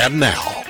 And 0.00 0.20
now, 0.20 0.62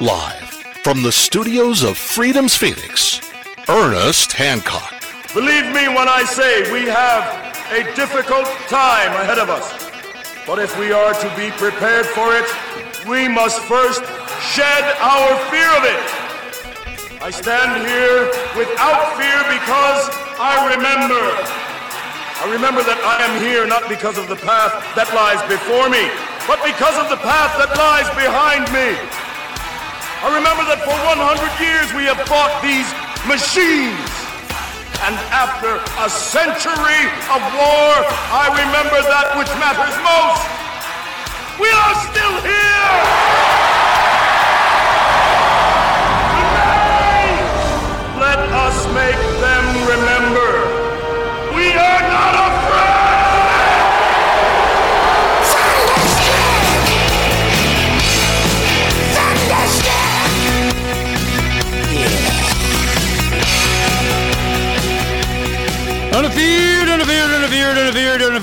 live 0.00 0.50
from 0.82 1.04
the 1.04 1.12
studios 1.12 1.84
of 1.84 1.96
Freedom's 1.96 2.56
Phoenix, 2.56 3.20
Ernest 3.68 4.32
Hancock. 4.32 4.90
Believe 5.32 5.66
me 5.66 5.86
when 5.86 6.08
I 6.10 6.24
say 6.26 6.66
we 6.72 6.90
have 6.90 7.22
a 7.70 7.84
difficult 7.94 8.46
time 8.66 9.14
ahead 9.22 9.38
of 9.38 9.48
us. 9.48 9.70
But 10.44 10.58
if 10.58 10.76
we 10.76 10.90
are 10.90 11.14
to 11.14 11.28
be 11.36 11.54
prepared 11.54 12.04
for 12.06 12.34
it, 12.34 12.50
we 13.06 13.28
must 13.28 13.62
first 13.62 14.02
shed 14.42 14.82
our 14.98 15.38
fear 15.54 15.70
of 15.78 15.86
it. 15.86 17.22
I 17.22 17.30
stand 17.30 17.86
here 17.86 18.26
without 18.58 19.14
fear 19.14 19.38
because 19.54 20.02
I 20.34 20.74
remember. 20.74 21.22
I 22.42 22.50
remember 22.50 22.82
that 22.82 22.98
I 23.06 23.22
am 23.22 23.40
here 23.40 23.68
not 23.68 23.88
because 23.88 24.18
of 24.18 24.26
the 24.26 24.36
path 24.36 24.74
that 24.98 25.06
lies 25.14 25.40
before 25.46 25.88
me, 25.88 26.10
but 26.46 26.60
because 26.60 26.96
of 27.00 27.08
the 27.08 27.16
path 27.24 27.56
that 27.56 27.72
lies 27.72 28.08
behind 28.12 28.68
me. 28.68 28.92
I 30.20 30.28
remember 30.36 30.64
that 30.68 30.80
for 30.84 30.92
100 30.92 31.40
years 31.56 31.88
we 31.96 32.04
have 32.04 32.20
fought 32.28 32.52
these 32.60 32.88
machines. 33.24 33.96
And 35.08 35.16
after 35.32 35.80
a 36.00 36.08
century 36.08 37.02
of 37.32 37.40
war, 37.56 37.92
I 38.32 38.48
remember 38.56 39.00
that 39.04 39.36
which 39.36 39.52
matters 39.60 39.96
most. 40.04 40.44
We 41.60 41.68
are 41.68 41.94
still 42.12 42.36
here! 42.44 42.92
Let 48.20 48.40
us 48.52 48.78
make 48.92 49.22
them 49.40 49.64
remember. 49.88 50.50
We 51.56 51.72
are 51.72 52.13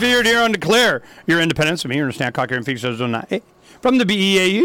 unafeared 0.01 0.25
here 0.25 0.41
on 0.41 0.51
Declare 0.51 1.03
Your 1.27 1.39
Independence. 1.39 1.85
I'm 1.85 1.91
here 1.91 2.07
in 2.07 2.11
Snack 2.11 2.33
Cock 2.33 2.49
here 2.49 2.57
in 2.57 2.63
Phoenix, 2.63 2.83
Arizona. 2.83 3.23
From 3.81 3.99
the 3.99 4.05
BEA 4.05 4.59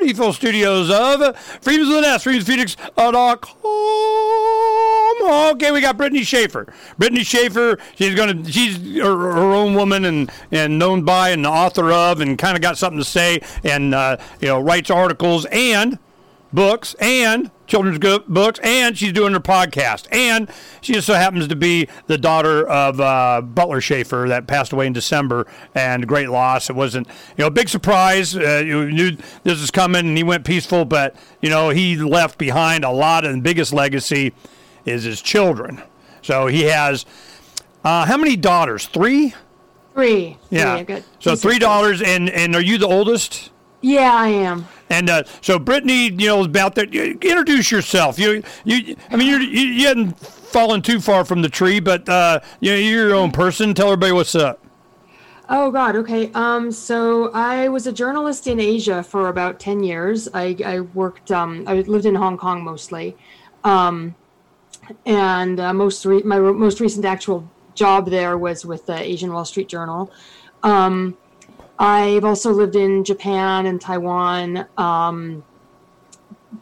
beautiful 0.00 0.32
studios 0.32 0.90
of 0.90 1.36
Freedom's 1.36 2.24
Phoenix, 2.24 2.76
freedomsphoenix.com. 2.86 5.56
Okay, 5.56 5.72
we 5.72 5.80
got 5.80 5.96
Brittany 5.98 6.22
Shaffer. 6.22 6.72
Brittany 6.96 7.22
Shaffer, 7.22 7.78
she's 7.96 8.14
gonna 8.14 8.50
she's 8.50 8.78
her, 8.96 9.32
her 9.32 9.52
own 9.52 9.74
woman 9.74 10.06
and 10.06 10.30
and 10.50 10.78
known 10.78 11.02
by 11.02 11.30
and 11.30 11.44
the 11.44 11.50
author 11.50 11.92
of 11.92 12.20
and 12.20 12.38
kind 12.38 12.56
of 12.56 12.62
got 12.62 12.78
something 12.78 12.98
to 12.98 13.04
say 13.04 13.40
and 13.64 13.94
uh, 13.94 14.16
you 14.40 14.48
know 14.48 14.60
writes 14.60 14.90
articles 14.90 15.44
and 15.46 15.98
books 16.52 16.94
and 17.00 17.50
children's 17.66 17.98
books, 17.98 18.60
and 18.62 18.96
she's 18.96 19.12
doing 19.12 19.32
her 19.32 19.40
podcast. 19.40 20.06
And 20.12 20.48
she 20.80 20.92
just 20.92 21.06
so 21.06 21.14
happens 21.14 21.48
to 21.48 21.56
be 21.56 21.88
the 22.06 22.18
daughter 22.18 22.66
of 22.66 23.00
uh, 23.00 23.40
Butler 23.42 23.80
Shaffer 23.80 24.26
that 24.28 24.46
passed 24.46 24.72
away 24.72 24.86
in 24.86 24.92
December, 24.92 25.46
and 25.74 26.06
great 26.06 26.30
loss. 26.30 26.70
It 26.70 26.76
wasn't, 26.76 27.08
you 27.08 27.42
know, 27.42 27.46
a 27.46 27.50
big 27.50 27.68
surprise. 27.68 28.36
Uh, 28.36 28.62
you 28.64 28.90
knew 28.90 29.16
this 29.42 29.60
was 29.60 29.70
coming, 29.70 30.06
and 30.06 30.16
he 30.16 30.22
went 30.22 30.44
peaceful, 30.44 30.84
but 30.84 31.16
you 31.40 31.50
know, 31.50 31.70
he 31.70 31.96
left 31.96 32.38
behind 32.38 32.84
a 32.84 32.90
lot, 32.90 33.24
and 33.24 33.38
the 33.38 33.42
biggest 33.42 33.72
legacy 33.72 34.32
is 34.84 35.04
his 35.04 35.20
children. 35.20 35.82
So 36.22 36.46
he 36.46 36.62
has 36.62 37.04
uh, 37.84 38.04
how 38.04 38.16
many 38.16 38.36
daughters? 38.36 38.86
Three. 38.86 39.34
Three. 39.94 40.36
Yeah. 40.50 40.82
Three, 40.82 41.02
so 41.20 41.36
three 41.36 41.58
daughters, 41.58 42.02
and 42.02 42.28
and 42.28 42.54
are 42.54 42.62
you 42.62 42.78
the 42.78 42.86
oldest? 42.88 43.50
Yeah, 43.82 44.14
I 44.14 44.28
am. 44.28 44.66
And 44.90 45.10
uh, 45.10 45.24
so 45.40 45.58
Brittany, 45.58 46.06
you 46.06 46.26
know, 46.26 46.44
about 46.44 46.74
that. 46.76 46.94
Introduce 46.94 47.70
yourself. 47.70 48.18
You, 48.18 48.42
you. 48.64 48.96
I 49.10 49.16
mean, 49.16 49.28
you're, 49.28 49.40
you 49.40 49.60
you 49.60 49.86
hadn't 49.86 50.18
fallen 50.18 50.82
too 50.82 51.00
far 51.00 51.24
from 51.24 51.42
the 51.42 51.48
tree, 51.48 51.80
but 51.80 52.08
uh, 52.08 52.40
you 52.60 52.72
know, 52.72 52.76
you're 52.78 53.08
your 53.08 53.16
own 53.16 53.30
person. 53.30 53.74
Tell 53.74 53.88
everybody 53.88 54.12
what's 54.12 54.34
up. 54.34 54.64
Oh 55.48 55.70
God. 55.70 55.94
Okay. 55.96 56.30
Um. 56.34 56.72
So 56.72 57.30
I 57.32 57.68
was 57.68 57.86
a 57.86 57.92
journalist 57.92 58.46
in 58.46 58.58
Asia 58.58 59.02
for 59.02 59.28
about 59.28 59.60
ten 59.60 59.82
years. 59.82 60.28
I 60.34 60.56
I 60.64 60.80
worked. 60.80 61.30
Um. 61.30 61.64
I 61.66 61.74
lived 61.74 62.06
in 62.06 62.14
Hong 62.14 62.36
Kong 62.36 62.64
mostly. 62.64 63.16
Um. 63.62 64.14
And 65.04 65.60
uh, 65.60 65.74
most 65.74 66.04
re- 66.06 66.22
my 66.22 66.38
ro- 66.38 66.54
most 66.54 66.80
recent 66.80 67.04
actual 67.04 67.48
job 67.74 68.08
there 68.08 68.38
was 68.38 68.64
with 68.64 68.86
the 68.86 68.98
Asian 68.98 69.32
Wall 69.32 69.44
Street 69.44 69.68
Journal. 69.68 70.10
Um. 70.62 71.16
I've 71.78 72.24
also 72.24 72.52
lived 72.52 72.76
in 72.76 73.04
Japan 73.04 73.66
and 73.66 73.80
Taiwan. 73.80 74.66
Um. 74.76 75.44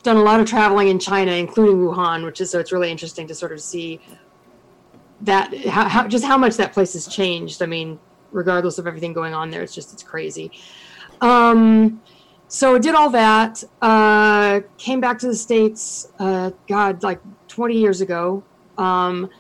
Done 0.02 0.16
a 0.16 0.22
lot 0.22 0.41
of 0.41 0.47
traveling 0.47 0.88
in 0.88 0.98
China, 0.98 1.32
including 1.32 1.76
Wuhan, 1.76 2.25
which 2.25 2.41
is 2.41 2.50
so 2.50 2.58
it's 2.58 2.72
really 2.72 2.91
interesting 2.91 3.28
to 3.28 3.34
sort 3.34 3.53
of 3.53 3.60
see 3.60 4.00
that 5.20 5.56
how, 5.66 5.88
how 5.88 6.08
just 6.08 6.24
how 6.24 6.36
much 6.36 6.56
that 6.56 6.72
place 6.72 6.92
has 6.94 7.06
changed. 7.06 7.62
I 7.62 7.66
mean, 7.66 7.98
regardless 8.32 8.78
of 8.78 8.86
everything 8.86 9.12
going 9.12 9.34
on 9.34 9.50
there, 9.50 9.62
it's 9.62 9.74
just 9.74 9.92
it's 9.92 10.03
crazy. 10.03 10.50
Um, 11.20 12.03
so 12.48 12.76
I 12.76 12.78
did 12.78 12.94
all 12.94 13.10
that. 13.10 13.64
Uh, 13.80 14.60
came 14.76 15.00
back 15.00 15.19
to 15.20 15.26
the 15.26 15.34
states. 15.34 16.12
Uh, 16.19 16.50
God, 16.69 17.03
like 17.03 17.20
20 17.48 17.78
years 17.78 18.00
ago, 18.00 18.44
um, 18.78 19.30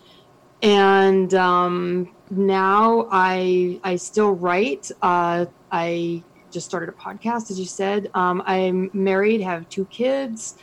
and 0.62 1.34
um, 1.34 2.14
now 2.30 3.08
I 3.10 3.80
I 3.84 3.96
still 3.96 4.32
write. 4.32 4.90
Uh, 5.02 5.46
I 5.74 6.22
just 6.52 6.66
started 6.66 6.88
a 6.88 6.92
podcast, 6.92 7.50
as 7.50 7.58
you 7.58 7.66
said. 7.66 8.10
Um, 8.14 8.42
I'm 8.46 8.88
married, 8.92 9.40
have 9.40 9.68
two 9.68 9.84
kids. 9.86 10.56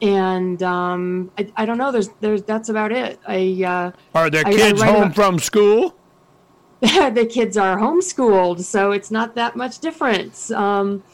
And 0.00 0.62
um, 0.62 1.30
I, 1.38 1.52
I 1.56 1.64
don't 1.66 1.78
know. 1.78 1.90
There's, 1.92 2.08
there's. 2.20 2.42
That's 2.42 2.68
about 2.68 2.90
it. 2.92 3.18
I 3.26 3.62
uh, 3.64 4.18
Are 4.18 4.30
there 4.30 4.44
I- 4.46 4.50
I 4.50 4.54
kids 4.54 4.80
home 4.82 5.02
about- 5.02 5.14
from 5.14 5.38
school? 5.38 5.96
the 6.80 7.28
kids 7.30 7.56
are 7.56 7.76
homeschooled, 7.78 8.60
so 8.62 8.90
it's 8.90 9.10
not 9.12 9.36
that 9.36 9.54
much 9.54 9.78
difference. 9.78 10.50
Um, 10.50 11.04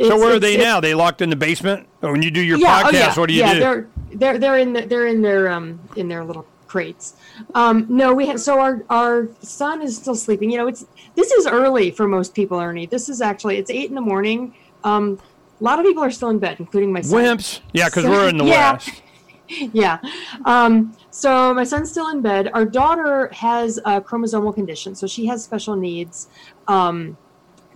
So 0.00 0.16
where 0.16 0.34
are 0.36 0.38
they 0.38 0.56
now? 0.56 0.78
They 0.80 0.94
locked 0.94 1.20
in 1.20 1.30
the 1.30 1.36
basement. 1.36 1.88
When 2.00 2.22
you 2.22 2.30
do 2.30 2.40
your 2.40 2.58
Yeah, 2.58 2.82
podcast, 2.82 2.86
oh 2.86 2.90
yeah, 2.98 3.14
what 3.14 3.28
do 3.28 3.34
you 3.34 3.40
yeah. 3.40 3.54
do? 3.54 3.60
They're 3.60 3.88
they're 4.14 4.38
they're 4.38 4.58
in 4.58 4.72
the, 4.72 4.82
they're 4.86 5.06
in 5.08 5.20
their 5.22 5.48
um 5.50 5.80
in 5.96 6.06
their 6.08 6.22
little 6.24 6.46
crates. 6.74 7.14
Um, 7.54 7.86
no, 7.88 8.12
we 8.12 8.26
have 8.26 8.40
so 8.40 8.58
our 8.58 8.82
our 8.90 9.28
son 9.40 9.80
is 9.80 9.96
still 9.96 10.16
sleeping. 10.16 10.50
You 10.50 10.58
know, 10.58 10.66
it's 10.66 10.84
this 11.14 11.30
is 11.30 11.46
early 11.46 11.92
for 11.92 12.08
most 12.08 12.34
people, 12.34 12.58
Ernie. 12.58 12.86
This 12.86 13.08
is 13.08 13.20
actually 13.20 13.58
it's 13.58 13.70
eight 13.70 13.90
in 13.90 13.94
the 13.94 14.00
morning. 14.00 14.52
Um, 14.82 15.20
a 15.60 15.62
lot 15.62 15.78
of 15.78 15.84
people 15.84 16.02
are 16.02 16.10
still 16.10 16.30
in 16.30 16.40
bed, 16.40 16.56
including 16.58 16.92
my 16.92 17.00
son. 17.00 17.22
Wimps. 17.22 17.60
Yeah, 17.72 17.84
because 17.86 18.02
So- 18.02 18.10
we're 18.10 18.28
in 18.28 18.38
the 18.38 18.44
yeah. 18.44 18.72
west. 18.72 19.02
yeah. 19.72 19.98
Um, 20.46 20.96
so 21.12 21.54
my 21.54 21.62
son's 21.62 21.92
still 21.92 22.08
in 22.08 22.20
bed. 22.20 22.50
Our 22.52 22.64
daughter 22.64 23.28
has 23.32 23.78
a 23.84 24.00
chromosomal 24.00 24.52
condition, 24.52 24.96
so 24.96 25.06
she 25.06 25.26
has 25.26 25.44
special 25.44 25.76
needs, 25.76 26.26
um, 26.66 27.16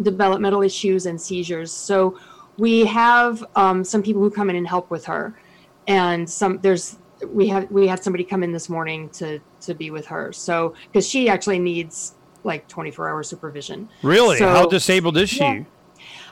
developmental 0.03 0.62
issues, 0.62 1.06
and 1.06 1.20
seizures. 1.20 1.70
So 1.70 2.19
we 2.56 2.84
have 2.87 3.44
um, 3.54 3.84
some 3.84 4.03
people 4.03 4.22
who 4.22 4.31
come 4.31 4.50
in 4.50 4.56
and 4.56 4.66
help 4.66 4.91
with 4.91 5.04
her, 5.04 5.38
and 5.87 6.28
some 6.28 6.58
there's 6.62 6.98
we 7.27 7.49
have 7.49 7.71
we 7.71 7.87
had 7.87 8.03
somebody 8.03 8.25
come 8.25 8.43
in 8.43 8.53
this 8.53 8.69
morning 8.69 9.09
to 9.11 9.41
to 9.62 9.75
be 9.75 9.91
with 9.91 10.06
her. 10.06 10.33
So 10.33 10.75
because 10.87 11.09
she 11.09 11.29
actually 11.29 11.59
needs 11.59 12.15
like 12.45 12.69
24 12.69 13.09
hour 13.09 13.23
supervision. 13.23 13.89
Really? 14.03 14.39
So- 14.39 14.49
How 14.49 14.67
disabled 14.67 15.17
is 15.17 15.29
she? 15.31 15.41
Yeah. 15.41 15.65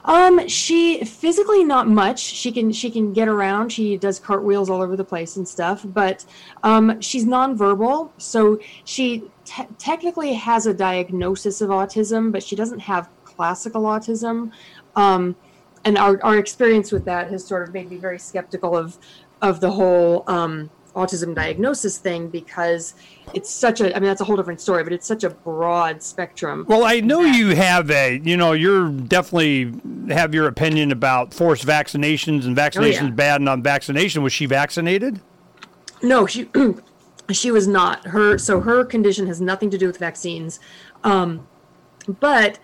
Um, 0.05 0.47
she 0.47 1.05
physically 1.05 1.65
not 1.65 1.89
much. 1.89 2.21
She 2.21 2.53
can 2.53 2.71
she 2.71 2.91
can 2.91 3.13
get 3.13 3.27
around. 3.27 3.71
She 3.71 3.97
does 3.97 4.21
cartwheels 4.21 4.71
all 4.71 4.81
over 4.81 4.97
the 4.97 5.05
place 5.05 5.37
and 5.37 5.47
stuff. 5.47 5.85
But 5.85 6.25
um, 6.63 7.01
she's 7.01 7.25
nonverbal, 7.27 8.11
so 8.17 8.61
she 8.85 9.25
te- 9.45 9.67
technically 9.79 10.35
has 10.35 10.67
a 10.67 10.73
diagnosis 10.75 11.61
of 11.61 11.71
autism, 11.71 12.31
but 12.31 12.43
she 12.45 12.55
doesn't 12.55 12.79
have 12.79 13.09
classical 13.25 13.83
autism. 13.83 14.53
Um, 14.95 15.35
and 15.85 15.99
our, 15.99 16.25
our 16.25 16.39
experience 16.39 16.93
with 16.93 17.05
that 17.07 17.31
has 17.31 17.45
sort 17.45 17.67
of 17.67 17.75
made 17.75 17.91
me 17.91 17.97
very 17.97 18.19
skeptical 18.19 18.77
of 18.77 18.99
of 19.43 19.61
the 19.61 19.71
whole 19.73 20.23
um, 20.29 20.71
autism 20.97 21.35
diagnosis 21.35 21.99
thing 21.99 22.29
because 22.29 22.95
it's 23.35 23.51
such 23.51 23.81
a 23.81 23.95
I 23.95 24.01
mean 24.01 24.09
that's 24.09 24.21
a 24.21 24.25
whole 24.25 24.37
different 24.37 24.61
story, 24.61 24.83
but 24.83 24.93
it's 24.93 25.07
such 25.07 25.23
a 25.23 25.31
broad 25.31 26.03
spectrum. 26.03 26.65
Well, 26.69 26.85
I 26.85 27.01
know 27.01 27.21
you 27.21 27.55
have 27.55 27.91
a, 27.91 28.21
you 28.25 28.37
know, 28.37 28.53
you're 28.53 28.89
definitely 28.89 29.73
have 30.09 30.35
your 30.35 30.49
opinion 30.49 30.91
about 30.91 31.35
forced 31.35 31.67
vaccinations 31.67 32.47
and 32.47 32.57
vaccinations 32.57 33.15
bad 33.15 33.41
and 33.41 33.49
on 33.49 33.63
vaccination 33.63 34.23
Was 34.23 34.33
she 34.33 34.47
vaccinated? 34.47 35.21
No, 36.03 36.27
she 36.27 36.49
she 37.31 37.51
was 37.51 37.69
not. 37.69 38.07
Her 38.07 38.39
so 38.39 38.61
her 38.61 38.85
condition 38.85 39.27
has 39.27 39.41
nothing 39.41 39.71
to 39.71 39.79
do 39.79 39.87
with 39.87 39.99
vaccines, 39.99 40.59
um, 41.05 41.47
but 42.21 42.59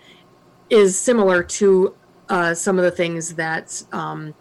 is 0.69 0.97
similar 0.97 1.43
to 1.43 1.95
uh, 2.29 2.53
some 2.53 2.79
of 2.79 2.83
the 2.83 2.91
things 2.91 3.35
that 3.35 3.83
um, 3.91 4.33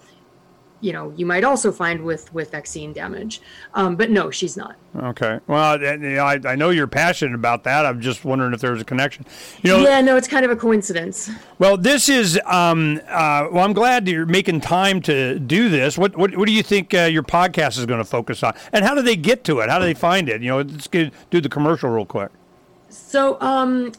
you 0.83 0.93
know 0.93 1.13
you 1.17 1.25
might 1.25 1.45
also 1.45 1.73
find 1.73 2.03
with 2.03 2.33
with 2.35 2.51
vaccine 2.51 2.93
damage 2.93 3.41
um, 3.73 3.97
but 3.97 4.11
no 4.11 4.31
she's 4.31 4.57
not 4.57 4.77
Okay. 4.95 5.41
Well, 5.47 5.79
I, 5.83 6.39
I 6.45 6.55
know 6.55 6.69
you're 6.69 6.87
passionate 6.87 7.35
about 7.35 7.65
that. 7.65 7.87
I'm 7.87 8.03
just 8.03 8.27
wondering 8.27 8.53
if 8.53 8.61
there's 8.61 8.83
a 8.83 8.85
connection. 8.85 9.25
You 9.63 9.71
know. 9.71 9.79
yeah 9.79 10.03
no 10.03 10.17
it's 10.17 10.29
kind 10.29 10.45
of 10.45 10.51
a 10.51 10.57
coincidence 10.57 11.31
Well, 11.59 11.77
this 11.77 12.09
is. 12.09 12.39
Um, 12.45 13.01
uh, 13.09 13.49
well, 13.51 13.65
I'm 13.65 13.73
glad 13.73 14.07
you're 14.09 14.27
making 14.27 14.61
time 14.61 15.01
to 15.03 15.39
do 15.39 15.69
this. 15.69 15.97
What 15.97 16.17
What, 16.17 16.37
what 16.37 16.47
do 16.47 16.53
you 16.53 16.63
think 16.63 16.93
uh, 16.93 17.03
your 17.03 17.23
podcast 17.23 17.79
is 17.79 17.87
going 17.87 18.01
to 18.01 18.05
focus 18.05 18.43
on? 18.43 18.55
And 18.73 18.85
how 18.85 18.95
do 18.95 19.03
they 19.03 19.17
get 19.17 19.45
to 19.45 19.61
it? 19.61 19.71
How 19.71 19.79
do 19.79 19.85
they 19.85 19.95
find 19.95 20.29
it? 20.29 20.43
You 20.43 20.49
know, 20.49 20.57
let's 20.59 20.89
get, 20.89 21.13
do 21.31 21.41
the 21.41 21.49
commercial 21.49 21.89
real 21.89 22.05
quick. 22.05 22.31
So 22.89 23.41
um, 23.41 23.93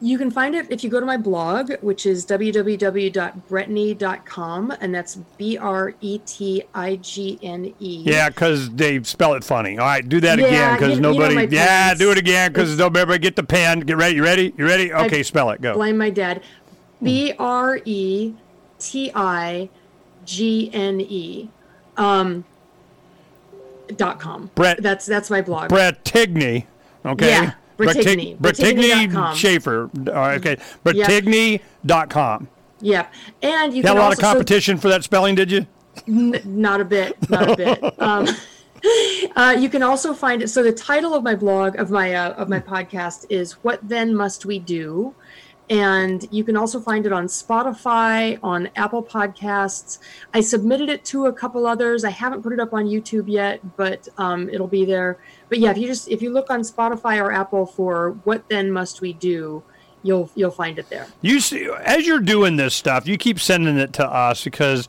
you 0.00 0.18
can 0.18 0.30
find 0.30 0.54
it 0.54 0.66
if 0.70 0.84
you 0.84 0.90
go 0.90 1.00
to 1.00 1.06
my 1.06 1.16
blog, 1.16 1.72
which 1.80 2.04
is 2.06 2.24
www.bretigne.com, 2.26 4.70
and 4.80 4.94
that's 4.94 5.16
B 5.38 5.56
R 5.58 5.94
E 6.00 6.18
T 6.26 6.62
I 6.74 6.96
G 6.96 7.38
N 7.42 7.72
E. 7.80 8.02
Yeah, 8.06 8.28
because 8.28 8.70
they 8.70 9.02
spell 9.02 9.34
it 9.34 9.44
funny. 9.44 9.78
All 9.78 9.86
right, 9.86 10.06
do 10.06 10.20
that 10.20 10.38
Yeah, 10.38 10.46
again 10.46 10.74
because 10.74 10.88
you- 10.90 10.94
you 10.96 11.00
know 11.00 11.12
nobody. 11.12 11.54
yeah, 11.54 11.94
do 11.94 12.10
it 12.10 12.18
again 12.18 12.52
because 12.52 12.76
nobody 12.78 13.18
get 13.18 13.36
the 13.36 13.42
pen. 13.42 13.80
Get 13.80 13.96
ready. 13.96 14.16
You 14.16 14.24
ready? 14.24 14.54
You 14.56 14.66
ready? 14.66 14.92
Okay, 14.92 15.22
spell 15.22 15.50
it. 15.50 15.60
Go. 15.60 15.74
Blame 15.74 15.98
my 15.98 16.10
dad. 16.10 16.42
B 17.02 17.32
R 17.38 17.80
E 17.84 18.34
T 18.78 19.10
I 19.14 19.68
G 20.24 20.70
N 20.72 21.00
E. 21.00 21.48
Um, 21.96 22.44
dot 23.96 24.20
com. 24.20 24.50
Brett- 24.54 24.82
That's 24.82 25.06
that's 25.06 25.30
my 25.30 25.40
blog. 25.42 25.68
Brett 25.70 26.04
Tigney. 26.04 26.66
Okay. 27.04 27.28
Yeah, 27.28 27.52
Brettigny 27.86 28.38
Bretigne.com. 28.38 29.36
Shaffer. 29.36 29.90
Okay. 30.08 30.56
Bretigne.com. 30.84 32.48
Yep. 32.82 33.12
Yeah. 33.42 33.48
And 33.48 33.72
you 33.72 33.82
You 33.82 33.88
had 33.88 33.96
a 33.96 34.00
lot 34.00 34.12
of 34.12 34.18
so- 34.18 34.22
competition 34.22 34.78
for 34.78 34.88
that 34.88 35.04
spelling, 35.04 35.34
did 35.34 35.50
you? 35.50 35.66
not 36.06 36.80
a 36.80 36.84
bit 36.84 37.16
not 37.28 37.50
a 37.50 37.56
bit 37.56 37.82
um, 38.00 38.26
uh, 39.36 39.54
you 39.58 39.68
can 39.68 39.82
also 39.82 40.14
find 40.14 40.40
it 40.40 40.48
so 40.48 40.62
the 40.62 40.72
title 40.72 41.14
of 41.14 41.22
my 41.22 41.34
blog 41.34 41.76
of 41.76 41.90
my 41.90 42.14
uh, 42.14 42.30
of 42.34 42.48
my 42.48 42.60
podcast 42.60 43.26
is 43.28 43.52
what 43.64 43.80
then 43.86 44.14
must 44.14 44.46
we 44.46 44.58
do 44.58 45.14
and 45.70 46.26
you 46.30 46.44
can 46.44 46.56
also 46.56 46.80
find 46.80 47.06
it 47.06 47.12
on 47.12 47.26
spotify 47.26 48.38
on 48.42 48.68
apple 48.76 49.02
podcasts. 49.02 49.98
I 50.34 50.40
submitted 50.40 50.88
it 50.88 51.04
to 51.06 51.26
a 51.26 51.32
couple 51.32 51.66
others. 51.66 52.04
I 52.04 52.10
haven't 52.10 52.42
put 52.42 52.52
it 52.52 52.60
up 52.60 52.74
on 52.74 52.86
youtube 52.86 53.24
yet 53.26 53.60
but 53.76 54.08
um, 54.18 54.50
it'll 54.50 54.68
be 54.68 54.84
there. 54.84 55.18
But 55.48 55.58
yeah 55.58 55.70
if 55.70 55.78
you 55.78 55.86
just 55.86 56.08
if 56.08 56.20
you 56.20 56.30
look 56.30 56.50
on 56.50 56.60
spotify 56.60 57.22
or 57.22 57.32
apple 57.32 57.64
for 57.66 58.12
what 58.24 58.48
then 58.48 58.70
must 58.70 59.00
we 59.00 59.12
do 59.12 59.62
you'll 60.02 60.30
you'll 60.34 60.50
find 60.50 60.78
it 60.78 60.88
there. 60.88 61.06
You 61.20 61.40
see, 61.40 61.68
as 61.84 62.06
you're 62.06 62.20
doing 62.20 62.56
this 62.56 62.74
stuff, 62.74 63.06
you 63.06 63.16
keep 63.16 63.38
sending 63.38 63.78
it 63.78 63.92
to 63.94 64.06
us 64.06 64.44
because 64.44 64.86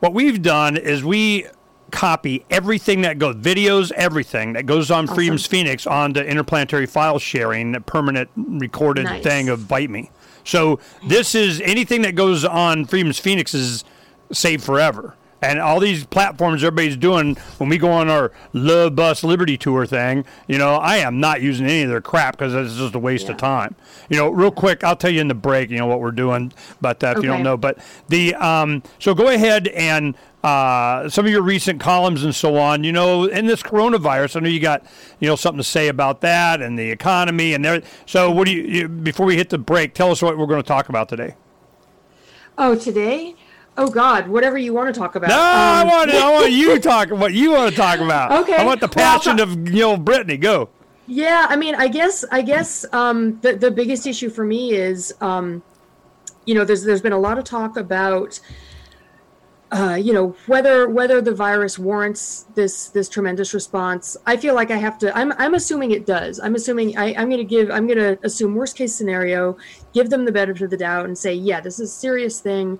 what 0.00 0.12
we've 0.12 0.42
done 0.42 0.76
is 0.76 1.04
we 1.04 1.46
copy 1.92 2.44
everything 2.50 3.02
that 3.02 3.18
goes 3.18 3.36
videos, 3.36 3.92
everything 3.92 4.54
that 4.54 4.66
goes 4.66 4.90
on 4.90 5.06
Freedom's 5.06 5.46
Phoenix 5.46 5.86
onto 5.86 6.20
interplanetary 6.20 6.86
file 6.86 7.18
sharing, 7.20 7.74
a 7.76 7.80
permanent 7.80 8.28
recorded 8.36 9.04
Nice. 9.04 9.22
thing 9.22 9.48
of 9.48 9.68
Bite 9.68 9.90
Me. 9.90 10.10
So 10.44 10.80
this 11.06 11.34
is 11.36 11.60
anything 11.60 12.02
that 12.02 12.16
goes 12.16 12.44
on 12.44 12.86
Freedom's 12.86 13.18
Phoenix 13.20 13.54
is 13.54 13.84
saved 14.32 14.64
forever. 14.64 15.14
And 15.42 15.58
all 15.58 15.80
these 15.80 16.04
platforms 16.04 16.62
everybody's 16.62 16.96
doing 16.96 17.34
when 17.58 17.68
we 17.68 17.76
go 17.76 17.90
on 17.90 18.08
our 18.08 18.30
Love 18.52 18.94
Bus 18.94 19.24
Liberty 19.24 19.58
Tour 19.58 19.84
thing, 19.86 20.24
you 20.46 20.56
know, 20.56 20.76
I 20.76 20.98
am 20.98 21.18
not 21.18 21.42
using 21.42 21.66
any 21.66 21.82
of 21.82 21.90
their 21.90 22.00
crap 22.00 22.38
because 22.38 22.54
it's 22.54 22.78
just 22.78 22.94
a 22.94 23.00
waste 23.00 23.28
of 23.28 23.36
time. 23.38 23.74
You 24.08 24.16
know, 24.18 24.28
real 24.28 24.52
quick, 24.52 24.84
I'll 24.84 24.96
tell 24.96 25.10
you 25.10 25.20
in 25.20 25.26
the 25.26 25.34
break, 25.34 25.68
you 25.70 25.78
know, 25.78 25.86
what 25.86 26.00
we're 26.00 26.12
doing, 26.12 26.52
about 26.78 27.00
that 27.00 27.16
if 27.16 27.24
you 27.24 27.28
don't 27.28 27.42
know, 27.42 27.56
but 27.56 27.78
the 28.08 28.36
um, 28.36 28.84
so 29.00 29.14
go 29.14 29.28
ahead 29.28 29.66
and 29.68 30.14
uh, 30.44 31.08
some 31.08 31.24
of 31.24 31.32
your 31.32 31.42
recent 31.42 31.80
columns 31.80 32.22
and 32.24 32.34
so 32.34 32.56
on. 32.56 32.84
You 32.84 32.92
know, 32.92 33.24
in 33.24 33.46
this 33.46 33.62
coronavirus, 33.62 34.36
I 34.36 34.40
know 34.40 34.48
you 34.48 34.60
got 34.60 34.84
you 35.18 35.28
know 35.28 35.36
something 35.36 35.58
to 35.58 35.68
say 35.68 35.88
about 35.88 36.20
that 36.20 36.60
and 36.60 36.78
the 36.78 36.90
economy 36.90 37.54
and 37.54 37.64
there. 37.64 37.82
So, 38.06 38.30
what 38.30 38.46
do 38.46 38.52
you, 38.52 38.62
you 38.62 38.88
before 38.88 39.26
we 39.26 39.36
hit 39.36 39.50
the 39.50 39.58
break? 39.58 39.94
Tell 39.94 40.10
us 40.10 40.22
what 40.22 40.38
we're 40.38 40.46
going 40.46 40.62
to 40.62 40.66
talk 40.66 40.88
about 40.88 41.08
today. 41.08 41.34
oh 42.58 42.76
today 42.76 43.34
oh 43.78 43.88
god 43.88 44.28
whatever 44.28 44.58
you 44.58 44.72
want 44.74 44.92
to 44.92 44.98
talk 44.98 45.14
about 45.14 45.28
No, 45.30 45.36
I 45.38 45.80
Um, 45.82 45.88
want 45.88 46.10
I 46.10 46.30
want 46.32 46.52
you 46.52 46.74
to 46.74 46.80
talk 46.80 47.10
what 47.10 47.32
you 47.32 47.52
want 47.52 47.70
to 47.70 47.76
talk 47.76 48.00
about. 48.00 48.30
Okay. 48.42 48.56
I 48.56 48.64
want 48.64 48.80
the 48.80 48.86
Well, 48.94 49.04
passion 49.04 49.36
ta- 49.38 49.44
of 49.44 49.68
you 49.68 49.80
know 49.80 49.96
Brittany. 49.96 50.36
Go. 50.36 50.68
Yeah, 51.06 51.46
I 51.48 51.56
mean, 51.56 51.74
I 51.74 51.88
guess 51.88 52.24
I 52.30 52.42
guess 52.42 52.84
um, 52.92 53.38
the 53.40 53.54
the 53.54 53.70
biggest 53.70 54.06
issue 54.06 54.30
for 54.30 54.44
me 54.44 54.72
is, 54.72 55.12
um, 55.20 55.62
you 56.46 56.54
know, 56.54 56.64
there's 56.64 56.84
there's 56.84 57.02
been 57.02 57.12
a 57.12 57.18
lot 57.18 57.38
of 57.38 57.44
talk 57.44 57.76
about, 57.76 58.38
uh, 59.72 59.94
you 60.00 60.12
know, 60.12 60.36
whether 60.46 60.88
whether 60.88 61.20
the 61.20 61.34
virus 61.34 61.78
warrants 61.78 62.46
this 62.54 62.88
this 62.90 63.08
tremendous 63.08 63.52
response. 63.52 64.16
I 64.26 64.36
feel 64.36 64.54
like 64.54 64.70
I 64.70 64.76
have 64.76 64.96
to. 64.98 65.16
I'm 65.16 65.32
I'm 65.38 65.54
assuming 65.54 65.90
it 65.90 66.06
does. 66.06 66.38
I'm 66.40 66.54
assuming 66.54 66.96
I, 66.96 67.14
I'm 67.14 67.28
going 67.28 67.38
to 67.38 67.44
give. 67.44 67.70
I'm 67.70 67.86
going 67.86 67.98
to 67.98 68.18
assume 68.22 68.54
worst 68.54 68.76
case 68.76 68.94
scenario, 68.94 69.56
give 69.92 70.08
them 70.08 70.24
the 70.24 70.32
benefit 70.32 70.62
of 70.62 70.70
the 70.70 70.76
doubt, 70.76 71.06
and 71.06 71.16
say, 71.18 71.34
yeah, 71.34 71.60
this 71.60 71.80
is 71.80 71.90
a 71.90 71.94
serious 71.94 72.40
thing. 72.40 72.78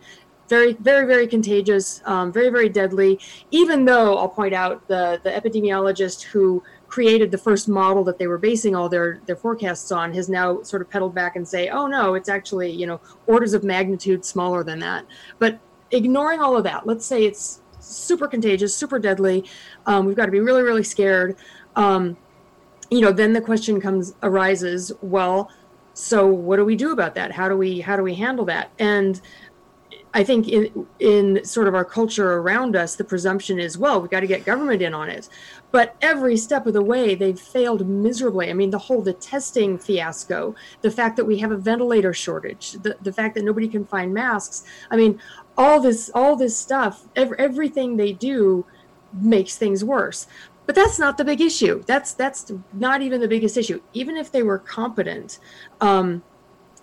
Very, 0.52 0.74
very, 0.74 1.06
very 1.06 1.26
contagious, 1.26 2.02
um, 2.04 2.30
very, 2.30 2.50
very 2.50 2.68
deadly. 2.68 3.18
Even 3.52 3.86
though 3.86 4.18
I'll 4.18 4.28
point 4.28 4.52
out 4.52 4.86
the 4.86 5.18
the 5.24 5.30
epidemiologist 5.30 6.24
who 6.24 6.62
created 6.88 7.30
the 7.30 7.38
first 7.38 7.70
model 7.70 8.04
that 8.04 8.18
they 8.18 8.26
were 8.26 8.36
basing 8.36 8.76
all 8.76 8.86
their 8.90 9.22
their 9.24 9.34
forecasts 9.34 9.90
on 9.90 10.12
has 10.12 10.28
now 10.28 10.60
sort 10.60 10.82
of 10.82 10.90
pedaled 10.90 11.14
back 11.14 11.36
and 11.36 11.48
say, 11.48 11.70
oh 11.70 11.86
no, 11.86 12.12
it's 12.12 12.28
actually 12.28 12.70
you 12.70 12.86
know 12.86 13.00
orders 13.26 13.54
of 13.54 13.64
magnitude 13.64 14.26
smaller 14.26 14.62
than 14.62 14.78
that. 14.80 15.06
But 15.38 15.58
ignoring 15.90 16.40
all 16.40 16.54
of 16.54 16.64
that, 16.64 16.86
let's 16.86 17.06
say 17.06 17.24
it's 17.24 17.62
super 17.80 18.28
contagious, 18.28 18.76
super 18.76 18.98
deadly. 18.98 19.46
Um, 19.86 20.04
we've 20.04 20.16
got 20.16 20.26
to 20.26 20.32
be 20.32 20.40
really, 20.40 20.62
really 20.62 20.84
scared. 20.84 21.36
Um, 21.76 22.14
you 22.90 23.00
know, 23.00 23.10
then 23.10 23.32
the 23.32 23.40
question 23.40 23.80
comes 23.80 24.16
arises. 24.22 24.92
Well, 25.00 25.50
so 25.94 26.26
what 26.26 26.56
do 26.56 26.66
we 26.66 26.76
do 26.76 26.92
about 26.92 27.14
that? 27.14 27.32
How 27.32 27.48
do 27.48 27.56
we 27.56 27.80
how 27.80 27.96
do 27.96 28.02
we 28.02 28.14
handle 28.14 28.44
that? 28.46 28.70
And 28.78 29.18
I 30.14 30.24
think 30.24 30.48
in 30.48 30.86
in 30.98 31.44
sort 31.44 31.68
of 31.68 31.74
our 31.74 31.84
culture 31.84 32.34
around 32.34 32.76
us, 32.76 32.96
the 32.96 33.04
presumption 33.04 33.58
is, 33.58 33.78
well, 33.78 34.00
we've 34.00 34.10
got 34.10 34.20
to 34.20 34.26
get 34.26 34.44
government 34.44 34.82
in 34.82 34.92
on 34.92 35.08
it. 35.08 35.28
But 35.70 35.96
every 36.02 36.36
step 36.36 36.66
of 36.66 36.74
the 36.74 36.82
way, 36.82 37.14
they've 37.14 37.38
failed 37.40 37.88
miserably. 37.88 38.50
I 38.50 38.52
mean, 38.52 38.70
the 38.70 38.78
whole 38.78 39.00
the 39.00 39.14
testing 39.14 39.78
fiasco, 39.78 40.54
the 40.82 40.90
fact 40.90 41.16
that 41.16 41.24
we 41.24 41.38
have 41.38 41.50
a 41.50 41.56
ventilator 41.56 42.12
shortage, 42.12 42.72
the, 42.72 42.96
the 43.00 43.12
fact 43.12 43.34
that 43.36 43.44
nobody 43.44 43.68
can 43.68 43.86
find 43.86 44.12
masks. 44.12 44.64
I 44.90 44.96
mean, 44.96 45.18
all 45.56 45.80
this 45.80 46.10
all 46.14 46.36
this 46.36 46.56
stuff, 46.56 47.06
ev- 47.16 47.34
everything 47.38 47.96
they 47.96 48.12
do 48.12 48.66
makes 49.14 49.56
things 49.56 49.82
worse. 49.82 50.26
But 50.66 50.74
that's 50.74 50.98
not 50.98 51.16
the 51.16 51.24
big 51.24 51.40
issue. 51.40 51.82
That's 51.86 52.12
that's 52.12 52.52
not 52.74 53.00
even 53.02 53.20
the 53.20 53.28
biggest 53.28 53.56
issue. 53.56 53.80
Even 53.94 54.16
if 54.16 54.30
they 54.30 54.42
were 54.42 54.58
competent, 54.58 55.38
um, 55.80 56.22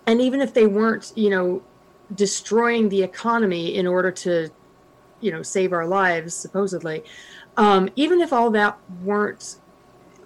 and 0.05 0.19
even 0.19 0.41
if 0.41 0.53
they 0.53 0.65
weren't, 0.65 1.13
you 1.15 1.29
know, 1.29 1.61
destroying 2.15 2.89
the 2.89 3.03
economy 3.03 3.75
in 3.75 3.87
order 3.87 4.11
to, 4.11 4.49
you 5.21 5.31
know, 5.31 5.41
save 5.41 5.73
our 5.73 5.85
lives, 5.85 6.33
supposedly, 6.33 7.03
um, 7.57 7.89
even 7.95 8.21
if 8.21 8.31
all 8.31 8.49
that 8.51 8.77
weren't, 9.03 9.57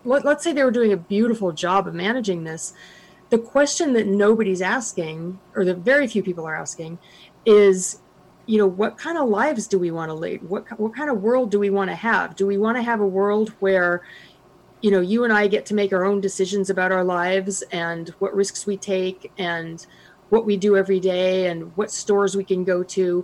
let, 0.05 0.23
let's 0.25 0.43
say 0.43 0.53
they 0.53 0.63
were 0.63 0.71
doing 0.71 0.93
a 0.93 0.97
beautiful 0.97 1.51
job 1.51 1.87
of 1.87 1.93
managing 1.93 2.43
this, 2.43 2.73
the 3.29 3.39
question 3.39 3.93
that 3.93 4.05
nobody's 4.05 4.61
asking, 4.61 5.39
or 5.55 5.65
that 5.65 5.77
very 5.77 6.07
few 6.07 6.21
people 6.21 6.45
are 6.45 6.55
asking, 6.55 6.99
is, 7.45 7.99
you 8.45 8.57
know, 8.57 8.67
what 8.67 8.97
kind 8.97 9.17
of 9.17 9.29
lives 9.29 9.67
do 9.67 9.79
we 9.79 9.89
want 9.89 10.09
to 10.09 10.13
lead? 10.13 10.43
What 10.43 10.79
what 10.79 10.93
kind 10.93 11.09
of 11.09 11.21
world 11.21 11.49
do 11.49 11.57
we 11.59 11.69
want 11.69 11.89
to 11.89 11.95
have? 11.95 12.35
Do 12.35 12.45
we 12.45 12.57
want 12.57 12.77
to 12.77 12.83
have 12.83 12.99
a 12.99 13.07
world 13.07 13.49
where 13.59 14.03
you 14.83 14.91
know, 14.91 14.99
you 14.99 15.23
and 15.23 15.31
I 15.31 15.47
get 15.47 15.65
to 15.67 15.73
make 15.73 15.93
our 15.93 16.03
own 16.03 16.19
decisions 16.19 16.69
about 16.69 16.91
our 16.91 17.05
lives 17.05 17.61
and 17.71 18.09
what 18.19 18.35
risks 18.35 18.67
we 18.67 18.75
take 18.75 19.31
and 19.37 19.87
what 20.33 20.47
we 20.47 20.57
do 20.57 20.75
every 20.75 20.99
day 20.99 21.45
and 21.45 21.71
what 21.77 21.91
stores 21.91 22.35
we 22.35 22.43
can 22.43 22.63
go 22.63 22.81
to, 22.81 23.23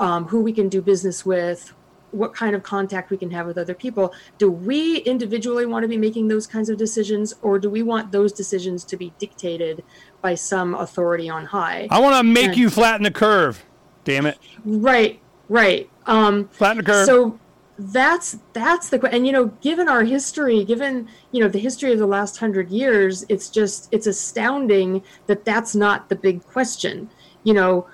um, 0.00 0.24
who 0.28 0.40
we 0.40 0.50
can 0.50 0.66
do 0.70 0.80
business 0.80 1.26
with, 1.26 1.74
what 2.10 2.34
kind 2.34 2.56
of 2.56 2.62
contact 2.62 3.10
we 3.10 3.18
can 3.18 3.30
have 3.30 3.46
with 3.46 3.58
other 3.58 3.74
people. 3.74 4.14
Do 4.38 4.50
we 4.50 4.96
individually 5.00 5.66
want 5.66 5.84
to 5.84 5.88
be 5.88 5.98
making 5.98 6.28
those 6.28 6.46
kinds 6.46 6.70
of 6.70 6.78
decisions, 6.78 7.34
or 7.42 7.58
do 7.58 7.68
we 7.68 7.82
want 7.82 8.12
those 8.12 8.32
decisions 8.32 8.82
to 8.84 8.96
be 8.96 9.12
dictated 9.18 9.84
by 10.22 10.34
some 10.34 10.74
authority 10.74 11.28
on 11.28 11.44
high? 11.44 11.86
I 11.90 12.00
want 12.00 12.16
to 12.16 12.22
make 12.22 12.48
And- 12.48 12.56
you 12.56 12.70
flatten 12.70 13.02
the 13.04 13.10
curve. 13.10 13.62
Damn 14.04 14.24
it, 14.26 14.38
Right, 14.64 15.20
right. 15.50 15.88
Um, 16.06 16.48
flatten 16.50 16.78
the 16.78 16.82
curve. 16.90 17.06
so 17.06 17.38
that's 17.78 18.36
that's 18.52 18.90
the 18.90 19.02
and 19.08 19.26
you 19.26 19.32
know 19.32 19.46
given 19.60 19.88
our 19.88 20.04
history 20.04 20.62
given 20.62 21.08
you 21.30 21.40
know 21.40 21.48
the 21.48 21.58
history 21.58 21.90
of 21.92 21.98
the 21.98 22.06
last 22.06 22.36
hundred 22.36 22.68
years 22.70 23.24
it's 23.28 23.48
just 23.48 23.88
it's 23.90 24.06
astounding 24.06 25.02
that 25.26 25.44
that's 25.44 25.74
not 25.74 26.08
the 26.08 26.14
big 26.14 26.46
question 26.46 27.08
you 27.44 27.54
know 27.54 27.86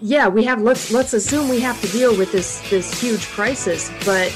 yeah 0.00 0.28
we 0.28 0.44
have 0.44 0.62
let's 0.62 0.92
let's 0.92 1.12
assume 1.12 1.48
we 1.48 1.60
have 1.60 1.80
to 1.80 1.88
deal 1.88 2.16
with 2.16 2.30
this 2.30 2.60
this 2.70 3.00
huge 3.00 3.26
crisis 3.26 3.90
but 4.04 4.34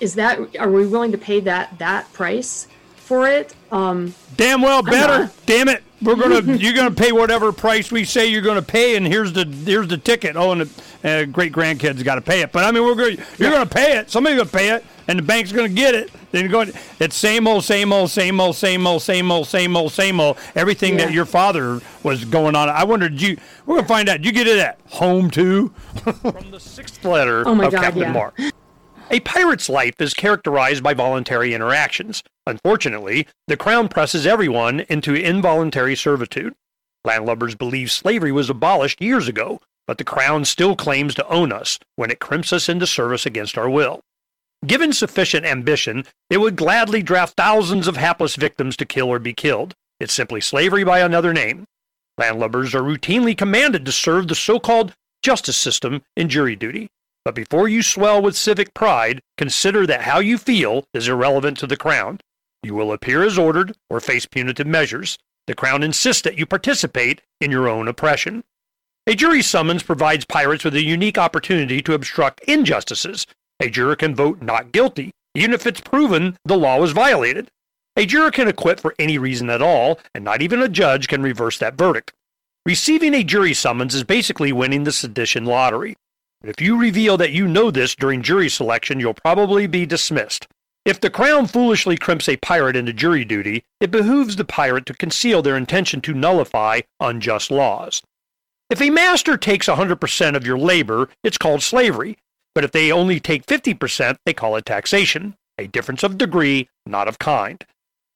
is 0.00 0.14
that 0.14 0.38
are 0.58 0.70
we 0.70 0.84
willing 0.86 1.12
to 1.12 1.18
pay 1.18 1.38
that 1.38 1.78
that 1.78 2.12
price 2.12 2.66
for 3.04 3.28
it. 3.28 3.54
Um, 3.70 4.14
Damn 4.36 4.62
well 4.62 4.82
better. 4.82 5.30
Damn 5.46 5.68
it. 5.68 5.84
We're 6.02 6.16
gonna 6.16 6.40
you're 6.56 6.72
gonna 6.72 6.90
pay 6.90 7.12
whatever 7.12 7.52
price 7.52 7.92
we 7.92 8.04
say 8.04 8.26
you're 8.26 8.42
gonna 8.42 8.62
pay, 8.62 8.96
and 8.96 9.06
here's 9.06 9.32
the 9.32 9.44
here's 9.44 9.88
the 9.88 9.98
ticket. 9.98 10.36
Oh, 10.36 10.52
and 10.52 10.62
the 10.62 10.82
uh, 11.04 11.24
great 11.26 11.52
grandkids 11.52 12.02
got 12.02 12.16
to 12.16 12.20
pay 12.20 12.40
it. 12.40 12.50
But 12.50 12.64
I 12.64 12.70
mean, 12.70 12.82
we're 12.82 12.94
going 12.94 13.18
you're 13.38 13.50
gonna 13.50 13.66
pay 13.66 13.98
it. 13.98 14.10
Somebody's 14.10 14.38
gonna 14.38 14.50
pay 14.50 14.70
it, 14.70 14.84
and 15.06 15.18
the 15.18 15.22
bank's 15.22 15.52
gonna 15.52 15.68
get 15.68 15.94
it. 15.94 16.10
Then 16.32 16.42
you're 16.42 16.50
going. 16.50 16.72
It's 16.98 17.14
same 17.14 17.46
old, 17.46 17.62
same 17.64 17.92
old, 17.92 18.10
same 18.10 18.40
old, 18.40 18.56
same 18.56 18.86
old, 18.86 19.02
same 19.02 19.30
old, 19.30 19.46
same 19.46 19.76
old, 19.76 19.92
same 19.92 20.20
old. 20.20 20.38
Everything 20.54 20.96
that 20.96 21.12
your 21.12 21.26
father 21.26 21.80
was 22.02 22.24
going 22.24 22.56
on. 22.56 22.68
I 22.68 22.84
wondered 22.84 23.20
you. 23.20 23.36
We're 23.66 23.76
gonna 23.76 23.88
find 23.88 24.08
out. 24.08 24.24
You 24.24 24.32
get 24.32 24.46
it 24.46 24.58
at 24.58 24.80
home 24.88 25.30
too. 25.30 25.68
From 26.02 26.50
the 26.50 26.58
sixth 26.60 27.04
letter 27.04 27.46
Oh 27.46 27.54
my 27.54 27.66
of 27.66 27.72
God, 27.72 27.82
Captain 27.82 28.02
yeah. 28.02 28.12
Mark. 28.12 28.38
A 29.10 29.20
pirate's 29.20 29.68
life 29.68 30.00
is 30.00 30.14
characterized 30.14 30.82
by 30.82 30.94
voluntary 30.94 31.52
interactions. 31.52 32.22
Unfortunately, 32.46 33.28
the 33.46 33.56
Crown 33.56 33.88
presses 33.88 34.26
everyone 34.26 34.80
into 34.88 35.14
involuntary 35.14 35.94
servitude. 35.94 36.54
Landlubbers 37.06 37.56
believe 37.56 37.92
slavery 37.92 38.32
was 38.32 38.48
abolished 38.48 39.02
years 39.02 39.28
ago, 39.28 39.60
but 39.86 39.98
the 39.98 40.04
Crown 40.04 40.44
still 40.44 40.76
claims 40.76 41.14
to 41.14 41.28
own 41.28 41.52
us 41.52 41.78
when 41.96 42.10
it 42.10 42.20
crimps 42.20 42.52
us 42.52 42.68
into 42.68 42.86
service 42.86 43.26
against 43.26 43.58
our 43.58 43.68
will. 43.68 44.00
Given 44.66 44.92
sufficient 44.92 45.44
ambition, 45.44 46.04
it 46.30 46.38
would 46.38 46.56
gladly 46.56 47.02
draft 47.02 47.36
thousands 47.36 47.86
of 47.86 47.96
hapless 47.96 48.36
victims 48.36 48.76
to 48.78 48.86
kill 48.86 49.08
or 49.08 49.18
be 49.18 49.34
killed. 49.34 49.74
It's 50.00 50.14
simply 50.14 50.40
slavery 50.40 50.84
by 50.84 51.00
another 51.00 51.32
name. 51.34 51.66
Landlubbers 52.18 52.74
are 52.74 52.82
routinely 52.82 53.36
commanded 53.36 53.84
to 53.84 53.92
serve 53.92 54.28
the 54.28 54.34
so 54.34 54.58
called 54.58 54.94
justice 55.22 55.56
system 55.56 56.02
in 56.16 56.28
jury 56.28 56.56
duty. 56.56 56.88
But 57.24 57.34
before 57.34 57.68
you 57.68 57.82
swell 57.82 58.20
with 58.20 58.36
civic 58.36 58.74
pride, 58.74 59.20
consider 59.38 59.86
that 59.86 60.02
how 60.02 60.18
you 60.18 60.38
feel 60.38 60.84
is 60.92 61.08
irrelevant 61.08 61.58
to 61.58 61.66
the 61.66 61.76
Crown. 61.76 62.20
You 62.62 62.74
will 62.74 62.92
appear 62.92 63.22
as 63.22 63.38
ordered 63.38 63.74
or 63.90 64.00
face 64.00 64.26
punitive 64.26 64.66
measures. 64.66 65.18
The 65.46 65.54
Crown 65.54 65.82
insists 65.82 66.22
that 66.22 66.38
you 66.38 66.46
participate 66.46 67.22
in 67.40 67.50
your 67.50 67.68
own 67.68 67.88
oppression. 67.88 68.44
A 69.06 69.14
jury 69.14 69.42
summons 69.42 69.82
provides 69.82 70.24
pirates 70.24 70.64
with 70.64 70.74
a 70.74 70.82
unique 70.82 71.18
opportunity 71.18 71.82
to 71.82 71.92
obstruct 71.92 72.40
injustices. 72.44 73.26
A 73.60 73.68
juror 73.68 73.96
can 73.96 74.14
vote 74.14 74.40
not 74.40 74.72
guilty, 74.72 75.10
even 75.34 75.52
if 75.52 75.66
it's 75.66 75.82
proven 75.82 76.38
the 76.46 76.56
law 76.56 76.78
was 76.78 76.92
violated. 76.92 77.50
A 77.96 78.06
juror 78.06 78.30
can 78.30 78.48
acquit 78.48 78.80
for 78.80 78.94
any 78.98 79.18
reason 79.18 79.50
at 79.50 79.60
all, 79.60 79.98
and 80.14 80.24
not 80.24 80.40
even 80.40 80.62
a 80.62 80.70
judge 80.70 81.06
can 81.06 81.22
reverse 81.22 81.58
that 81.58 81.76
verdict. 81.76 82.14
Receiving 82.64 83.12
a 83.12 83.22
jury 83.22 83.52
summons 83.52 83.94
is 83.94 84.04
basically 84.04 84.52
winning 84.52 84.84
the 84.84 84.92
sedition 84.92 85.44
lottery. 85.44 85.96
If 86.42 86.62
you 86.62 86.80
reveal 86.80 87.18
that 87.18 87.32
you 87.32 87.46
know 87.46 87.70
this 87.70 87.94
during 87.94 88.22
jury 88.22 88.48
selection, 88.48 89.00
you'll 89.00 89.12
probably 89.12 89.66
be 89.66 89.84
dismissed. 89.84 90.48
If 90.86 90.98
the 90.98 91.10
Crown 91.10 91.46
foolishly 91.46 91.98
crimps 91.98 92.26
a 92.26 92.38
pirate 92.38 92.74
into 92.74 92.94
jury 92.94 93.26
duty, 93.26 93.64
it 93.80 93.90
behooves 93.90 94.36
the 94.36 94.46
pirate 94.46 94.86
to 94.86 94.94
conceal 94.94 95.42
their 95.42 95.58
intention 95.58 96.00
to 96.02 96.14
nullify 96.14 96.80
unjust 97.00 97.50
laws. 97.50 98.00
If 98.74 98.82
a 98.82 98.90
master 98.90 99.36
takes 99.36 99.68
100% 99.68 100.34
of 100.34 100.44
your 100.44 100.58
labor, 100.58 101.08
it's 101.22 101.38
called 101.38 101.62
slavery. 101.62 102.18
But 102.56 102.64
if 102.64 102.72
they 102.72 102.90
only 102.90 103.20
take 103.20 103.46
50%, 103.46 104.16
they 104.26 104.32
call 104.32 104.56
it 104.56 104.64
taxation, 104.64 105.36
a 105.56 105.68
difference 105.68 106.02
of 106.02 106.18
degree, 106.18 106.68
not 106.84 107.06
of 107.06 107.20
kind. 107.20 107.64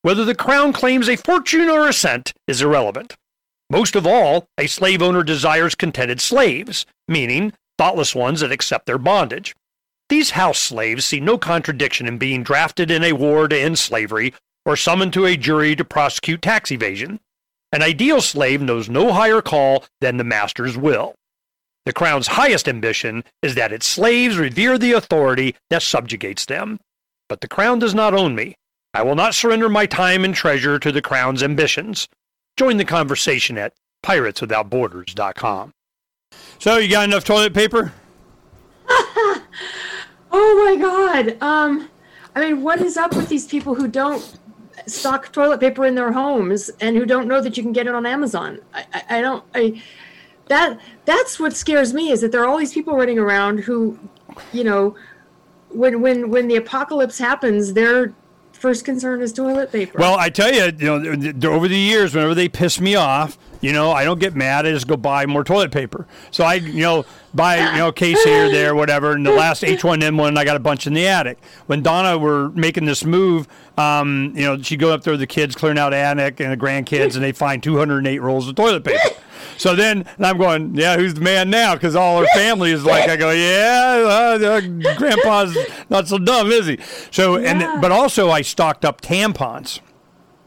Whether 0.03 0.25
the 0.25 0.35
crown 0.35 0.73
claims 0.73 1.09
a 1.09 1.15
fortune 1.15 1.69
or 1.69 1.87
a 1.87 1.93
cent 1.93 2.33
is 2.49 2.61
irrelevant. 2.61 3.15
Most 3.71 3.95
of 3.95 4.05
all, 4.05 4.49
a 4.59 4.67
slave 4.67 5.00
owner 5.00 5.23
desires 5.23 5.77
contented 5.77 6.21
slaves, 6.21 6.87
meaning 7.07 7.53
thoughtless 7.79 8.12
ones 8.12 8.41
that 8.41 8.50
accept 8.50 8.87
their 8.87 8.99
bondage. 8.99 9.55
These 10.09 10.31
house 10.31 10.59
slaves 10.59 11.07
see 11.07 11.21
no 11.21 11.38
contradiction 11.38 12.09
in 12.09 12.19
being 12.19 12.43
drafted 12.43 12.91
in 12.91 13.05
a 13.05 13.12
war 13.12 13.47
to 13.47 13.57
end 13.57 13.79
slavery 13.79 14.35
or 14.67 14.75
summoned 14.75 15.12
to 15.12 15.25
a 15.25 15.37
jury 15.37 15.77
to 15.77 15.85
prosecute 15.85 16.43
tax 16.43 16.73
evasion. 16.73 17.21
An 17.72 17.82
ideal 17.82 18.20
slave 18.20 18.62
knows 18.62 18.88
no 18.88 19.12
higher 19.12 19.42
call 19.42 19.84
than 20.00 20.16
the 20.16 20.25
master's 20.25 20.76
will. 20.76 21.14
The 21.84 21.92
crown's 21.92 22.28
highest 22.28 22.68
ambition 22.68 23.25
is 23.42 23.54
that 23.54 23.72
its 23.72 23.87
slaves 23.87 24.37
revere 24.37 24.78
the 24.78 24.92
authority 24.92 25.54
that 25.70 25.82
subjugates 25.82 26.44
them. 26.44 26.78
But 27.28 27.40
the 27.40 27.48
crown 27.48 27.78
does 27.78 27.94
not 27.94 28.14
own 28.14 28.34
me. 28.34 28.56
I 28.94 29.02
will 29.02 29.14
not 29.14 29.34
surrender 29.34 29.68
my 29.68 29.87
time 29.87 30.25
and 30.25 30.34
treasure 30.34 30.78
to 30.78 30.92
the 30.92 31.02
crown's 31.02 31.42
ambitions. 31.42 32.08
Join 32.56 32.78
the 32.78 32.84
conversation 32.84 33.58
at 33.58 33.75
pirateswithoutborders.com. 34.04 35.72
So, 36.58 36.76
you 36.76 36.90
got 36.90 37.04
enough 37.04 37.25
toilet 37.25 37.54
paper? 37.54 37.92
oh 38.88 39.44
my 40.30 40.76
god. 40.76 41.42
Um, 41.42 41.88
I 42.34 42.40
mean, 42.40 42.62
what 42.62 42.80
is 42.80 42.96
up 42.96 43.14
with 43.14 43.28
these 43.28 43.46
people 43.46 43.75
who 43.75 43.88
don't 43.88 44.38
stock 44.88 45.33
toilet 45.33 45.61
paper 45.61 45.85
in 45.85 45.95
their 45.95 46.12
homes 46.12 46.71
and 46.80 46.97
who 46.97 47.07
don't 47.07 47.28
know 47.28 47.40
that 47.40 47.57
you 47.57 47.62
can 47.62 47.73
get 47.73 47.87
it 47.87 47.95
on 47.95 48.07
Amazon? 48.07 48.61
I, 48.75 48.87
I, 48.92 49.02
I 49.18 49.21
don't. 49.21 49.45
I 49.54 49.83
that 50.49 50.80
that's 51.04 51.38
what 51.38 51.54
scares 51.54 51.92
me 51.95 52.11
is 52.11 52.21
that 52.23 52.33
there 52.33 52.42
are 52.42 52.47
all 52.47 52.59
these 52.59 52.73
people 52.73 52.97
running 52.97 53.18
around 53.18 53.59
who, 53.61 53.99
you 54.52 54.64
know, 54.64 54.97
when 55.71 56.00
when 56.00 56.30
when 56.30 56.49
the 56.49 56.57
apocalypse 56.57 57.18
happens, 57.18 57.75
their 57.75 58.14
first 58.52 58.85
concern 58.85 59.23
is 59.23 59.33
toilet 59.33 59.71
paper. 59.71 59.99
Well, 59.99 60.18
I 60.18 60.30
tell 60.30 60.52
you, 60.52 60.73
you 60.76 61.33
know, 61.33 61.50
over 61.52 61.68
the 61.68 61.78
years, 61.78 62.14
whenever 62.14 62.35
they 62.35 62.49
piss 62.49 62.80
me 62.80 62.95
off, 62.95 63.38
you 63.61 63.73
know, 63.73 63.92
I 63.92 64.04
don't 64.04 64.18
get 64.18 64.35
mad. 64.35 64.66
I 64.66 64.71
just 64.73 64.88
go 64.88 64.97
buy 64.97 65.26
more 65.26 65.45
toilet 65.45 65.71
paper. 65.71 66.07
So 66.30 66.45
I, 66.45 66.54
you 66.54 66.83
know, 66.83 67.07
buy, 67.38 67.57
you 67.73 67.78
know, 67.78 67.88
a 67.88 67.92
case 67.92 68.23
here, 68.25 68.50
there, 68.50 68.75
whatever. 68.75 69.12
And 69.12 69.25
the 69.25 69.33
last 69.33 69.62
H1N1, 69.62 70.37
I 70.37 70.45
got 70.45 70.57
a 70.57 70.61
bunch 70.61 70.87
in 70.87 70.92
the 70.92 71.07
attic. 71.07 71.38
When 71.66 71.83
Donna 71.83 72.18
were 72.18 72.50
making 72.50 72.85
this 72.85 73.04
move, 73.04 73.49
um, 73.78 74.33
you 74.35 74.45
know, 74.45 74.61
she'd 74.61 74.80
go 74.80 74.90
up 74.92 75.04
there 75.04 75.12
with 75.12 75.21
the 75.21 75.26
kids, 75.26 75.54
clearing 75.54 75.78
out 75.78 75.95
attic 75.95 76.40
and 76.40 76.52
the 76.52 76.57
grandkids, 76.57 77.14
and 77.14 77.25
they 77.25 77.33
find 77.33 77.62
208 77.62 78.18
rolls 78.18 78.49
of 78.49 78.57
toilet 78.57 78.85
paper. 78.85 79.14
So 79.57 79.75
then 79.75 80.04
and 80.16 80.26
I'm 80.26 80.38
going, 80.38 80.75
yeah, 80.75 80.97
who's 80.97 81.14
the 81.14 81.21
man 81.21 81.50
now? 81.50 81.75
Because 81.75 81.97
all 81.97 82.21
her 82.21 82.26
family 82.35 82.71
is 82.71 82.85
like, 82.85 83.09
I 83.09 83.16
go, 83.16 83.30
yeah, 83.30 84.37
uh, 84.40 84.45
uh, 84.45 84.61
Grandpa's 84.97 85.57
not 85.90 86.07
so 86.07 86.18
dumb, 86.18 86.50
is 86.50 86.66
he? 86.66 86.78
So 87.11 87.37
and 87.37 87.80
but 87.80 87.90
also 87.90 88.30
I 88.30 88.42
stocked 88.42 88.85
up 88.85 89.00
tampons. 89.00 89.80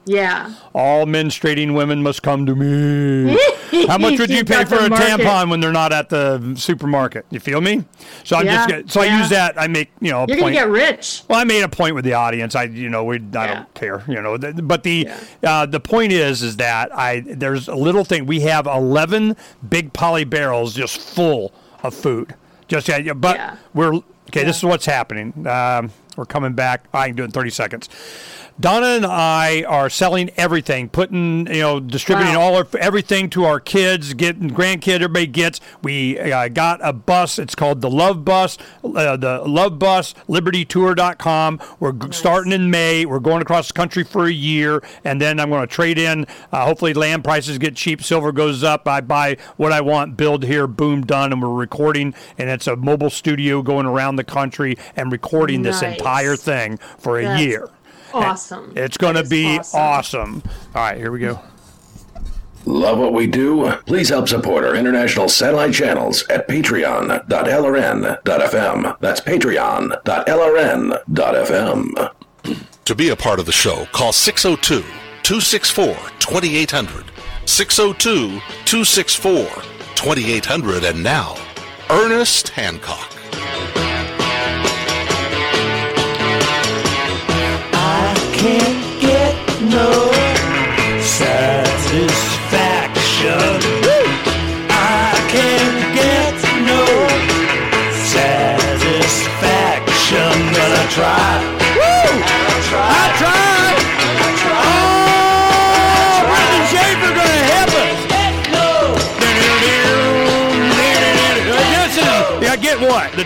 Yeah. 0.06 0.54
All 0.74 1.06
menstruating 1.06 1.74
women 1.76 2.02
must 2.04 2.24
come 2.24 2.46
to 2.46 2.56
me. 2.56 3.38
How 3.88 3.98
much 3.98 4.20
would 4.20 4.30
you 4.30 4.44
pay 4.44 4.66
for 4.66 4.76
a 4.76 4.90
market. 4.90 5.22
tampon 5.22 5.50
when 5.50 5.60
they're 5.62 5.72
not 5.72 5.94
at 5.94 6.10
the 6.10 6.54
supermarket? 6.58 7.26
You 7.30 7.40
feel 7.40 7.62
me? 7.62 7.86
So 8.24 8.36
I 8.36 8.42
Yeah, 8.42 8.54
just 8.56 8.68
get, 8.70 8.92
so 8.92 9.02
I 9.02 9.20
use 9.20 9.30
that. 9.30 9.60
I 9.60 9.68
make 9.68 9.90
you 10.02 10.12
know 10.12 10.24
a 10.24 10.28
You're 10.28 10.38
gonna 10.38 10.52
get 10.52 10.70
rich. 10.70 11.24
well, 11.30 11.40
I 11.40 11.44
made 11.46 11.62
a 11.64 11.70
point 11.70 11.96
with 11.96 12.04
the 12.04 12.14
audience. 12.14 12.54
I 12.56 12.64
you 12.64 12.90
know 12.90 13.04
we 13.06 13.18
I 13.18 13.20
Yeah. 13.34 13.54
don't 13.56 13.74
care. 13.74 14.04
You 14.08 14.22
know, 14.22 14.38
th- 14.38 14.56
but 14.64 14.84
the 14.84 15.08
uh, 15.44 15.66
the 15.66 15.80
point 15.80 16.12
is 16.12 16.42
is 16.42 16.58
that 16.58 16.94
I 16.96 17.22
there's 17.26 17.68
a 17.68 17.76
little 17.76 18.04
thing. 18.04 18.26
We 18.26 18.42
have 18.42 18.68
11 18.68 19.38
big 19.70 19.94
poly 19.94 20.26
barrels 20.26 20.74
just 20.74 21.00
full 21.00 21.54
of 21.84 21.94
food. 21.94 22.36
Just 22.68 22.88
yeah, 22.90 23.14
but 23.14 23.36
Yeah. 23.38 23.56
we're 23.74 23.96
okay. 24.30 24.44
This 24.44 24.58
is 24.58 24.64
what's 24.66 24.86
happening. 24.86 25.48
Um, 25.48 25.92
we're 26.18 26.26
coming 26.26 26.54
back. 26.54 26.86
I 26.94 27.08
can 27.08 27.16
do 27.16 27.24
it 27.24 27.28
in 27.28 27.32
30 27.32 27.50
seconds. 27.52 27.90
Donna 28.62 28.86
and 28.86 29.06
I 29.08 29.64
are 29.64 29.90
selling 29.90 30.30
everything, 30.38 30.88
putting, 30.88 31.48
you 31.48 31.62
know, 31.62 31.80
distributing 31.80 32.36
Wow. 32.36 32.42
all 32.42 32.56
our 32.56 32.68
everything 32.80 33.28
to 33.32 33.44
our 33.46 33.60
kids, 33.60 34.14
getting 34.14 34.52
grandkids. 34.52 34.96
everybody 34.96 35.26
gets. 35.26 35.60
We 35.82 36.20
uh, 36.20 36.48
got 36.50 36.80
a 36.84 36.94
bus. 36.94 37.40
It's 37.40 37.56
called 37.56 37.82
the 37.82 37.90
Love 37.90 38.24
Bus, 38.24 38.60
uh, 38.84 39.18
the 39.18 39.42
Love 39.48 39.80
Bus, 39.80 40.14
LibertyTour.com. 40.30 41.60
We're 41.80 41.92
g 41.94 42.08
starting 42.12 42.52
in 42.52 42.70
May. 42.70 43.04
We're 43.06 43.20
going 43.20 43.42
across 43.42 43.68
the 43.68 43.74
country 43.74 44.04
for 44.04 44.26
a 44.28 44.32
year, 44.32 44.84
and 45.04 45.20
then 45.20 45.40
I'm 45.40 45.50
going 45.50 45.62
to 45.62 45.68
trade 45.68 45.98
in. 45.98 46.28
Uh, 46.52 46.66
hopefully, 46.66 46.94
land 46.94 47.24
prices 47.24 47.58
get 47.58 47.76
cheap, 47.76 48.04
silver 48.04 48.32
goes 48.32 48.64
up. 48.64 48.88
I 48.88 49.02
buy 49.02 49.38
what 49.58 49.72
I 49.72 49.82
want, 49.82 50.18
build 50.18 50.44
here, 50.44 50.68
boom, 50.68 51.02
done, 51.02 51.34
and 51.34 51.42
we're 51.42 51.50
recording. 51.50 52.14
And 52.38 52.50
it's 52.50 52.68
a 52.68 52.76
mobile 52.76 53.10
studio 53.10 53.64
going 53.64 53.88
around 53.88 54.18
the 54.18 54.24
country 54.24 54.78
and 54.96 55.12
recording 55.12 55.64
this 55.64 55.82
entire 55.82 56.36
thing 56.36 56.78
for 57.00 57.20
a 57.20 57.24
That's 57.24 57.42
year. 57.42 57.70
Awesome. 58.14 58.74
It's 58.76 58.98
going 58.98 59.16
to 59.16 59.24
be 59.24 59.58
awesome. 59.58 59.80
awesome. 59.80 60.44
All 60.76 60.82
right, 60.82 60.98
here 60.98 61.12
we 61.12 61.20
go. 61.20 61.40
Love 62.66 63.00
what 63.00 63.14
we 63.14 63.26
do? 63.28 63.72
Please 63.88 64.10
help 64.10 64.28
support 64.30 64.64
our 64.64 64.76
international 64.76 65.28
satellite 65.28 65.74
channels 65.74 66.24
at 66.30 66.48
patreon.lrn.fm. 66.48 69.00
That's 69.00 69.20
patreon.lrn.fm. 69.22 72.12
To 72.86 72.96
be 72.96 73.10
a 73.10 73.16
part 73.16 73.40
of 73.40 73.46
the 73.46 73.52
show, 73.52 73.86
call 73.92 74.12
602 74.12 74.82
264 75.24 75.96
2800. 76.20 77.06
602 77.46 78.40
264 78.66 79.46
2800. 79.96 80.84
And 80.84 81.04
now, 81.04 81.36
Ernest 81.90 82.50
Hancock. 82.50 83.10
Can't 88.42 88.82
get 89.00 89.38
no 89.70 90.10
satisfaction. 91.00 93.38
I 94.68 95.14
can't 95.30 95.94
get 95.94 96.34
no 96.66 96.82
satisfaction, 98.10 100.34
but 100.56 100.72
I 100.80 100.82
try. 100.90 101.51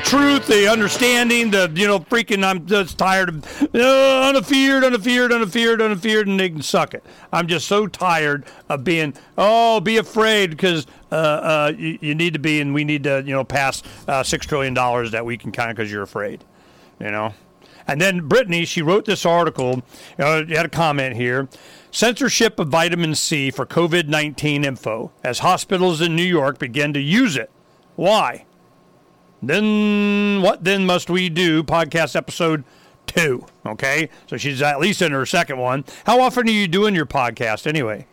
Truth, 0.05 0.47
the 0.47 0.71
understanding, 0.71 1.51
the 1.51 1.71
you 1.75 1.87
know, 1.87 1.99
freaking. 1.99 2.43
I'm 2.45 2.65
just 2.65 2.97
tired 2.97 3.29
of 3.29 3.61
uh, 3.75 4.29
unafeared, 4.29 4.83
unafeared, 4.83 5.31
unafeared, 5.31 5.81
unafeared, 5.81 6.27
and 6.27 6.39
they 6.39 6.49
can 6.49 6.61
suck 6.61 6.93
it. 6.93 7.03
I'm 7.33 7.47
just 7.47 7.67
so 7.67 7.87
tired 7.87 8.45
of 8.69 8.83
being. 8.83 9.15
Oh, 9.37 9.81
be 9.81 9.97
afraid 9.97 10.51
because 10.51 10.85
uh, 11.11 11.15
uh, 11.15 11.73
you, 11.75 11.97
you, 12.01 12.15
need 12.15 12.33
to 12.33 12.39
be, 12.39 12.61
and 12.61 12.73
we 12.73 12.83
need 12.83 13.03
to 13.03 13.23
you 13.25 13.33
know 13.33 13.43
pass 13.43 13.83
uh, 14.07 14.23
six 14.23 14.45
trillion 14.45 14.73
dollars 14.73 15.11
that 15.11 15.25
we 15.25 15.37
can 15.37 15.51
kind 15.51 15.69
of 15.69 15.75
because 15.75 15.91
you're 15.91 16.03
afraid. 16.03 16.43
You 16.99 17.11
know. 17.11 17.33
And 17.87 18.01
then 18.01 18.27
Brittany, 18.27 18.65
she 18.65 18.81
wrote 18.81 19.05
this 19.05 19.25
article. 19.25 19.83
You 20.17 20.45
you 20.47 20.55
had 20.55 20.65
a 20.65 20.69
comment 20.69 21.15
here. 21.15 21.49
Censorship 21.91 22.59
of 22.59 22.69
vitamin 22.69 23.15
C 23.15 23.51
for 23.51 23.65
COVID 23.65 24.07
19 24.07 24.63
info 24.63 25.11
as 25.23 25.39
hospitals 25.39 26.01
in 26.01 26.15
New 26.15 26.23
York 26.23 26.59
begin 26.59 26.93
to 26.93 26.99
use 26.99 27.37
it. 27.37 27.49
Why? 27.95 28.45
Then 29.41 30.41
what 30.41 30.63
then 30.63 30.85
must 30.85 31.09
we 31.09 31.29
do? 31.29 31.63
Podcast 31.63 32.15
episode 32.15 32.63
two. 33.05 33.45
Okay. 33.65 34.09
So 34.27 34.37
she's 34.37 34.61
at 34.61 34.79
least 34.79 35.01
in 35.01 35.11
her 35.11 35.25
second 35.25 35.57
one. 35.57 35.85
How 36.05 36.19
often 36.21 36.47
are 36.47 36.51
you 36.51 36.67
doing 36.67 36.95
your 36.95 37.05
podcast 37.05 37.67
anyway? 37.67 38.05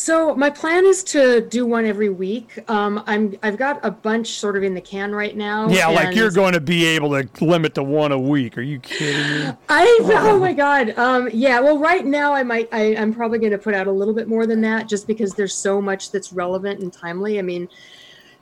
So 0.00 0.34
my 0.34 0.48
plan 0.48 0.86
is 0.86 1.04
to 1.04 1.42
do 1.42 1.66
one 1.66 1.84
every 1.84 2.08
week. 2.08 2.58
Um, 2.70 3.02
I'm 3.06 3.36
I've 3.42 3.58
got 3.58 3.84
a 3.84 3.90
bunch 3.90 4.28
sort 4.38 4.56
of 4.56 4.62
in 4.62 4.72
the 4.72 4.80
can 4.80 5.14
right 5.14 5.36
now. 5.36 5.68
Yeah, 5.68 5.88
like 5.88 6.16
you're 6.16 6.30
going 6.30 6.54
to 6.54 6.60
be 6.60 6.86
able 6.86 7.10
to 7.10 7.28
limit 7.44 7.74
to 7.74 7.82
one 7.82 8.10
a 8.10 8.18
week. 8.18 8.56
Are 8.56 8.62
you 8.62 8.78
kidding 8.78 9.48
me? 9.48 9.52
I 9.68 9.98
oh 10.00 10.38
my 10.38 10.54
god. 10.54 10.98
Um, 10.98 11.28
yeah. 11.34 11.60
Well, 11.60 11.76
right 11.76 12.06
now 12.06 12.32
I 12.32 12.42
might 12.42 12.70
I, 12.72 12.96
I'm 12.96 13.12
probably 13.12 13.40
going 13.40 13.52
to 13.52 13.58
put 13.58 13.74
out 13.74 13.88
a 13.88 13.92
little 13.92 14.14
bit 14.14 14.26
more 14.26 14.46
than 14.46 14.62
that, 14.62 14.88
just 14.88 15.06
because 15.06 15.34
there's 15.34 15.54
so 15.54 15.82
much 15.82 16.10
that's 16.10 16.32
relevant 16.32 16.80
and 16.80 16.90
timely. 16.90 17.38
I 17.38 17.42
mean, 17.42 17.68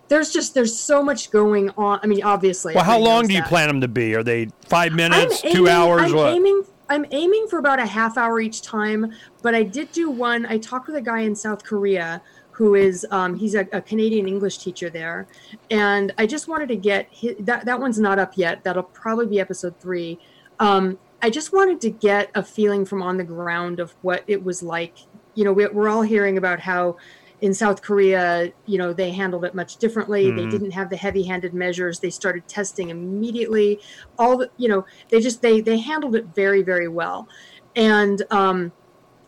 there's 0.09 0.33
just 0.33 0.55
there's 0.55 0.77
so 0.77 1.03
much 1.03 1.31
going 1.31 1.71
on. 1.77 2.01
I 2.03 2.07
mean, 2.07 2.23
obviously. 2.23 2.75
Well, 2.75 2.85
how 2.85 2.99
long 2.99 3.27
do 3.27 3.35
you 3.35 3.41
that. 3.41 3.49
plan 3.49 3.69
them 3.69 3.81
to 3.81 3.89
be? 3.89 4.15
Are 4.15 4.23
they 4.23 4.49
five 4.67 4.93
minutes, 4.93 5.43
two 5.43 5.69
hours? 5.69 6.11
I'm 6.11 6.15
what? 6.15 6.35
aiming 6.35 6.65
I'm 6.89 7.05
aiming 7.11 7.47
for 7.49 7.59
about 7.59 7.79
a 7.79 7.87
half 7.87 8.17
hour 8.17 8.41
each 8.41 8.63
time, 8.63 9.13
but 9.43 9.55
I 9.55 9.63
did 9.63 9.93
do 9.93 10.11
one. 10.11 10.47
I 10.47 10.59
talked 10.59 10.87
with 10.87 10.97
a 10.97 11.03
guy 11.03 11.21
in 11.21 11.35
South 11.35 11.63
Korea 11.63 12.23
who 12.51 12.75
is 12.75 13.07
um, 13.13 13.37
he's 13.37 13.55
a, 13.55 13.69
a, 13.73 13.81
Canadian 13.81 14.27
English 14.27 14.59
teacher 14.59 14.91
there, 14.91 15.29
and 15.71 16.13
I 16.19 16.27
just 16.27 16.49
wanted 16.49 16.69
to 16.71 16.77
get 16.77 17.07
his, 17.11 17.37
that 17.41 17.65
that 17.67 17.79
one's 17.79 18.01
not 18.01 18.19
up 18.19 18.33
yet. 18.37 18.65
That'll 18.65 18.83
probably 18.83 19.27
be 19.27 19.39
episode 19.39 19.79
three. 19.79 20.19
Um, 20.59 20.99
I 21.23 21.31
just 21.31 21.53
wanted 21.53 21.81
to 21.83 21.91
get 21.91 22.31
a 22.35 22.43
feeling 22.43 22.85
from 22.85 23.03
on 23.03 23.17
the 23.17 23.25
ground 23.25 23.79
of 23.79 23.95
what 24.03 24.25
it 24.27 24.43
was 24.43 24.63
like. 24.63 24.99
You 25.35 25.45
know, 25.45 25.53
we're 25.53 25.89
all 25.89 26.03
hearing 26.03 26.37
about 26.37 26.59
how 26.59 26.97
in 27.41 27.55
South 27.55 27.83
Korea, 27.83 28.53
you 28.67 28.79
know, 28.79 28.93
they 28.93 29.11
handled 29.11 29.45
it 29.45 29.55
much 29.55 29.77
differently. 29.77 30.27
Mm. 30.27 30.37
They 30.37 30.43
mm-hmm. 30.43 30.51
didn't 30.51 30.71
have 30.73 30.91
the 30.91 30.97
heavy-handed 30.97 31.55
measures. 31.55 32.01
They 32.01 32.11
started 32.11 32.49
testing 32.49 32.91
immediately. 32.91 33.81
All 34.19 34.39
the, 34.39 34.51
you 34.57 34.69
know, 34.69 34.85
they 35.09 35.21
just 35.21 35.43
they 35.43 35.61
they 35.61 35.79
handled 35.79 36.17
it 36.17 36.27
very 36.35 36.63
very 36.63 36.89
well. 36.89 37.29
And 37.77 38.23
um, 38.31 38.73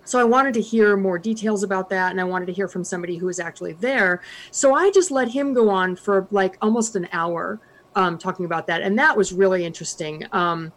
so 0.04 0.18
I 0.18 0.24
wanted 0.24 0.54
to 0.54 0.60
hear 0.60 0.96
more 0.96 1.18
details 1.18 1.62
about 1.62 1.88
that, 1.90 2.10
and 2.10 2.20
I 2.20 2.24
wanted 2.24 2.46
to 2.46 2.52
hear 2.52 2.66
from 2.66 2.82
somebody 2.82 3.16
who 3.16 3.26
was 3.26 3.38
actually 3.38 3.74
there. 3.74 4.22
So 4.50 4.74
I 4.74 4.90
just 4.90 5.10
let 5.10 5.28
him 5.28 5.54
go 5.54 5.68
on 5.68 5.94
for 5.94 6.26
like 6.32 6.58
almost 6.60 6.96
an 6.96 7.08
hour 7.12 7.60
um, 7.94 8.18
talking 8.18 8.44
about 8.44 8.66
that, 8.66 8.82
and 8.82 8.98
that 8.98 9.16
was 9.16 9.32
really 9.32 9.64
interesting. 9.64 10.26
Um, 10.32 10.72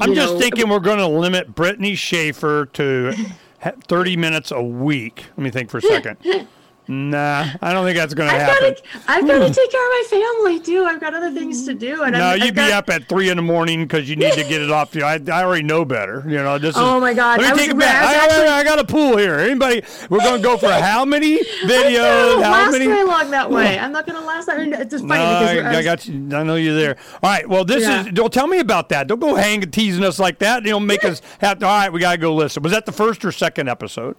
I'm 0.00 0.14
just 0.14 0.34
know, 0.34 0.38
thinking 0.38 0.68
we're 0.68 0.80
going 0.80 0.98
to 0.98 1.06
limit 1.06 1.54
Brittany 1.54 1.94
Shaffer 1.94 2.66
to 2.74 3.14
30 3.62 4.16
minutes 4.16 4.50
a 4.50 4.62
week. 4.62 5.26
Let 5.36 5.44
me 5.44 5.50
think 5.50 5.70
for 5.70 5.78
a 5.78 5.82
second. 5.82 6.18
Nah, 6.92 7.46
I 7.62 7.72
don't 7.72 7.86
think 7.86 7.96
that's 7.96 8.12
going 8.12 8.28
to 8.28 8.38
happen. 8.38 8.74
Gotta, 8.74 8.82
I've 9.08 9.26
got 9.26 9.38
to 9.38 9.54
take 9.54 9.70
care 9.70 9.86
of 9.86 9.90
my 9.90 10.04
family 10.10 10.60
too. 10.60 10.84
I've 10.84 11.00
got 11.00 11.14
other 11.14 11.30
things 11.30 11.64
to 11.64 11.72
do. 11.72 12.02
And 12.02 12.12
no, 12.12 12.20
I'm, 12.20 12.42
you'd 12.42 12.54
got... 12.54 12.66
be 12.66 12.72
up 12.72 12.90
at 12.90 13.08
three 13.08 13.30
in 13.30 13.38
the 13.38 13.42
morning 13.42 13.84
because 13.84 14.10
you 14.10 14.16
need 14.16 14.34
to 14.34 14.44
get 14.44 14.60
it 14.60 14.70
off. 14.70 14.94
You, 14.94 15.02
I, 15.04 15.18
I 15.32 15.42
already 15.42 15.62
know 15.62 15.86
better. 15.86 16.22
You 16.26 16.36
know, 16.36 16.58
this 16.58 16.76
is. 16.76 16.76
Oh 16.76 17.00
my 17.00 17.14
God! 17.14 17.40
Let 17.40 17.56
me 17.56 17.62
I 17.62 17.66
take 17.66 17.74
was, 17.74 17.82
it 17.82 17.86
back. 17.86 18.04
I, 18.04 18.24
actually... 18.26 18.48
I, 18.48 18.62
got 18.62 18.78
a 18.78 18.84
pool 18.84 19.16
here. 19.16 19.38
Anybody? 19.38 19.82
We're 20.10 20.18
going 20.18 20.36
to 20.36 20.42
go 20.42 20.58
for 20.58 20.70
how 20.70 21.06
many 21.06 21.38
videos? 21.64 22.42
how 22.42 22.52
last 22.52 22.72
many? 22.72 22.84
very 22.84 23.04
long 23.04 23.30
that 23.30 23.50
way. 23.50 23.78
I'm 23.80 23.92
not 23.92 24.06
going 24.06 24.20
to 24.20 24.26
last. 24.26 24.50
I 24.50 24.56
it's 24.60 24.90
just 24.90 25.08
funny 25.08 25.24
no, 25.24 25.54
because 25.54 25.74
I, 25.74 25.78
I, 25.78 25.82
got 25.82 26.06
you. 26.06 26.14
I 26.36 26.42
know 26.42 26.56
you're 26.56 26.74
there. 26.74 26.98
All 27.22 27.30
right. 27.30 27.48
Well, 27.48 27.64
this 27.64 27.84
yeah. 27.84 28.04
is. 28.04 28.12
Don't 28.12 28.32
tell 28.32 28.46
me 28.46 28.58
about 28.58 28.90
that. 28.90 29.06
Don't 29.06 29.18
go 29.18 29.34
hang 29.34 29.62
teasing 29.70 30.04
us 30.04 30.18
like 30.18 30.40
that. 30.40 30.62
You 30.64 30.72
know, 30.72 30.80
make 30.80 31.06
us 31.06 31.22
have. 31.38 31.60
To, 31.60 31.66
all 31.66 31.72
right, 31.72 31.90
we 31.90 32.00
got 32.00 32.12
to 32.12 32.18
go 32.18 32.34
listen. 32.34 32.62
Was 32.62 32.72
that 32.72 32.84
the 32.84 32.92
first 32.92 33.24
or 33.24 33.32
second 33.32 33.70
episode? 33.70 34.14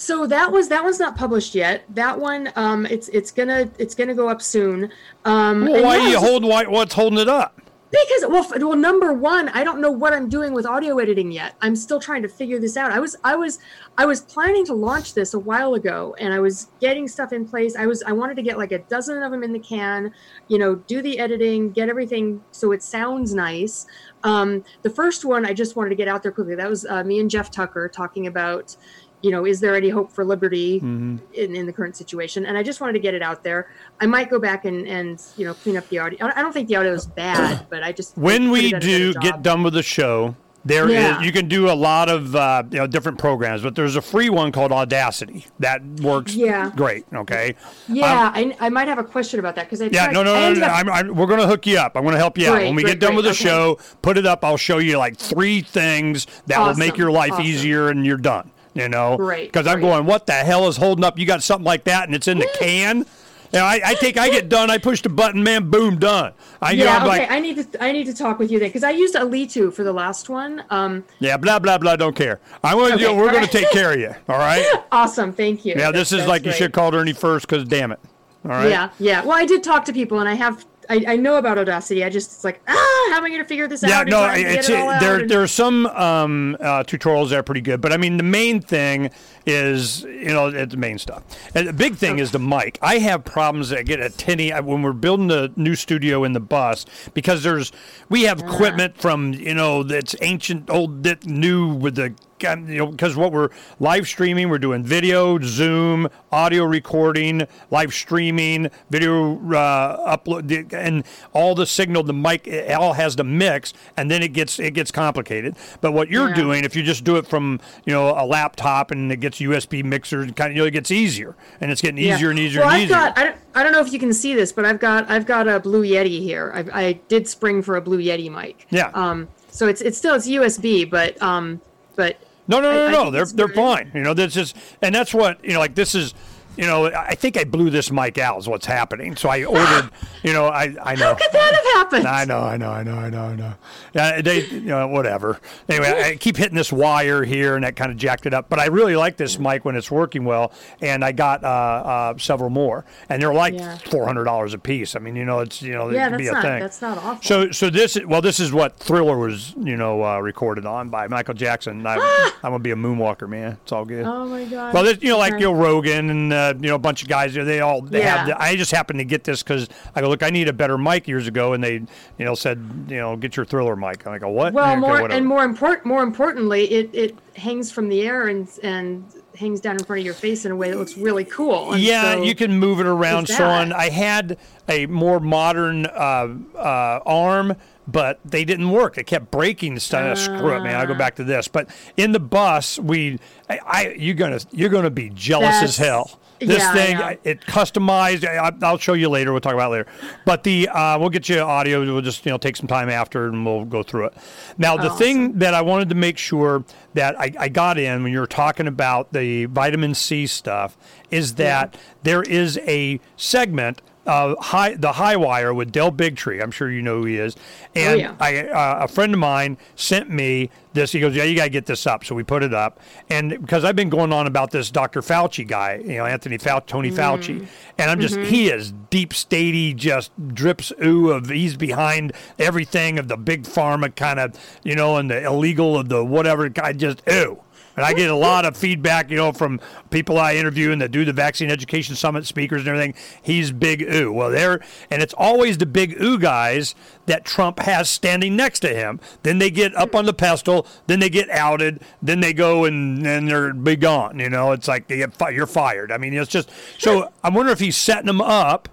So 0.00 0.26
that 0.28 0.50
was 0.50 0.68
that 0.70 0.82
one's 0.82 0.98
not 0.98 1.14
published 1.14 1.54
yet. 1.54 1.84
That 1.90 2.18
one, 2.18 2.50
um, 2.56 2.86
it's 2.86 3.08
it's 3.08 3.30
gonna 3.30 3.70
it's 3.78 3.94
gonna 3.94 4.14
go 4.14 4.30
up 4.30 4.40
soon. 4.40 4.90
Um, 5.26 5.66
well, 5.66 5.84
why 5.84 5.96
yeah, 5.98 6.02
are 6.02 6.08
you 6.08 6.18
holding? 6.18 6.48
Why, 6.48 6.64
what's 6.64 6.94
holding 6.94 7.18
it 7.18 7.28
up? 7.28 7.60
Because 7.90 8.24
well, 8.30 8.46
well, 8.66 8.76
number 8.76 9.12
one, 9.12 9.50
I 9.50 9.62
don't 9.62 9.78
know 9.78 9.90
what 9.90 10.14
I'm 10.14 10.30
doing 10.30 10.54
with 10.54 10.64
audio 10.64 10.98
editing 10.98 11.30
yet. 11.30 11.54
I'm 11.60 11.76
still 11.76 12.00
trying 12.00 12.22
to 12.22 12.28
figure 12.28 12.58
this 12.58 12.78
out. 12.78 12.92
I 12.92 12.98
was 12.98 13.14
I 13.24 13.36
was 13.36 13.58
I 13.98 14.06
was 14.06 14.22
planning 14.22 14.64
to 14.66 14.72
launch 14.72 15.12
this 15.12 15.34
a 15.34 15.38
while 15.38 15.74
ago, 15.74 16.16
and 16.18 16.32
I 16.32 16.40
was 16.40 16.68
getting 16.80 17.06
stuff 17.06 17.34
in 17.34 17.46
place. 17.46 17.76
I 17.76 17.84
was 17.84 18.02
I 18.04 18.12
wanted 18.12 18.36
to 18.36 18.42
get 18.42 18.56
like 18.56 18.72
a 18.72 18.78
dozen 18.78 19.22
of 19.22 19.30
them 19.30 19.42
in 19.42 19.52
the 19.52 19.58
can, 19.58 20.14
you 20.48 20.56
know, 20.56 20.76
do 20.76 21.02
the 21.02 21.18
editing, 21.18 21.72
get 21.72 21.90
everything 21.90 22.42
so 22.52 22.72
it 22.72 22.82
sounds 22.82 23.34
nice. 23.34 23.86
Um, 24.22 24.64
the 24.80 24.90
first 24.90 25.26
one 25.26 25.44
I 25.44 25.52
just 25.52 25.76
wanted 25.76 25.90
to 25.90 25.96
get 25.96 26.08
out 26.08 26.22
there 26.22 26.32
quickly. 26.32 26.54
That 26.54 26.70
was 26.70 26.86
uh, 26.86 27.04
me 27.04 27.20
and 27.20 27.28
Jeff 27.28 27.50
Tucker 27.50 27.86
talking 27.86 28.26
about 28.26 28.76
you 29.22 29.30
know, 29.30 29.44
is 29.46 29.60
there 29.60 29.76
any 29.76 29.88
hope 29.88 30.10
for 30.12 30.24
liberty 30.24 30.76
mm-hmm. 30.76 31.16
in, 31.34 31.54
in 31.54 31.66
the 31.66 31.72
current 31.72 31.96
situation? 31.96 32.46
And 32.46 32.56
I 32.56 32.62
just 32.62 32.80
wanted 32.80 32.94
to 32.94 32.98
get 33.00 33.14
it 33.14 33.22
out 33.22 33.42
there. 33.42 33.70
I 34.00 34.06
might 34.06 34.30
go 34.30 34.38
back 34.38 34.64
and, 34.64 34.86
and 34.86 35.22
you 35.36 35.44
know, 35.44 35.54
clean 35.54 35.76
up 35.76 35.88
the 35.88 35.98
audio. 35.98 36.26
I 36.34 36.42
don't 36.42 36.52
think 36.52 36.68
the 36.68 36.76
audio 36.76 36.92
is 36.92 37.06
bad, 37.06 37.66
but 37.70 37.82
I 37.82 37.92
just 37.92 38.16
when 38.16 38.50
we 38.50 38.72
do 38.72 39.14
get 39.14 39.42
done 39.42 39.62
with 39.62 39.74
the 39.74 39.82
show, 39.82 40.34
there 40.64 40.90
yeah. 40.90 41.18
is, 41.18 41.24
you 41.24 41.32
can 41.32 41.48
do 41.48 41.70
a 41.70 41.72
lot 41.72 42.10
of 42.10 42.36
uh, 42.36 42.62
you 42.70 42.78
know 42.78 42.86
different 42.86 43.18
programs, 43.18 43.62
but 43.62 43.74
there's 43.74 43.96
a 43.96 44.02
free 44.02 44.28
one 44.28 44.52
called 44.52 44.72
Audacity 44.72 45.46
that 45.58 45.82
works 46.00 46.34
yeah. 46.34 46.70
great. 46.76 47.06
Okay. 47.14 47.56
Yeah, 47.88 48.26
um, 48.26 48.32
I, 48.34 48.56
I 48.60 48.68
might 48.68 48.86
have 48.86 48.98
a 48.98 49.04
question 49.04 49.40
about 49.40 49.54
that 49.56 49.66
because 49.66 49.80
I 49.80 49.86
yeah 49.86 50.04
tried, 50.04 50.12
no 50.12 50.22
no 50.22 50.34
no, 50.34 50.52
no, 50.52 50.60
no. 50.60 50.66
I'm, 50.66 50.88
I'm, 50.90 51.14
we're 51.14 51.26
gonna 51.26 51.46
hook 51.46 51.66
you 51.66 51.78
up. 51.78 51.96
I'm 51.96 52.04
gonna 52.04 52.18
help 52.18 52.36
you 52.36 52.50
great, 52.50 52.62
out 52.62 52.66
when 52.66 52.74
we 52.74 52.82
great, 52.82 52.92
get 52.92 53.00
done 53.00 53.14
great. 53.14 53.16
with 53.16 53.24
the 53.24 53.30
okay. 53.30 53.44
show. 53.44 53.78
Put 54.02 54.18
it 54.18 54.26
up. 54.26 54.44
I'll 54.44 54.58
show 54.58 54.78
you 54.78 54.98
like 54.98 55.16
three 55.16 55.62
things 55.62 56.26
that 56.46 56.58
awesome. 56.58 56.78
will 56.78 56.86
make 56.86 56.98
your 56.98 57.10
life 57.10 57.32
awesome. 57.32 57.46
easier, 57.46 57.88
and 57.88 58.04
you're 58.04 58.18
done 58.18 58.50
you 58.80 58.88
know? 58.88 59.16
Right. 59.16 59.48
Because 59.48 59.66
I'm 59.66 59.80
going, 59.80 60.06
what 60.06 60.26
the 60.26 60.32
hell 60.32 60.68
is 60.68 60.76
holding 60.76 61.04
up? 61.04 61.18
You 61.18 61.26
got 61.26 61.42
something 61.42 61.64
like 61.64 61.84
that 61.84 62.08
and 62.08 62.14
it's 62.14 62.28
in 62.28 62.38
the 62.38 62.48
can? 62.58 63.06
You 63.52 63.58
know, 63.58 63.64
I, 63.64 63.80
I 63.84 63.94
think 63.94 64.16
I 64.16 64.30
get 64.30 64.48
done. 64.48 64.70
I 64.70 64.78
push 64.78 65.02
the 65.02 65.08
button, 65.08 65.42
man, 65.42 65.70
boom, 65.70 65.98
done. 65.98 66.32
I, 66.62 66.70
yeah, 66.70 66.78
you 66.78 66.84
know, 66.84 66.96
okay. 66.98 67.06
Like, 67.20 67.30
I 67.32 67.40
need 67.40 67.72
to 67.72 67.82
I 67.82 67.90
need 67.90 68.04
to 68.04 68.14
talk 68.14 68.38
with 68.38 68.48
you 68.50 68.60
then 68.60 68.68
because 68.68 68.84
I 68.84 68.90
used 68.90 69.16
Alitu 69.16 69.72
for 69.72 69.82
the 69.82 69.92
last 69.92 70.28
one. 70.28 70.62
Um, 70.70 71.04
yeah, 71.18 71.36
blah 71.36 71.58
blah 71.58 71.76
blah. 71.76 71.96
Don't 71.96 72.14
care. 72.14 72.38
I'm 72.62 72.78
going 72.78 72.92
okay, 72.92 73.12
we're 73.12 73.32
going 73.32 73.44
to 73.44 73.50
take 73.50 73.68
care 73.72 73.92
of 73.92 73.98
you. 73.98 74.14
All 74.28 74.38
right. 74.38 74.64
awesome. 74.92 75.32
Thank 75.32 75.64
you. 75.64 75.74
Yeah, 75.76 75.90
this 75.90 76.12
is 76.12 76.28
like 76.28 76.44
great. 76.44 76.52
you 76.52 76.58
should 76.58 76.72
call 76.72 76.94
Ernie 76.94 77.12
first 77.12 77.48
because 77.48 77.64
damn 77.64 77.90
it. 77.90 77.98
All 78.44 78.52
right. 78.52 78.70
Yeah, 78.70 78.90
yeah. 79.00 79.22
Well, 79.22 79.36
I 79.36 79.46
did 79.46 79.64
talk 79.64 79.84
to 79.86 79.92
people, 79.92 80.20
and 80.20 80.28
I 80.28 80.34
have 80.34 80.64
I, 80.90 81.04
I 81.06 81.16
know 81.16 81.36
about 81.36 81.56
Audacity. 81.56 82.02
I 82.02 82.10
just 82.10 82.32
it's 82.32 82.44
like 82.44 82.60
ah, 82.66 83.08
how 83.10 83.18
am 83.18 83.24
I 83.24 83.28
going 83.28 83.40
to 83.40 83.48
figure 83.48 83.68
this 83.68 83.82
yeah, 83.82 84.00
out? 84.00 84.08
Yeah, 84.08 84.26
no, 84.26 84.32
it's 84.34 84.68
it 84.68 84.72
there. 85.00 85.20
And... 85.20 85.30
There 85.30 85.40
are 85.40 85.46
some 85.46 85.86
um, 85.86 86.56
uh, 86.58 86.82
tutorials 86.82 87.30
that 87.30 87.38
are 87.38 87.42
pretty 87.44 87.60
good, 87.60 87.80
but 87.80 87.92
I 87.92 87.96
mean 87.96 88.16
the 88.16 88.24
main 88.24 88.60
thing 88.60 89.10
is 89.46 90.02
you 90.02 90.32
know 90.32 90.48
it's 90.48 90.72
the 90.72 90.76
main 90.76 90.98
stuff. 90.98 91.22
And 91.54 91.68
the 91.68 91.72
big 91.72 91.94
thing 91.94 92.14
okay. 92.14 92.22
is 92.22 92.32
the 92.32 92.40
mic. 92.40 92.78
I 92.82 92.98
have 92.98 93.24
problems 93.24 93.68
that 93.68 93.86
get 93.86 94.00
a 94.00 94.10
tinny 94.10 94.50
when 94.50 94.82
we're 94.82 94.92
building 94.92 95.28
the 95.28 95.52
new 95.56 95.76
studio 95.76 96.24
in 96.24 96.32
the 96.32 96.40
bus 96.40 96.84
because 97.14 97.44
there's 97.44 97.70
we 98.08 98.22
have 98.22 98.42
uh. 98.42 98.46
equipment 98.46 98.98
from 98.98 99.32
you 99.32 99.54
know 99.54 99.84
that's 99.84 100.16
ancient, 100.20 100.68
old, 100.68 101.04
that 101.04 101.24
new 101.24 101.72
with 101.72 101.94
the 101.94 102.14
you 102.42 102.78
know, 102.78 102.86
because 102.86 103.16
what 103.16 103.32
we're 103.32 103.50
live 103.78 104.06
streaming, 104.06 104.48
we're 104.48 104.58
doing 104.58 104.84
video, 104.84 105.38
Zoom, 105.40 106.08
audio 106.32 106.64
recording, 106.64 107.46
live 107.70 107.92
streaming, 107.92 108.70
video 108.90 109.34
uh, 109.54 110.16
upload, 110.16 110.72
and 110.72 111.04
all 111.32 111.54
the 111.54 111.66
signal. 111.66 112.02
The 112.02 112.12
mic 112.12 112.46
it 112.46 112.72
all 112.72 112.94
has 112.94 113.16
to 113.16 113.24
mix, 113.24 113.72
and 113.96 114.10
then 114.10 114.22
it 114.22 114.32
gets 114.32 114.58
it 114.58 114.74
gets 114.74 114.90
complicated. 114.90 115.56
But 115.80 115.92
what 115.92 116.08
you're 116.08 116.28
yeah. 116.28 116.34
doing, 116.34 116.64
if 116.64 116.74
you 116.76 116.82
just 116.82 117.04
do 117.04 117.16
it 117.16 117.26
from 117.26 117.60
you 117.84 117.92
know 117.92 118.10
a 118.10 118.24
laptop 118.24 118.90
and 118.90 119.10
it 119.12 119.20
gets 119.20 119.38
USB 119.38 119.84
mixer, 119.84 120.26
kind 120.26 120.50
of 120.50 120.56
you 120.56 120.62
know 120.62 120.66
it 120.66 120.72
gets 120.72 120.90
easier, 120.90 121.36
and 121.60 121.70
it's 121.70 121.80
getting 121.80 121.98
easier 121.98 122.26
yeah. 122.26 122.30
and 122.30 122.38
easier 122.38 122.60
well, 122.60 122.70
and 122.70 122.76
I've 122.76 122.84
easier. 122.84 122.96
Got, 122.96 123.18
I, 123.18 123.24
don't, 123.24 123.36
I 123.54 123.62
don't 123.62 123.72
know 123.72 123.80
if 123.80 123.92
you 123.92 123.98
can 123.98 124.12
see 124.12 124.34
this, 124.34 124.52
but 124.52 124.64
I've 124.64 124.80
got 124.80 125.10
I've 125.10 125.26
got 125.26 125.48
a 125.48 125.60
Blue 125.60 125.82
Yeti 125.82 126.20
here. 126.20 126.52
I, 126.54 126.86
I 126.86 126.92
did 127.08 127.28
spring 127.28 127.62
for 127.62 127.76
a 127.76 127.80
Blue 127.80 127.98
Yeti 127.98 128.30
mic. 128.30 128.66
Yeah. 128.70 128.90
Um. 128.94 129.28
So 129.50 129.66
it's 129.66 129.80
it's 129.80 129.98
still 129.98 130.14
it's 130.14 130.28
USB, 130.28 130.88
but 130.88 131.20
um, 131.20 131.60
but 131.96 132.18
no, 132.50 132.60
no, 132.60 132.72
no, 132.72 132.86
I, 132.86 132.92
no. 132.92 133.06
I 133.06 133.10
they're 133.10 133.26
they're 133.26 133.48
fine. 133.48 133.90
You 133.94 134.02
know, 134.02 134.14
this 134.14 134.36
is 134.36 134.54
and 134.82 134.94
that's 134.94 135.14
what 135.14 135.42
you 135.44 135.52
know. 135.52 135.58
Like 135.60 135.74
this 135.74 135.94
is 135.94 136.14
you 136.56 136.66
know, 136.66 136.86
I 136.86 137.14
think 137.14 137.36
I 137.36 137.44
blew 137.44 137.70
this 137.70 137.90
mic 137.90 138.18
out. 138.18 138.38
Is 138.38 138.48
what's 138.48 138.66
happening. 138.66 139.16
So 139.16 139.28
I 139.28 139.44
ordered. 139.44 139.90
you 140.22 140.32
know, 140.32 140.46
I 140.46 140.74
I 140.82 140.94
know. 140.96 141.06
How 141.06 141.14
could 141.14 141.32
that 141.32 141.54
have 141.54 141.64
happened? 141.74 142.06
I 142.06 142.24
know, 142.24 142.40
I 142.40 142.56
know, 142.56 142.70
I 142.70 142.82
know, 142.82 142.94
I 142.96 143.10
know, 143.10 143.24
I 143.24 143.36
know. 143.36 143.54
Yeah, 143.94 144.20
they, 144.20 144.46
you 144.46 144.60
know, 144.60 144.86
whatever. 144.88 145.40
Anyway, 145.68 146.02
I 146.04 146.16
keep 146.16 146.36
hitting 146.36 146.56
this 146.56 146.72
wire 146.72 147.24
here, 147.24 147.54
and 147.56 147.64
that 147.64 147.74
kind 147.76 147.90
of 147.90 147.96
jacked 147.96 148.26
it 148.26 148.34
up. 148.34 148.48
But 148.48 148.58
I 148.60 148.66
really 148.66 148.94
like 148.96 149.16
this 149.16 149.38
mic 149.38 149.64
when 149.64 149.74
it's 149.76 149.90
working 149.90 150.24
well, 150.24 150.52
and 150.80 151.04
I 151.04 151.12
got 151.12 151.42
uh, 151.42 151.46
uh, 151.48 152.18
several 152.18 152.50
more, 152.50 152.84
and 153.08 153.20
they're 153.22 153.34
like 153.34 153.54
Yeah. 153.54 153.76
four 153.78 154.04
hundred 154.06 154.24
dollars 154.24 154.54
a 154.54 154.58
piece. 154.58 154.94
I 154.94 154.98
mean, 155.00 155.16
you 155.16 155.24
know, 155.24 155.40
it's 155.40 155.62
you 155.62 155.72
know, 155.72 155.90
Yeah, 155.90 156.06
it 156.06 156.10
could 156.10 156.18
be 156.18 156.28
a 156.28 156.32
not- 156.32 156.42
thing. 156.42 156.60
that's 156.60 156.82
not 156.82 156.98
awful. 156.98 157.22
So, 157.22 157.50
so 157.50 157.70
this, 157.70 157.96
is- 157.96 158.06
well, 158.06 158.20
this 158.20 158.38
is 158.38 158.52
what 158.52 158.76
Thriller 158.78 159.16
was, 159.18 159.54
you 159.58 159.76
know, 159.76 160.04
uh, 160.04 160.18
recorded 160.20 160.66
on 160.66 160.90
by 160.90 161.08
Michael 161.08 161.34
Jackson. 161.34 161.86
I, 161.86 161.96
I'm 162.44 162.50
gonna 162.52 162.58
be 162.58 162.70
a 162.72 162.76
moonwalker, 162.76 163.28
man. 163.28 163.58
It's 163.62 163.72
all 163.72 163.84
good. 163.84 164.04
oh 164.04 164.26
my 164.26 164.44
god. 164.44 164.74
Well, 164.74 164.84
there's, 164.84 165.02
you 165.02 165.08
know, 165.10 165.18
like. 165.18 165.30
Joe 165.40 165.52
Rogan 165.52 166.10
and 166.10 166.32
uh, 166.40 166.54
you 166.60 166.68
know 166.68 166.74
a 166.74 166.78
bunch 166.78 167.02
of 167.02 167.08
guys. 167.08 167.34
They 167.34 167.60
all 167.60 167.82
they 167.82 168.02
have. 168.02 168.28
Yeah. 168.28 168.34
The, 168.34 168.42
I 168.42 168.56
just 168.56 168.70
happened 168.70 168.98
to 169.00 169.04
get 169.04 169.24
this 169.24 169.42
because 169.42 169.68
I 169.94 170.00
go, 170.00 170.08
look, 170.08 170.22
I 170.22 170.30
need 170.30 170.48
a 170.48 170.52
better 170.52 170.78
mic 170.78 171.06
years 171.08 171.26
ago, 171.26 171.52
and 171.52 171.62
they, 171.62 171.74
you 171.74 172.24
know, 172.24 172.34
said, 172.34 172.58
you 172.88 172.96
know, 172.96 173.16
get 173.16 173.36
your 173.36 173.46
Thriller 173.46 173.76
mic. 173.76 174.04
And 174.06 174.14
I 174.14 174.18
go, 174.18 174.28
what? 174.28 174.52
Well, 174.52 174.76
more 174.76 175.10
and 175.10 175.26
more 175.26 175.44
important, 175.44 175.86
more 175.86 176.02
importantly, 176.02 176.70
it 176.70 176.90
it 176.92 177.18
hangs 177.36 177.70
from 177.70 177.88
the 177.88 178.02
air 178.02 178.28
and 178.28 178.48
and 178.62 179.04
hangs 179.36 179.60
down 179.60 179.76
in 179.76 179.84
front 179.84 180.00
of 180.00 180.04
your 180.04 180.14
face 180.14 180.44
in 180.44 180.52
a 180.52 180.56
way 180.56 180.70
that 180.70 180.76
looks 180.76 180.98
really 180.98 181.24
cool. 181.24 181.72
And 181.72 181.82
Yeah, 181.82 182.14
so- 182.14 182.22
you 182.22 182.34
can 182.34 182.58
move 182.58 182.80
it 182.80 182.86
around, 182.86 183.26
so 183.28 183.44
on. 183.48 183.72
I 183.72 183.88
had 183.88 184.36
a 184.68 184.86
more 184.86 185.18
modern 185.20 185.86
uh, 185.86 186.28
uh, 186.56 187.00
arm, 187.06 187.54
but 187.90 188.20
they 188.24 188.44
didn't 188.44 188.70
work. 188.70 188.98
It 188.98 189.04
kept 189.06 189.30
breaking 189.30 189.72
and 189.72 189.82
stuff. 189.82 190.18
Screw 190.18 190.54
it, 190.56 190.60
man. 190.62 190.76
I'll 190.76 190.86
go 190.86 190.94
back 190.94 191.16
to 191.16 191.24
this. 191.24 191.48
But 191.48 191.68
in 191.96 192.12
the 192.12 192.20
bus, 192.20 192.78
we, 192.78 193.18
I, 193.48 193.58
I 193.66 193.94
you're 193.98 194.14
gonna 194.14 194.40
you're 194.52 194.68
gonna 194.70 194.90
be 194.90 195.10
jealous 195.10 195.62
as 195.62 195.76
hell. 195.76 196.18
This 196.40 196.58
yeah, 196.58 196.72
thing. 196.72 196.96
I- 196.96 197.18
it 197.22 197.42
customized. 197.42 198.24
I, 198.26 198.50
I'll 198.66 198.78
show 198.78 198.94
you 198.94 199.10
later. 199.10 199.30
We'll 199.32 199.42
talk 199.42 199.52
about 199.52 199.68
it 199.72 199.76
later. 199.76 199.86
But 200.24 200.42
the 200.42 200.68
uh, 200.68 200.98
we'll 200.98 201.10
get 201.10 201.28
you 201.28 201.40
audio. 201.40 201.80
We'll 201.80 202.00
just 202.00 202.24
you 202.24 202.32
know 202.32 202.38
take 202.38 202.56
some 202.56 202.66
time 202.66 202.88
after 202.88 203.26
and 203.26 203.44
we'll 203.44 203.66
go 203.66 203.82
through 203.82 204.06
it. 204.06 204.14
Now 204.56 204.76
the 204.76 204.90
Oh, 204.90 204.96
thing 204.96 205.38
that 205.40 205.52
I 205.52 205.60
wanted 205.62 205.90
to 205.90 205.94
make 205.94 206.16
sure 206.16 206.64
that 206.94 207.18
I, 207.20 207.32
I 207.38 207.48
got 207.50 207.78
in 207.78 208.02
when 208.02 208.12
you 208.12 208.20
were 208.20 208.26
talking 208.26 208.66
about 208.66 209.12
the 209.12 209.44
vitamin 209.46 209.94
C 209.94 210.26
stuff 210.26 210.78
is 211.10 211.34
that 211.34 211.76
there 212.02 212.22
is 212.22 212.58
a 212.66 213.00
segment. 213.16 213.82
Uh, 214.06 214.34
high 214.40 214.74
the 214.74 214.92
high 214.92 215.16
wire 215.16 215.52
with 215.52 215.70
Del 215.70 215.92
Bigtree. 215.92 216.42
I'm 216.42 216.50
sure 216.50 216.70
you 216.70 216.80
know 216.80 217.00
who 217.00 217.04
he 217.04 217.18
is. 217.18 217.36
And 217.74 218.00
yeah. 218.00 218.14
I 218.18 218.48
uh, 218.48 218.84
a 218.84 218.88
friend 218.88 219.12
of 219.12 219.20
mine 219.20 219.58
sent 219.76 220.08
me 220.08 220.48
this. 220.72 220.92
He 220.92 221.00
goes, 221.00 221.14
"Yeah, 221.14 221.24
you 221.24 221.36
got 221.36 221.44
to 221.44 221.50
get 221.50 221.66
this 221.66 221.86
up." 221.86 222.04
So 222.04 222.14
we 222.14 222.24
put 222.24 222.42
it 222.42 222.54
up, 222.54 222.80
and 223.10 223.30
because 223.30 223.62
I've 223.62 223.76
been 223.76 223.90
going 223.90 224.10
on 224.10 224.26
about 224.26 224.52
this 224.52 224.70
Dr. 224.70 225.02
Fauci 225.02 225.46
guy, 225.46 225.82
you 225.84 225.98
know, 225.98 226.06
Anthony 226.06 226.38
Fauci, 226.38 226.66
Tony 226.66 226.90
Fauci, 226.90 227.46
and 227.76 227.90
I'm 227.90 228.00
just 228.00 228.16
he 228.16 228.48
is 228.48 228.72
deep 228.88 229.10
statey, 229.10 229.76
just 229.76 230.12
drips 230.34 230.72
ooh 230.82 231.10
of 231.10 231.28
he's 231.28 231.56
behind 231.56 232.12
everything 232.38 232.98
of 232.98 233.08
the 233.08 233.18
big 233.18 233.42
pharma 233.42 233.94
kind 233.94 234.18
of, 234.18 234.34
you 234.64 234.74
know, 234.74 234.96
and 234.96 235.10
the 235.10 235.22
illegal 235.22 235.78
of 235.78 235.90
the 235.90 236.04
whatever 236.04 236.48
guy 236.48 236.72
just 236.72 237.02
ooh. 237.10 237.38
And 237.80 237.86
I 237.86 237.94
get 237.94 238.10
a 238.10 238.14
lot 238.14 238.44
of 238.44 238.58
feedback, 238.58 239.08
you 239.08 239.16
know, 239.16 239.32
from 239.32 239.58
people 239.88 240.18
I 240.18 240.34
interview 240.34 240.70
and 240.70 240.82
that 240.82 240.90
do 240.90 241.06
the 241.06 241.14
Vaccine 241.14 241.50
Education 241.50 241.96
Summit 241.96 242.26
speakers 242.26 242.60
and 242.60 242.68
everything. 242.68 242.92
He's 243.22 243.52
big 243.52 243.80
ooh. 243.80 244.12
Well, 244.12 244.30
there, 244.30 244.60
and 244.90 245.00
it's 245.00 245.14
always 245.14 245.56
the 245.56 245.64
big 245.64 245.98
ooh 245.98 246.18
guys 246.18 246.74
that 247.06 247.24
Trump 247.24 247.58
has 247.60 247.88
standing 247.88 248.36
next 248.36 248.60
to 248.60 248.68
him. 248.68 249.00
Then 249.22 249.38
they 249.38 249.50
get 249.50 249.74
up 249.76 249.94
on 249.94 250.04
the 250.04 250.12
pedestal, 250.12 250.66
then 250.88 251.00
they 251.00 251.08
get 251.08 251.30
outed, 251.30 251.80
then 252.02 252.20
they 252.20 252.34
go 252.34 252.66
and 252.66 253.02
then 253.02 253.24
they're 253.24 253.54
be 253.54 253.76
gone. 253.76 254.18
You 254.18 254.28
know, 254.28 254.52
it's 254.52 254.68
like 254.68 254.86
they 254.86 254.98
get 254.98 255.14
fi- 255.14 255.30
you're 255.30 255.46
fired. 255.46 255.90
I 255.90 255.96
mean, 255.96 256.12
it's 256.12 256.30
just 256.30 256.50
so. 256.76 257.10
I 257.24 257.30
wonder 257.30 257.50
if 257.50 257.60
he's 257.60 257.78
setting 257.78 258.08
them 258.08 258.20
up. 258.20 258.68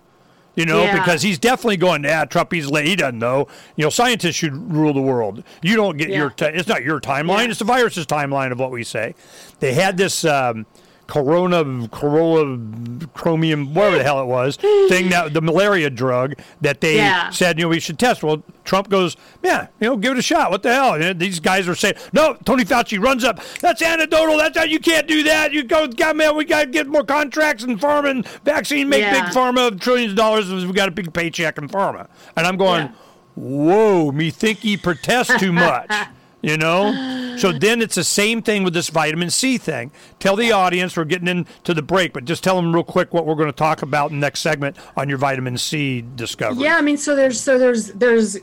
You 0.58 0.66
know, 0.66 0.82
Yeah. 0.82 0.98
because 1.00 1.22
he's 1.22 1.38
definitely 1.38 1.78
going, 1.78 2.02
to 2.02 2.10
yeah, 2.10 2.26
Trump, 2.26 2.52
he's 2.52 2.68
late. 2.70 2.88
He 2.88 2.96
doesn't 2.96 3.20
know. 3.20 3.48
You 3.76 3.86
know, 3.86 3.90
scientists 3.92 4.36
should 4.36 4.54
rule 4.74 4.92
the 4.92 5.02
world. 5.02 5.44
You 5.62 5.76
don't 5.76 5.98
get 5.98 6.10
Yeah. 6.10 6.18
your, 6.18 6.30
ti 6.32 6.46
it's 6.48 6.68
not 6.68 6.84
your 6.84 7.00
timeline, 7.00 7.46
Yeah. 7.46 7.52
it's 7.52 7.60
the 7.60 7.66
virus's 7.66 8.08
timeline 8.08 8.52
of 8.52 8.60
what 8.60 8.72
we 8.72 8.84
say. 8.84 9.14
They 9.60 9.74
had 9.74 9.98
this 9.98 10.26
um, 10.26 10.66
corona, 11.08 11.88
corolla, 11.90 12.60
chromium, 13.14 13.74
whatever 13.74 13.98
the 13.98 14.04
hell 14.04 14.22
it 14.22 14.26
was, 14.26 14.58
thing 14.58 15.10
that 15.10 15.34
the 15.34 15.42
malaria 15.42 15.90
drug 15.90 16.34
that 16.62 16.82
they 16.82 16.98
Yeah. 16.98 17.30
said, 17.30 17.58
you 17.58 17.64
know, 17.66 17.70
we 17.70 17.80
should 17.80 17.98
test. 17.98 18.24
Well, 18.24 18.44
Trump 18.66 18.90
goes, 18.90 19.16
yeah, 19.42 19.68
you 19.80 19.88
know, 19.88 19.96
give 19.98 20.12
it 20.14 20.18
a 20.20 20.22
shot. 20.22 20.52
What 20.52 20.64
the 20.64 20.74
hell? 20.74 20.96
And 20.96 21.20
these 21.20 21.40
guys 21.40 21.68
are 21.68 21.76
saying, 21.76 21.96
no, 22.12 22.36
Tony 22.46 22.66
Fauci 22.66 23.02
runs 23.02 23.24
up. 23.24 23.40
That's 23.62 23.82
anecdotal. 23.82 24.38
That's 24.38 24.58
how 24.58 24.66
you 24.66 24.80
can't 24.80 25.08
do 25.08 25.24
that. 25.24 25.54
You 25.54 25.64
go, 25.64 25.88
God, 25.88 26.18
man, 26.18 26.36
we 26.36 26.44
got 26.46 26.62
to 26.66 26.68
get 26.70 26.88
more 26.88 27.04
contracts 27.06 27.64
in 27.64 27.80
pharma 27.80 28.10
and 28.12 28.28
vaccine, 28.44 28.90
make 28.90 29.02
Yeah. 29.02 29.14
big 29.24 29.34
pharma 29.34 29.80
trillions 29.80 30.12
of 30.12 30.18
dollars. 30.18 30.48
because 30.50 30.66
We 30.66 30.74
got 30.74 30.90
a 30.90 30.92
big 30.92 31.14
paycheck 31.14 31.58
in 31.58 31.70
pharma. 31.70 32.08
And 32.36 32.46
I'm 32.46 32.58
going, 32.58 32.84
Yeah. 32.88 32.92
whoa, 33.36 34.12
me 34.12 34.30
think 34.30 34.60
he 34.60 34.76
protests 34.76 35.38
too 35.40 35.54
much. 35.54 35.90
You 36.42 36.58
know? 36.58 37.16
So 37.38 37.52
then 37.52 37.84
it's 37.84 37.94
the 37.94 38.04
same 38.04 38.42
thing 38.42 38.64
with 38.64 38.74
this 38.74 38.90
vitamin 38.90 39.30
C 39.30 39.60
thing. 39.60 39.92
Tell 40.20 40.36
the 40.36 40.52
audience 40.52 40.98
we're 40.98 41.06
getting 41.06 41.28
into 41.28 41.74
the 41.76 41.84
break, 41.84 42.12
but 42.14 42.26
just 42.26 42.44
tell 42.44 42.56
them 42.56 42.74
real 42.74 42.84
quick 42.84 43.14
what 43.14 43.28
we're 43.28 43.36
going 43.36 43.46
to 43.46 43.56
talk 43.56 43.84
about 43.84 44.10
in 44.10 44.20
the 44.20 44.26
next 44.26 44.40
segment 44.42 44.76
on 44.96 45.08
your 45.08 45.20
vitamin 45.20 45.56
C 45.56 46.04
discovery. 46.16 46.64
Yeah, 46.64 46.78
I 46.78 46.82
mean, 46.82 46.98
so 46.98 47.16
there's 47.16 47.40
so 47.40 47.60
there's 47.60 47.92
there's 47.92 48.38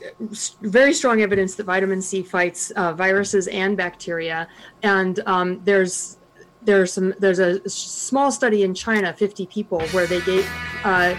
very 0.61 0.93
strong 0.93 1.21
evidence 1.21 1.55
that 1.55 1.65
vitamin 1.65 2.01
C 2.01 2.23
fights 2.23 2.71
uh, 2.71 2.93
viruses 2.93 3.47
and 3.47 3.75
bacteria, 3.75 4.47
and 4.81 5.19
um, 5.25 5.61
there's 5.65 6.17
there's 6.61 6.93
some 6.93 7.13
there's 7.19 7.39
a 7.39 7.67
small 7.69 8.31
study 8.31 8.63
in 8.63 8.73
China, 8.73 9.13
50 9.13 9.45
people, 9.47 9.81
where 9.87 10.07
they 10.07 10.21
gave. 10.21 10.49
Uh, 10.83 11.15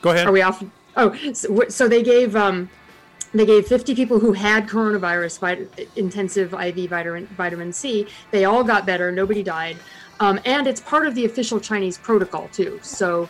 Go 0.00 0.10
ahead. 0.10 0.26
are 0.26 0.32
we 0.32 0.42
off? 0.42 0.62
Oh, 0.96 1.14
so, 1.32 1.68
so 1.68 1.88
they 1.88 2.02
gave 2.02 2.36
um, 2.36 2.68
they 3.34 3.46
gave 3.46 3.66
50 3.66 3.94
people 3.94 4.18
who 4.20 4.32
had 4.32 4.66
coronavirus 4.68 5.40
vit- 5.40 5.88
intensive 5.96 6.52
IV 6.52 6.90
vitamin 6.90 7.26
vitamin 7.28 7.72
C. 7.72 8.06
They 8.30 8.44
all 8.44 8.62
got 8.64 8.84
better. 8.86 9.10
Nobody 9.10 9.42
died, 9.42 9.76
um, 10.20 10.38
and 10.44 10.66
it's 10.66 10.80
part 10.80 11.06
of 11.06 11.14
the 11.14 11.24
official 11.24 11.58
Chinese 11.60 11.96
protocol 11.98 12.48
too. 12.52 12.78
So 12.82 13.28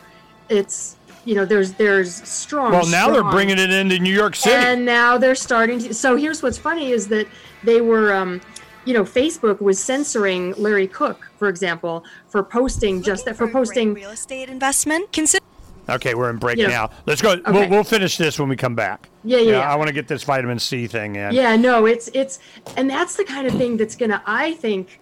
it's 0.48 0.96
you 1.24 1.34
know 1.36 1.44
there's 1.44 1.72
there's 1.74 2.12
strong. 2.28 2.72
well, 2.72 2.86
now 2.86 3.10
they're 3.10 3.22
bringing 3.30 3.58
it 3.58 3.70
into 3.70 3.98
New 3.98 4.12
York 4.14 4.34
City. 4.34 4.54
and 4.56 4.84
now 4.84 5.16
they're 5.18 5.34
starting 5.36 5.78
to. 5.78 5.94
So 5.94 6.16
here's 6.16 6.42
what's 6.42 6.58
funny 6.58 6.90
is 6.90 7.06
that 7.08 7.28
they 7.62 7.80
were, 7.80 8.12
um, 8.12 8.40
you 8.84 8.92
know, 8.94 9.04
Facebook 9.04 9.60
was 9.60 9.78
censoring 9.78 10.52
Larry 10.54 10.88
Cook, 10.88 11.30
for 11.38 11.48
example, 11.48 12.04
for 12.28 12.42
posting 12.42 13.02
just 13.02 13.24
that 13.26 13.36
for 13.36 13.44
Looking 13.44 13.50
a 13.50 13.52
great 13.52 13.68
posting. 13.68 13.94
real 13.94 14.10
estate 14.10 14.48
investment. 14.48 15.12
Consider 15.12 15.44
okay, 15.88 16.14
we're 16.14 16.30
in 16.30 16.38
break 16.38 16.58
Yeah. 16.58 16.68
now. 16.68 16.90
Let's 17.06 17.22
go. 17.22 17.40
We'll, 17.46 17.68
we'll 17.68 17.84
finish 17.84 18.16
this 18.16 18.38
when 18.38 18.48
we 18.48 18.56
come 18.56 18.74
back. 18.74 19.08
Yeah, 19.24 19.38
yeah, 19.38 19.50
yeah. 19.52 19.72
I 19.72 19.76
want 19.76 19.88
to 19.88 19.94
get 19.94 20.08
this 20.08 20.24
vitamin 20.24 20.58
C 20.58 20.86
thing 20.86 21.16
in. 21.16 21.32
Yeah, 21.34 21.56
no, 21.56 21.86
it's 21.86 22.08
it's, 22.14 22.38
and 22.76 22.88
that's 22.90 23.16
the 23.16 23.24
kind 23.24 23.46
of 23.46 23.54
thing 23.54 23.76
that's 23.76 23.96
gonna, 23.96 24.22
I 24.26 24.54
think, 24.54 25.00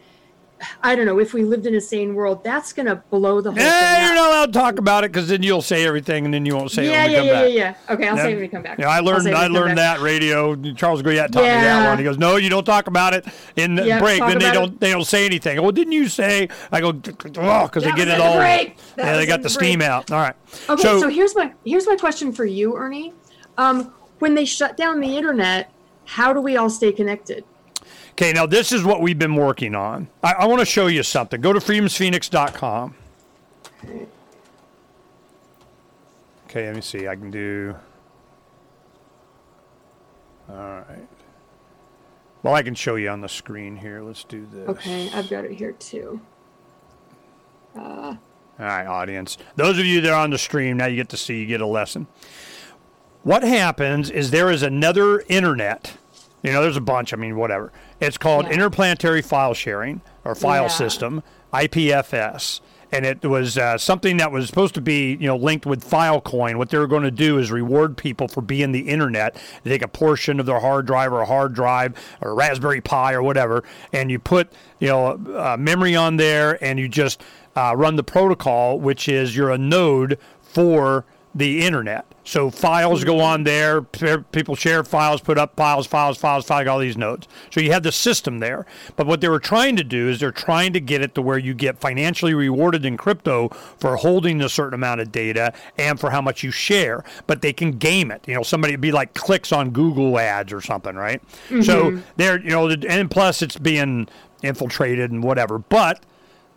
I 0.83 0.94
don't 0.94 1.07
know, 1.07 1.18
if 1.18 1.33
we 1.33 1.44
lived 1.44 1.66
in 1.66 1.75
a 1.75 1.81
sane 1.81 2.14
world, 2.14 2.44
that's 2.44 2.73
gonna 2.73 3.03
blow 3.11 3.40
the 3.40 3.53
whole 3.53 3.61
yeah, 3.61 3.94
thing 3.94 4.07
you're 4.07 4.14
not 4.14 4.29
allowed 4.31 4.46
to 4.46 4.53
talk 4.53 4.79
about 4.79 5.05
it 5.05 5.12
because 5.12 5.29
then 5.29 5.42
you'll 5.42 5.62
say 5.62 5.87
everything 5.87 6.25
and 6.25 6.35
then 6.35 6.44
you 6.46 6.55
won't 6.57 6.70
say 6.70 6.87
it 6.87 6.90
yeah, 6.90 7.07
we 7.07 7.12
yeah, 7.12 7.23
yeah, 7.23 7.33
yeah, 7.33 7.46
yeah. 7.46 7.75
Okay, 7.94 8.09
I'll 8.09 8.16
say 8.16 8.33
it 8.33 8.35
when 8.35 8.42
we 8.42 8.49
come 8.49 8.62
back. 8.62 8.79
Yeah, 8.79 8.88
I 8.88 9.01
learned 9.01 9.27
it 9.27 9.35
I 9.35 9.46
learned 9.46 9.79
that 9.79 10.01
radio. 10.01 10.55
Charles 10.75 11.03
Goyette 11.03 11.31
taught 11.33 11.42
me 11.44 11.49
that 11.49 11.62
Yeah. 11.62 11.88
one. 11.88 11.99
He 11.99 12.05
goes, 12.05 12.18
"No, 12.18 12.37
you 12.37 12.49
don't 12.49 12.64
talk 12.64 12.87
about 12.87 13.14
it 13.14 13.27
in 13.57 13.75
the 13.75 13.87
Yeah, 13.87 13.99
break." 14.01 14.20
Then 14.20 14.38
they 14.38 14.51
don't 14.51 14.75
it. 14.75 14.81
they 14.81 14.90
don't 14.90 15.07
say 15.07 15.27
anything. 15.27 15.61
Well, 15.61 15.73
didn't 15.73 15.92
you 15.92 16.09
say? 16.09 16.49
I 16.70 16.81
go, 16.81 16.88
"Oh, 16.88 17.64
because 17.64 17.85
they 17.85 17.92
get 17.92 18.09
it 18.09 18.20
all." 18.20 18.37
break. 18.37 18.77
Yeah, 18.96 19.16
they 19.16 19.27
got 19.27 19.42
the 19.42 19.51
steam 19.51 19.83
out. 19.83 20.11
All 20.11 20.18
right. 20.18 20.35
Okay, 20.68 20.83
so, 20.83 21.01
so, 21.01 21.09
here's 21.09 21.35
my 21.35 21.53
here's 21.64 21.87
my 21.87 21.96
question 21.96 22.33
for 22.33 22.44
you, 22.44 22.77
Ernie. 22.77 23.12
Um, 23.59 23.92
when 24.18 24.35
they 24.35 24.44
shut 24.44 24.77
down 24.77 25.01
the 25.01 25.16
internet, 25.16 25.73
how 26.07 26.33
do 26.33 26.40
we 26.40 26.57
all 26.57 26.70
stay 26.70 26.92
connected? 26.92 27.44
Okay, 28.12 28.33
now 28.33 28.46
this 28.46 28.73
is 28.73 28.85
what 28.85 29.01
we've 29.01 29.18
been 29.18 29.37
working 29.37 29.75
on. 29.75 30.09
I, 30.23 30.33
I 30.33 30.46
want 30.46 30.61
to 30.61 30.66
show 30.66 30.87
you 30.87 31.03
something. 31.03 31.40
Go 31.40 31.53
to 31.53 31.61
freedomsphoenix.com. 31.61 32.94
Okay, 36.46 36.66
let 36.66 36.75
me 36.75 36.81
see. 36.81 37.07
I 37.07 37.14
can 37.14 37.31
do. 37.31 37.75
All 40.49 40.57
right. 40.57 41.09
Well, 42.42 42.55
I 42.55 42.62
can 42.62 42.75
show 42.75 42.96
you 42.96 43.09
on 43.11 43.20
the 43.20 43.29
screen 43.29 43.77
here. 43.77 44.03
Let's 44.03 44.25
do 44.25 44.46
this. 44.51 44.68
Okay, 44.68 45.11
I've 45.12 45.29
got 45.29 45.44
it 45.44 45.53
here 45.53 45.73
too. 45.73 46.20
Uh, 47.77 47.81
All 47.81 48.16
right, 48.59 48.87
audience. 48.87 49.38
Those 49.57 49.79
of 49.79 49.85
you 49.85 50.01
that 50.01 50.11
are 50.11 50.20
on 50.20 50.31
the 50.31 50.38
stream, 50.38 50.79
now 50.79 50.87
you 50.87 50.96
get 50.96 51.11
to 51.11 51.16
see, 51.16 51.40
you 51.40 51.46
get 51.46 51.61
a 51.61 51.66
lesson. 51.66 52.07
What 53.23 53.42
happens 53.42 54.11
is 54.11 54.31
there 54.31 54.51
is 54.51 54.62
another 54.62 55.20
internet. 55.29 55.96
You 56.42 56.53
know, 56.53 56.62
there's 56.62 56.79
a 56.79 56.81
bunch. 56.81 57.12
I 57.12 57.16
mean, 57.16 57.37
whatever. 57.37 57.73
It's 58.01 58.17
called 58.19 58.47
Yeah. 58.47 58.53
interplanetary 58.55 59.23
file 59.23 59.55
sharing 59.55 60.01
or 60.25 60.35
file 60.35 60.63
Yeah. 60.65 60.69
system, 60.69 61.23
IPFS. 61.53 62.61
And 62.93 63.07
it 63.07 63.23
was 63.25 63.57
uh, 63.57 63.79
something 63.79 64.17
that 64.17 64.33
was 64.33 64.49
supposed 64.49 64.75
to 64.75 64.81
be, 64.81 65.13
you 65.21 65.29
know, 65.29 65.37
linked 65.37 65.65
with 65.65 65.89
Filecoin. 65.89 66.57
What 66.57 66.71
they 66.71 66.79
were 66.79 66.89
going 66.89 67.05
to 67.05 67.13
do 67.13 67.39
is 67.39 67.53
reward 67.53 67.97
people 67.97 68.27
for 68.27 68.41
being 68.41 68.73
the 68.73 68.81
internet. 68.89 69.37
They 69.63 69.71
take 69.71 69.83
a 69.83 69.89
portion 69.89 70.41
of 70.41 70.47
their 70.47 70.59
hard 70.59 70.87
drive 70.87 71.13
or 71.13 71.21
a 71.21 71.27
hard 71.27 71.55
drive 71.55 71.93
or 72.21 72.35
Raspberry 72.35 72.81
Pi 72.81 73.13
or 73.13 73.23
whatever, 73.23 73.63
and 73.93 74.11
you 74.11 74.19
put, 74.19 74.53
you 74.81 74.89
know, 74.89 75.21
uh, 75.37 75.57
memory 75.57 75.95
on 75.95 76.17
there, 76.17 76.59
and 76.65 76.81
you 76.81 76.89
just 76.89 77.23
uh, 77.55 77.75
run 77.77 77.95
the 77.95 78.03
protocol, 78.03 78.81
which 78.81 79.09
is 79.09 79.37
you're 79.37 79.51
a 79.51 79.59
node 79.59 80.19
for 80.43 81.05
the 81.33 81.65
internet. 81.65 82.07
So 82.31 82.49
files 82.49 83.03
go 83.03 83.19
on 83.19 83.43
there. 83.43 83.83
People 83.83 84.55
share 84.55 84.85
files, 84.85 85.21
put 85.21 85.37
up 85.37 85.57
files, 85.57 85.88
files, 85.88 86.16
files, 86.16 86.45
files, 86.47 86.69
all 86.69 86.79
these 86.79 86.97
nodes. 86.97 87.27
So 87.51 87.59
you 87.59 87.73
have 87.73 87.83
the 87.83 87.90
system 87.90 88.38
there. 88.38 88.66
But 88.95 89.09
what 89.09 89.21
they 89.21 89.29
were 89.29 89.40
trying 89.40 89.75
to 89.75 89.83
do 89.83 90.09
is 90.09 90.21
they're 90.21 90.31
trying 90.31 90.73
to 90.75 90.81
get 90.81 91.03
it 91.03 91.16
to 91.16 91.23
where 91.23 91.38
you 91.38 91.55
get 91.55 91.81
financially 91.81 92.33
rewarded 92.33 92.85
in 92.85 92.97
crypto 92.97 93.49
for 93.49 93.97
holding 93.97 94.40
a 94.43 94.49
certain 94.49 94.75
amount 94.75 95.01
of 95.01 95.11
data 95.11 95.53
and 95.77 95.99
for 95.99 96.11
how 96.11 96.21
much 96.21 96.45
you 96.45 96.53
share. 96.53 97.03
But 97.27 97.43
they 97.43 97.53
can 97.53 97.73
game 97.73 98.12
it. 98.12 98.23
You 98.29 98.37
know, 98.37 98.45
somebody 98.45 98.75
would 98.75 98.81
be 98.81 98.93
like 98.93 99.14
clicks 99.14 99.51
on 99.51 99.71
Google 99.71 100.16
ads 100.16 100.53
or 100.53 100.61
something, 100.61 100.95
right? 100.95 101.21
So 101.49 101.57
mm-hmm. 101.57 102.01
they're, 102.14 102.40
you 102.40 102.51
know, 102.51 102.69
and 102.69 103.11
plus 103.11 103.43
it's 103.43 103.57
being 103.57 104.07
infiltrated 104.45 105.11
and 105.11 105.25
whatever. 105.25 105.59
But 105.59 106.05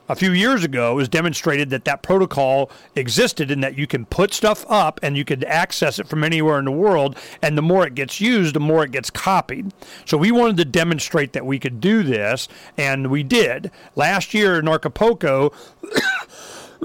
a 0.10 0.16
few 0.16 0.32
years 0.32 0.64
ago 0.64 0.96
was 0.96 1.08
demonstrated 1.08 1.70
that 1.70 1.86
that 1.86 2.04
protocol 2.04 2.70
existed 2.96 3.50
and 3.50 3.64
that 3.64 3.78
you 3.78 3.88
can 3.88 4.06
put 4.06 4.34
stuff 4.34 4.66
up 4.70 5.00
and 5.02 5.18
you 5.18 5.26
could 5.26 5.44
access 5.46 6.00
it 6.00 6.08
from 6.08 6.24
anywhere 6.24 6.60
in 6.60 6.66
the 6.66 6.72
world 6.72 7.18
and 7.42 7.58
the 7.58 7.62
more 7.62 7.86
it 7.88 7.96
gets 7.96 8.20
used 8.20 8.54
the 8.54 8.60
more 8.60 8.84
it 8.84 8.92
gets 8.92 9.10
copied 9.10 9.74
so 10.06 10.18
we 10.18 10.32
wanted 10.32 10.58
to 10.58 10.66
demonstrate 10.66 11.34
that 11.34 11.46
we 11.46 11.58
could 11.58 11.80
do 11.80 12.04
this 12.04 12.48
and 12.78 13.10
we 13.10 13.24
did 13.24 13.72
last 13.96 14.34
year 14.34 14.60
in 14.60 14.68
Acapulco 14.68 15.54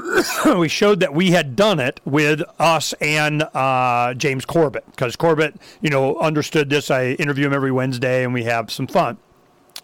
we 0.56 0.68
showed 0.68 1.00
that 1.00 1.14
we 1.14 1.32
had 1.32 1.56
done 1.56 1.80
it 1.80 2.00
with 2.04 2.42
us 2.58 2.92
and 3.00 3.42
uh, 3.54 4.14
James 4.14 4.44
Corbett 4.44 4.84
because 4.90 5.16
Corbett, 5.16 5.56
you 5.80 5.90
know, 5.90 6.16
understood 6.18 6.70
this. 6.70 6.90
I 6.90 7.10
interview 7.12 7.46
him 7.46 7.52
every 7.52 7.72
Wednesday, 7.72 8.24
and 8.24 8.32
we 8.32 8.44
have 8.44 8.70
some 8.70 8.86
fun. 8.86 9.18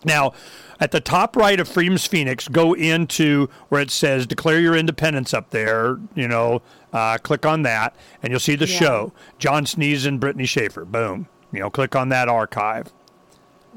Now, 0.05 0.33
at 0.81 0.91
the 0.91 1.01
top 1.01 1.37
right 1.37 1.59
of 1.59 1.69
Freedom's 1.69 2.07
Phoenix, 2.07 2.49
go 2.49 2.75
into 2.75 3.49
where 3.69 3.81
it 3.81 3.91
says 3.91 4.27
"Declare 4.27 4.61
Your 4.61 4.77
Independence" 4.77 5.33
up 5.33 5.51
there. 5.51 5.99
You 6.15 6.29
know, 6.29 6.63
uh, 6.93 7.19
click 7.19 7.47
on 7.47 7.63
that, 7.63 7.95
and 8.23 8.31
you'll 8.31 8.41
see 8.41 8.57
the 8.57 8.67
Yeah. 8.67 8.79
show. 8.79 9.13
John 9.39 9.67
Sneeze 9.67 10.07
and 10.07 10.21
Brittany 10.21 10.47
Shaffer. 10.47 10.85
Boom. 10.85 11.27
You 11.53 11.61
know, 11.61 11.71
click 11.71 11.95
on 11.95 12.09
that 12.11 12.29
archive. 12.29 12.93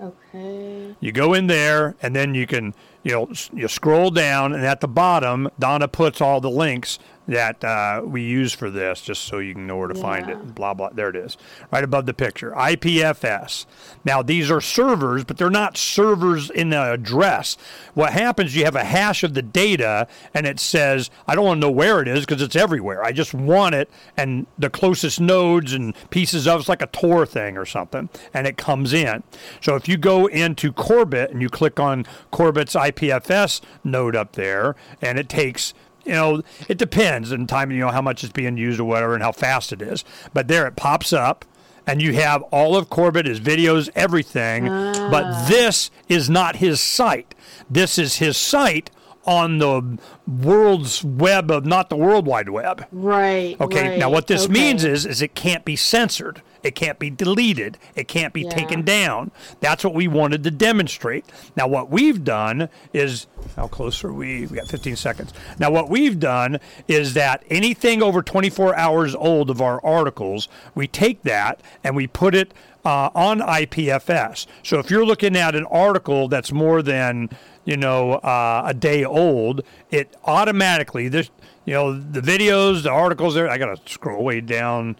Okay. 0.02 0.96
You 1.00 1.12
go 1.12 1.34
in 1.34 1.48
there, 1.48 1.96
and 2.02 2.16
then 2.16 2.36
you 2.36 2.46
can, 2.46 2.76
you 3.04 3.12
know, 3.12 3.30
you 3.54 3.68
scroll 3.68 4.12
down, 4.12 4.54
and 4.54 4.64
at 4.66 4.80
the 4.82 4.88
bottom, 4.88 5.50
Donna 5.58 5.88
puts 5.88 6.22
all 6.22 6.40
the 6.40 6.50
links 6.52 7.00
that 7.28 7.64
uh, 7.64 8.02
we 8.04 8.24
use 8.24 8.54
for 8.54 8.70
this, 8.70 9.02
just 9.02 9.24
so 9.24 9.40
you 9.40 9.54
can 9.54 9.68
know 9.68 9.78
where 9.78 9.88
to 9.88 9.96
find 9.96 10.30
it. 10.30 10.56
Blah 10.56 10.74
blah. 10.74 10.90
There 10.90 11.10
it 11.10 11.16
is, 11.16 11.38
right 11.72 11.84
above 11.84 12.06
the 12.06 12.14
picture. 12.14 12.52
IPFS. 12.52 13.66
Now 14.06 14.22
these 14.22 14.50
are 14.50 14.62
servers, 14.62 15.24
but 15.24 15.38
they're 15.38 15.50
not 15.50 15.78
servers 15.78 16.50
in 16.50 16.70
the 16.70 16.94
address. 16.94 17.58
What 17.94 18.14
happens? 18.14 18.56
You 18.56 18.66
have 18.66 18.76
a 18.76 18.84
hash 18.84 19.24
of 19.24 19.34
the 19.34 19.42
data, 19.42 20.08
and 20.34 20.46
it 20.46 20.60
says, 20.60 21.10
I 21.28 21.36
don't 21.36 21.46
want 21.46 21.62
to 21.62 21.68
know 21.68 21.72
where 21.72 22.02
it 22.02 22.08
is 22.08 22.22
because 22.26 22.42
it's 22.42 22.56
everywhere. 22.56 23.04
I 23.04 23.12
just 23.12 23.34
want 23.34 23.76
it, 23.76 23.90
and 24.16 24.48
the 24.58 24.70
closest 24.70 25.20
nodes 25.20 25.74
and 25.74 25.94
pieces 26.10 26.48
of 26.48 26.62
it's 26.62 26.70
like 26.70 26.82
a 26.82 26.88
Tor 26.88 27.26
thing 27.26 27.58
or 27.58 27.66
something, 27.66 28.10
and 28.34 28.48
it 28.48 28.58
comes 28.58 28.94
in. 28.94 29.24
So 29.62 29.76
if 29.76 29.88
you 29.88 29.98
go 29.98 30.28
into 30.28 30.72
Corbett 30.72 31.32
and 31.32 31.42
you 31.42 31.50
click 31.50 31.80
on 31.80 32.06
Corbett's 32.32 32.76
IPFS 32.76 33.62
node 33.84 34.16
up 34.16 34.34
there, 34.34 34.76
and 35.02 35.20
it 35.20 35.30
takes 35.30 35.74
you 36.08 36.14
know, 36.14 36.42
it 36.68 36.78
depends 36.78 37.32
in 37.32 37.48
time, 37.48 37.72
you 37.72 37.80
know, 37.80 37.90
how 37.90 38.02
much 38.02 38.24
it's 38.24 38.34
being 38.34 38.58
used 38.58 38.80
or 38.80 38.86
whatever 38.86 39.14
and 39.14 39.22
how 39.22 39.32
fast 39.32 39.74
it 39.74 39.82
is. 39.82 40.04
But 40.34 40.48
there 40.48 40.66
it 40.68 40.76
pops 40.76 41.12
up 41.12 41.46
and 41.86 42.02
you 42.02 42.14
have 42.14 42.42
all 42.44 42.76
of 42.76 42.90
Corbett, 42.90 43.26
his 43.26 43.40
videos, 43.40 43.90
everything. 43.96 44.66
But 44.66 45.24
ah. 45.26 45.46
this 45.50 45.92
is 46.08 46.30
not 46.30 46.58
his 46.58 46.80
site. 46.82 47.36
This 47.70 47.98
is 47.98 48.18
his 48.18 48.38
site 48.38 48.90
on 49.26 49.58
the 49.58 49.98
world's 50.26 51.04
web 51.04 51.52
of 51.52 51.66
not 51.66 51.90
the 51.90 51.98
World 51.98 52.26
Wide 52.26 52.50
Web. 52.50 52.86
Right. 52.92 53.60
Okay. 53.60 53.98
Now, 53.98 54.10
what 54.10 54.28
this 54.28 54.46
okay. 54.46 54.54
means 54.54 54.86
is, 54.86 55.06
is 55.06 55.22
it 55.22 55.36
can't 55.36 55.66
be 55.66 55.76
censored. 55.76 56.42
It 56.68 56.76
can't 56.76 57.00
be 57.00 57.10
deleted. 57.10 57.78
It 57.96 58.10
can't 58.10 58.34
be 58.34 58.42
Yeah. 58.42 58.50
taken 58.50 58.82
down. 58.82 59.32
That's 59.62 59.86
what 59.86 59.94
we 59.94 60.06
wanted 60.10 60.44
to 60.44 60.52
demonstrate. 60.52 61.24
Now, 61.56 61.66
what 61.70 61.90
we've 61.90 62.26
done 62.26 62.68
is, 62.94 63.26
how 63.56 63.68
close 63.68 64.04
are 64.04 64.12
we? 64.12 64.46
We 64.48 64.58
got 64.58 64.68
15 64.68 64.98
seconds. 64.98 65.34
Now, 65.58 65.72
what 65.72 65.90
we've 65.90 66.20
done 66.20 66.60
is 66.90 67.14
that 67.14 67.44
anything 67.50 68.04
over 68.04 68.22
24 68.22 68.76
hours 68.76 69.16
old 69.16 69.50
of 69.50 69.62
our 69.62 69.80
articles, 69.84 70.50
we 70.76 70.88
take 70.88 71.24
that 71.24 71.62
and 71.86 71.96
we 71.96 72.06
put 72.06 72.36
it 72.36 72.54
uh, 72.84 73.10
on 73.16 73.40
IPFS. 73.40 74.46
So 74.62 74.80
if 74.80 74.92
you're 74.92 75.06
looking 75.06 75.38
at 75.38 75.56
an 75.56 75.66
article 75.66 76.28
that's 76.28 76.52
more 76.52 76.82
than 76.82 77.30
you 77.64 77.76
know 77.78 78.14
uh, 78.16 78.64
a 78.66 78.74
day 78.74 79.04
old, 79.06 79.62
it 79.90 80.16
automatically 80.26 81.08
this 81.10 81.30
you 81.66 81.74
know 81.74 81.98
the 82.00 82.22
videos, 82.22 82.84
the 82.84 82.92
articles 82.92 83.36
there. 83.36 83.50
I 83.50 83.58
gotta 83.58 83.78
scroll 83.86 84.24
way 84.24 84.40
down, 84.40 84.96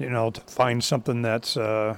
you 0.00 0.10
know, 0.10 0.30
to 0.30 0.40
find 0.42 0.82
something 0.82 1.22
that's. 1.22 1.56
Uh, 1.56 1.96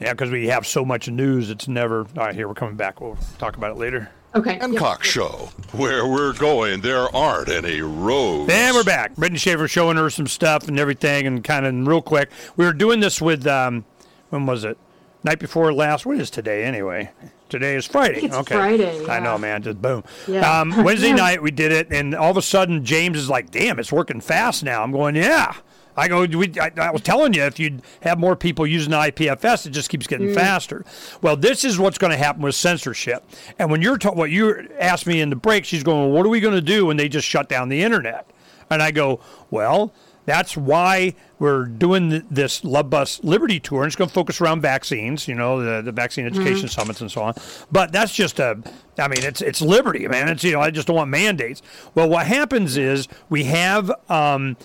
yeah, 0.00 0.12
because 0.12 0.30
we 0.30 0.48
have 0.48 0.66
so 0.66 0.84
much 0.84 1.08
news, 1.08 1.50
it's 1.50 1.68
never. 1.68 2.00
All 2.00 2.26
right, 2.26 2.34
here 2.34 2.48
we're 2.48 2.54
coming 2.54 2.76
back. 2.76 3.00
We'll 3.00 3.16
talk 3.38 3.56
about 3.56 3.70
it 3.70 3.78
later. 3.78 4.10
Okay. 4.34 4.58
Hancock 4.58 4.98
yep. 4.98 5.04
Show, 5.04 5.50
where 5.70 6.04
we're 6.04 6.32
going, 6.32 6.80
there 6.80 7.14
aren't 7.14 7.48
any 7.48 7.80
roads. 7.82 8.52
And 8.52 8.74
we're 8.74 8.82
back. 8.82 9.14
Brittany 9.14 9.38
Shaffer 9.38 9.68
showing 9.68 9.96
her 9.96 10.10
some 10.10 10.26
stuff 10.26 10.66
and 10.66 10.78
everything, 10.78 11.28
and 11.28 11.44
kind 11.44 11.64
of 11.64 11.86
real 11.86 12.02
quick. 12.02 12.30
We 12.56 12.64
were 12.64 12.72
doing 12.72 12.98
this 12.98 13.20
with, 13.20 13.46
um, 13.46 13.84
when 14.30 14.44
was 14.44 14.64
it? 14.64 14.76
Night 15.22 15.38
before 15.38 15.72
last. 15.72 16.04
What 16.04 16.18
is 16.18 16.30
today 16.30 16.64
anyway? 16.64 17.12
Today 17.48 17.76
is 17.76 17.86
Friday. 17.86 18.14
think 18.14 18.26
it's 18.26 18.36
okay. 18.38 18.56
Friday, 18.56 19.06
I 19.06 19.20
know, 19.20 19.38
man. 19.38 19.62
Just 19.62 19.80
boom. 19.80 20.02
Yeah. 20.26 20.60
Um, 20.60 20.70
Wednesday 20.84 21.12
night 21.12 21.40
we 21.40 21.52
did 21.52 21.70
it, 21.70 21.92
and 21.92 22.12
all 22.12 22.32
of 22.32 22.36
a 22.36 22.42
sudden 22.42 22.84
James 22.84 23.16
is 23.16 23.30
like, 23.30 23.52
"Damn, 23.52 23.78
it's 23.78 23.92
working 23.92 24.20
fast 24.20 24.64
now." 24.64 24.82
I'm 24.82 24.90
going, 24.90 25.14
"Yeah." 25.14 25.54
I 25.96 26.08
go, 26.08 26.24
we, 26.24 26.52
I, 26.60 26.70
I 26.76 26.90
was 26.90 27.02
telling 27.02 27.34
you, 27.34 27.42
if 27.42 27.58
you'd 27.58 27.82
have 28.02 28.18
more 28.18 28.34
people 28.36 28.66
using 28.66 28.92
IPFS, 28.92 29.66
it 29.66 29.70
just 29.70 29.88
keeps 29.90 30.06
getting 30.06 30.28
Mm. 30.28 30.34
faster. 30.34 30.84
Well, 31.22 31.36
this 31.36 31.64
is 31.64 31.78
what's 31.78 31.98
going 31.98 32.10
to 32.10 32.16
happen 32.16 32.42
with 32.42 32.54
censorship. 32.54 33.22
And 33.58 33.70
when 33.70 33.80
you're 33.82 33.98
ta- 33.98 34.12
what 34.12 34.30
you 34.30 34.68
asked 34.78 35.06
me 35.06 35.20
in 35.20 35.30
the 35.30 35.36
break, 35.36 35.64
she's 35.64 35.82
going, 35.82 36.00
well, 36.00 36.10
what 36.10 36.26
are 36.26 36.30
we 36.30 36.40
going 36.40 36.54
to 36.54 36.60
do 36.60 36.86
when 36.86 36.96
they 36.96 37.08
just 37.08 37.26
shut 37.28 37.48
down 37.48 37.68
the 37.68 37.82
internet? 37.82 38.28
And 38.70 38.82
I 38.82 38.90
go, 38.90 39.20
well, 39.50 39.92
that's 40.26 40.56
why 40.56 41.14
we're 41.38 41.66
doing 41.66 42.24
this 42.30 42.64
Love 42.64 42.88
Bus 42.88 43.22
Liberty 43.22 43.60
Tour. 43.60 43.82
And 43.82 43.88
it's 43.88 43.96
going 43.96 44.08
to 44.08 44.14
focus 44.14 44.40
around 44.40 44.62
vaccines, 44.62 45.28
you 45.28 45.34
know, 45.34 45.62
the, 45.62 45.82
the 45.82 45.92
vaccine 45.92 46.24
education 46.24 46.66
summits 46.66 47.02
and 47.02 47.10
so 47.12 47.22
on. 47.22 47.34
But 47.70 47.92
that's 47.92 48.14
just 48.14 48.40
a, 48.40 48.56
I 48.98 49.08
mean, 49.08 49.22
it's 49.22 49.42
it's 49.42 49.60
liberty, 49.60 50.08
man. 50.08 50.28
It's, 50.30 50.42
you 50.42 50.52
know, 50.52 50.60
I 50.60 50.70
just 50.70 50.86
don't 50.86 50.96
want 50.96 51.10
mandates. 51.10 51.60
Well, 51.94 52.08
what 52.08 52.26
happens 52.26 52.78
is 52.78 53.06
we 53.28 53.44
have, 53.44 53.92
um, 54.08 54.56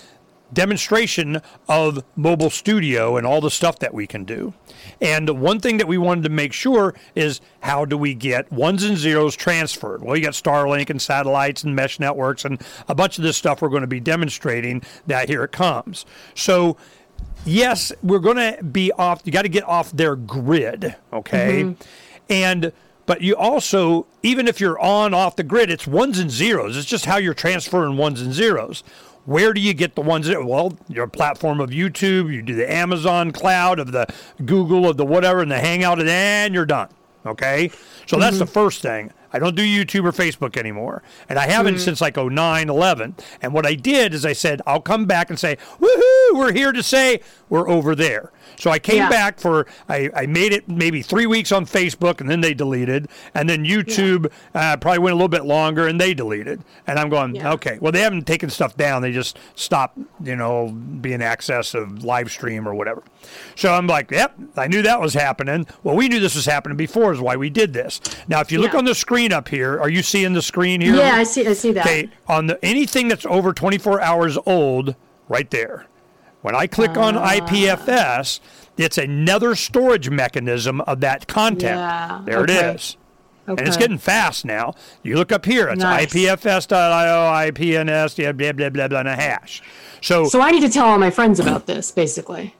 demonstration 0.52 1.40
of 1.68 2.04
mobile 2.16 2.50
studio 2.50 3.16
and 3.16 3.26
all 3.26 3.40
the 3.40 3.50
stuff 3.50 3.78
that 3.78 3.94
we 3.94 4.06
can 4.06 4.24
do. 4.24 4.52
And 5.00 5.40
one 5.40 5.60
thing 5.60 5.78
that 5.78 5.88
we 5.88 5.98
wanted 5.98 6.24
to 6.24 6.30
make 6.30 6.52
sure 6.52 6.94
is 7.14 7.40
how 7.60 7.84
do 7.84 7.96
we 7.96 8.14
get 8.14 8.50
ones 8.50 8.82
and 8.82 8.96
zeros 8.96 9.36
transferred? 9.36 10.02
Well, 10.02 10.16
you 10.16 10.22
got 10.22 10.34
Starlink 10.34 10.90
and 10.90 11.00
satellites 11.00 11.64
and 11.64 11.74
mesh 11.74 12.00
networks 12.00 12.44
and 12.44 12.60
a 12.88 12.94
bunch 12.94 13.18
of 13.18 13.24
this 13.24 13.36
stuff 13.36 13.62
we're 13.62 13.68
going 13.68 13.82
to 13.82 13.86
be 13.86 14.00
demonstrating 14.00 14.82
that 15.06 15.28
here 15.28 15.44
it 15.44 15.52
comes. 15.52 16.06
So 16.34 16.76
yes, 17.44 17.92
we're 18.02 18.18
going 18.18 18.36
to 18.36 18.62
be 18.62 18.92
off 18.92 19.22
you 19.24 19.32
got 19.32 19.42
to 19.42 19.48
get 19.48 19.64
off 19.64 19.90
their 19.92 20.16
grid, 20.16 20.96
okay? 21.12 21.64
Mm-hmm. 21.64 21.82
And 22.28 22.72
but 23.06 23.22
you 23.22 23.34
also, 23.34 24.06
even 24.22 24.46
if 24.46 24.60
you're 24.60 24.78
on 24.78 25.14
off 25.14 25.34
the 25.34 25.42
grid, 25.42 25.68
it's 25.68 25.86
ones 25.86 26.18
and 26.18 26.30
zeros. 26.30 26.76
It's 26.76 26.86
just 26.86 27.06
how 27.06 27.16
you're 27.16 27.34
transferring 27.34 27.96
ones 27.96 28.20
and 28.20 28.32
zeros. 28.32 28.84
Where 29.26 29.52
do 29.52 29.60
you 29.60 29.74
get 29.74 29.94
the 29.94 30.00
ones 30.00 30.26
that, 30.26 30.44
well, 30.44 30.76
your 30.88 31.06
platform 31.06 31.60
of 31.60 31.70
YouTube, 31.70 32.32
you 32.32 32.42
do 32.42 32.54
the 32.54 32.70
Amazon 32.70 33.32
cloud, 33.32 33.78
of 33.78 33.92
the 33.92 34.06
Google, 34.44 34.88
of 34.88 34.96
the 34.96 35.04
whatever, 35.04 35.40
and 35.40 35.50
the 35.50 35.58
Hangout, 35.60 35.98
and 35.98 36.08
then 36.08 36.54
you're 36.54 36.66
done. 36.66 36.88
Okay? 37.26 37.70
So 38.06 38.18
that's 38.18 38.38
the 38.38 38.44
mm-hmm. 38.44 38.52
first 38.52 38.82
thing. 38.82 39.12
I 39.32 39.38
don't 39.38 39.54
do 39.54 39.62
YouTube 39.62 40.04
or 40.04 40.12
Facebook 40.12 40.56
anymore. 40.56 41.02
And 41.28 41.38
I 41.38 41.48
haven't 41.48 41.74
mm-hmm. 41.74 41.84
since 41.84 42.00
like 42.00 42.16
09, 42.16 42.68
11. 42.68 43.14
And 43.42 43.54
what 43.54 43.66
I 43.66 43.74
did 43.74 44.14
is 44.14 44.26
I 44.26 44.32
said, 44.32 44.60
I'll 44.66 44.80
come 44.80 45.06
back 45.06 45.30
and 45.30 45.38
say, 45.38 45.56
woohoo, 45.78 46.34
we're 46.34 46.52
here 46.52 46.72
to 46.72 46.82
say 46.82 47.20
we're 47.48 47.68
over 47.68 47.94
there. 47.94 48.32
So 48.60 48.70
I 48.70 48.78
came 48.78 48.98
Yeah. 48.98 49.08
back 49.08 49.40
for, 49.40 49.66
I, 49.88 50.10
I 50.14 50.26
made 50.26 50.52
it 50.52 50.68
maybe 50.68 51.00
three 51.00 51.26
weeks 51.26 51.50
on 51.50 51.64
Facebook 51.64 52.20
and 52.20 52.28
then 52.28 52.42
they 52.42 52.52
deleted. 52.52 53.08
And 53.34 53.48
then 53.48 53.64
YouTube 53.64 54.30
uh, 54.54 54.76
probably 54.76 54.98
went 54.98 55.12
a 55.14 55.16
little 55.16 55.28
bit 55.28 55.46
longer 55.46 55.88
and 55.88 55.98
they 55.98 56.12
deleted. 56.12 56.62
And 56.86 56.98
I'm 56.98 57.08
going, 57.08 57.36
Yeah. 57.36 57.52
okay, 57.54 57.78
well, 57.80 57.90
they 57.90 58.00
haven't 58.02 58.26
taken 58.26 58.50
stuff 58.50 58.76
down. 58.76 59.00
They 59.00 59.12
just 59.12 59.38
stopped, 59.54 59.98
you 60.22 60.36
know, 60.36 60.68
being 61.00 61.22
access 61.22 61.72
of 61.74 62.04
live 62.04 62.30
stream 62.30 62.68
or 62.68 62.74
whatever. 62.74 63.02
So 63.56 63.72
I'm 63.72 63.86
like, 63.86 64.10
yep, 64.10 64.34
I 64.56 64.66
knew 64.66 64.82
that 64.82 65.00
was 65.00 65.14
happening. 65.14 65.66
Well, 65.82 65.96
we 65.96 66.08
knew 66.08 66.20
this 66.20 66.34
was 66.34 66.44
happening 66.44 66.76
before, 66.76 67.12
is 67.14 67.20
why 67.20 67.36
we 67.36 67.48
did 67.48 67.72
this. 67.72 67.98
Now, 68.28 68.40
if 68.40 68.52
you 68.52 68.60
look 68.60 68.74
on 68.74 68.84
the 68.84 68.94
screen 68.94 69.32
up 69.32 69.48
here, 69.48 69.80
are 69.80 69.88
you 69.88 70.02
seeing 70.02 70.34
the 70.34 70.42
screen 70.42 70.82
here? 70.82 70.96
Yeah, 70.96 71.14
I 71.14 71.22
see. 71.24 71.46
I 71.46 71.54
see 71.54 71.72
that. 71.72 71.86
Okay, 71.86 72.10
on 72.28 72.46
the 72.46 72.62
anything 72.62 73.08
that's 73.08 73.24
over 73.24 73.54
24 73.54 74.02
hours 74.02 74.36
old, 74.44 74.94
right 75.28 75.50
there. 75.50 75.86
When 76.42 76.54
I 76.54 76.66
click 76.66 76.96
on 76.96 77.16
Ah. 77.16 77.26
IPFS, 77.36 78.40
it's 78.78 78.96
another 78.98 79.54
storage 79.54 80.08
mechanism 80.10 80.80
of 80.82 81.00
that 81.00 81.26
content. 81.26 81.78
Yeah, 81.78 82.20
There 82.24 82.38
okay. 82.40 82.54
it 82.70 82.76
is. 82.76 82.96
and 83.46 83.60
it's 83.60 83.76
getting 83.76 83.98
fast 83.98 84.44
now. 84.44 84.74
You 85.02 85.16
look 85.16 85.32
up 85.32 85.44
here, 85.44 85.68
it's 85.68 85.82
Nice. 85.82 86.12
ipfs.io, 86.12 87.50
IPNS, 87.50 88.16
yeah, 88.18 88.32
blah, 88.32 88.52
blah, 88.52 88.68
blah, 88.70 88.88
blah, 88.88 89.00
and 89.00 89.08
a 89.08 89.16
hash. 89.16 89.60
So, 90.00 90.24
So 90.26 90.40
I 90.40 90.50
need 90.50 90.60
to 90.60 90.68
tell 90.68 90.86
all 90.86 90.98
my 90.98 91.10
friends 91.10 91.40
about 91.40 91.66
this, 91.66 91.90
basically. 91.90 92.54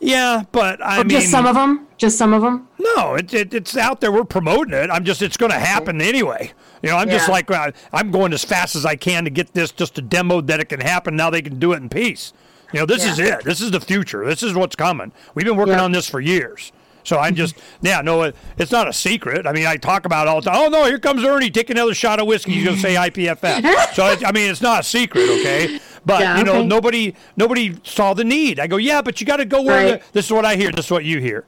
yeah, 0.00 0.44
but 0.52 0.80
I 0.82 0.96
Or 1.00 1.04
mean, 1.04 1.10
just 1.10 1.30
some 1.30 1.46
of 1.46 1.54
them. 1.54 1.86
Just 1.98 2.18
some 2.18 2.32
of 2.34 2.42
them. 2.42 2.68
no, 2.78 3.14
it, 3.14 3.32
it, 3.34 3.52
it's 3.54 3.76
out 3.76 4.00
there. 4.00 4.12
We're 4.12 4.24
promoting 4.24 4.74
it. 4.74 4.90
I'm 4.90 5.04
just, 5.04 5.22
it's 5.22 5.36
going 5.38 5.50
to 5.52 5.58
happen 5.58 6.00
anyway. 6.00 6.52
You 6.82 6.90
know, 6.90 6.96
I'm 6.98 7.08
just 7.10 7.28
like, 7.28 7.50
uh, 7.50 7.72
I'm 7.92 8.10
going 8.10 8.32
as 8.32 8.44
fast 8.44 8.76
as 8.76 8.84
I 8.86 8.96
can 8.96 9.24
to 9.24 9.30
get 9.30 9.54
this 9.54 9.72
just 9.72 9.94
to 9.96 10.02
demo 10.02 10.40
that 10.42 10.60
it 10.60 10.68
can 10.68 10.80
happen. 10.80 11.16
Now 11.16 11.30
they 11.30 11.42
can 11.42 11.58
do 11.58 11.72
it 11.72 11.76
in 11.78 11.88
peace. 11.88 12.32
You 12.72 12.80
know, 12.80 12.86
this 12.86 13.04
is 13.04 13.18
it. 13.18 13.44
This 13.44 13.60
is 13.60 13.70
the 13.70 13.80
future. 13.80 14.24
This 14.26 14.42
is 14.42 14.54
what's 14.54 14.76
coming. 14.76 15.12
We've 15.34 15.46
been 15.46 15.56
working 15.56 15.74
Yeah. 15.74 15.84
on 15.84 15.92
this 15.92 16.08
for 16.08 16.20
years. 16.20 16.72
So 17.04 17.18
I'm 17.20 17.36
just, 17.36 17.54
yeah, 17.82 18.00
no, 18.00 18.22
it, 18.24 18.36
it's 18.58 18.72
not 18.72 18.88
a 18.88 18.92
secret. 18.92 19.46
I 19.46 19.52
mean, 19.52 19.64
I 19.64 19.76
talk 19.76 20.06
about 20.06 20.26
all 20.26 20.40
the 20.40 20.50
time. 20.50 20.58
Oh, 20.60 20.68
no, 20.68 20.86
here 20.86 20.98
comes 20.98 21.22
Ernie. 21.24 21.50
Take 21.50 21.70
another 21.70 21.94
shot 21.94 22.18
of 22.18 22.26
whiskey. 22.26 22.52
He's 22.54 22.64
going 22.64 22.74
to 22.76 22.82
say 22.82 22.96
IPFS. 22.96 23.94
so, 23.94 24.06
it, 24.06 24.26
I 24.26 24.32
mean, 24.32 24.50
it's 24.50 24.60
not 24.60 24.80
a 24.80 24.82
secret, 24.82 25.22
okay? 25.22 25.78
But, 26.04 26.20
Yeah, 26.22 26.38
you 26.38 26.44
know, 26.44 26.56
okay. 26.56 26.66
nobody 26.66 27.14
nobody 27.36 27.76
saw 27.84 28.12
the 28.14 28.24
need. 28.24 28.58
I 28.58 28.66
go, 28.66 28.76
yeah, 28.76 29.02
but 29.02 29.20
you 29.20 29.26
got 29.26 29.36
to 29.36 29.44
go 29.44 29.62
where 29.62 29.92
Right. 29.92 30.02
the, 30.02 30.12
this 30.14 30.26
is 30.26 30.32
what 30.32 30.44
I 30.44 30.56
hear. 30.56 30.72
This 30.72 30.86
is 30.86 30.90
what 30.90 31.04
you 31.04 31.20
hear. 31.20 31.44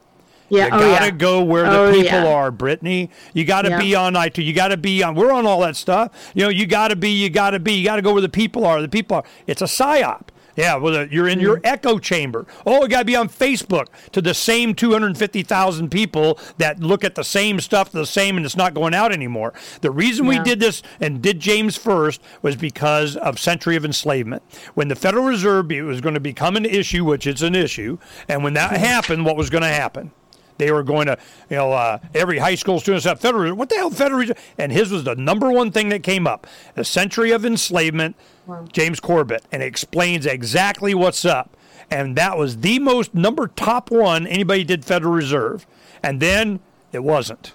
Yeah. 0.47 0.65
You 0.65 0.71
oh 0.73 0.79
gotta 0.79 1.05
yeah. 1.05 1.11
go 1.11 1.43
where 1.43 1.63
the 1.69 1.77
Oh, 1.77 1.91
people 1.91 2.05
yeah. 2.05 2.25
are, 2.33 2.49
Brittany. 2.51 3.11
You 3.33 3.45
gotta 3.45 3.69
Yeah. 3.69 3.79
be 3.79 3.93
on 3.95 4.15
IT. 4.15 4.39
You 4.39 4.51
gotta 4.53 4.77
be 4.77 5.03
on. 5.03 5.13
We're 5.13 5.31
on 5.31 5.45
all 5.45 5.59
that 5.61 5.75
stuff. 5.75 6.11
You 6.33 6.43
know, 6.43 6.49
you 6.49 6.65
gotta 6.65 6.95
be. 6.95 7.11
You 7.11 7.29
gotta 7.29 7.59
be. 7.59 7.73
You 7.73 7.83
gotta 7.85 8.01
go 8.01 8.13
where 8.13 8.21
the 8.21 8.29
people 8.29 8.65
are. 8.65 8.81
The 8.81 8.87
people 8.89 9.17
are. 9.17 9.23
It's 9.45 9.61
a 9.61 9.65
psyop. 9.65 10.29
Yeah, 10.59 10.75
well, 10.75 10.95
uh, 10.95 11.07
you're 11.09 11.27
in 11.29 11.39
your 11.39 11.55
Mm-hmm. 11.57 11.65
echo 11.65 11.99
chamber. 11.99 12.45
Oh, 12.65 12.81
you 12.83 12.89
got 12.89 12.99
to 12.99 13.05
be 13.05 13.15
on 13.15 13.29
Facebook 13.29 13.87
to 14.11 14.21
the 14.21 14.33
same 14.33 14.75
250,000 14.75 15.89
people 15.89 16.37
that 16.57 16.79
look 16.81 17.03
at 17.05 17.15
the 17.15 17.23
same 17.23 17.59
stuff, 17.61 17.91
the 17.91 18.05
same, 18.05 18.35
and 18.37 18.45
it's 18.45 18.57
not 18.57 18.73
going 18.73 18.93
out 18.93 19.11
anymore. 19.13 19.53
The 19.81 19.89
reason 19.91 20.27
we 20.27 20.37
did 20.39 20.59
this 20.59 20.83
and 20.99 21.21
did 21.21 21.39
James 21.39 21.77
first 21.77 22.21
was 22.41 22.55
because 22.57 23.15
of 23.15 23.39
Century 23.39 23.75
of 23.77 23.85
Enslavement. 23.85 24.43
When 24.73 24.89
the 24.89 24.95
Federal 24.95 25.23
Reserve 25.25 25.71
it 25.71 25.83
was 25.83 26.01
going 26.01 26.15
to 26.15 26.19
become 26.19 26.55
an 26.55 26.65
issue, 26.65 27.05
which 27.05 27.25
it's 27.25 27.41
an 27.41 27.55
issue, 27.55 27.97
and 28.27 28.43
when 28.43 28.53
that 28.53 28.71
happened, 28.71 29.25
what 29.25 29.37
was 29.37 29.49
going 29.49 29.63
to 29.63 29.67
happen? 29.69 30.11
They 30.59 30.71
were 30.71 30.83
going 30.83 31.07
to, 31.07 31.17
you 31.49 31.55
know, 31.55 31.71
uh, 31.71 31.97
every 32.13 32.37
high 32.37 32.55
school 32.55 32.79
student 32.79 33.01
said, 33.01 33.17
Federal 33.19 33.43
Reserve, 33.43 33.57
what 33.57 33.69
the 33.69 33.75
hell, 33.75 33.89
Federal 33.89 34.19
Reserve? 34.19 34.37
And 34.57 34.71
his 34.71 34.91
was 34.91 35.05
the 35.05 35.15
number 35.15 35.49
one 35.51 35.71
thing 35.71 35.89
that 35.89 36.03
came 36.03 36.27
up. 36.27 36.45
A 36.75 36.83
century 36.83 37.31
of 37.31 37.45
enslavement, 37.45 38.15
James 38.71 38.99
Corbett, 38.99 39.43
and 39.51 39.63
it 39.63 39.65
explains 39.67 40.25
exactly 40.25 40.93
what's 40.93 41.23
up. 41.25 41.55
And 41.89 42.15
that 42.17 42.37
was 42.37 42.57
the 42.57 42.77
most 42.77 43.15
number 43.15 43.47
top 43.47 43.89
one 43.89 44.27
anybody 44.27 44.63
did 44.65 44.83
Federal 44.85 45.13
Reserve. 45.13 45.65
And 46.03 46.19
then 46.19 46.59
it 46.91 47.03
wasn't. 47.03 47.53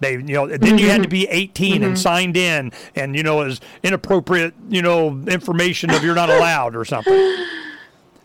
They, 0.00 0.12
you 0.12 0.22
know, 0.22 0.46
then 0.46 0.78
you 0.78 0.88
had 0.88 1.02
to 1.02 1.08
be 1.08 1.26
18 1.28 1.82
and 1.82 1.98
signed 1.98 2.36
in, 2.36 2.72
and 2.94 3.14
you 3.16 3.22
know, 3.24 3.42
is 3.42 3.60
inappropriate, 3.82 4.54
you 4.70 4.80
know, 4.80 5.08
information 5.26 5.90
of 5.90 6.02
you're 6.04 6.14
not 6.14 6.30
allowed 6.30 6.74
or 6.76 6.84
something. 6.84 7.12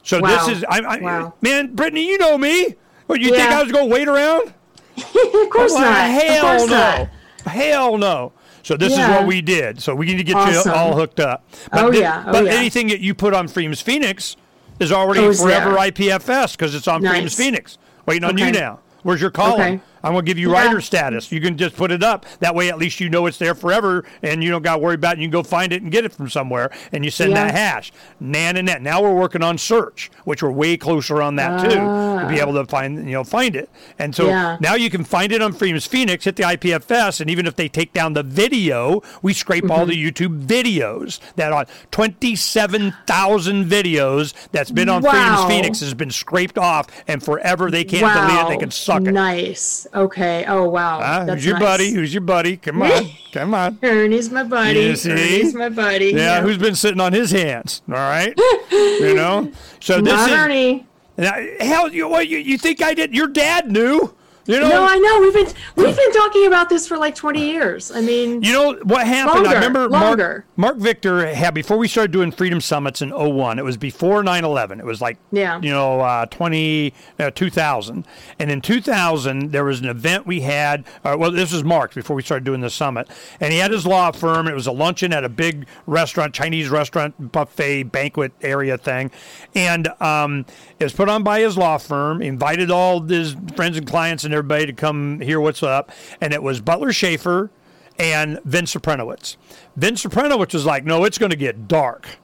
So 0.03 0.19
Wow. 0.21 0.45
this 0.45 0.57
is, 0.57 0.63
I, 0.69 0.79
I, 0.81 0.97
Wow. 1.01 1.33
man, 1.41 1.73
Bretigne, 1.75 2.05
you 2.07 2.17
know 2.19 2.37
me. 2.37 2.75
What 3.07 3.19
you 3.21 3.31
think 3.31 3.49
I 3.49 3.61
was 3.61 3.71
going 3.71 3.89
to 3.89 3.93
wait 3.93 4.07
around? 4.07 4.53
of 4.97 5.49
course 5.49 5.73
Well, 5.73 5.81
not. 5.81 6.21
Hell 6.23 6.41
course 6.57 6.69
no. 6.69 6.75
not. 6.75 7.09
Hell 7.51 7.97
no. 7.97 8.31
So 8.61 8.77
this 8.77 8.93
is 8.93 8.99
what 8.99 9.27
we 9.27 9.41
did. 9.41 9.81
So 9.81 9.93
we 9.93 10.05
need 10.05 10.17
to 10.17 10.23
get 10.23 10.35
Awesome. 10.37 10.71
you 10.71 10.77
all 10.77 10.95
hooked 10.95 11.19
up. 11.19 11.43
But 11.71 11.83
Oh, 11.85 11.91
yeah. 11.91 12.23
Oh, 12.27 12.31
but 12.31 12.45
yeah. 12.45 12.51
anything 12.51 12.87
that 12.87 13.01
you 13.01 13.13
put 13.13 13.33
on 13.33 13.47
Freedom's 13.49 13.81
Phoenix 13.81 14.37
is 14.79 14.91
already 14.91 15.19
oh, 15.19 15.27
Goes 15.27 15.41
forever 15.41 15.71
there. 15.71 15.91
IPFS 15.91 16.53
because 16.53 16.73
it's 16.73 16.87
on 16.87 17.01
Nice. 17.01 17.35
Phoenix. 17.35 17.77
Waiting 18.05 18.23
on 18.23 18.37
you 18.37 18.51
now. 18.51 18.79
Where's 19.01 19.19
your 19.21 19.31
column? 19.31 19.59
Okay. 19.59 19.79
I'm 20.03 20.11
going 20.13 20.25
to 20.25 20.29
give 20.29 20.37
you 20.37 20.51
Yeah. 20.51 20.65
writer 20.65 20.81
status. 20.81 21.31
You 21.31 21.39
can 21.41 21.57
just 21.57 21.75
put 21.75 21.91
it 21.91 22.03
up. 22.03 22.25
That 22.39 22.53
way, 22.55 22.69
at 22.69 22.77
least 22.77 22.99
you 22.99 23.09
know 23.09 23.25
it's 23.25 23.37
there 23.37 23.55
forever, 23.55 24.03
and 24.21 24.43
you 24.43 24.49
don't 24.51 24.61
got 24.61 24.73
to 24.75 24.79
worry 24.79 24.95
about 24.95 25.17
it. 25.17 25.21
You 25.21 25.27
can 25.27 25.31
go 25.31 25.43
find 25.43 25.71
it 25.71 25.81
and 25.81 25.91
get 25.91 26.03
it 26.05 26.11
from 26.13 26.29
somewhere, 26.29 26.71
and 26.91 27.05
you 27.05 27.11
send 27.11 27.31
Yeah. 27.31 27.45
that 27.45 27.55
hash. 27.55 27.91
Nan 28.19 28.57
and 28.57 28.65
net. 28.67 28.81
Now 28.81 29.01
we're 29.01 29.13
working 29.13 29.43
on 29.43 29.57
search, 29.57 30.11
which 30.25 30.43
we're 30.43 30.51
way 30.51 30.75
closer 30.77 31.21
on 31.21 31.35
that 31.37 31.61
too, 31.63 31.69
to 31.69 32.25
be 32.29 32.39
able 32.39 32.53
to 32.53 32.65
find 32.65 32.97
you 33.07 33.13
know 33.13 33.23
find 33.23 33.55
it. 33.55 33.69
And 33.97 34.13
so 34.15 34.25
Ah. 34.25 34.29
Yeah. 34.29 34.57
now 34.59 34.75
you 34.75 34.89
can 34.89 35.03
find 35.03 35.31
it 35.31 35.41
on 35.41 35.53
Freedom's 35.53 35.85
Phoenix. 35.87 36.25
Hit 36.25 36.35
the 36.35 36.43
IPFS, 36.43 37.21
and 37.21 37.29
even 37.29 37.45
if 37.47 37.55
they 37.55 37.67
take 37.69 37.93
down 37.93 38.13
the 38.13 38.23
video, 38.23 39.01
we 39.21 39.33
scrape 39.33 39.69
all 39.71 39.85
the 39.85 39.93
Mm-hmm. 39.93 40.03
YouTube 40.03 40.45
videos 40.45 41.19
that 41.35 41.51
on 41.53 41.65
27,000 41.91 43.65
videos 43.69 44.33
that's 44.51 44.71
been 44.71 44.89
on 44.89 45.01
Freedom's 45.01 45.45
Phoenix 45.45 45.79
has 45.81 45.93
been 45.93 46.11
scraped 46.11 46.57
off, 46.57 46.87
and 47.07 47.23
forever 47.23 47.69
they 47.71 47.83
can't 47.83 48.13
delete 48.13 48.45
it. 48.45 48.49
They 48.49 48.57
can 48.57 48.71
suck 48.71 49.01
it. 49.03 49.11
Nice. 49.11 49.87
Okay. 49.93 50.45
Oh 50.47 50.67
wow. 50.69 50.99
Ah, 50.99 51.01
huh? 51.01 51.25
That's 51.25 51.35
Who's 51.35 51.45
your 51.45 51.55
nice. 51.55 51.63
buddy? 51.63 51.91
Who's 51.91 52.13
your 52.13 52.21
buddy? 52.21 52.57
Come 52.57 52.81
on, 52.81 53.09
come 53.31 53.53
on. 53.53 53.77
Ernie's 53.83 54.29
my 54.31 54.43
buddy. 54.43 54.79
You 54.79 54.95
see? 54.95 55.11
Ernie's 55.11 55.53
my 55.53 55.69
buddy. 55.69 56.11
Yeah, 56.11 56.41
who's 56.41 56.57
been 56.57 56.75
sitting 56.75 56.99
on 56.99 57.13
his 57.13 57.31
hands? 57.31 57.81
All 57.87 57.95
right, 57.95 58.33
you 58.71 59.13
know. 59.15 59.51
So 59.79 60.01
this 60.01 60.13
not 60.13 60.29
is 60.31 60.35
Ernie? 60.37 60.87
now, 61.17 61.33
hell. 61.59 61.91
You 61.93 62.07
what? 62.07 62.27
You, 62.27 62.39
you 62.39 62.57
think 62.57 62.81
I 62.81 62.93
did? 62.93 63.13
Your 63.13 63.27
dad 63.27 63.71
knew. 63.71 64.13
You 64.45 64.59
know. 64.59 64.67
No, 64.69 64.85
I 64.87 64.97
know. 64.99 65.21
We've 65.21 65.33
been 65.33 65.47
we've 65.75 65.95
been 65.95 66.11
talking 66.11 66.47
about 66.47 66.69
this 66.69 66.87
for 66.87 66.97
like 66.97 67.15
20 67.15 67.39
years. 67.45 67.91
I 67.91 68.01
mean, 68.01 68.41
You 68.43 68.51
know 68.51 68.73
what 68.83 69.07
happened? 69.07 69.47
I 69.47 69.53
remember 69.53 69.87
longer. 69.87 70.45
Mark, 70.57 70.75
Mark 70.75 70.77
Victor 70.77 71.25
had 71.33 71.53
before 71.53 71.77
we 71.77 71.87
started 71.87 72.11
doing 72.11 72.31
Freedom 72.31 72.59
Summits 72.59 73.01
in 73.01 73.11
01. 73.11 73.57
It 73.59 73.63
was 73.63 73.77
before 73.77 74.21
9/11. 74.23 74.79
It 74.79 74.85
was 74.85 74.99
like 75.01 75.17
Yeah. 75.31 75.59
you 75.61 75.69
know 75.71 76.01
uh, 76.01 76.25
20 76.25 76.93
uh, 77.19 77.31
2000. 77.31 78.05
And 78.39 78.51
in 78.51 78.59
2000 78.61 79.51
there 79.51 79.63
was 79.63 79.79
an 79.79 79.87
event 79.87 80.25
we 80.27 80.41
had. 80.41 80.83
Uh, 81.05 81.15
well, 81.17 81.31
this 81.31 81.53
was 81.53 81.63
Mark 81.63 81.93
before 81.93 82.15
we 82.15 82.21
started 82.21 82.43
doing 82.43 82.61
the 82.61 82.69
summit, 82.69 83.07
and 83.39 83.53
he 83.53 83.59
had 83.59 83.71
his 83.71 83.85
law 83.87 84.11
firm. 84.11 84.47
It 84.47 84.55
was 84.55 84.67
a 84.67 84.71
luncheon 84.71 85.13
at 85.13 85.23
a 85.23 85.29
big 85.29 85.67
restaurant, 85.85 86.33
Chinese 86.33 86.69
restaurant 86.69 87.31
buffet 87.31 87.83
banquet 87.83 88.33
area 88.41 88.77
thing, 88.77 89.09
and 89.55 89.87
um, 90.01 90.45
it 90.83 90.87
was 90.87 90.93
put 90.93 91.09
on 91.09 91.23
by 91.23 91.39
his 91.39 91.57
law 91.57 91.77
firm. 91.77 92.21
Invited 92.21 92.69
all 92.69 93.01
his 93.01 93.35
friends 93.55 93.77
and 93.77 93.87
clients 93.87 94.23
and 94.23 94.33
everybody 94.33 94.65
to 94.65 94.73
come 94.73 95.21
hear 95.21 95.39
what's 95.39 95.63
up, 95.63 95.91
and 96.21 96.33
it 96.33 96.43
was 96.43 96.61
Butler 96.61 96.91
Shaffer 96.91 97.49
and 97.97 98.39
Vince 98.43 98.73
Suprynowicz. 98.73 99.37
Vince 99.75 100.03
Suprynowicz 100.03 100.53
was 100.53 100.65
like, 100.65 100.83
no, 100.83 101.05
it's 101.05 101.17
going 101.17 101.29
to 101.29 101.37
get 101.37 101.67
dark. 101.67 102.17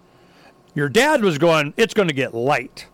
Your 0.76 0.90
dad 0.90 1.24
was 1.24 1.38
going, 1.38 1.74
it's 1.78 1.94
going 1.94 2.08
to 2.10 2.14
get 2.14 2.34
light 2.34 2.88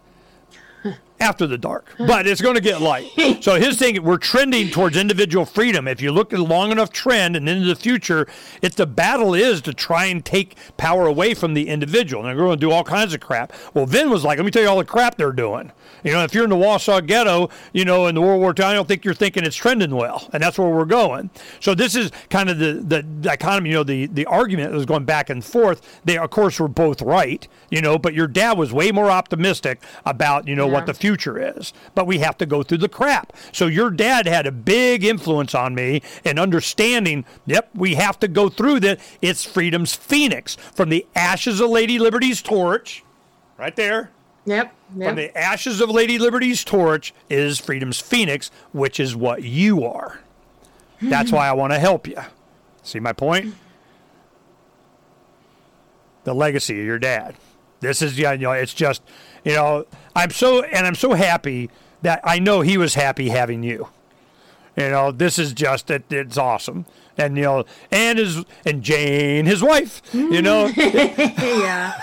after 1.19 1.47
the 1.47 1.57
dark, 1.57 1.87
but 1.97 2.27
it's 2.27 2.41
going 2.41 2.55
to 2.55 2.61
get 2.61 2.81
light. 2.81 3.09
so 3.41 3.55
his 3.59 3.77
thing, 3.77 4.03
we're 4.03 4.17
trending 4.17 4.69
towards 4.69 4.97
individual 4.97 5.45
freedom. 5.45 5.87
If 5.87 6.01
you 6.01 6.11
look 6.11 6.33
at 6.33 6.39
a 6.39 6.43
long 6.43 6.71
enough 6.71 6.91
trend 6.91 7.35
and 7.35 7.47
into 7.47 7.67
the 7.67 7.75
future, 7.75 8.27
it's 8.61 8.75
the 8.75 8.85
battle 8.85 9.33
is 9.33 9.61
to 9.61 9.73
try 9.73 10.05
and 10.05 10.23
take 10.23 10.55
power 10.77 11.07
away 11.07 11.33
from 11.33 11.53
the 11.53 11.69
individual. 11.69 12.21
And 12.21 12.29
they're 12.29 12.45
going 12.45 12.59
to 12.59 12.65
do 12.65 12.71
all 12.71 12.83
kinds 12.83 13.13
of 13.13 13.21
crap. 13.21 13.53
Well, 13.73 13.85
Vin 13.85 14.09
was 14.09 14.23
like, 14.23 14.37
let 14.37 14.45
me 14.45 14.51
tell 14.51 14.61
you 14.61 14.69
all 14.69 14.77
the 14.77 14.85
crap 14.85 15.15
they're 15.15 15.31
doing. 15.31 15.71
You 16.03 16.11
know, 16.11 16.23
if 16.23 16.33
you're 16.33 16.43
in 16.43 16.49
the 16.51 16.55
Warsaw 16.55 17.01
Ghetto, 17.01 17.49
you 17.73 17.85
know, 17.85 18.07
in 18.07 18.15
the 18.15 18.21
World 18.21 18.39
War 18.39 18.53
II, 18.57 18.65
I 18.65 18.73
don't 18.73 18.87
think 18.87 19.03
you're 19.03 19.15
thinking 19.15 19.43
it's 19.43 19.55
trending 19.55 19.95
well, 19.95 20.29
and 20.33 20.43
that's 20.43 20.59
where 20.59 20.69
we're 20.69 20.85
going. 20.85 21.31
So 21.59 21.73
this 21.73 21.95
is 21.95 22.11
kind 22.29 22.49
of 22.49 22.59
the 22.59 22.73
the 22.73 23.01
dichotomy. 23.01 23.71
You 23.71 23.77
know, 23.77 23.83
the 23.83 24.05
the 24.05 24.25
argument 24.27 24.69
that 24.69 24.75
was 24.75 24.85
going 24.85 25.05
back 25.05 25.31
and 25.31 25.43
forth. 25.43 26.01
They 26.05 26.19
of 26.19 26.29
course 26.29 26.59
were 26.59 26.67
both 26.67 27.01
right. 27.01 27.47
You 27.71 27.81
know, 27.81 27.97
but 27.97 28.13
your 28.13 28.27
dad 28.27 28.57
was 28.57 28.71
way 28.71 28.91
more 28.91 29.09
optimistic 29.09 29.81
about 30.05 30.47
you 30.47 30.55
know 30.55 30.67
what 30.67 30.85
the 30.85 30.93
future 30.93 31.04
is. 31.13 31.73
But 31.93 32.07
we 32.07 32.19
have 32.19 32.37
to 32.39 32.45
go 32.45 32.63
through 32.63 32.79
the 32.79 32.89
crap. 32.89 33.33
So 33.51 33.67
your 33.67 33.89
dad 33.91 34.25
had 34.25 34.47
a 34.47 34.51
big 34.51 35.03
influence 35.03 35.53
on 35.53 35.75
me 35.75 36.01
in 36.23 36.39
understanding. 36.39 37.25
Yep, 37.45 37.69
we 37.75 37.95
have 37.95 38.19
to 38.19 38.27
go 38.27 38.49
through 38.49 38.81
that. 38.81 38.99
It's 39.21 39.43
freedom's 39.45 39.93
phoenix 39.93 40.55
from 40.55 40.89
the 40.89 41.05
ashes 41.15 41.59
of 41.59 41.69
Lady 41.69 41.99
Liberty's 41.99 42.41
torch, 42.41 43.03
right 43.57 43.75
there. 43.75 44.11
yep. 44.45 44.73
From 45.09 45.15
the 45.15 45.35
ashes 45.37 45.81
of 45.81 45.89
Lady 45.89 46.17
Liberty's 46.19 46.63
torch 46.63 47.13
is 47.29 47.59
freedom's 47.59 47.99
phoenix, 47.99 48.51
which 48.71 48.99
is 48.99 49.15
what 49.15 49.43
you 49.43 49.83
are. 49.83 50.19
That's 51.01 51.31
why 51.31 51.47
I 51.47 51.53
want 51.53 51.73
to 51.73 51.79
help 51.79 52.07
you. 52.07 52.17
See 52.83 52.99
my 52.99 53.13
point? 53.13 53.55
The 56.23 56.33
legacy 56.33 56.79
of 56.79 56.85
your 56.85 56.99
dad. 56.99 57.35
This 57.81 58.01
is, 58.01 58.17
yeah, 58.17 58.31
you 58.31 58.39
know, 58.39 58.51
it's 58.51 58.73
just, 58.73 59.01
you 59.45 59.53
know, 59.53 59.85
I'm 60.15 60.31
so, 60.31 60.63
and 60.63 60.85
I'm 60.85 60.95
so 60.95 61.13
happy 61.13 61.69
that 62.01 62.19
I 62.23 62.39
know 62.39 62.61
he 62.61 62.77
was 62.77 62.95
happy 62.95 63.29
having 63.29 63.63
you. 63.63 63.87
You 64.75 64.89
know, 64.89 65.11
this 65.11 65.39
is 65.39 65.53
just, 65.53 65.89
it, 65.89 66.03
it's 66.09 66.37
awesome. 66.37 66.85
And, 67.17 67.37
you 67.37 67.43
know, 67.43 67.65
and 67.91 68.19
his, 68.19 68.43
and 68.65 68.83
Jane, 68.83 69.45
his 69.45 69.63
wife, 69.63 70.01
you 70.13 70.41
know, 70.41 70.65
yeah. 70.75 71.93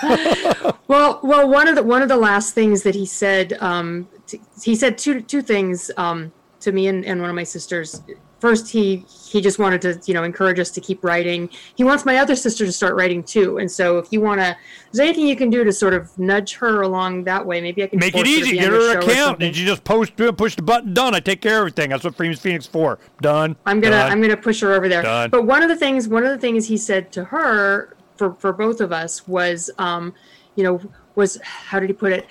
well, 0.89 1.21
well, 1.23 1.47
one 1.47 1.69
of 1.69 1.75
the 1.75 1.83
one 1.83 2.01
of 2.01 2.09
the 2.09 2.17
last 2.17 2.55
things 2.55 2.83
that 2.85 2.95
he 2.95 3.05
said, 3.05 3.53
um, 3.61 4.09
t- 4.27 4.41
he 4.63 4.75
said 4.75 4.97
two 4.97 5.21
two 5.21 5.43
things 5.43 5.91
um, 5.99 6.33
to 6.61 6.73
me 6.73 6.87
and, 6.87 7.05
and 7.05 7.21
one 7.21 7.29
of 7.29 7.37
my 7.37 7.43
sisters. 7.43 8.01
First 8.43 8.69
he 8.73 9.05
he 9.31 9.41
just 9.41 9.61
wanted 9.61 9.81
to 9.83 10.01
you 10.05 10.15
know 10.15 10.25
encourage 10.25 10.59
us 10.59 10.73
to 10.73 10.81
keep 10.81 11.05
writing. 11.05 11.49
He 11.77 11.85
wants 11.85 12.05
my 12.05 12.17
other 12.17 12.35
sister 12.35 12.67
to 12.67 12.73
start 12.73 12.97
writing 12.97 13.23
too, 13.23 13.59
and 13.59 13.71
so 13.71 13.99
if 13.99 14.09
you 14.11 14.21
want 14.21 14.41
to, 14.41 14.57
is 14.91 14.99
there 14.99 15.07
anything 15.07 15.29
you 15.29 15.37
can 15.37 15.49
do 15.49 15.63
to 15.63 15.73
sort 15.73 15.95
of 15.95 16.19
nudge 16.19 16.55
her 16.55 16.83
along 16.83 17.23
that 17.23 17.47
way? 17.47 17.61
Maybe 17.61 17.85
I 17.85 17.87
can 17.87 18.01
Make 18.01 18.17
it 18.17 18.27
easy. 18.27 18.59
Get 18.59 18.73
her 18.73 18.99
an 18.99 19.09
account. 19.09 19.39
Did 19.39 19.57
you 19.57 19.65
just 19.65 19.85
post, 19.85 20.19
it, 20.19 20.37
push 20.37 20.57
the 20.57 20.63
button, 20.63 20.93
done. 20.93 21.15
I 21.15 21.21
take 21.21 21.41
care 21.41 21.59
of 21.59 21.61
everything. 21.61 21.91
That's 21.91 22.03
what 22.03 22.17
Freedom's 22.17 22.41
Phoenix 22.41 22.67
for. 22.67 22.99
Done. 23.21 23.55
I'm 23.65 23.79
gonna 23.79 23.95
Done. 23.95 24.11
I'm 24.11 24.21
gonna 24.21 24.37
push 24.37 24.61
her 24.63 24.75
over 24.75 24.89
there. 24.89 25.03
Done. 25.03 25.31
But 25.31 25.47
one 25.47 25.63
of 25.63 25.69
the 25.69 25.77
things 25.77 26.09
one 26.09 26.25
of 26.25 26.31
the 26.31 26.39
things 26.39 26.67
he 26.67 26.77
said 26.77 27.13
to 27.13 27.23
her 27.27 27.97
for 28.17 28.35
for 28.35 28.53
both 28.53 28.81
of 28.81 28.91
us 28.91 29.29
was 29.29 29.71
um, 29.79 30.15
you 30.57 30.65
know, 30.65 30.81
was 31.15 31.39
how 31.45 31.79
did 31.79 31.91
he 31.91 31.95
put 31.95 32.11
it? 32.11 32.27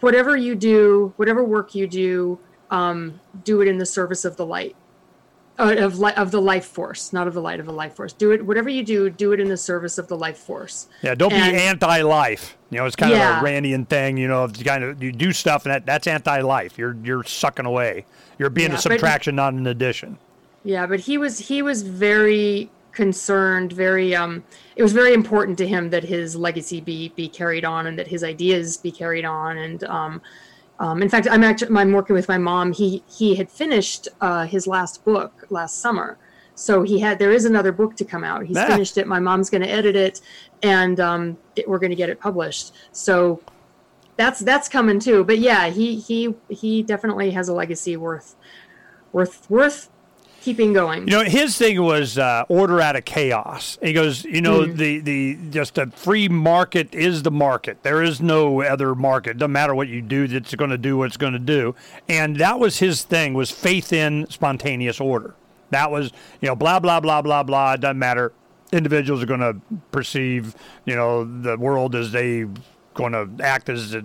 Whatever 0.00 0.36
you 0.36 0.54
do, 0.54 1.14
whatever 1.16 1.42
work 1.42 1.74
you 1.74 1.86
do, 1.86 2.38
um, 2.70 3.18
do 3.42 3.62
it 3.62 3.68
in 3.68 3.78
the 3.78 3.86
service 3.86 4.26
of 4.26 4.36
the 4.36 4.44
light. 4.44 4.76
Uh, 5.58 5.74
of 5.78 5.98
li- 5.98 6.12
of 6.16 6.30
the 6.30 6.40
life 6.40 6.66
force, 6.66 7.14
not 7.14 7.26
of 7.26 7.32
the 7.32 7.40
light 7.40 7.58
of 7.60 7.64
the 7.66 7.72
life 7.72 7.94
force. 7.94 8.12
Do 8.12 8.30
it 8.32 8.44
whatever 8.44 8.68
you 8.68 8.82
do, 8.84 9.08
do 9.08 9.32
it 9.32 9.40
in 9.40 9.48
the 9.48 9.56
service 9.56 9.96
of 9.96 10.06
the 10.06 10.16
life 10.16 10.36
force. 10.36 10.86
Yeah, 11.00 11.14
don't 11.14 11.32
And- 11.32 11.52
be 11.56 11.62
anti-life. 11.62 12.56
You 12.70 12.78
know, 12.78 12.84
it's 12.84 12.94
kind 12.96 13.12
Yeah. 13.12 13.38
of 13.38 13.42
a 13.42 13.46
Randian 13.46 13.88
thing. 13.88 14.18
You 14.18 14.28
know, 14.28 14.44
if 14.44 14.58
you 14.58 14.64
kind 14.66 14.84
of 14.84 15.02
you 15.02 15.12
do 15.12 15.32
stuff 15.32 15.64
and 15.64 15.72
that 15.72 15.86
that's 15.86 16.06
anti-life. 16.06 16.76
You're 16.76 16.94
you're 17.02 17.24
sucking 17.24 17.64
away. 17.64 18.04
You're 18.38 18.50
being 18.50 18.68
Yeah, 18.68 18.74
a 18.74 18.76
but- 18.76 18.82
subtraction, 18.82 19.34
not 19.36 19.54
an 19.54 19.66
addition. 19.66 20.18
Yeah, 20.62 20.84
but 20.86 21.00
he 21.00 21.16
was 21.16 21.38
he 21.38 21.62
was 21.62 21.80
very 21.82 22.70
concerned, 22.92 23.72
very 23.72 24.14
um 24.16 24.42
it 24.74 24.82
was 24.82 24.92
very 24.92 25.14
important 25.14 25.56
to 25.58 25.66
him 25.66 25.88
that 25.90 26.04
his 26.04 26.36
legacy 26.36 26.80
be 26.82 27.10
be 27.16 27.28
carried 27.28 27.64
on 27.64 27.86
and 27.86 27.98
that 27.98 28.08
his 28.08 28.22
ideas 28.24 28.76
be 28.76 28.90
carried 28.90 29.24
on 29.24 29.56
and 29.56 29.84
um 29.84 30.20
um, 30.78 31.02
in 31.02 31.08
fact, 31.08 31.26
I'm 31.30 31.42
actually 31.42 31.76
I'm 31.76 31.92
working 31.92 32.14
with 32.14 32.28
my 32.28 32.38
mom. 32.38 32.72
He 32.72 33.02
he 33.08 33.34
had 33.36 33.50
finished 33.50 34.08
uh, 34.20 34.46
his 34.46 34.66
last 34.66 35.04
book 35.04 35.46
last 35.50 35.78
summer, 35.80 36.18
so 36.54 36.82
he 36.82 37.00
had 37.00 37.18
there 37.18 37.32
is 37.32 37.44
another 37.44 37.72
book 37.72 37.96
to 37.96 38.04
come 38.04 38.24
out. 38.24 38.44
He's 38.44 38.56
Ah. 38.56 38.66
finished 38.66 38.98
it. 38.98 39.06
My 39.06 39.20
mom's 39.20 39.48
going 39.50 39.62
to 39.62 39.70
edit 39.70 39.96
it, 39.96 40.20
and 40.62 41.00
um, 41.00 41.38
it, 41.56 41.68
we're 41.68 41.78
going 41.78 41.90
to 41.90 41.96
get 41.96 42.08
it 42.10 42.20
published. 42.20 42.74
So 42.92 43.40
that's 44.16 44.40
that's 44.40 44.68
coming 44.68 44.98
too. 45.00 45.24
But 45.24 45.38
yeah, 45.38 45.68
he 45.68 45.96
he 45.98 46.34
he 46.48 46.82
definitely 46.82 47.30
has 47.30 47.48
a 47.48 47.54
legacy 47.54 47.96
worth 47.96 48.34
worth 49.12 49.48
worth 49.50 49.88
keeping 50.46 50.72
going. 50.72 51.08
You 51.08 51.14
know, 51.18 51.24
his 51.24 51.58
thing 51.58 51.82
was 51.82 52.16
uh, 52.18 52.44
order 52.48 52.80
out 52.80 52.94
of 52.94 53.04
chaos. 53.04 53.78
He 53.82 53.92
goes, 53.92 54.24
you 54.24 54.40
know, 54.40 54.64
Hmm. 54.64 54.76
the 54.76 55.00
the 55.00 55.38
just 55.50 55.76
a 55.76 55.88
free 55.88 56.28
market 56.28 56.94
is 56.94 57.24
the 57.24 57.32
market. 57.32 57.82
There 57.82 58.00
is 58.00 58.20
no 58.20 58.62
other 58.62 58.94
market. 58.94 59.38
Doesn't 59.38 59.50
matter 59.52 59.74
what 59.74 59.88
you 59.88 60.00
do, 60.00 60.22
it's 60.30 60.54
going 60.54 60.70
to 60.70 60.78
do 60.78 60.96
what 60.98 61.06
it's 61.06 61.16
going 61.16 61.32
to 61.32 61.40
do. 61.40 61.74
And 62.08 62.36
that 62.36 62.60
was 62.60 62.78
his 62.78 63.02
thing 63.02 63.34
was 63.34 63.50
faith 63.50 63.92
in 63.92 64.26
spontaneous 64.30 65.00
order. 65.00 65.34
That 65.70 65.90
was, 65.90 66.12
you 66.40 66.46
know, 66.48 66.54
blah 66.54 66.78
blah 66.78 67.00
blah 67.00 67.22
blah 67.22 67.42
blah. 67.42 67.72
It 67.72 67.80
doesn't 67.80 67.98
matter. 67.98 68.32
Individuals 68.72 69.22
are 69.22 69.26
going 69.26 69.40
to 69.40 69.56
perceive, 69.90 70.54
you 70.84 70.94
know, 70.94 71.24
the 71.24 71.56
world 71.56 71.94
as 71.96 72.12
they 72.12 72.46
going 72.96 73.12
to 73.12 73.44
act 73.44 73.68
as 73.68 73.94
it 73.94 74.04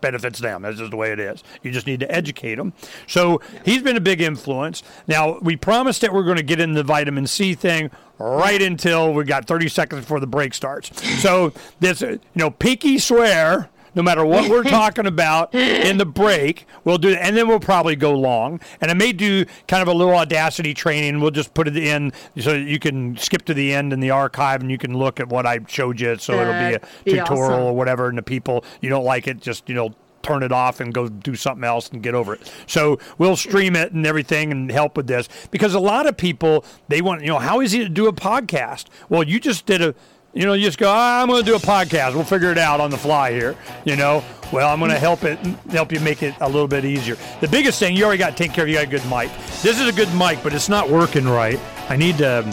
benefits 0.00 0.38
them. 0.38 0.62
That's 0.62 0.78
just 0.78 0.92
the 0.92 0.96
way 0.96 1.10
it 1.10 1.18
is. 1.18 1.42
You 1.62 1.72
just 1.72 1.86
need 1.86 2.00
to 2.00 2.10
educate 2.14 2.54
them. 2.54 2.72
So 3.08 3.40
he's 3.64 3.82
been 3.82 3.96
a 3.96 4.00
big 4.00 4.20
influence. 4.20 4.82
Now 5.08 5.38
we 5.40 5.56
promised 5.56 6.02
that 6.02 6.12
we're 6.12 6.22
going 6.22 6.36
to 6.36 6.42
get 6.44 6.60
in 6.60 6.74
the 6.74 6.84
vitamin 6.84 7.26
C 7.26 7.54
thing 7.54 7.90
right 8.18 8.62
until 8.62 9.12
we 9.12 9.24
got 9.24 9.46
30 9.46 9.68
seconds 9.68 10.02
before 10.02 10.20
the 10.20 10.26
break 10.26 10.54
starts. 10.54 10.90
So 11.20 11.52
this, 11.80 12.00
you 12.02 12.20
know, 12.36 12.50
pinky 12.50 12.98
swear. 12.98 13.70
No 13.98 14.04
matter 14.04 14.24
what 14.24 14.48
we're 14.48 14.62
talking 14.78 15.06
about 15.06 15.52
in 15.52 15.98
the 15.98 16.06
break, 16.06 16.68
we'll 16.84 16.98
do, 16.98 17.14
and 17.14 17.36
then 17.36 17.48
we'll 17.48 17.58
probably 17.58 17.96
go 17.96 18.14
long. 18.14 18.60
And 18.80 18.92
I 18.92 18.94
may 18.94 19.12
do 19.12 19.44
kind 19.66 19.82
of 19.82 19.88
a 19.88 19.92
little 19.92 20.14
audacity 20.14 20.72
training. 20.72 21.20
We'll 21.20 21.32
just 21.32 21.52
put 21.52 21.66
it 21.66 21.76
in 21.76 22.12
so 22.38 22.52
that 22.52 22.60
you 22.60 22.78
can 22.78 23.16
skip 23.16 23.44
to 23.46 23.54
the 23.54 23.74
end 23.74 23.92
in 23.92 23.98
the 23.98 24.10
archive 24.10 24.60
and 24.60 24.70
you 24.70 24.78
can 24.78 24.96
look 24.96 25.18
at 25.18 25.28
what 25.28 25.46
I 25.46 25.58
showed 25.66 26.00
you. 26.00 26.14
So 26.14 26.34
it'll 26.34 26.52
be 26.52 26.74
a 26.74 26.80
be 27.04 27.18
tutorial 27.18 27.54
awesome. 27.54 27.62
or 27.64 27.72
whatever, 27.74 28.08
and 28.08 28.16
the 28.16 28.22
people 28.22 28.64
you 28.80 28.88
don't 28.88 29.04
like 29.04 29.26
it, 29.26 29.40
just 29.40 29.68
you 29.68 29.74
know 29.74 29.92
turn 30.22 30.44
it 30.44 30.52
off 30.52 30.78
and 30.78 30.94
go 30.94 31.08
do 31.08 31.34
something 31.34 31.64
else 31.64 31.88
and 31.88 32.00
get 32.00 32.14
over 32.14 32.34
it. 32.34 32.52
So 32.68 33.00
we'll 33.18 33.34
stream 33.34 33.74
it 33.74 33.90
and 33.90 34.06
everything 34.06 34.52
and 34.52 34.70
help 34.70 34.96
with 34.96 35.08
this 35.08 35.28
because 35.50 35.74
a 35.74 35.80
lot 35.80 36.06
of 36.06 36.16
people 36.16 36.64
they 36.86 37.02
want 37.02 37.22
you 37.22 37.28
know 37.28 37.40
how 37.40 37.60
easy 37.62 37.80
to 37.80 37.88
do 37.88 38.06
a 38.06 38.12
podcast. 38.12 38.84
Well, 39.08 39.24
you 39.24 39.40
just 39.40 39.66
did 39.66 39.82
a. 39.82 39.96
You 40.38 40.46
know, 40.46 40.52
you 40.52 40.66
just 40.66 40.78
go. 40.78 40.88
"Ah, 40.88 41.20
I'm 41.20 41.26
going 41.26 41.44
to 41.44 41.50
do 41.50 41.56
a 41.56 41.58
podcast. 41.58 42.14
We'll 42.14 42.22
figure 42.22 42.52
it 42.52 42.58
out 42.58 42.80
on 42.80 42.90
the 42.92 42.96
fly 42.96 43.32
here. 43.32 43.56
You 43.84 43.96
know, 43.96 44.22
well, 44.52 44.72
I'm 44.72 44.78
going 44.78 44.92
to 44.92 44.98
help 44.98 45.24
it, 45.24 45.36
help 45.70 45.90
you 45.90 45.98
make 45.98 46.22
it 46.22 46.32
a 46.40 46.46
little 46.46 46.68
bit 46.68 46.84
easier. 46.84 47.16
The 47.40 47.48
biggest 47.48 47.80
thing 47.80 47.96
you 47.96 48.04
already 48.04 48.18
got 48.18 48.36
taken 48.36 48.54
care 48.54 48.62
of. 48.62 48.68
You 48.70 48.76
got 48.76 48.84
a 48.84 48.86
good 48.86 49.04
mic. 49.10 49.32
This 49.62 49.80
is 49.80 49.88
a 49.88 49.92
good 49.92 50.14
mic, 50.14 50.40
but 50.44 50.54
it's 50.54 50.68
not 50.68 50.88
working 50.88 51.24
right. 51.28 51.58
I 51.88 51.96
need 51.96 52.18
to 52.18 52.44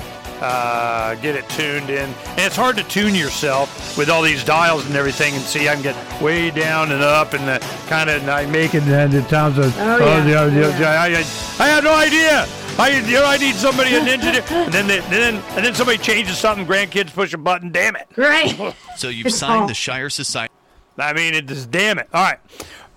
uh, 0.42 1.14
get 1.22 1.36
it 1.36 1.48
tuned 1.50 1.92
in. 1.92 2.10
And 2.10 2.40
it's 2.40 2.56
hard 2.56 2.76
to 2.78 2.84
tune 2.86 3.14
yourself 3.14 3.96
with 4.00 4.10
all 4.10 4.24
these 4.24 4.44
dials 4.44 4.84
and 4.88 4.96
everything. 4.96 5.36
And 5.36 5.44
see, 5.44 5.70
I 5.70 5.76
can 5.76 5.84
get 5.84 6.22
way 6.24 6.50
down 6.50 6.92
and 6.92 7.04
up 7.04 7.34
and 7.34 7.48
the 7.48 7.60
kind 7.86 8.10
of 8.10 8.28
I 8.28 8.48
make 8.48 8.74
it. 8.74 8.82
And 8.82 9.14
it 9.14 9.30
sounds. 9.30 9.60
Of, 9.60 9.78
Oh, 9.78 9.98
yeah. 10.26 10.48
yeah. 10.48 11.02
I, 11.02 11.06
I, 11.08 11.64
I 11.64 11.68
had 11.70 11.84
no 11.84 11.94
idea. 11.94 12.48
I, 12.78 12.90
you 13.06 13.14
know, 13.14 13.26
I 13.26 13.38
need 13.38 13.56
somebody, 13.56 13.96
an 13.96 14.08
engineer. 14.08 14.44
And 14.50 14.74
then, 14.74 14.88
they, 14.88 15.00
and 15.00 15.12
then, 15.12 15.36
and 15.56 15.66
then 15.66 15.74
somebody 15.74 15.98
changes 15.98 16.38
something. 16.38 16.66
Grandkids 16.68 17.14
push 17.14 17.34
a 17.34 17.38
button. 17.38 17.72
Damn 17.72 17.96
it. 17.96 18.08
Right. 18.18 18.76
So 18.98 19.10
you've 19.10 19.28
It's 19.28 19.38
signed 19.38 19.62
all- 19.64 19.68
the 19.68 19.74
Shire 19.74 20.10
Society. 20.10 20.54
I 20.98 21.12
mean, 21.12 21.34
it 21.34 21.48
just 21.48 21.70
damn 21.72 22.00
it. 22.00 22.08
All 22.14 22.24
right. 22.24 22.40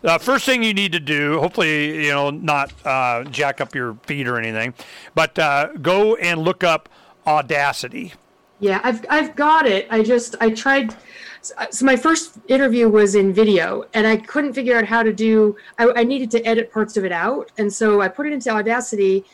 Uh, 0.04 0.16
first 0.18 0.46
thing 0.46 0.62
you 0.62 0.72
need 0.72 0.92
to 0.92 1.00
do, 1.00 1.40
hopefully, 1.40 2.04
you 2.06 2.10
know, 2.12 2.30
not 2.30 2.72
uh, 2.86 3.24
jack 3.24 3.60
up 3.60 3.74
your 3.74 3.94
feet 4.06 4.28
or 4.28 4.38
anything, 4.38 4.74
but 5.16 5.36
uh, 5.40 5.72
go 5.82 6.14
and 6.16 6.40
look 6.42 6.62
up 6.62 6.88
Audacity. 7.26 8.12
Yeah, 8.60 8.80
I've 8.84 9.04
I've 9.10 9.34
got 9.34 9.66
it. 9.66 9.88
I 9.90 10.02
just 10.04 10.36
I 10.40 10.50
tried. 10.50 10.94
So 11.70 11.84
my 11.84 11.96
first 11.96 12.38
interview 12.46 12.88
was 12.88 13.16
in 13.16 13.32
video, 13.32 13.84
and 13.92 14.06
I 14.06 14.18
couldn't 14.18 14.52
figure 14.52 14.76
out 14.78 14.84
how 14.84 15.02
to 15.02 15.12
do. 15.12 15.56
I, 15.80 15.88
I 15.96 16.04
needed 16.04 16.30
to 16.32 16.42
edit 16.46 16.72
parts 16.72 16.96
of 16.96 17.04
it 17.04 17.12
out, 17.12 17.50
and 17.58 17.72
so 17.72 18.00
I 18.00 18.06
put 18.08 18.26
it 18.28 18.32
into 18.32 18.50
Audacity. 18.50 19.24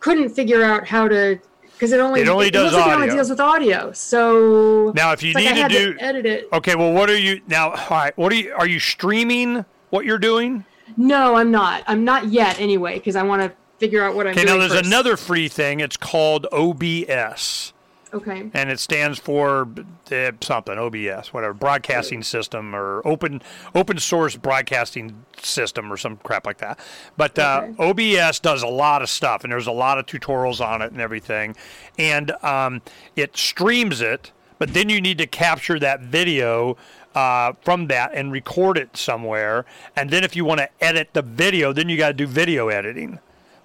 Couldn't 0.00 0.30
figure 0.30 0.62
out 0.64 0.86
how 0.86 1.08
to 1.08 1.38
because 1.72 1.92
it 1.92 2.00
only 2.00 2.20
It 2.22 2.28
only 2.28 2.50
does 2.50 2.72
It 2.72 2.78
audio. 2.78 2.94
only 2.94 3.08
deals 3.08 3.30
with 3.30 3.40
audio. 3.40 3.92
So 3.92 4.92
Now, 4.96 5.12
if 5.12 5.22
you 5.22 5.30
it's 5.30 5.36
like 5.36 5.54
need 5.54 5.64
I 5.64 5.68
to 5.68 5.96
edit 6.00 6.26
it. 6.26 6.48
okay, 6.52 6.74
well, 6.74 6.92
what 6.92 7.08
are 7.08 7.16
you 7.18 7.40
now? 7.46 7.70
All 7.70 7.86
right, 7.90 8.16
what 8.18 8.32
are 8.32 8.36
you? 8.36 8.52
Are 8.56 8.66
you 8.66 8.80
streaming 8.80 9.64
what 9.90 10.04
you're 10.04 10.18
doing? 10.18 10.64
No, 10.96 11.36
I'm 11.36 11.50
not. 11.50 11.84
I'm 11.86 12.04
not 12.04 12.28
yet 12.28 12.58
anyway 12.60 12.94
because 12.94 13.14
I 13.14 13.22
want 13.22 13.42
to 13.42 13.52
figure 13.78 14.02
out 14.02 14.14
what 14.16 14.26
I'm 14.26 14.34
doing. 14.34 14.46
Okay, 14.46 14.52
now 14.54 14.58
there's 14.58 14.72
first. 14.72 14.86
another 14.86 15.16
free 15.16 15.46
thing. 15.48 15.78
It's 15.80 15.96
called 15.96 16.46
OBS. 16.52 17.72
Okay. 18.12 18.50
and 18.54 18.70
it 18.70 18.80
stands 18.80 19.18
for 19.18 19.68
uh, 20.10 20.32
something 20.40 20.78
OBS, 20.78 21.32
whatever 21.34 21.52
broadcasting 21.54 22.22
system 22.22 22.74
or 22.74 23.06
open 23.06 23.42
open 23.74 23.98
source 23.98 24.36
broadcasting 24.36 25.24
system 25.42 25.92
or 25.92 25.96
some 25.96 26.16
crap 26.18 26.46
like 26.46 26.58
that. 26.58 26.78
But 27.16 27.38
uh, 27.38 27.68
OBS 27.78 28.40
does 28.40 28.62
a 28.62 28.68
lot 28.68 29.02
of 29.02 29.10
stuff, 29.10 29.44
and 29.44 29.52
there's 29.52 29.66
a 29.66 29.72
lot 29.72 29.98
of 29.98 30.06
tutorials 30.06 30.64
on 30.66 30.80
it 30.82 30.92
and 30.92 31.00
everything, 31.00 31.54
and 31.98 32.30
um, 32.42 32.82
it 33.16 33.36
streams 33.36 34.00
it. 34.00 34.32
But 34.58 34.74
then 34.74 34.88
you 34.88 35.00
need 35.00 35.18
to 35.18 35.26
capture 35.26 35.78
that 35.78 36.00
video. 36.00 36.76
Uh, 37.14 37.54
from 37.62 37.88
that 37.88 38.12
and 38.14 38.30
record 38.30 38.76
it 38.78 38.96
somewhere, 38.96 39.64
and 39.96 40.10
then 40.10 40.22
if 40.22 40.36
you 40.36 40.44
want 40.44 40.60
to 40.60 40.68
edit 40.80 41.08
the 41.14 41.22
video, 41.22 41.72
then 41.72 41.88
you 41.88 41.96
got 41.96 42.08
to 42.08 42.14
do 42.14 42.26
video 42.28 42.68
editing. 42.68 43.18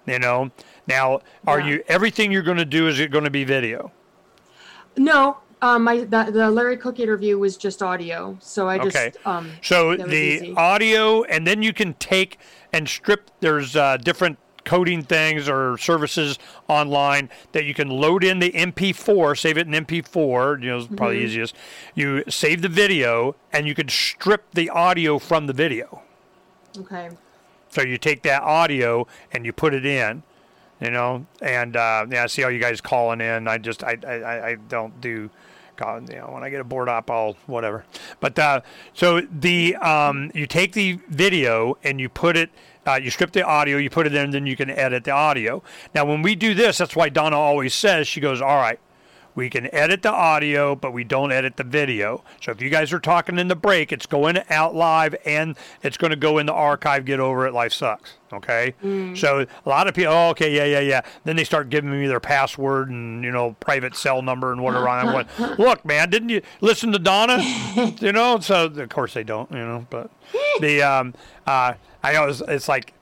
You 0.08 0.18
know, 0.18 0.50
now 0.88 1.20
are 1.46 1.60
Yeah. 1.60 1.68
you 1.68 1.84
everything 1.88 2.32
you're 2.32 2.42
going 2.42 2.58
to 2.58 2.66
do 2.66 2.88
is 2.88 3.00
it 3.00 3.12
going 3.12 3.26
to 3.26 3.30
be 3.30 3.44
video? 3.44 3.92
No, 4.98 5.38
um, 5.62 5.84
my 5.84 5.98
the, 6.04 6.30
the 6.32 6.50
Larry 6.52 6.78
Cook 6.78 7.00
interview 7.00 7.38
was 7.38 7.58
just 7.58 7.82
audio, 7.82 8.38
so 8.42 8.68
I 8.70 8.78
just 8.78 8.96
Okay. 8.96 9.14
um. 9.26 9.52
So 9.62 9.96
the 9.96 10.14
easy. 10.14 10.54
audio, 10.56 11.24
and 11.24 11.48
then 11.48 11.64
you 11.64 11.74
can 11.74 11.94
take 11.96 12.38
and 12.72 12.88
strip. 12.88 13.32
There's 13.40 13.76
uh, 13.76 13.98
different 13.98 14.38
coding 14.66 15.04
things 15.04 15.50
or 15.50 15.78
services 15.78 16.40
online 16.70 17.30
that 17.52 17.66
you 17.66 17.74
can 17.74 17.90
load 17.90 18.24
in 18.24 18.40
the 18.40 18.52
MP4, 18.52 19.38
save 19.38 19.58
it 19.58 19.68
in 19.68 19.74
MP4. 19.74 20.62
You 20.64 20.70
know, 20.70 20.78
it's 20.78 20.88
probably 20.88 21.18
Mm-hmm. 21.18 21.26
easiest. 21.26 21.56
You 21.96 22.24
save 22.30 22.62
the 22.62 22.70
video, 22.70 23.36
and 23.52 23.68
you 23.68 23.76
can 23.76 23.90
strip 23.90 24.52
the 24.54 24.70
audio 24.70 25.20
from 25.20 25.48
the 25.48 25.54
video. 25.54 26.02
Okay. 26.80 27.10
So 27.70 27.82
you 27.82 27.98
take 27.98 28.22
that 28.24 28.44
audio 28.44 29.08
and 29.32 29.46
you 29.46 29.52
put 29.54 29.74
it 29.74 29.86
in, 29.86 30.24
you 30.84 30.92
know, 30.92 31.26
and 31.42 31.76
uh, 31.76 32.06
yeah, 32.10 32.24
I 32.24 32.28
see 32.28 32.44
all 32.44 32.52
you 32.52 32.60
guys 32.60 32.82
calling 32.82 33.22
in. 33.22 33.48
I 33.48 33.58
just 33.58 33.84
I 33.84 33.98
I, 34.06 34.48
I- 34.50 34.56
don't 34.68 35.00
do. 35.02 35.30
call- 35.78 36.02
You 36.04 36.18
know, 36.18 36.30
when 36.34 36.44
I 36.44 36.50
get 36.50 36.60
a 36.62 36.64
board 36.64 36.90
up, 36.90 37.10
I'll 37.10 37.36
whatever. 37.48 37.86
But 38.20 38.38
uh, 38.38 38.62
so 38.94 39.22
the 39.22 39.76
um, 39.78 40.32
you 40.34 40.46
take 40.48 40.74
the 40.74 41.00
video 41.10 41.78
and 41.84 42.00
you 42.00 42.10
put 42.10 42.38
it, 42.38 42.50
uh, 42.86 43.00
you 43.02 43.10
strip 43.10 43.32
the 43.32 43.44
audio, 43.44 43.78
you 43.78 43.90
put 43.90 44.06
it 44.06 44.14
in, 44.14 44.32
then 44.32 44.46
you 44.46 44.56
can 44.56 44.70
edit 44.70 45.04
the 45.04 45.12
audio. 45.12 45.64
Now, 45.96 46.06
when 46.06 46.22
we 46.22 46.36
do 46.36 46.54
this, 46.54 46.78
that's 46.78 46.96
why 46.96 47.10
Donna 47.10 47.38
always 47.40 47.74
says 47.74 48.08
she 48.08 48.20
goes, 48.20 48.40
"All 48.42 48.58
right, 48.58 48.80
we 49.36 49.50
can 49.50 49.74
edit 49.74 50.04
the 50.04 50.12
audio, 50.12 50.76
but 50.76 50.94
we 50.94 51.04
don't 51.04 51.32
edit 51.32 51.58
the 51.58 51.64
video. 51.64 52.24
So 52.42 52.52
if 52.52 52.62
you 52.62 52.70
guys 52.70 52.94
are 52.94 53.00
talking 53.00 53.40
in 53.40 53.48
the 53.48 53.56
break, 53.56 53.92
it's 53.92 54.06
going 54.06 54.40
out 54.50 54.76
live 54.76 55.16
and 55.26 55.56
it's 55.82 55.98
going 55.98 56.12
to 56.12 56.18
go 56.18 56.38
in 56.38 56.46
the 56.46 56.54
archive. 56.54 57.06
Get 57.06 57.20
over 57.20 57.48
it. 57.48 57.54
Life 57.54 57.74
sucks. 57.74 58.14
Okay. 58.32 58.74
So 59.16 59.46
a 59.66 59.70
lot 59.70 59.88
of 59.88 59.94
people, 59.94 60.14
oh, 60.14 60.30
okay, 60.30 60.56
yeah, 60.56 60.66
yeah, 60.66 60.80
yeah. 60.80 61.02
Then 61.24 61.36
they 61.36 61.44
start 61.44 61.70
giving 61.70 61.92
me 61.92 62.08
their 62.08 62.20
password 62.20 62.90
and 62.90 63.24
you 63.24 63.32
know 63.32 63.56
private 63.60 63.96
cell 63.96 64.22
number 64.22 64.52
and 64.52 64.62
whatever. 64.62 64.90
I'm 64.90 65.06
going, 65.06 65.58
look, 65.58 65.86
man, 65.86 66.10
didn't 66.10 66.30
you 66.30 66.42
listen 66.62 66.92
to 66.94 67.00
Donna? 67.00 67.40
you 68.00 68.12
know. 68.12 68.40
So 68.40 68.66
of 68.66 68.90
course 68.90 69.14
they 69.14 69.24
don't. 69.24 69.52
You 69.52 69.60
know, 69.60 69.88
but 69.90 70.10
the 70.60 70.82
um, 70.82 71.14
uh, 71.46 71.74
I 72.02 72.16
always 72.16 72.42
it's 72.42 72.68
like 72.68 72.94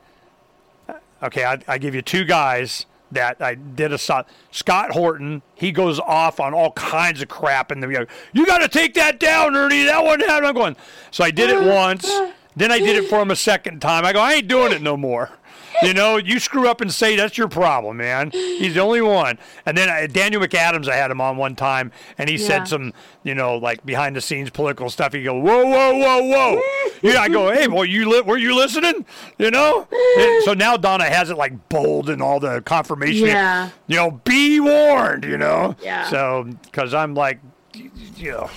okay, 1.24 1.46
I, 1.46 1.60
I 1.68 1.78
give 1.78 1.96
you 1.96 2.02
two 2.02 2.26
guys 2.26 2.86
that 3.12 3.42
I 3.42 3.56
did 3.56 3.94
a 3.94 3.98
Scott 3.98 4.92
Horton. 4.92 5.42
He 5.56 5.72
goes 5.72 6.00
off 6.00 6.40
on 6.40 6.54
all 6.54 6.72
kinds 6.72 7.22
of 7.22 7.28
crap, 7.28 7.72
and 7.72 7.82
the 7.82 8.08
you 8.34 8.46
got 8.46 8.60
to 8.60 8.68
take 8.68 8.94
that 8.96 9.20
down, 9.20 9.56
Ernie. 9.56 9.84
That 9.84 10.04
one 10.04 10.20
happened. 10.20 10.48
I'm 10.48 10.54
going. 10.54 10.76
So 11.12 11.24
I 11.24 11.32
did 11.32 11.50
it 11.50 11.62
once. 11.62 12.10
Then 12.56 12.72
I 12.72 12.80
did 12.80 12.98
it 12.98 13.10
for 13.10 13.22
him 13.22 13.32
a 13.32 13.36
second 13.36 13.82
time. 13.82 14.06
I 14.06 14.12
go, 14.14 14.20
I 14.20 14.34
ain't 14.34 14.48
doing 14.48 14.74
it 14.74 14.82
no 14.82 14.98
more. 14.98 15.30
You 15.84 15.94
know, 15.96 16.18
you 16.18 16.40
screw 16.40 16.70
up 16.70 16.82
and 16.82 16.94
say 16.94 17.16
that's 17.16 17.38
your 17.38 17.48
problem, 17.48 17.98
man. 17.98 18.30
He's 18.32 18.76
the 18.76 18.82
only 18.82 19.02
one. 19.02 19.40
And 19.66 19.76
then 19.76 19.90
uh, 19.90 20.06
Daniel 20.12 20.42
McAdams, 20.42 20.88
I 20.88 20.96
had 20.96 21.10
him 21.10 21.20
on 21.22 21.38
one 21.38 21.56
time, 21.56 21.92
and 22.20 22.30
he 22.30 22.36
Yeah. 22.36 22.48
said 22.48 22.68
some, 22.68 22.94
you 23.24 23.34
know, 23.34 23.58
like 23.58 23.84
behind 23.86 24.16
the 24.16 24.22
scenes 24.22 24.50
political 24.52 24.90
stuff. 24.92 25.14
He 25.14 25.24
go, 25.24 25.34
whoa, 25.34 25.66
whoa, 25.66 25.98
whoa, 25.98 26.24
whoa. 26.24 26.62
yeah, 27.02 27.22
I 27.22 27.30
go, 27.30 27.52
hey, 27.52 27.68
well, 27.68 27.84
you 27.86 28.08
li- 28.10 28.22
were 28.22 28.38
you 28.38 28.56
listening? 28.56 29.06
You 29.40 29.50
know. 29.50 29.88
And 30.20 30.44
so 30.44 30.54
now 30.54 30.78
Donna 30.78 31.06
has 31.06 31.30
it 31.32 31.38
like 31.38 31.70
bold 31.70 32.10
and 32.10 32.22
all 32.22 32.40
the 32.40 32.62
confirmation. 32.62 33.28
Yeah. 33.28 33.70
You 33.88 33.96
know, 33.96 34.12
be 34.12 34.60
warned. 34.60 35.24
You 35.26 35.38
know. 35.40 35.76
Yeah. 35.82 36.08
So 36.10 36.48
because 36.64 36.94
I'm 36.94 37.16
like, 37.16 37.40
you 37.74 38.32
know, 38.32 38.50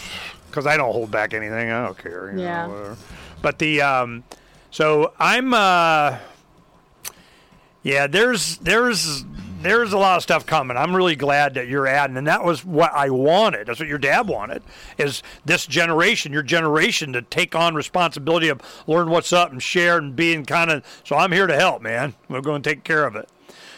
because 0.50 0.66
I 0.66 0.76
don't 0.76 0.92
hold 0.92 1.10
back 1.10 1.32
anything. 1.32 1.70
I 1.70 1.86
don't 1.86 1.96
care. 1.96 2.32
You 2.36 2.42
Yeah. 2.42 2.66
Know. 2.66 2.96
But 3.40 3.58
the 3.58 3.80
um, 3.80 4.24
so 4.70 5.14
I'm 5.18 5.54
uh. 5.54 6.18
Yeah, 7.84 8.06
there's 8.06 8.56
there's 8.58 9.24
there's 9.60 9.92
a 9.92 9.98
lot 9.98 10.16
of 10.16 10.22
stuff 10.22 10.44
coming. 10.46 10.76
I'm 10.76 10.96
really 10.96 11.16
glad 11.16 11.54
that 11.54 11.68
you're 11.68 11.86
adding, 11.86 12.16
and 12.16 12.26
that 12.26 12.44
was 12.44 12.64
what 12.64 12.92
I 12.92 13.10
wanted. 13.10 13.66
That's 13.66 13.78
what 13.78 13.88
your 13.88 13.98
dad 13.98 14.26
wanted. 14.26 14.62
Is 14.98 15.22
this 15.44 15.66
generation, 15.66 16.32
your 16.32 16.42
generation, 16.42 17.12
to 17.12 17.22
take 17.22 17.54
on 17.54 17.74
responsibility 17.74 18.48
of 18.48 18.60
learn 18.86 19.10
what's 19.10 19.32
up 19.32 19.52
and 19.52 19.62
share 19.62 19.98
and 19.98 20.16
being 20.16 20.44
kind 20.44 20.70
of. 20.70 20.84
So 21.04 21.16
I'm 21.16 21.30
here 21.30 21.46
to 21.46 21.54
help, 21.54 21.82
man. 21.82 22.14
We're 22.28 22.40
going 22.40 22.62
to 22.62 22.68
take 22.68 22.84
care 22.84 23.06
of 23.06 23.16
it. 23.16 23.28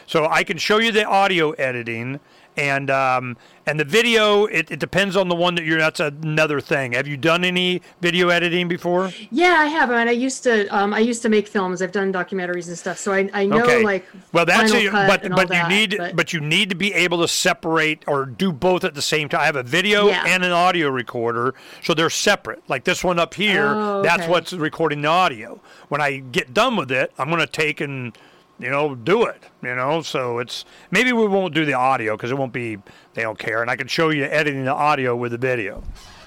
So 0.06 0.26
I 0.26 0.44
can 0.44 0.56
show 0.56 0.78
you 0.78 0.92
the 0.92 1.04
audio 1.04 1.50
editing 1.52 2.20
and 2.56 2.90
um, 2.90 3.36
and 3.66 3.78
the 3.78 3.84
video. 3.84 4.46
It, 4.46 4.70
it 4.70 4.78
depends 4.78 5.16
on 5.16 5.28
the 5.28 5.34
one 5.34 5.54
that 5.56 5.64
you're. 5.64 5.78
That's 5.78 6.00
another 6.00 6.60
thing. 6.60 6.92
Have 6.92 7.06
you 7.06 7.16
done 7.16 7.44
any 7.44 7.82
video 8.00 8.28
editing 8.28 8.68
before? 8.68 9.12
Yeah, 9.30 9.56
I 9.58 9.66
have. 9.66 9.90
I 9.90 9.98
mean, 9.98 10.08
I 10.08 10.12
used 10.12 10.42
to. 10.44 10.66
Um, 10.68 10.94
I 10.94 11.00
used 11.00 11.22
to 11.22 11.28
make 11.28 11.48
films. 11.48 11.82
I've 11.82 11.92
done 11.92 12.12
documentaries 12.12 12.68
and 12.68 12.78
stuff, 12.78 12.98
so 12.98 13.12
I, 13.12 13.28
I 13.32 13.46
know 13.46 13.64
okay. 13.64 13.82
like. 13.82 14.06
well, 14.32 14.46
that's 14.46 14.72
Final 14.72 14.88
a, 14.88 14.90
Cut 14.90 15.08
but 15.08 15.24
and 15.24 15.34
all 15.34 15.38
but 15.38 15.48
you 15.48 15.54
that, 15.54 15.68
need 15.68 16.16
but, 16.16 16.32
you 16.32 16.40
need 16.40 16.70
to 16.70 16.76
be 16.76 16.92
able 16.94 17.20
to 17.22 17.28
separate 17.28 18.02
or 18.06 18.26
do 18.26 18.52
both 18.52 18.84
at 18.84 18.94
the 18.94 19.02
same 19.02 19.28
time. 19.28 19.40
I 19.40 19.46
have 19.46 19.56
a 19.56 19.62
video 19.62 20.08
Yeah. 20.08 20.24
and 20.26 20.44
an 20.44 20.52
audio 20.52 20.88
recorder, 20.88 21.54
so 21.82 21.94
they're 21.94 22.10
separate. 22.10 22.62
Like 22.68 22.84
this 22.84 23.04
one 23.04 23.18
up 23.18 23.34
here, 23.34 23.68
Oh, 23.68 24.02
that's 24.02 24.26
what's 24.26 24.52
recording 24.52 25.02
the 25.02 25.08
audio. 25.08 25.60
When 25.88 26.00
I 26.00 26.18
get 26.18 26.54
done 26.54 26.76
with 26.76 26.90
it, 26.90 27.12
I'm 27.18 27.28
going 27.28 27.40
to 27.40 27.46
take 27.46 27.80
and 27.80 28.16
you 28.58 28.70
know 28.70 28.94
do 28.94 29.24
it. 29.24 29.42
You 29.62 29.74
know, 29.74 30.02
so 30.02 30.38
it's 30.38 30.64
maybe 30.90 31.12
we 31.12 31.26
won't 31.26 31.54
do 31.54 31.64
the 31.64 31.74
audio 31.74 32.16
because 32.16 32.30
it 32.30 32.38
won't 32.38 32.52
be 32.52 32.78
they 33.14 33.22
don't 33.22 33.38
care, 33.38 33.62
and 33.62 33.70
I 33.70 33.76
can 33.76 33.88
show 33.88 34.10
you 34.10 34.24
editing 34.24 34.64
the 34.64 34.74
audio 34.74 35.16
with 35.16 35.32
the 35.32 35.38
video. 35.38 35.82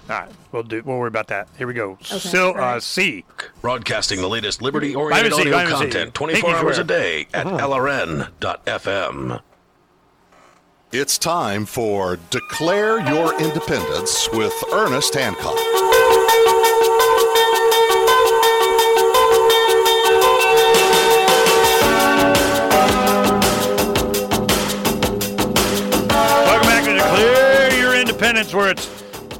All 0.09 0.17
right, 0.17 0.29
we'll 0.51 0.63
do. 0.63 0.81
We'll 0.83 0.97
worry 0.97 1.07
about 1.07 1.27
that. 1.27 1.47
Here 1.57 1.67
we 1.67 1.75
go. 1.75 1.97
Sil, 2.01 2.49
all 2.53 2.57
uh, 2.57 2.73
right. 2.73 2.83
C. 2.83 3.25
Broadcasting 3.61 4.21
the 4.21 4.27
latest 4.27 4.61
liberty 4.61 4.93
Vitamin 4.93 5.11
oriented 5.11 5.33
audio 5.33 5.51
vitamin 5.51 5.77
content 5.77 6.03
Thank 6.05 6.13
24 6.15 6.49
you, 6.49 6.55
hours 6.55 6.77
a 6.79 6.83
day 6.83 7.27
at 7.33 7.45
lrn.fm. 7.45 9.41
It's 10.91 11.19
time 11.19 11.67
for 11.67 12.17
Declare 12.31 13.07
Your 13.11 13.39
Independence 13.39 14.27
with 14.33 14.53
Ernest 14.73 15.13
Hancock. 15.13 16.58
Independence, 28.49 28.53
where 28.53 28.69
it's 28.69 28.87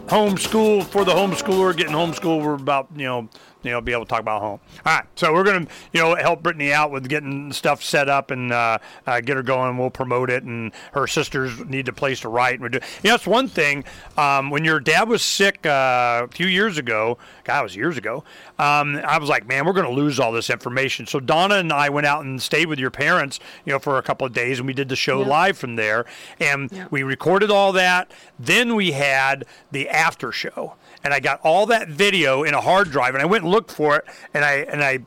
homeschool 0.07 0.83
for 0.85 1.03
the 1.05 1.11
homeschooler, 1.11 1.75
getting 1.75 1.93
homeschooled. 1.93 2.43
We're 2.43 2.55
about, 2.55 2.87
you 2.95 3.05
know, 3.05 3.29
you 3.63 3.71
know, 3.71 3.81
be 3.81 3.91
able 3.91 4.05
to 4.05 4.09
talk 4.09 4.21
about 4.21 4.41
home. 4.41 4.59
All 4.85 4.95
right, 4.95 5.05
so 5.15 5.33
we're 5.33 5.43
gonna, 5.43 5.67
you 5.91 6.01
know, 6.01 6.15
help 6.15 6.41
Bretigne 6.43 6.71
out 6.71 6.91
with 6.91 7.09
getting 7.09 7.51
stuff 7.51 7.83
set 7.83 8.07
up 8.09 8.31
and 8.31 8.51
uh, 8.51 8.77
uh, 9.05 9.19
get 9.21 9.35
her 9.35 9.43
going. 9.43 9.77
We'll 9.77 9.89
promote 9.89 10.29
it, 10.29 10.43
and 10.43 10.71
her 10.93 11.07
sisters 11.07 11.59
need 11.65 11.87
a 11.87 11.93
place 11.93 12.21
to 12.21 12.29
write. 12.29 12.53
And 12.59 12.61
we're 12.61 12.69
you 12.73 12.79
know, 12.79 13.11
that's 13.11 13.27
one 13.27 13.47
thing. 13.47 13.83
Um, 14.17 14.49
when 14.49 14.63
your 14.63 14.79
dad 14.79 15.09
was 15.09 15.21
sick 15.21 15.65
uh, 15.65 16.25
a 16.25 16.27
few 16.31 16.47
years 16.47 16.77
ago, 16.77 17.17
God, 17.43 17.59
it 17.59 17.63
was 17.63 17.75
years 17.75 17.97
ago. 17.97 18.23
Um, 18.57 18.95
I 19.05 19.17
was 19.17 19.29
like, 19.29 19.47
man, 19.47 19.65
we're 19.65 19.73
gonna 19.73 19.89
lose 19.89 20.19
all 20.19 20.31
this 20.31 20.49
information. 20.49 21.05
So 21.05 21.19
Donna 21.19 21.55
and 21.55 21.73
I 21.73 21.89
went 21.89 22.07
out 22.07 22.23
and 22.23 22.41
stayed 22.41 22.67
with 22.67 22.79
your 22.79 22.91
parents, 22.91 23.39
you 23.65 23.73
know, 23.73 23.79
for 23.79 23.97
a 23.97 24.01
couple 24.03 24.25
of 24.25 24.33
days, 24.33 24.59
and 24.59 24.67
we 24.67 24.73
did 24.73 24.89
the 24.89 24.95
show 24.95 25.21
Yeah. 25.21 25.27
live 25.27 25.57
from 25.57 25.75
there, 25.75 26.05
and 26.39 26.71
Yeah. 26.71 26.85
we 26.91 27.03
recorded 27.03 27.51
all 27.51 27.71
that. 27.73 28.11
Then 28.37 28.75
we 28.75 28.91
had 28.91 29.45
the 29.71 29.89
after 29.89 30.31
show, 30.31 30.75
and 31.03 31.13
I 31.13 31.19
got 31.19 31.39
all 31.43 31.65
that 31.67 31.87
video 31.87 32.43
in 32.43 32.53
a 32.53 32.61
hard 32.61 32.91
drive, 32.91 33.15
and 33.15 33.21
I 33.21 33.25
went 33.25 33.43
and 33.43 33.51
looked 33.51 33.71
for 33.71 33.97
it, 33.97 34.05
and 34.33 34.43
I 34.43 34.53
and 34.53 34.83
I, 34.83 34.99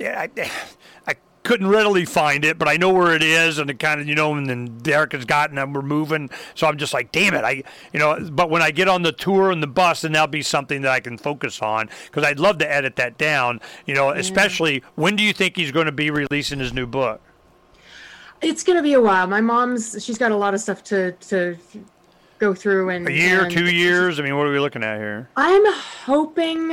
I, 0.00 0.50
I 1.06 1.14
couldn't 1.42 1.68
readily 1.68 2.04
find 2.04 2.44
it, 2.44 2.58
but 2.58 2.68
I 2.68 2.76
know 2.76 2.92
where 2.92 3.14
it 3.14 3.22
is, 3.22 3.58
and 3.58 3.68
it 3.70 3.78
kind 3.78 4.00
of 4.00 4.08
you 4.08 4.14
know, 4.14 4.34
and 4.34 4.48
then 4.48 4.78
Derek 4.78 5.12
has 5.12 5.24
gotten 5.24 5.56
them, 5.56 5.72
we're 5.72 5.82
moving, 5.82 6.30
so 6.54 6.66
I'm 6.66 6.78
just 6.78 6.94
like, 6.94 7.12
damn 7.12 7.34
it, 7.34 7.44
I, 7.44 7.62
you 7.92 7.98
know, 7.98 8.18
but 8.30 8.50
when 8.50 8.62
I 8.62 8.70
get 8.70 8.88
on 8.88 9.02
the 9.02 9.12
tour 9.12 9.50
and 9.50 9.62
the 9.62 9.66
bus, 9.66 10.02
then 10.02 10.12
that'll 10.12 10.28
be 10.28 10.42
something 10.42 10.82
that 10.82 10.92
I 10.92 11.00
can 11.00 11.18
focus 11.18 11.60
on 11.60 11.88
because 12.06 12.24
I'd 12.24 12.38
love 12.38 12.58
to 12.58 12.70
edit 12.70 12.96
that 12.96 13.18
down, 13.18 13.60
you 13.86 13.94
know, 13.94 14.10
especially 14.10 14.82
when 14.94 15.16
do 15.16 15.22
you 15.22 15.32
think 15.32 15.56
he's 15.56 15.72
going 15.72 15.86
to 15.86 15.92
be 15.92 16.10
releasing 16.10 16.58
his 16.58 16.72
new 16.72 16.86
book? 16.86 17.20
It's 18.42 18.64
gonna 18.64 18.82
be 18.82 18.94
a 18.94 19.00
while. 19.00 19.26
My 19.26 19.40
mom's. 19.40 20.02
She's 20.02 20.16
got 20.16 20.32
a 20.32 20.36
lot 20.36 20.54
of 20.54 20.60
stuff 20.60 20.82
to 20.84 21.12
to 21.12 21.56
go 22.40 22.54
through 22.54 22.88
and 22.88 23.06
A 23.06 23.12
year, 23.12 23.44
and 23.44 23.52
two 23.52 23.70
years? 23.70 24.18
I 24.18 24.22
mean, 24.22 24.36
what 24.36 24.46
are 24.46 24.52
we 24.52 24.58
looking 24.58 24.82
at 24.82 24.98
here? 24.98 25.28
I'm 25.36 25.62
hoping. 26.04 26.72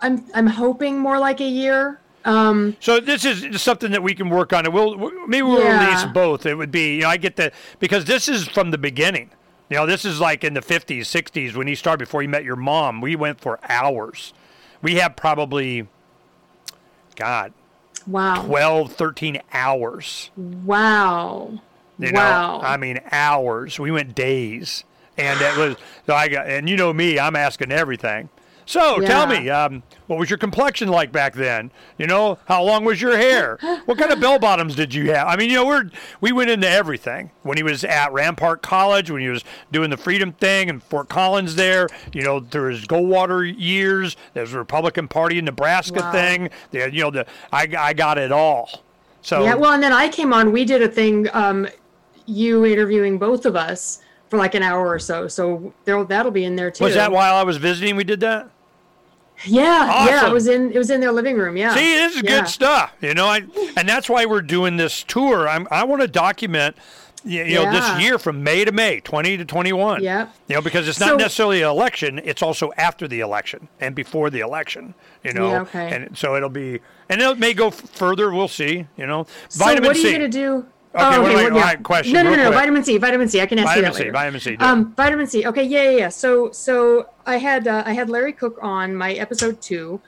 I'm 0.00 0.24
I'm 0.34 0.46
hoping 0.46 0.98
more 0.98 1.18
like 1.18 1.40
a 1.40 1.48
year. 1.48 1.98
Um, 2.24 2.76
So 2.78 3.00
this 3.00 3.24
is 3.24 3.60
something 3.60 3.90
that 3.90 4.02
we 4.02 4.14
can 4.14 4.28
work 4.30 4.52
on. 4.52 4.64
And 4.66 4.72
we'll 4.74 4.96
we'll- 4.96 5.26
maybe 5.26 5.42
we'll 5.42 5.60
Yeah. 5.64 5.84
release 5.88 6.04
both. 6.12 6.46
It 6.46 6.54
would 6.54 6.70
be 6.70 6.96
you 6.96 7.02
know 7.02 7.08
I 7.08 7.16
get 7.16 7.36
the 7.36 7.50
because 7.80 8.04
this 8.04 8.28
is 8.28 8.46
from 8.46 8.70
the 8.70 8.78
beginning. 8.78 9.30
You 9.70 9.78
know 9.78 9.86
this 9.86 10.04
is 10.04 10.20
like 10.20 10.44
in 10.44 10.54
the 10.54 10.60
50s, 10.60 11.06
60s 11.06 11.54
when 11.56 11.66
he 11.66 11.74
started 11.74 12.04
before 12.04 12.20
he 12.20 12.28
met 12.28 12.44
your 12.44 12.56
mom. 12.56 13.00
We 13.00 13.16
went 13.16 13.40
for 13.40 13.58
hours. 13.68 14.34
We 14.82 14.96
have 14.96 15.16
probably 15.16 15.88
God 17.16 17.52
wow. 18.06 18.42
12, 18.44 18.92
13 18.92 19.40
hours. 19.52 20.30
Wow. 20.36 21.60
You 21.98 22.12
wow. 22.12 22.58
know, 22.58 22.64
I 22.64 22.76
mean 22.76 23.00
hours. 23.10 23.78
We 23.78 23.90
went 23.90 24.14
days, 24.14 24.84
and 25.16 25.40
it 25.40 25.56
was 25.56 25.76
so 26.06 26.14
I 26.14 26.28
got 26.28 26.46
and 26.48 26.68
you 26.68 26.76
know 26.76 26.92
me, 26.92 27.18
I'm 27.18 27.36
asking 27.36 27.72
everything. 27.72 28.28
So 28.64 29.00
tell 29.00 29.26
me, 29.26 29.50
um, 29.50 29.82
what 30.06 30.20
was 30.20 30.30
your 30.30 30.38
complexion 30.38 30.88
like 30.88 31.10
back 31.10 31.34
then? 31.34 31.72
You 31.98 32.06
know, 32.06 32.38
how 32.46 32.62
long 32.62 32.84
was 32.84 33.00
your 33.02 33.16
hair? 33.16 33.58
what 33.86 33.98
kind 33.98 34.12
of 34.12 34.20
bell 34.20 34.38
bottoms 34.38 34.76
did 34.76 34.94
you 34.94 35.12
have? 35.12 35.26
I 35.26 35.36
mean, 35.36 35.50
you 35.50 35.56
know, 35.56 35.66
we're 35.66 35.90
we 36.20 36.30
went 36.32 36.48
into 36.48 36.68
everything 36.68 37.32
when 37.42 37.56
he 37.56 37.62
was 37.64 37.82
at 37.84 38.12
Rampart 38.12 38.62
College, 38.62 39.10
when 39.10 39.20
he 39.20 39.28
was 39.28 39.44
doing 39.72 39.90
the 39.90 39.96
Freedom 39.96 40.32
thing 40.32 40.68
in 40.68 40.78
Fort 40.80 41.08
Collins. 41.08 41.56
There, 41.56 41.88
you 42.12 42.22
know, 42.22 42.40
through 42.40 42.70
his 42.70 42.86
Goldwater 42.86 43.52
years, 43.58 44.16
there's 44.32 44.54
a 44.54 44.58
Republican 44.58 45.08
Party 45.08 45.38
in 45.38 45.44
Nebraska 45.44 46.00
Wow. 46.00 46.12
thing. 46.12 46.50
There, 46.70 46.88
you 46.88 47.02
know, 47.02 47.10
the 47.10 47.26
I 47.52 47.68
I 47.76 47.92
got 47.92 48.16
it 48.16 48.30
all. 48.30 48.70
So 49.22 49.42
Yeah, 49.44 49.54
well, 49.54 49.72
and 49.72 49.82
then 49.82 49.92
I 49.92 50.08
came 50.08 50.32
on. 50.32 50.52
We 50.52 50.64
did 50.64 50.82
a 50.82 50.88
thing, 50.88 51.28
um, 51.32 51.68
you 52.26 52.64
interviewing 52.66 53.18
both 53.18 53.46
of 53.46 53.56
us 53.56 54.00
for 54.28 54.38
like 54.38 54.54
an 54.54 54.62
hour 54.62 54.88
or 54.88 54.98
so. 54.98 55.28
So 55.28 55.72
there, 55.84 56.02
that'll 56.04 56.32
be 56.32 56.44
in 56.44 56.56
there 56.56 56.70
too. 56.70 56.84
was 56.84 56.94
that 56.94 57.12
while 57.12 57.34
I 57.34 57.42
was 57.42 57.56
visiting? 57.58 57.96
We 57.96 58.04
did 58.04 58.20
that. 58.20 58.48
Yeah, 59.44 60.06
yeah. 60.06 60.26
It 60.28 60.32
was 60.32 60.46
in. 60.46 60.70
It 60.72 60.78
was 60.78 60.90
in 60.90 61.00
their 61.00 61.10
living 61.12 61.36
room. 61.36 61.56
Yeah. 61.56 61.74
See, 61.74 61.94
this 61.94 62.16
is 62.16 62.22
Yeah. 62.22 62.40
good 62.40 62.48
stuff. 62.48 62.92
You 63.00 63.14
know, 63.14 63.26
I 63.26 63.42
and 63.76 63.88
that's 63.88 64.08
why 64.08 64.24
we're 64.24 64.40
doing 64.42 64.76
this 64.76 65.02
tour. 65.02 65.48
I'm 65.48 65.66
I 65.70 65.82
want 65.84 66.00
to 66.02 66.06
document 66.08 66.76
you, 67.24 67.42
you 67.44 67.54
know 67.56 67.62
Yeah. 67.62 67.72
this 67.96 68.02
year 68.04 68.18
from 68.18 68.44
May 68.44 68.64
to 68.64 68.70
May, 68.72 69.00
20 69.00 69.36
to 69.38 69.44
21. 69.44 70.02
Yeah. 70.02 70.26
You 70.48 70.56
know, 70.56 70.60
because 70.62 70.86
it's 70.88 71.00
not 71.00 71.08
So- 71.10 71.16
necessarily 71.16 71.62
an 71.62 71.68
election, 71.68 72.20
it's 72.24 72.42
also 72.42 72.72
after 72.76 73.06
the 73.08 73.20
election 73.20 73.68
and 73.80 73.94
before 73.94 74.28
the 74.30 74.40
election, 74.40 74.94
you 75.24 75.32
know. 75.32 75.50
Yeah, 75.50 75.60
okay. 75.62 75.90
And 75.92 76.16
so 76.16 76.36
it'll 76.36 76.48
be 76.48 76.80
and 77.08 77.20
it 77.20 77.38
may 77.38 77.52
go 77.54 77.70
further, 77.70 78.32
we'll 78.32 78.48
see, 78.48 78.86
you 78.96 79.06
know. 79.06 79.26
So 79.48 79.64
Vitamin 79.64 79.88
what 79.88 79.96
are 79.96 80.00
C. 80.00 80.06
you 80.08 80.12
gonna 80.12 80.28
do? 80.28 80.66
Okay, 80.94 81.04
Oh, 81.04 81.22
okay, 81.22 81.32
am 81.32 81.38
I, 81.38 81.44
well, 81.50 81.56
yeah. 81.56 81.74
question? 81.76 82.12
No, 82.12 82.22
no, 82.22 82.30
no, 82.30 82.36
no. 82.36 82.42
quick. 82.48 82.54
Vitamin 82.60 82.84
C, 82.84 82.98
vitamin 82.98 83.28
C. 83.28 83.40
I 83.40 83.46
can 83.46 83.58
ask 83.58 83.68
Vitamin 83.68 83.84
you 83.84 83.90
that 83.92 83.94
C, 83.96 84.00
later. 84.00 84.12
vitamin 84.12 84.40
C, 84.40 84.56
Um, 84.58 84.94
vitamin 84.94 85.26
C. 85.26 85.46
Okay, 85.46 85.62
yeah, 85.64 85.84
yeah, 85.84 85.96
yeah. 85.98 86.08
So, 86.10 86.50
so 86.50 87.08
I 87.24 87.36
had 87.38 87.66
uh, 87.66 87.82
I 87.86 87.92
had 87.94 88.10
Larry 88.10 88.32
Cook 88.34 88.58
on 88.60 88.94
my 88.94 89.14
episode 89.14 89.60
two, 89.62 90.00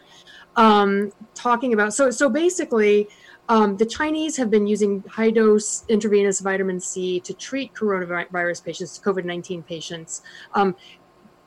um, 0.56 1.10
talking 1.34 1.72
about 1.72 1.94
so 1.94 2.10
so 2.10 2.28
basically. 2.28 3.08
Um, 3.46 3.76
the 3.76 3.84
Chinese 3.84 4.38
have 4.38 4.50
been 4.50 4.66
using 4.66 5.04
high 5.06 5.28
dose 5.30 5.84
intravenous 5.90 6.40
vitamin 6.40 6.80
C 6.80 7.20
to 7.20 7.34
treat 7.34 7.74
coronavirus 7.74 8.64
patients, 8.64 8.98
COVID 9.04 9.26
19 9.26 9.62
patients, 9.62 10.22
um, 10.54 10.74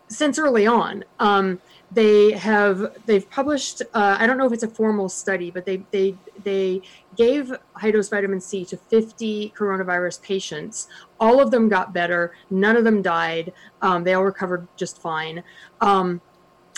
since 0.07 0.37
early 0.37 0.67
on. 0.67 1.03
Um, 1.19 1.59
they 1.91 2.33
have 2.33 2.95
they've 3.07 3.27
published 3.31 3.81
uh, 3.95 4.15
I 4.19 4.27
don't 4.27 4.37
know 4.37 4.45
if 4.45 4.53
it's 4.53 4.61
a 4.61 4.67
formal 4.67 5.09
study, 5.09 5.49
but 5.49 5.65
they 5.65 5.77
they 5.89 6.15
they 6.47 6.81
gave 7.17 7.53
high 7.73 7.91
dose 7.91 8.07
vitamin 8.07 8.39
C 8.39 8.63
to 8.65 8.77
50 8.77 9.53
coronavirus 9.55 10.21
patients. 10.21 10.87
All 11.19 11.41
of 11.41 11.51
them 11.51 11.67
got 11.67 11.93
better. 11.93 12.33
None 12.49 12.77
of 12.77 12.85
them 12.85 13.01
died. 13.01 13.51
Um, 13.81 14.05
they 14.05 14.13
all 14.13 14.23
recovered 14.23 14.65
just 14.77 15.01
fine. 15.01 15.43
Um, 15.81 16.21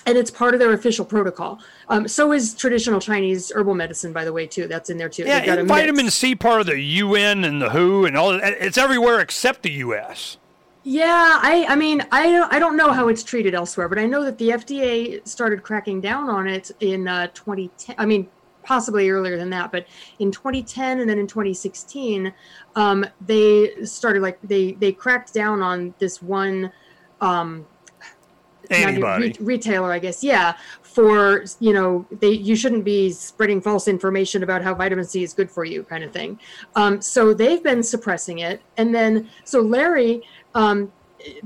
and 0.07 0.17
it's 0.17 0.31
part 0.31 0.55
of 0.55 0.59
their 0.59 0.73
official 0.73 1.05
protocol. 1.05 1.59
Um, 1.87 2.07
so 2.07 2.31
is 2.31 2.55
traditional 2.55 2.99
Chinese 2.99 3.51
herbal 3.53 3.75
medicine, 3.75 4.11
by 4.11 4.25
the 4.25 4.33
way, 4.33 4.47
too. 4.47 4.67
That's 4.67 4.89
in 4.89 4.97
there 4.97 5.09
too. 5.09 5.23
Yeah, 5.25 5.55
mix. 5.55 5.67
vitamin 5.67 6.09
C 6.09 6.35
part 6.35 6.61
of 6.61 6.67
the 6.67 6.79
UN 6.79 7.43
and 7.43 7.61
the 7.61 7.69
WHO 7.69 8.05
and 8.05 8.17
all. 8.17 8.31
It's 8.41 8.77
everywhere 8.77 9.19
except 9.19 9.61
the 9.61 9.71
U.S. 9.71 10.37
Yeah, 10.83 11.39
I, 11.43 11.65
I 11.69 11.75
mean, 11.75 12.03
I 12.11 12.31
don't, 12.31 12.51
I 12.51 12.57
don't 12.57 12.75
know 12.75 12.91
how 12.91 13.09
it's 13.09 13.23
treated 13.23 13.53
elsewhere, 13.53 13.87
but 13.87 13.99
I 13.99 14.05
know 14.05 14.23
that 14.23 14.37
the 14.39 14.49
FDA 14.49 15.27
started 15.27 15.61
cracking 15.61 16.01
down 16.01 16.29
on 16.29 16.47
it 16.47 16.71
in 16.79 17.07
uh, 17.07 17.27
2010. 17.35 17.95
I 17.99 18.05
mean, 18.05 18.27
possibly 18.63 19.09
earlier 19.09 19.37
than 19.37 19.49
that, 19.49 19.71
but 19.71 19.85
in 20.19 20.31
2010 20.31 20.99
and 20.99 21.09
then 21.09 21.19
in 21.19 21.27
2016, 21.27 22.33
um, 22.75 23.05
they 23.25 23.83
started 23.83 24.21
like 24.21 24.39
they 24.43 24.73
they 24.73 24.91
cracked 24.91 25.33
down 25.33 25.61
on 25.61 25.93
this 25.99 26.21
one 26.21 26.71
um, 27.21 27.65
Anybody. 28.69 29.29
re- 29.29 29.35
retailer, 29.39 29.91
I 29.91 29.99
guess. 29.99 30.23
Yeah, 30.23 30.55
for 30.81 31.45
you 31.59 31.73
know, 31.73 32.05
they 32.19 32.31
you 32.31 32.55
shouldn't 32.55 32.85
be 32.85 33.11
spreading 33.11 33.61
false 33.61 33.87
information 33.87 34.43
about 34.43 34.61
how 34.61 34.75
vitamin 34.75 35.05
C 35.05 35.23
is 35.23 35.33
good 35.33 35.49
for 35.49 35.65
you, 35.65 35.83
kind 35.83 36.03
of 36.03 36.11
thing. 36.11 36.39
Um, 36.75 37.01
so 37.01 37.33
they've 37.33 37.63
been 37.63 37.81
suppressing 37.81 38.39
it, 38.39 38.61
and 38.77 38.93
then 38.93 39.29
so 39.43 39.61
Larry. 39.61 40.21
Um, 40.55 40.91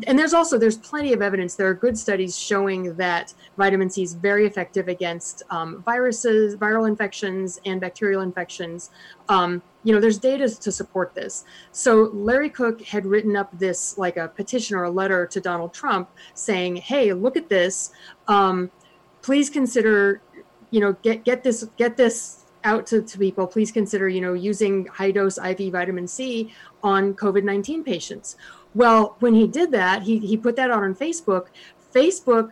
and 0.08 0.18
there's 0.18 0.34
also 0.34 0.58
there's 0.58 0.78
plenty 0.78 1.14
of 1.14 1.22
evidence. 1.22 1.56
There 1.56 1.68
are 1.68 1.74
good 1.74 1.98
studies 1.98 2.38
showing 2.38 2.96
that 2.96 3.34
vitamin 3.58 3.90
c 3.90 4.04
is 4.04 4.14
very 4.14 4.46
effective 4.46 4.88
against 4.88 5.44
um, 5.50 5.82
viruses 5.84 6.56
viral 6.56 6.88
infections 6.88 7.60
and 7.66 7.82
bacterial 7.82 8.22
infections. 8.22 8.92
Um, 9.30 9.62
you 9.84 9.94
know 9.94 10.00
there's 10.00 10.18
data 10.18 10.48
to 10.50 10.72
support 10.72 11.16
this. 11.16 11.46
So 11.72 12.10
larry 12.14 12.50
cook 12.50 12.82
had 12.82 13.06
written 13.06 13.36
up 13.36 13.58
this 13.58 13.98
like 13.98 14.18
a 14.18 14.28
petition 14.28 14.76
or 14.76 14.84
a 14.84 14.92
letter 14.92 15.26
to 15.28 15.42
donald 15.42 15.74
trump 15.74 16.10
saying 16.34 16.78
hey 16.78 17.14
look 17.14 17.36
at 17.38 17.50
this. 17.50 17.92
Um, 18.28 18.72
please 19.22 19.50
consider 19.50 20.22
you 20.70 20.80
know 20.80 20.94
get 21.02 21.24
get 21.24 21.44
this 21.44 21.68
get 21.78 21.98
this 21.98 22.40
out 22.64 22.86
to, 22.88 23.02
to 23.02 23.18
people. 23.18 23.46
Please 23.48 23.72
consider 23.72 24.08
you 24.08 24.22
know 24.22 24.34
using 24.34 24.86
high 24.86 25.12
dose 25.12 25.38
iv 25.38 25.72
vitamin 25.72 26.08
c 26.08 26.54
on 26.84 27.14
covid-19 27.14 27.84
patients 27.86 28.36
well 28.74 29.16
when 29.20 29.34
he 29.34 29.48
did 29.48 29.72
that 29.72 30.04
he, 30.04 30.20
he 30.20 30.38
put 30.38 30.56
that 30.56 30.72
out 30.72 30.84
on 30.84 30.94
facebook 30.96 31.48
facebook 31.94 32.52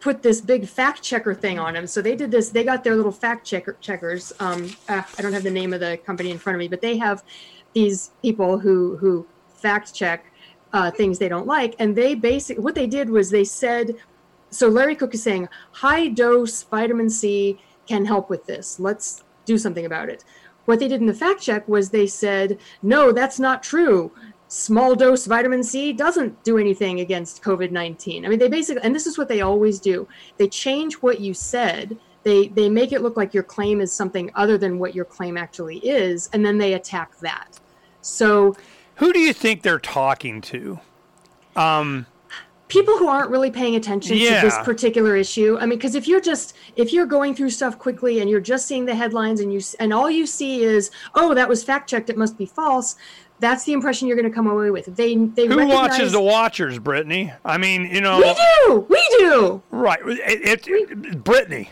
put 0.00 0.22
this 0.22 0.40
big 0.40 0.66
fact 0.66 1.02
checker 1.02 1.34
thing 1.34 1.58
on 1.58 1.76
him 1.76 1.86
so 1.86 2.00
they 2.00 2.16
did 2.16 2.30
this 2.30 2.50
they 2.50 2.64
got 2.64 2.82
their 2.84 2.96
little 2.96 3.12
fact 3.12 3.46
checker 3.46 3.76
checkers 3.80 4.32
um, 4.40 4.70
uh, 4.88 5.02
i 5.18 5.22
don't 5.22 5.32
have 5.32 5.42
the 5.42 5.50
name 5.50 5.72
of 5.72 5.80
the 5.80 5.96
company 5.98 6.30
in 6.30 6.38
front 6.38 6.54
of 6.54 6.58
me 6.58 6.68
but 6.68 6.80
they 6.80 6.96
have 6.96 7.22
these 7.74 8.10
people 8.22 8.58
who 8.58 8.96
who 8.96 9.26
fact 9.48 9.94
check 9.94 10.24
uh, 10.72 10.90
things 10.90 11.18
they 11.18 11.28
don't 11.28 11.46
like 11.46 11.74
and 11.78 11.96
they 11.96 12.14
basically 12.14 12.62
what 12.62 12.74
they 12.74 12.86
did 12.86 13.10
was 13.10 13.30
they 13.30 13.44
said 13.44 13.96
so 14.50 14.68
Larry 14.68 14.96
Cook 14.96 15.14
is 15.14 15.22
saying 15.22 15.48
high 15.72 16.08
dose 16.08 16.64
vitamin 16.64 17.08
C 17.08 17.58
can 17.86 18.04
help 18.04 18.28
with 18.28 18.46
this. 18.46 18.78
Let's 18.78 19.24
do 19.44 19.56
something 19.56 19.86
about 19.86 20.08
it. 20.08 20.24
What 20.64 20.78
they 20.78 20.88
did 20.88 21.00
in 21.00 21.06
the 21.06 21.14
fact 21.14 21.40
check 21.40 21.66
was 21.68 21.90
they 21.90 22.06
said, 22.06 22.58
no, 22.82 23.12
that's 23.12 23.40
not 23.40 23.62
true. 23.62 24.12
Small 24.52 24.96
dose 24.96 25.26
vitamin 25.26 25.62
C 25.62 25.92
doesn't 25.92 26.42
do 26.42 26.58
anything 26.58 26.98
against 26.98 27.40
COVID 27.40 27.70
19. 27.70 28.26
I 28.26 28.28
mean, 28.28 28.40
they 28.40 28.48
basically, 28.48 28.82
and 28.82 28.92
this 28.92 29.06
is 29.06 29.16
what 29.16 29.28
they 29.28 29.42
always 29.42 29.78
do 29.78 30.08
they 30.38 30.48
change 30.48 30.94
what 30.94 31.20
you 31.20 31.34
said. 31.34 31.96
They, 32.24 32.48
they 32.48 32.68
make 32.68 32.90
it 32.90 33.00
look 33.00 33.16
like 33.16 33.32
your 33.32 33.44
claim 33.44 33.80
is 33.80 33.92
something 33.92 34.28
other 34.34 34.58
than 34.58 34.80
what 34.80 34.92
your 34.92 35.04
claim 35.04 35.36
actually 35.36 35.78
is, 35.78 36.28
and 36.32 36.44
then 36.44 36.58
they 36.58 36.74
attack 36.74 37.16
that. 37.20 37.60
So 38.02 38.56
Who 38.96 39.12
do 39.12 39.20
you 39.20 39.32
think 39.32 39.62
they're 39.62 39.78
talking 39.78 40.40
to? 40.40 40.80
Um, 41.54 42.06
people 42.66 42.98
who 42.98 43.06
aren't 43.06 43.30
really 43.30 43.50
paying 43.52 43.76
attention 43.76 44.16
to 44.16 44.24
this 44.24 44.56
particular 44.58 45.16
issue 45.16 45.58
i 45.58 45.66
mean 45.66 45.76
because 45.76 45.96
if 45.96 46.06
you're 46.06 46.20
just 46.20 46.56
if 46.76 46.92
you're 46.92 47.04
going 47.04 47.34
through 47.34 47.50
stuff 47.50 47.76
quickly 47.76 48.20
and 48.20 48.30
you're 48.30 48.40
just 48.40 48.68
seeing 48.68 48.84
the 48.84 48.94
headlines 48.94 49.40
and 49.40 49.52
you 49.52 49.60
and 49.80 49.92
all 49.92 50.08
you 50.08 50.24
see 50.24 50.62
is 50.62 50.92
oh 51.16 51.34
that 51.34 51.48
was 51.48 51.64
fact 51.64 51.90
checked 51.90 52.08
it 52.08 52.16
must 52.16 52.38
be 52.38 52.46
false 52.46 52.94
that's 53.40 53.64
the 53.64 53.72
impression 53.72 54.06
you're 54.06 54.16
going 54.16 54.28
to 54.28 54.34
come 54.34 54.46
away 54.46 54.70
with 54.70 54.86
they 54.96 55.16
they 55.16 55.46
Who 55.46 55.66
watches 55.66 56.12
the 56.12 56.20
Watchers, 56.20 56.78
Bretigne? 56.78 57.32
I 57.44 57.58
mean, 57.58 57.86
you 57.86 58.00
know, 58.00 58.18
we 58.18 58.34
do 58.66 58.86
we 58.88 59.16
do 59.18 59.62
right? 59.70 60.00
It, 60.04 60.66
it, 60.68 61.24
Bretigne. 61.24 61.68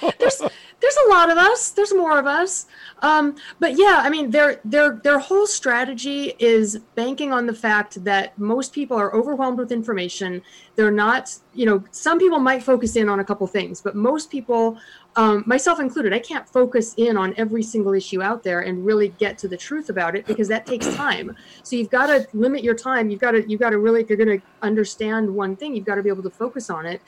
there's 0.18 0.42
there's 0.86 1.06
a 1.06 1.10
lot 1.10 1.30
of 1.30 1.36
us. 1.36 1.70
There's 1.70 1.92
more 1.92 2.16
of 2.16 2.26
us. 2.26 2.66
Um, 3.02 3.36
but 3.60 3.76
yeah 3.76 4.00
i 4.02 4.08
mean 4.08 4.30
their 4.30 4.58
their 4.64 5.00
their 5.04 5.18
whole 5.18 5.46
strategy 5.46 6.32
is 6.38 6.78
banking 6.94 7.30
on 7.30 7.44
the 7.46 7.52
fact 7.52 8.02
that 8.04 8.36
most 8.38 8.72
people 8.72 8.96
are 8.96 9.14
overwhelmed 9.14 9.58
with 9.58 9.70
information. 9.70 10.42
They're 10.76 10.90
not 10.90 11.34
you 11.52 11.66
know 11.66 11.84
some 11.90 12.18
people 12.18 12.38
might 12.38 12.62
focus 12.62 12.96
in 12.96 13.08
on 13.08 13.20
a 13.20 13.24
couple 13.24 13.46
things 13.46 13.80
but 13.82 13.94
most 13.94 14.30
people 14.30 14.78
um, 15.16 15.44
myself 15.46 15.80
included 15.80 16.12
i 16.12 16.18
can't 16.18 16.46
focus 16.48 16.94
in 16.96 17.16
on 17.16 17.34
every 17.36 17.62
single 17.62 17.94
issue 17.94 18.22
out 18.22 18.42
there 18.42 18.60
and 18.60 18.84
really 18.84 19.08
get 19.18 19.36
to 19.38 19.48
the 19.48 19.56
truth 19.56 19.88
about 19.90 20.14
it 20.14 20.26
because 20.26 20.48
that 20.48 20.66
takes 20.66 20.94
time. 20.94 21.34
So 21.62 21.76
you've 21.76 21.90
got 21.90 22.06
to 22.06 22.26
limit 22.32 22.62
your 22.62 22.74
time. 22.74 23.10
You've 23.10 23.20
got 23.20 23.32
to 23.32 23.48
you've 23.48 23.60
got 23.60 23.70
to 23.70 23.78
really 23.78 24.00
if 24.02 24.08
you're 24.08 24.22
going 24.24 24.40
to 24.40 24.46
understand 24.62 25.34
one 25.34 25.56
thing 25.56 25.74
you've 25.74 25.84
got 25.84 25.96
to 25.96 26.02
be 26.02 26.08
able 26.08 26.22
to 26.22 26.30
focus 26.30 26.70
on 26.70 26.86
it. 26.86 27.00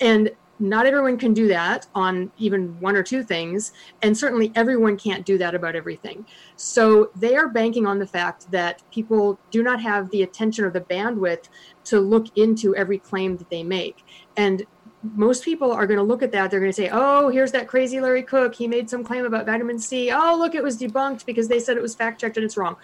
And 0.00 0.30
not 0.58 0.86
everyone 0.86 1.18
can 1.18 1.34
do 1.34 1.48
that 1.48 1.86
on 1.94 2.30
even 2.38 2.80
one 2.80 2.96
or 2.96 3.02
two 3.02 3.22
things 3.22 3.72
and 4.02 4.16
certainly 4.16 4.52
everyone 4.54 4.96
can't 4.96 5.24
do 5.26 5.36
that 5.38 5.54
about 5.54 5.76
everything. 5.76 6.26
So 6.56 7.10
they 7.16 7.36
are 7.36 7.48
banking 7.48 7.86
on 7.86 7.98
the 7.98 8.06
fact 8.06 8.50
that 8.50 8.82
people 8.90 9.38
do 9.50 9.62
not 9.62 9.80
have 9.80 10.10
the 10.10 10.22
attention 10.22 10.64
or 10.64 10.70
the 10.70 10.80
bandwidth 10.80 11.48
to 11.84 12.00
look 12.00 12.36
into 12.36 12.74
every 12.74 12.98
claim 12.98 13.36
that 13.36 13.50
they 13.50 13.62
make. 13.62 14.04
And 14.36 14.66
most 15.14 15.44
people 15.44 15.70
are 15.70 15.86
going 15.86 15.98
to 15.98 16.02
look 16.02 16.22
at 16.22 16.32
that 16.32 16.50
they're 16.50 16.58
going 16.58 16.72
to 16.72 16.76
say 16.76 16.88
oh 16.92 17.28
here's 17.28 17.52
that 17.52 17.68
crazy 17.68 18.00
larry 18.00 18.22
cook 18.22 18.54
he 18.54 18.66
made 18.66 18.90
some 18.90 19.04
claim 19.04 19.24
about 19.24 19.46
vitamin 19.46 19.78
c. 19.78 20.10
Oh 20.10 20.36
look 20.36 20.54
it 20.54 20.62
was 20.62 20.78
debunked 20.78 21.24
because 21.26 21.46
they 21.46 21.60
said 21.60 21.76
it 21.76 21.82
was 21.82 21.94
fact 21.94 22.20
checked 22.20 22.36
and 22.36 22.44
it's 22.44 22.56
wrong 22.56 22.76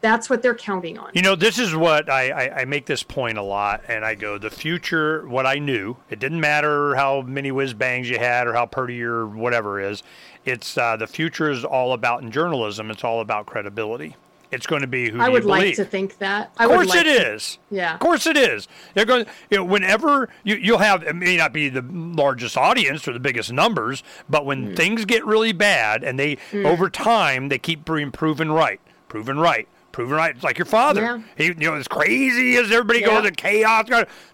that's 0.00 0.30
what 0.30 0.42
they're 0.42 0.54
counting 0.54 0.98
on 0.98 1.10
You 1.14 1.22
know, 1.22 1.34
this 1.36 1.58
is 1.58 1.74
what 1.74 2.08
I, 2.10 2.30
I, 2.30 2.60
I 2.60 2.64
make 2.64 2.86
this 2.86 3.02
point 3.02 3.38
a 3.38 3.42
lot, 3.42 3.82
and 3.88 4.04
I 4.04 4.14
go, 4.14 4.38
the 4.38 4.50
future, 4.50 5.26
what 5.28 5.46
I 5.46 5.58
knew, 5.58 5.96
it 6.08 6.18
didn't 6.18 6.40
matter 6.40 6.94
how 6.94 7.22
many 7.22 7.50
whiz 7.52 7.74
bangs 7.74 8.08
you 8.08 8.18
had 8.18 8.46
or 8.46 8.54
how 8.54 8.66
pretty 8.66 8.94
your 8.94 9.26
whatever 9.26 9.80
is. 9.80 10.02
It's 10.44 10.76
uh, 10.78 10.96
the 10.96 11.06
future 11.06 11.50
is 11.50 11.64
all 11.64 11.92
about 11.92 12.22
in 12.22 12.30
journalism. 12.30 12.90
It's 12.90 13.04
all 13.04 13.20
about 13.20 13.46
credibility. 13.46 14.16
It's 14.50 14.66
going 14.66 14.80
to 14.82 14.88
be 14.88 15.10
who 15.10 15.20
i 15.20 15.28
would 15.28 15.44
like 15.44 15.76
to 15.76 15.84
think 15.84 16.18
that 16.18 16.50
i 16.58 16.64
Of 16.64 16.70
course 16.72 16.88
like 16.88 17.00
it 17.00 17.04
to- 17.04 17.32
is. 17.34 17.58
Yeah. 17.70 17.94
Of 17.94 18.00
course 18.00 18.26
it 18.26 18.36
is. 18.36 18.66
They're 18.94 19.04
going. 19.04 19.26
You 19.48 19.58
know, 19.58 19.64
whenever 19.64 20.28
you 20.42 20.56
you'll 20.56 20.78
have 20.78 21.04
it 21.04 21.14
may 21.14 21.36
not 21.36 21.52
be 21.52 21.68
the 21.68 21.82
largest 21.82 22.56
audience 22.56 23.06
or 23.06 23.12
the 23.12 23.20
biggest 23.20 23.52
numbers, 23.52 24.02
but 24.28 24.44
when 24.44 24.72
Mm. 24.72 24.76
things 24.76 25.04
get 25.04 25.24
really 25.24 25.52
bad 25.52 26.02
and 26.02 26.18
they 26.18 26.36
over 26.52 26.90
time 26.90 27.48
they 27.48 27.58
keep 27.58 27.84
being 27.84 28.10
proven 28.10 28.50
right, 28.50 28.80
proven 29.08 29.38
right, 29.38 29.68
proven 29.92 30.16
right. 30.16 30.34
It's 30.34 30.44
like 30.44 30.58
your 30.58 30.66
father. 30.66 31.00
Yeah. 31.02 31.18
He 31.36 31.44
you 31.46 31.54
know 31.54 31.74
as 31.74 31.88
crazy 31.88 32.56
as 32.56 32.70
everybody 32.70 33.00
Yeah. 33.00 33.06
goes 33.06 33.26
in 33.26 33.34
chaos, 33.34 33.88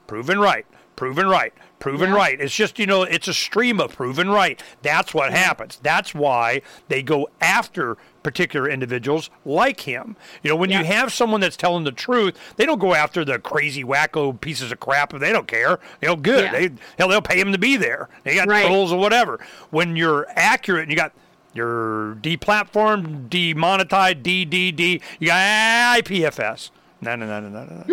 proven 0.06 0.38
right, 0.38 0.66
proven 0.96 1.26
right. 1.28 1.52
Proven 1.78 2.08
Yeah. 2.08 2.16
right. 2.16 2.40
It's 2.40 2.54
just, 2.54 2.78
you 2.78 2.86
know, 2.86 3.02
it's 3.02 3.28
a 3.28 3.34
stream 3.34 3.80
of 3.80 3.94
proven 3.94 4.30
right. 4.30 4.60
That's 4.80 5.12
what 5.12 5.30
happens. 5.30 5.78
That's 5.82 6.14
why 6.14 6.62
they 6.88 7.02
go 7.02 7.28
after 7.42 7.98
particular 8.22 8.66
individuals 8.68 9.28
like 9.44 9.80
him. 9.80 10.16
You 10.42 10.48
know, 10.50 10.56
when 10.56 10.70
you 10.70 10.82
have 10.84 11.12
someone 11.12 11.42
that's 11.42 11.56
telling 11.56 11.84
the 11.84 11.92
truth, 11.92 12.34
they 12.56 12.64
don't 12.64 12.78
go 12.80 12.94
after 12.94 13.26
the 13.26 13.38
crazy 13.38 13.84
wacko 13.84 14.40
pieces 14.40 14.72
of 14.72 14.80
crap. 14.80 15.12
They 15.12 15.32
don't 15.32 15.46
care. 15.46 15.78
You 16.00 16.08
know, 16.08 16.16
good. 16.16 16.50
They 16.50 16.70
hell, 16.98 17.08
they'll 17.08 17.20
pay 17.20 17.38
him 17.38 17.52
to 17.52 17.58
be 17.58 17.76
there. 17.76 18.08
They 18.24 18.34
got 18.34 18.48
Right. 18.48 18.64
trolls 18.64 18.90
or 18.90 18.98
whatever. 18.98 19.38
When 19.68 19.96
you're 19.96 20.26
accurate 20.30 20.84
and 20.84 20.90
you 20.90 20.96
got 20.96 21.12
you're 21.56 22.16
deplatformed, 22.16 23.28
demonetized, 23.30 24.22
D 24.22 24.44
D 24.44 24.72
D. 24.72 25.00
You 25.18 25.28
got 25.28 26.04
IPFS. 26.04 26.70
No, 27.00 27.16
no, 27.16 27.26
no, 27.26 27.40
no, 27.40 27.64
no, 27.64 27.84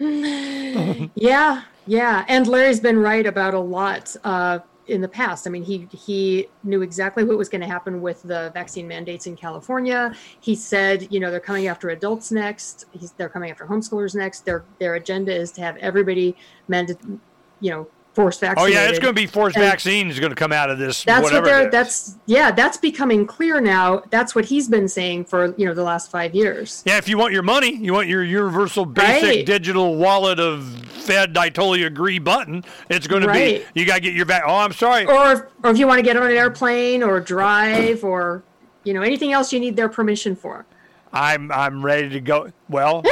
no. 0.00 1.10
Yeah, 1.14 1.62
yeah. 1.86 2.24
And 2.28 2.46
Larry's 2.46 2.80
been 2.80 2.98
right 2.98 3.26
about 3.26 3.54
a 3.54 3.60
lot. 3.60 4.14
Uh, 4.24 4.60
in 4.86 5.00
the 5.00 5.08
past. 5.08 5.46
I 5.46 5.50
mean, 5.50 5.64
he 5.64 5.88
he 5.92 6.48
knew 6.62 6.82
exactly 6.82 7.24
what 7.24 7.38
was 7.38 7.48
going 7.48 7.60
to 7.60 7.66
happen 7.66 8.02
with 8.02 8.22
the 8.22 8.50
vaccine 8.52 8.86
mandates 8.86 9.26
in 9.26 9.36
California. 9.36 10.14
He 10.40 10.54
said, 10.54 11.10
you 11.10 11.20
know, 11.20 11.30
they're 11.30 11.40
coming 11.40 11.68
after 11.68 11.88
adults 11.90 12.30
next. 12.30 12.84
He's, 12.92 13.12
they're 13.12 13.28
coming 13.28 13.50
after 13.50 13.64
homeschoolers 13.66 14.14
next. 14.14 14.44
Their 14.44 14.64
their 14.78 14.94
agenda 14.94 15.34
is 15.34 15.52
to 15.52 15.62
have 15.62 15.76
everybody 15.78 16.36
mandated, 16.68 17.18
you 17.60 17.70
know, 17.70 17.88
forced 18.14 18.42
Oh 18.44 18.66
yeah, 18.66 18.88
it's 18.88 18.98
going 18.98 19.14
to 19.14 19.20
be 19.20 19.26
forced 19.26 19.56
And 19.56 19.64
vaccines 19.64 20.18
going 20.20 20.30
to 20.30 20.36
come 20.36 20.52
out 20.52 20.70
of 20.70 20.78
this. 20.78 21.04
That's 21.04 21.30
what 21.30 21.44
they're. 21.44 21.70
That's 21.70 22.16
yeah. 22.26 22.50
That's 22.50 22.76
becoming 22.76 23.26
clear 23.26 23.60
now. 23.60 24.02
That's 24.10 24.34
what 24.34 24.44
he's 24.44 24.68
been 24.68 24.88
saying 24.88 25.24
for 25.26 25.54
you 25.56 25.66
know 25.66 25.74
the 25.74 25.82
last 25.82 26.10
five 26.10 26.34
years. 26.34 26.82
Yeah, 26.86 26.98
if 26.98 27.08
you 27.08 27.18
want 27.18 27.32
your 27.32 27.42
money, 27.42 27.74
you 27.76 27.92
want 27.92 28.08
your 28.08 28.22
universal 28.22 28.86
basic 28.86 29.22
Right. 29.24 29.46
digital 29.46 29.96
wallet 29.96 30.38
of 30.38 30.64
Fed. 30.86 31.36
I 31.36 31.48
totally 31.48 31.82
agree 31.82 32.18
button. 32.18 32.64
It's 32.88 33.06
going 33.06 33.22
to 33.22 33.32
be. 33.32 33.64
You 33.74 33.84
got 33.84 33.96
to 33.96 34.00
get 34.00 34.14
your 34.14 34.26
back. 34.26 34.44
Oh, 34.46 34.56
I'm 34.56 34.72
sorry. 34.72 35.04
Or 35.06 35.32
if, 35.32 35.40
or 35.62 35.70
if 35.70 35.78
you 35.78 35.86
want 35.86 35.98
to 35.98 36.02
get 36.02 36.16
on 36.16 36.30
an 36.30 36.36
airplane 36.36 37.02
or 37.02 37.20
drive 37.20 38.04
or 38.04 38.42
you 38.84 38.94
know 38.94 39.02
anything 39.02 39.32
else 39.32 39.52
you 39.52 39.60
need 39.60 39.76
their 39.76 39.88
permission 39.88 40.36
for. 40.36 40.66
I'm 41.12 41.50
I'm 41.52 41.84
ready 41.84 42.08
to 42.10 42.20
go. 42.20 42.52
Well, 42.68 43.02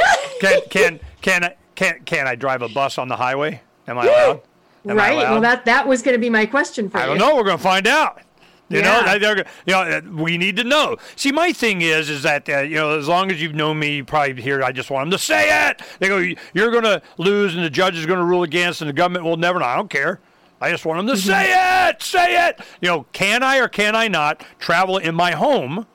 can 0.41 0.61
can 0.69 0.99
can 1.21 1.43
I 1.43 1.55
can 1.75 2.01
can 2.05 2.27
I 2.27 2.35
drive 2.35 2.61
a 2.61 2.69
bus 2.69 2.97
on 2.97 3.07
the 3.07 3.15
highway? 3.15 3.61
Am 3.87 3.97
I 3.97 4.05
allowed? 4.05 4.41
Am 4.87 4.97
right. 4.97 5.15
Well, 5.17 5.41
that 5.41 5.65
that 5.65 5.87
was 5.87 6.01
going 6.01 6.13
to 6.15 6.19
be 6.19 6.29
my 6.29 6.45
question 6.45 6.89
for 6.89 6.97
I 6.97 7.01
you. 7.03 7.07
don't 7.09 7.17
know. 7.19 7.35
We're 7.35 7.43
going 7.43 7.57
to 7.57 7.63
find 7.63 7.87
out. 7.87 8.21
You 8.69 8.81
know, 8.81 9.01
Yeah. 9.05 9.17
they're, 9.17 9.37
you 9.65 9.73
know, 9.73 10.01
we 10.23 10.37
need 10.37 10.55
to 10.57 10.63
know. 10.63 10.97
See, 11.15 11.31
my 11.31 11.53
thing 11.53 11.81
is, 11.81 12.09
is 12.09 12.23
that 12.23 12.49
uh, 12.49 12.59
you 12.61 12.75
know, 12.75 12.97
as 12.97 13.07
long 13.07 13.29
as 13.31 13.41
you've 13.41 13.53
known 13.53 13.77
me, 13.77 14.01
probably 14.01 14.41
here, 14.41 14.63
I 14.63 14.71
just 14.71 14.89
want 14.89 15.05
them 15.05 15.11
to 15.11 15.23
say 15.23 15.69
it. 15.69 15.81
They 15.99 16.07
go, 16.07 16.17
you're 16.53 16.71
going 16.71 16.83
to 16.85 17.01
lose, 17.17 17.55
and 17.55 17.63
the 17.63 17.69
judge 17.69 17.95
is 17.97 18.05
going 18.05 18.19
to 18.19 18.25
rule 18.25 18.43
against, 18.43 18.81
and 18.81 18.89
the 18.89 18.93
government 18.93 19.25
will 19.25 19.37
never 19.37 19.59
know. 19.59 19.65
I 19.65 19.75
don't 19.75 19.89
care. 19.89 20.19
I 20.59 20.71
just 20.71 20.85
want 20.85 21.05
them 21.05 21.13
to 21.15 21.21
say 21.21 21.33
Mm-hmm. 21.53 21.89
it, 21.89 22.01
say 22.01 22.47
it. 22.47 22.59
You 22.81 22.87
know, 22.89 23.05
can 23.13 23.43
I 23.43 23.57
or 23.57 23.67
can 23.67 23.95
I 23.95 24.07
not 24.07 24.43
travel 24.59 24.97
in 24.97 25.13
my 25.13 25.31
home? 25.31 25.85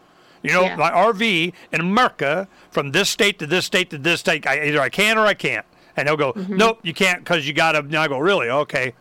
You 0.43 0.53
know, 0.53 0.63
Yeah. 0.63 0.77
my 0.77 0.91
RV 0.91 1.53
in 1.73 1.81
America 1.81 2.47
from 2.71 2.93
this 2.93 3.09
state 3.09 3.39
to 3.41 3.47
this 3.47 3.65
state 3.65 3.91
to 3.91 3.99
this 3.99 4.21
state. 4.21 4.47
I, 4.47 4.63
either 4.67 4.81
I 4.81 4.89
can 4.91 5.19
or 5.19 5.27
I 5.27 5.35
can't. 5.35 5.67
And 5.99 6.07
they'll 6.09 6.17
go, 6.17 6.33
Mm-hmm. 6.33 6.57
nope, 6.57 6.79
you 6.83 6.95
can't 6.95 7.19
because 7.25 7.47
you 7.47 7.53
got 7.53 7.73
to. 7.73 7.79
And 7.81 7.95
I 7.97 8.09
go, 8.09 8.19
really? 8.19 8.49
Okay. 8.49 8.95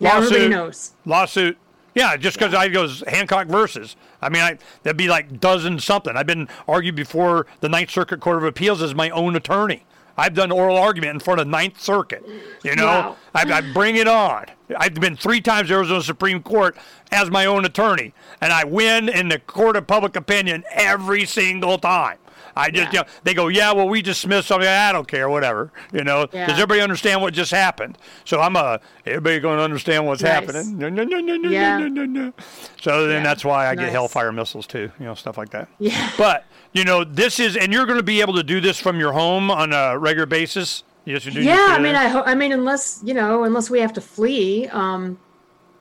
Now 0.00 0.16
everybody 0.16 0.40
Lawsuit. 0.48 0.50
knows. 0.50 0.92
Lawsuit. 1.04 1.58
Yeah, 1.94 2.16
just 2.16 2.38
because 2.38 2.54
I 2.54 2.68
goes 2.68 3.02
Hancock 3.06 3.48
versus. 3.48 3.96
I 4.22 4.28
mean, 4.28 4.42
I, 4.42 4.56
that'd 4.82 4.96
be 4.96 5.08
like 5.08 5.40
dozen 5.40 5.78
something. 5.78 6.16
I've 6.16 6.26
been 6.26 6.48
argued 6.66 6.94
before 6.94 7.46
the 7.60 7.68
Ninth 7.68 7.90
Circuit 7.90 8.20
Court 8.20 8.38
of 8.38 8.44
Appeals 8.44 8.80
as 8.80 8.94
my 8.94 9.10
own 9.10 9.36
attorney. 9.36 9.84
I've 10.16 10.34
done 10.34 10.50
oral 10.52 10.76
argument 10.76 11.14
in 11.14 11.20
front 11.20 11.40
of 11.40 11.46
Ninth 11.48 11.80
Circuit. 11.80 12.24
You 12.62 12.76
know, 12.76 12.84
Wow. 12.86 13.16
I, 13.34 13.50
I 13.52 13.60
bring 13.72 13.96
it 13.96 14.06
on. 14.06 14.46
I've 14.76 14.94
been 14.94 15.16
three 15.16 15.40
times 15.40 15.70
Arizona 15.70 16.02
Supreme 16.02 16.42
Court 16.42 16.76
as 17.10 17.30
my 17.30 17.44
own 17.46 17.64
attorney, 17.64 18.12
and 18.40 18.52
I 18.52 18.64
win 18.64 19.08
in 19.08 19.28
the 19.28 19.38
court 19.38 19.76
of 19.76 19.86
public 19.86 20.16
opinion 20.16 20.64
every 20.70 21.24
single 21.26 21.76
time. 21.78 22.18
I 22.56 22.70
just, 22.70 22.92
Yeah. 22.92 23.00
you 23.00 23.04
know, 23.06 23.12
they 23.24 23.34
go, 23.34 23.48
yeah, 23.48 23.72
well, 23.72 23.88
we 23.88 24.02
dismissed 24.02 24.48
something. 24.48 24.68
I 24.68 24.92
don't 24.92 25.06
care, 25.08 25.28
whatever. 25.28 25.72
You 25.92 26.04
know, 26.04 26.26
Yeah. 26.32 26.46
does 26.46 26.54
everybody 26.56 26.80
understand 26.80 27.20
what 27.22 27.32
just 27.34 27.50
happened? 27.50 27.98
So 28.24 28.40
I'm 28.40 28.56
a, 28.56 28.80
everybody 29.06 29.38
going 29.40 29.58
to 29.58 29.64
understand 29.64 30.06
what's 30.06 30.22
Nice. 30.22 30.32
happening. 30.32 30.78
No, 30.78 30.88
no, 30.88 31.04
no, 31.04 31.18
no, 31.20 31.36
no, 31.36 31.48
Yeah. 31.50 31.78
no, 31.78 31.88
no, 31.88 32.04
no. 32.04 32.32
So 32.80 33.06
then 33.06 33.22
that's 33.22 33.44
why 33.44 33.68
I 33.68 33.74
get 33.74 33.90
Hellfire 33.90 34.32
missiles 34.32 34.66
too, 34.66 34.90
you 34.98 35.06
know, 35.06 35.14
stuff 35.14 35.36
like 35.38 35.50
that. 35.50 35.68
Yeah. 35.78 36.10
But, 36.18 36.44
you 36.72 36.84
know, 36.84 37.04
this 37.04 37.40
is, 37.40 37.56
and 37.56 37.72
you're 37.72 37.86
going 37.86 37.98
to 37.98 38.02
be 38.04 38.20
able 38.20 38.34
to 38.34 38.42
do 38.42 38.60
this 38.60 38.78
from 38.78 38.98
your 39.00 39.12
home 39.12 39.50
on 39.50 39.72
a 39.72 39.98
regular 39.98 40.26
basis. 40.26 40.84
Yes, 41.06 41.24
you 41.24 41.32
do. 41.32 41.42
Yeah, 41.42 41.66
I 41.70 41.78
mean, 41.78 41.94
I 41.94 42.08
ho- 42.08 42.22
I 42.26 42.34
mean, 42.34 42.52
unless 42.52 43.00
you 43.02 43.14
know, 43.14 43.44
unless 43.44 43.70
we 43.70 43.80
have 43.80 43.92
to 43.94 44.02
flee, 44.02 44.68
um, 44.68 45.18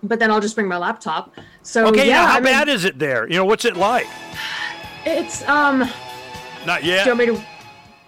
but 0.02 0.18
then 0.18 0.32
I'll 0.32 0.40
just 0.40 0.56
bring 0.56 0.68
my 0.70 0.78
laptop. 0.78 1.34
So 1.62 1.88
Okay, 1.88 2.08
yeah, 2.08 2.26
how 2.26 2.32
I 2.32 2.36
mean, 2.36 2.44
bad 2.46 2.70
is 2.70 2.86
it 2.86 2.98
there? 2.98 3.28
You 3.28 3.36
know, 3.36 3.44
what's 3.46 3.66
it 3.66 3.76
like? 3.76 4.08
it's 5.06 5.48
um. 5.48 5.90
Not 6.66 6.84
yet. 6.84 7.04
Do 7.06 7.12
you 7.12 7.16
want 7.18 7.32
me 7.32 7.38
to 7.38 7.46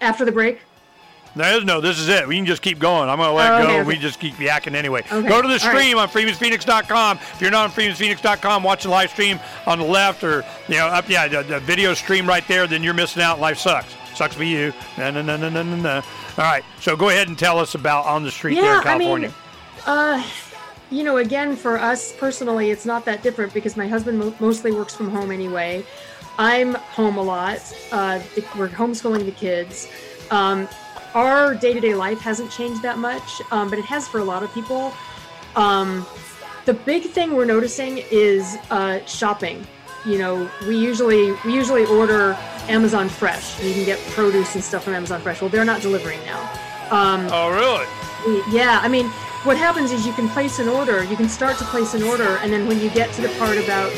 after 0.00 0.24
the 0.24 0.32
break? 0.32 0.60
There 1.34 1.56
is 1.56 1.64
no. 1.64 1.80
This 1.80 1.98
is 1.98 2.08
it. 2.10 2.28
We 2.28 2.36
can 2.36 2.44
just 2.44 2.60
keep 2.60 2.78
going. 2.78 3.08
I'm 3.08 3.16
gonna 3.18 3.32
let 3.32 3.50
Oh, 3.52 3.56
it 3.56 3.58
go. 3.58 3.64
okay, 3.64 3.80
okay. 3.80 3.88
We 3.88 3.96
just 3.96 4.20
keep 4.20 4.34
yakking 4.34 4.74
anyway. 4.74 5.00
Okay, 5.10 5.26
Go 5.26 5.40
to 5.40 5.48
the 5.48 5.54
all 5.64 5.72
right. 5.72 5.78
stream 5.80 5.96
on 5.96 6.08
freedomsphoenix.com. 6.08 7.18
If 7.34 7.40
you're 7.40 7.50
not 7.50 7.64
on 7.64 7.70
freedomsphoenix.com, 7.70 8.62
watch 8.62 8.82
the 8.82 8.90
live 8.90 9.10
stream 9.10 9.40
on 9.66 9.78
the 9.78 9.84
left 9.86 10.22
or 10.24 10.44
you 10.68 10.76
know 10.76 10.88
up. 10.88 11.08
Yeah, 11.08 11.28
the, 11.28 11.42
the 11.42 11.60
video 11.60 11.94
stream 11.94 12.26
right 12.28 12.46
there. 12.48 12.66
Then 12.66 12.82
you're 12.82 12.92
missing 12.92 13.22
out. 13.22 13.40
Life 13.40 13.58
sucks. 13.58 13.94
Sucks 14.14 14.34
for 14.34 14.44
you. 14.44 14.74
No, 14.98 15.10
no, 15.10 15.22
no, 15.22 15.38
no, 15.38 15.48
no, 15.48 15.62
no, 15.62 15.76
no. 15.76 15.94
All 15.96 16.02
right. 16.44 16.62
So 16.80 16.96
go 16.96 17.08
ahead 17.08 17.28
and 17.28 17.38
tell 17.38 17.58
us 17.58 17.74
about 17.74 18.04
on 18.04 18.24
the 18.24 18.30
street 18.30 18.56
there 18.56 18.64
Yeah, 18.64 18.82
in 18.82 18.86
I 18.88 18.98
mean, 18.98 19.08
California. 19.08 19.34
Uh, 19.86 20.22
you 20.90 21.02
know, 21.02 21.16
again, 21.16 21.56
for 21.56 21.78
us 21.78 22.12
personally, 22.12 22.70
it's 22.70 22.84
not 22.84 23.06
that 23.06 23.22
different 23.22 23.54
because 23.54 23.74
my 23.74 23.88
husband 23.88 24.18
mo- 24.18 24.34
mostly 24.38 24.70
works 24.70 24.94
from 24.94 25.08
home 25.10 25.30
anyway. 25.30 25.82
I'm 26.38 26.74
home 26.74 27.18
a 27.18 27.22
lot. 27.22 27.60
Uh, 27.90 28.20
we're 28.56 28.68
homeschooling 28.68 29.24
the 29.24 29.32
kids. 29.32 29.88
Um, 30.30 30.68
our 31.14 31.54
day 31.54 31.74
to 31.74 31.80
day 31.80 31.94
life 31.94 32.20
hasn't 32.20 32.50
changed 32.50 32.82
that 32.82 32.98
much, 32.98 33.42
um, 33.50 33.68
but 33.68 33.78
it 33.78 33.84
has 33.84 34.08
for 34.08 34.20
a 34.20 34.24
lot 34.24 34.42
of 34.42 34.52
people. 34.54 34.92
Um, 35.56 36.06
the 36.64 36.74
big 36.74 37.04
thing 37.04 37.32
we're 37.34 37.44
noticing 37.44 37.98
is 38.10 38.56
uh, 38.70 39.04
shopping. 39.04 39.66
You 40.06 40.18
know, 40.18 40.50
we 40.66 40.76
usually 40.76 41.32
we 41.44 41.54
usually 41.54 41.84
order 41.84 42.36
Amazon 42.68 43.08
Fresh. 43.08 43.62
You 43.62 43.74
can 43.74 43.84
get 43.84 43.98
produce 44.10 44.54
and 44.54 44.64
stuff 44.64 44.84
from 44.84 44.94
Amazon 44.94 45.20
Fresh. 45.20 45.40
Well, 45.40 45.50
they're 45.50 45.64
not 45.64 45.82
delivering 45.82 46.20
now. 46.24 46.40
Um, 46.90 47.28
oh, 47.30 47.50
really? 47.50 47.86
yeah, 48.54 48.80
I 48.82 48.88
mean, 48.88 49.06
what 49.44 49.56
happens 49.56 49.92
is 49.92 50.06
you 50.06 50.12
can 50.12 50.28
place 50.28 50.58
an 50.58 50.68
order, 50.68 51.02
you 51.04 51.16
can 51.16 51.28
start 51.28 51.58
to 51.58 51.64
place 51.64 51.94
an 51.94 52.02
order, 52.02 52.38
and 52.42 52.52
then 52.52 52.66
when 52.68 52.80
you 52.80 52.90
get 52.90 53.12
to 53.14 53.22
the 53.22 53.28
part 53.38 53.56
about 53.58 53.90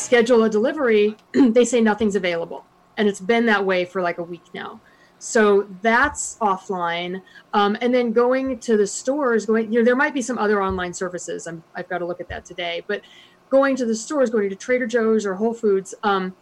schedule 0.00 0.44
a 0.44 0.50
delivery, 0.50 1.16
they 1.32 1.64
say 1.64 1.80
nothing's 1.80 2.16
available. 2.16 2.64
And 2.96 3.08
it's 3.08 3.20
been 3.20 3.46
that 3.46 3.64
way 3.64 3.84
for 3.84 4.02
like 4.02 4.18
a 4.18 4.22
week 4.22 4.44
now. 4.52 4.80
So 5.18 5.68
that's 5.82 6.38
offline. 6.40 7.22
Um, 7.52 7.76
and 7.80 7.94
then 7.94 8.12
going 8.12 8.58
to 8.60 8.76
the 8.76 8.86
stores, 8.86 9.44
going, 9.44 9.72
you 9.72 9.78
know, 9.78 9.84
there 9.84 9.96
might 9.96 10.14
be 10.14 10.22
some 10.22 10.38
other 10.38 10.62
online 10.62 10.94
services. 10.94 11.46
I'm, 11.46 11.62
I've 11.74 11.88
got 11.88 11.98
to 11.98 12.06
look 12.06 12.20
at 12.20 12.28
that 12.28 12.44
today. 12.44 12.82
But 12.86 13.02
going 13.50 13.76
to 13.76 13.84
the 13.84 13.94
stores, 13.94 14.30
going 14.30 14.48
to 14.48 14.56
Trader 14.56 14.86
Joe's 14.86 15.26
or 15.26 15.34
Whole 15.34 15.52
Foods, 15.52 15.94
um, 16.02 16.34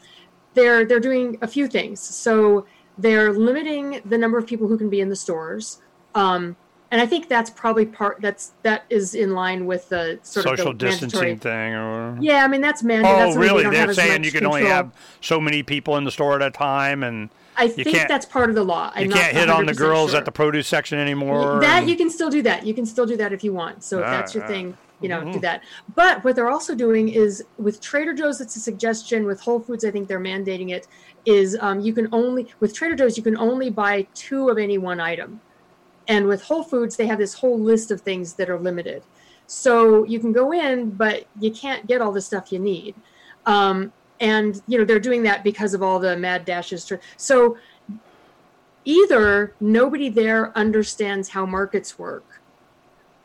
they're 0.54 0.84
they're 0.84 1.00
doing 1.00 1.38
a 1.42 1.48
few 1.48 1.66
things. 1.66 2.00
So 2.00 2.66
they're 2.96 3.32
limiting 3.32 4.00
the 4.04 4.18
number 4.18 4.38
of 4.38 4.46
people 4.46 4.68
who 4.68 4.78
can 4.78 4.88
be 4.88 5.00
in 5.00 5.08
the 5.08 5.16
stores. 5.16 5.80
Um, 6.14 6.56
and 6.90 7.00
I 7.00 7.06
think 7.06 7.28
that's 7.28 7.50
probably 7.50 7.84
part 7.84 8.18
that's 8.20 8.52
that 8.62 8.84
is 8.88 9.14
in 9.14 9.32
line 9.34 9.66
with 9.66 9.88
the 9.88 10.18
sort 10.22 10.44
Social 10.44 10.68
of 10.68 10.78
the 10.78 10.86
distancing 10.86 11.38
thing 11.38 11.74
or. 11.74 12.16
Yeah, 12.20 12.44
I 12.44 12.48
mean 12.48 12.60
that's 12.60 12.82
mandatory. 12.82 13.14
Oh, 13.14 13.24
that's 13.26 13.36
really? 13.36 13.68
They're 13.68 13.92
saying 13.92 14.24
you 14.24 14.32
can 14.32 14.46
only 14.46 14.64
have 14.64 14.92
so 15.20 15.40
many 15.40 15.62
people 15.62 15.96
in 15.96 16.04
the 16.04 16.10
store 16.10 16.36
at 16.36 16.42
a 16.42 16.50
time, 16.50 17.02
and 17.02 17.28
I 17.56 17.68
think 17.68 18.08
that's 18.08 18.24
part 18.24 18.48
of 18.48 18.54
the 18.54 18.64
law. 18.64 18.90
I'm 18.94 19.06
you 19.06 19.12
can't 19.12 19.36
hit 19.36 19.50
on 19.50 19.66
the 19.66 19.74
girls 19.74 20.10
sure. 20.10 20.20
at 20.20 20.24
the 20.24 20.32
produce 20.32 20.66
section 20.66 20.98
anymore. 20.98 21.60
That 21.60 21.80
and- 21.80 21.90
you 21.90 21.96
can 21.96 22.08
still 22.08 22.30
do 22.30 22.40
that. 22.42 22.64
You 22.64 22.72
can 22.72 22.86
still 22.86 23.06
do 23.06 23.16
that 23.16 23.32
if 23.32 23.44
you 23.44 23.52
want. 23.52 23.84
So 23.84 23.98
if 23.98 24.06
Ah, 24.06 24.10
that's 24.10 24.34
your 24.34 24.44
ah. 24.44 24.48
thing, 24.48 24.78
you 25.00 25.08
know, 25.08 25.32
do 25.32 25.40
that. 25.40 25.62
But 25.94 26.24
what 26.24 26.36
they're 26.36 26.50
also 26.50 26.74
doing 26.74 27.08
is 27.08 27.44
with 27.58 27.80
Trader 27.80 28.14
Joe's, 28.14 28.40
it's 28.40 28.56
a 28.56 28.60
suggestion. 28.60 29.26
With 29.26 29.40
Whole 29.40 29.60
Foods, 29.60 29.84
I 29.84 29.90
think 29.90 30.08
they're 30.08 30.20
mandating 30.20 30.70
it. 30.70 30.86
Is 31.26 31.56
um, 31.60 31.80
you 31.80 31.92
can 31.92 32.08
only 32.12 32.46
with 32.60 32.74
Trader 32.74 32.94
Joe's 32.94 33.16
you 33.18 33.22
can 33.22 33.36
only 33.36 33.70
buy 33.70 34.06
two 34.14 34.48
of 34.48 34.56
any 34.56 34.78
one 34.78 35.00
item, 35.00 35.40
and 36.08 36.26
with 36.26 36.42
Whole 36.42 36.62
Foods 36.62 36.96
they 36.96 37.06
have 37.06 37.18
this 37.18 37.34
whole 37.34 37.58
list 37.58 37.90
of 37.90 38.00
things 38.00 38.34
that 38.34 38.50
are 38.50 38.58
limited. 38.58 39.02
So 39.46 40.04
you 40.04 40.20
can 40.20 40.32
go 40.32 40.52
in, 40.52 40.90
but 40.90 41.26
you 41.40 41.50
can't 41.50 41.86
get 41.86 42.02
all 42.02 42.12
the 42.12 42.20
stuff 42.20 42.52
you 42.52 42.58
need. 42.58 42.94
Um, 43.46 43.92
and 44.20 44.60
you 44.66 44.78
know 44.78 44.84
they're 44.84 44.98
doing 44.98 45.22
that 45.22 45.44
because 45.44 45.74
of 45.74 45.82
all 45.82 45.98
the 45.98 46.16
mad 46.16 46.44
dashes. 46.44 46.90
So 47.16 47.56
either 48.84 49.54
nobody 49.60 50.08
there 50.08 50.56
understands 50.56 51.28
how 51.28 51.46
markets 51.46 51.98
work 51.98 52.24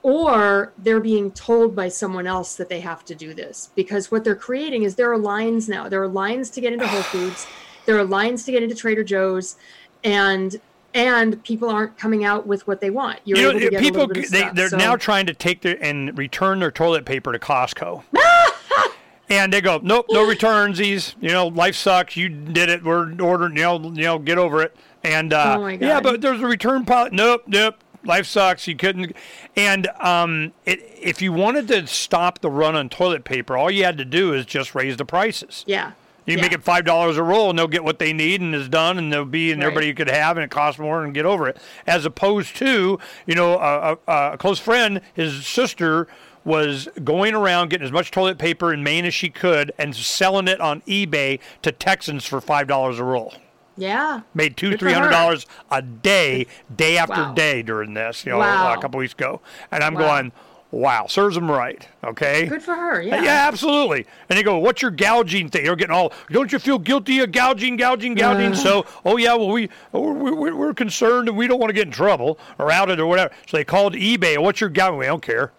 or 0.02 0.74
they're 0.78 1.00
being 1.00 1.32
told 1.32 1.74
by 1.74 1.88
someone 1.88 2.28
else 2.28 2.56
that 2.56 2.68
they 2.68 2.82
have 2.82 3.06
to 3.06 3.16
do 3.16 3.34
this 3.34 3.70
because 3.74 4.12
what 4.12 4.26
they're 4.26 4.36
creating 4.36 4.84
is 4.84 4.96
there 4.96 5.12
are 5.12 5.18
lines 5.18 5.70
now 5.70 5.88
there 5.88 6.04
are 6.04 6.08
lines 6.08 6.50
to 6.50 6.60
get 6.60 6.74
into 6.74 6.86
whole 6.86 7.02
foods 7.04 7.48
there 7.86 7.98
are 7.98 8.04
lines 8.04 8.44
to 8.44 8.52
get 8.52 8.62
into 8.62 8.76
trader 8.76 9.04
joe's 9.04 9.56
and 10.04 10.60
and 10.94 11.44
people 11.44 11.70
aren't 11.70 11.98
coming 11.98 12.24
out 12.24 12.46
with 12.46 12.66
what 12.68 12.80
they 12.82 12.89
want 12.89 13.20
you're 13.26 13.38
you 13.38 13.50
able 13.50 13.60
to 13.60 13.66
know, 13.66 13.72
get 13.72 13.82
people 13.82 13.98
a 13.98 14.02
little 14.02 14.14
bit 14.16 14.26
of 14.26 14.32
they, 14.32 14.38
stuff. 14.39 14.56
they're 14.56 14.70
So- 14.70 14.78
now 14.78 14.96
trying 14.96 15.26
to 15.28 15.34
take 15.34 15.62
their 15.62 15.78
and 15.84 16.18
return 16.18 16.60
their 16.60 16.72
toilet 16.72 17.06
paper 17.06 17.32
to 17.32 17.39
Costco. 17.39 18.04
and 19.30 19.52
they 19.54 19.62
go, 19.62 19.80
nope, 19.82 20.06
no 20.10 20.28
returns. 20.28 20.78
These, 20.78 21.16
you 21.20 21.30
know, 21.30 21.48
life 21.48 21.76
sucks. 21.76 22.16
You 22.18 22.30
did 22.30 22.70
it. 22.70 22.84
We're 22.84 23.20
ordering. 23.22 23.56
You 23.58 23.64
know, 23.64 23.80
you 23.94 24.04
know, 24.04 24.20
get 24.20 24.38
over 24.38 24.62
it. 24.62 24.76
And 25.04 25.34
uh, 25.34 25.56
Oh 25.58 25.62
my 25.62 25.74
yeah, 25.74 26.00
but 26.02 26.22
there's 26.22 26.41
a 26.41 26.46
return 26.48 26.86
policy. 26.86 27.16
Nope, 27.16 27.44
nope. 27.48 27.76
Life 28.06 28.26
sucks. 28.28 28.68
You 28.68 28.76
couldn't. 28.76 29.16
And 29.56 29.88
um, 30.00 30.52
it, 30.66 30.80
if 31.02 31.22
you 31.22 31.32
wanted 31.34 31.68
to 31.70 31.88
stop 31.88 32.39
the 32.39 32.52
run 32.52 32.76
on 32.76 32.89
toilet 32.89 33.24
paper, 33.24 33.58
all 33.58 33.72
you 33.72 33.86
had 33.86 33.98
to 33.98 34.06
do 34.06 34.34
is 34.34 34.46
just 34.46 34.76
raise 34.76 34.98
the 34.98 35.06
prices. 35.06 35.64
yeah 35.68 35.94
You 36.26 36.36
yeah. 36.38 36.42
make 36.42 36.54
it 36.54 36.64
five 36.64 36.86
dollars 36.86 37.18
a 37.18 37.24
roll, 37.24 37.50
and 37.50 37.60
they'll 37.60 37.68
get 37.68 37.84
what 37.84 38.00
they 38.00 38.14
need, 38.14 38.42
and 38.42 38.56
it's 38.56 38.70
done, 38.70 38.98
and 38.98 39.12
they'll 39.12 39.26
be, 39.26 39.52
and 39.52 39.62
Right. 39.62 39.68
everybody 39.68 39.94
could 39.94 40.10
have, 40.10 40.38
and 40.38 40.44
it 40.44 40.50
costs 40.52 40.80
more, 40.80 41.04
and 41.04 41.14
get 41.14 41.26
over 41.26 41.48
it. 41.48 41.58
As 41.86 42.06
opposed 42.06 42.56
to, 42.58 43.00
you 43.26 43.36
know, 43.36 43.56
a, 43.60 43.98
a, 44.08 44.32
a 44.34 44.38
close 44.38 44.60
friend, 44.60 45.02
his 45.14 45.46
sister 45.46 46.08
was 46.46 46.90
going 47.04 47.34
around 47.34 47.70
getting 47.70 47.86
as 47.86 47.92
much 47.92 48.12
toilet 48.12 48.38
paper 48.38 48.74
in 48.74 48.84
Maine 48.84 49.06
as 49.06 49.14
she 49.14 49.30
could 49.30 49.72
and 49.78 49.96
selling 49.96 50.48
it 50.50 50.60
on 50.60 50.82
eBay 50.82 51.40
to 51.62 51.72
Texans 51.72 52.26
for 52.26 52.42
five 52.42 52.68
dollars 52.68 53.00
a 53.00 53.04
roll. 53.04 53.34
Yeah. 53.78 54.22
Made 54.34 54.56
two, 54.58 54.78
three 54.78 54.94
hundred 54.94 55.10
dollars 55.10 55.46
a 55.72 55.82
day, 55.82 56.46
day 56.76 56.98
after 56.98 57.24
Wow. 57.24 57.34
day 57.34 57.62
during 57.64 57.94
this. 57.96 58.26
You 58.26 58.34
know, 58.34 58.40
Wow. 58.40 58.74
a 58.74 58.78
couple 58.82 59.00
weeks 59.00 59.14
ago, 59.14 59.42
and 59.72 59.84
I'm 59.84 59.94
Wow. 59.96 60.02
going, 60.18 60.32
wow, 60.74 61.08
serves 61.08 61.36
them 61.36 61.50
right. 61.50 61.88
Okay. 62.04 62.48
Good 62.48 62.64
for 62.64 62.74
her. 62.74 63.02
Yeah. 63.02 63.24
Yeah, 63.24 63.48
absolutely. 63.48 64.06
And 64.30 64.38
they 64.38 64.44
go, 64.44 64.58
"What's 64.58 64.82
your 64.82 64.92
gouging 64.92 65.50
thing?" 65.50 65.64
They're 65.66 65.76
getting 65.76 65.96
all, 65.96 66.12
"Don't 66.32 66.52
you 66.52 66.60
feel 66.60 66.80
guilty 66.80 67.20
of 67.20 67.32
gouging, 67.32 67.78
gouging, 67.78 68.16
gouging?" 68.16 68.54
Uh. 68.54 68.56
so, 68.56 68.86
oh 69.06 69.18
yeah, 69.18 69.36
well 69.36 69.50
we 69.50 69.70
we're, 69.92 70.34
we're, 70.34 70.56
we're 70.56 70.74
concerned 70.74 71.30
and 71.30 71.38
we 71.38 71.48
don't 71.48 71.60
want 71.60 71.70
to 71.70 71.74
get 71.74 71.88
in 71.88 71.94
trouble 71.94 72.40
or 72.58 72.72
outed 72.72 73.00
or 73.00 73.06
whatever. 73.06 73.34
So 73.48 73.58
they 73.58 73.64
called 73.64 73.94
eBay. 73.94 74.38
What's 74.42 74.60
your 74.60 74.70
gouging? 74.70 74.98
We 74.98 75.06
don't 75.06 75.22
care. 75.22 75.52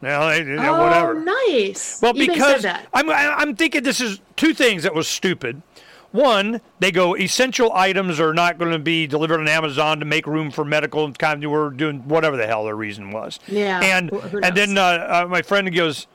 No, 0.00 0.28
they, 0.28 0.58
oh, 0.58 0.82
whatever. 0.82 1.14
nice. 1.14 2.02
Well, 2.02 2.14
eBay 2.14 2.26
because. 2.28 2.64
I'm 2.64 3.10
I'm 3.10 3.54
thinking 3.54 3.82
this 3.82 4.00
is 4.00 4.20
two 4.36 4.52
things 4.54 4.82
that 4.82 4.94
was 4.94 5.06
stupid. 5.06 5.62
One, 6.12 6.60
they 6.78 6.90
go 6.92 7.16
essential 7.16 7.72
items 7.74 8.20
are 8.20 8.34
not 8.34 8.58
going 8.58 8.72
to 8.72 8.78
be 8.78 9.06
delivered 9.06 9.40
on 9.40 9.48
Amazon 9.48 9.98
to 9.98 10.04
make 10.04 10.26
room 10.26 10.50
for 10.50 10.64
medical 10.64 11.04
and 11.04 11.18
kind 11.18 11.42
of 11.42 11.50
we're 11.50 11.70
doing 11.70 12.06
whatever 12.06 12.36
the 12.36 12.46
hell 12.46 12.64
their 12.64 12.76
reason 12.76 13.10
was. 13.10 13.40
Yeah, 13.48 13.80
And 13.82 14.12
and 14.42 14.56
then 14.56 14.76
uh, 14.78 15.24
uh, 15.24 15.26
my 15.28 15.40
friend 15.42 15.74
goes, 15.74 16.06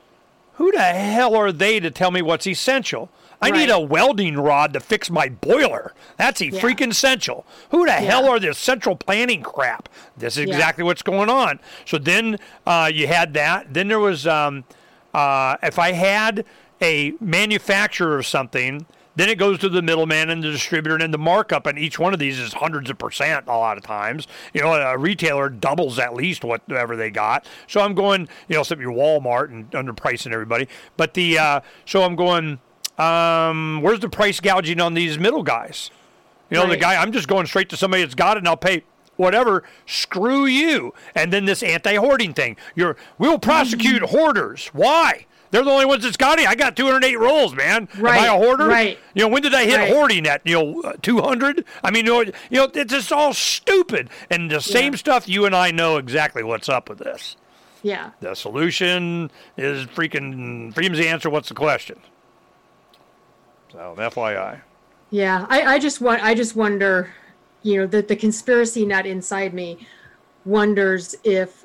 "Who 0.54 0.70
the 0.70 0.80
hell 0.80 1.34
are 1.36 1.50
they 1.52 1.80
to 1.80 1.90
tell 1.90 2.10
me 2.12 2.22
what's 2.22 2.46
essential? 2.46 3.10
I 3.40 3.50
need 3.52 3.70
a 3.70 3.78
welding 3.78 4.36
rod 4.36 4.72
to 4.72 4.80
fix 4.80 5.10
my 5.10 5.28
boiler. 5.28 5.94
That's 6.16 6.40
a 6.40 6.46
Yeah. 6.46 6.60
freaking 6.60 6.90
essential. 6.90 7.46
Who 7.70 7.86
the 7.86 7.92
hell 7.92 8.28
are 8.28 8.40
this 8.40 8.58
central 8.58 8.96
planning 8.96 9.42
crap? 9.42 9.88
This 10.16 10.36
is 10.36 10.46
Yeah. 10.46 10.54
exactly 10.54 10.82
what's 10.82 11.02
going 11.02 11.30
on. 11.30 11.60
So 11.84 11.98
then 11.98 12.38
uh, 12.66 12.90
you 12.92 13.06
had 13.06 13.34
that. 13.34 13.74
Then 13.74 13.86
there 13.86 14.00
was 14.00 14.26
um, 14.26 14.64
uh, 15.14 15.56
if 15.62 15.78
I 15.78 15.92
had 15.92 16.44
a 16.82 17.12
manufacturer 17.20 18.18
of 18.18 18.26
something, 18.26 18.86
then 19.18 19.28
it 19.28 19.36
goes 19.38 19.58
to 19.60 19.68
the 19.68 19.82
middleman 19.82 20.30
and 20.30 20.42
the 20.42 20.50
distributor, 20.50 20.94
and 20.94 21.02
then 21.02 21.10
the 21.10 21.18
markup 21.18 21.66
on 21.66 21.76
each 21.78 21.98
one 21.98 22.12
of 22.12 22.18
these 22.20 22.38
is 22.38 22.52
hundreds 22.54 22.88
of 22.90 22.98
percent 22.98 23.46
a 23.48 23.56
lot 23.56 23.76
of 23.76 23.82
times. 23.84 24.26
You 24.54 24.62
know, 24.62 24.72
a 24.72 24.96
retailer 24.96 25.48
doubles 25.48 25.98
at 25.98 26.14
least 26.14 26.44
whatever 26.44 26.96
they 26.96 27.10
got. 27.10 27.46
So 27.66 27.80
I'm 27.80 27.94
going, 27.94 28.28
you 28.48 28.54
know, 28.54 28.60
except 28.60 28.80
your 28.80 28.92
Walmart 28.92 29.50
and 29.50 29.70
underpricing 29.72 30.32
everybody. 30.32 30.68
But 30.96 31.14
the 31.14 31.38
uh, 31.38 31.60
so 31.84 32.02
I'm 32.02 32.16
going, 32.16 32.58
um, 32.98 33.80
where's 33.82 34.00
the 34.00 34.08
price 34.08 34.40
gouging 34.40 34.80
on 34.80 34.94
these 34.94 35.18
middle 35.18 35.42
guys? 35.42 35.90
You 36.50 36.56
know, 36.56 36.66
the 36.66 36.76
guy, 36.78 36.96
I'm 37.00 37.12
just 37.12 37.28
going 37.28 37.44
straight 37.46 37.68
to 37.70 37.76
somebody 37.76 38.02
that's 38.02 38.14
got 38.14 38.36
it 38.36 38.40
and 38.40 38.48
I'll 38.48 38.56
pay 38.56 38.82
whatever. 39.16 39.64
Screw 39.84 40.46
you. 40.46 40.94
And 41.14 41.30
then 41.32 41.44
this 41.44 41.62
anti 41.62 41.96
hoarding 41.96 42.32
thing. 42.32 42.56
You're, 42.74 42.96
we'll 43.18 43.38
prosecute 43.38 44.02
Mm-hmm. 44.02 44.16
hoarders. 44.16 44.68
Why? 44.68 45.26
They're 45.50 45.64
the 45.64 45.70
only 45.70 45.86
ones 45.86 46.04
that's 46.04 46.16
got 46.16 46.38
it. 46.38 46.46
I 46.46 46.54
got 46.54 46.76
208 46.76 47.16
rolls, 47.18 47.54
man. 47.54 47.88
Am 47.96 48.06
I 48.06 48.26
a 48.26 48.32
hoarder? 48.36 48.66
right. 48.66 48.98
You 49.14 49.22
know, 49.22 49.28
when 49.28 49.42
did 49.42 49.54
I 49.54 49.64
hit 49.64 49.76
Right. 49.78 49.92
hoarding 49.92 50.26
at, 50.26 50.42
you 50.44 50.54
know, 50.54 50.92
200? 51.02 51.64
I 51.82 51.90
mean, 51.90 52.04
you 52.06 52.12
know, 52.12 52.20
you 52.22 52.32
know, 52.58 52.70
it's 52.74 52.92
just 52.92 53.10
all 53.12 53.32
stupid. 53.32 54.10
And 54.30 54.50
the 54.50 54.60
same 54.60 54.92
Yeah. 54.92 54.98
stuff, 54.98 55.28
you 55.28 55.46
and 55.46 55.54
I 55.56 55.70
know 55.70 55.96
exactly 55.96 56.42
what's 56.42 56.68
up 56.68 56.88
with 56.88 56.98
this. 56.98 57.36
Yeah. 57.82 58.10
The 58.20 58.34
solution 58.34 59.30
is 59.56 59.86
freaking, 59.86 60.74
freedom's 60.74 60.98
the 60.98 61.08
answer. 61.08 61.30
What's 61.30 61.48
the 61.48 61.54
question? 61.54 61.98
So, 63.72 63.94
FYI. 63.98 64.60
Yeah, 65.10 65.46
I, 65.48 65.62
I 65.74 65.78
just 65.78 66.00
want 66.00 66.22
I 66.22 66.34
just 66.34 66.54
wonder, 66.56 67.10
you 67.62 67.78
know, 67.78 67.86
that 67.86 68.08
the 68.08 68.16
conspiracy 68.16 68.84
nut 68.84 69.06
inside 69.06 69.54
me 69.54 69.86
wonders 70.44 71.14
if 71.24 71.64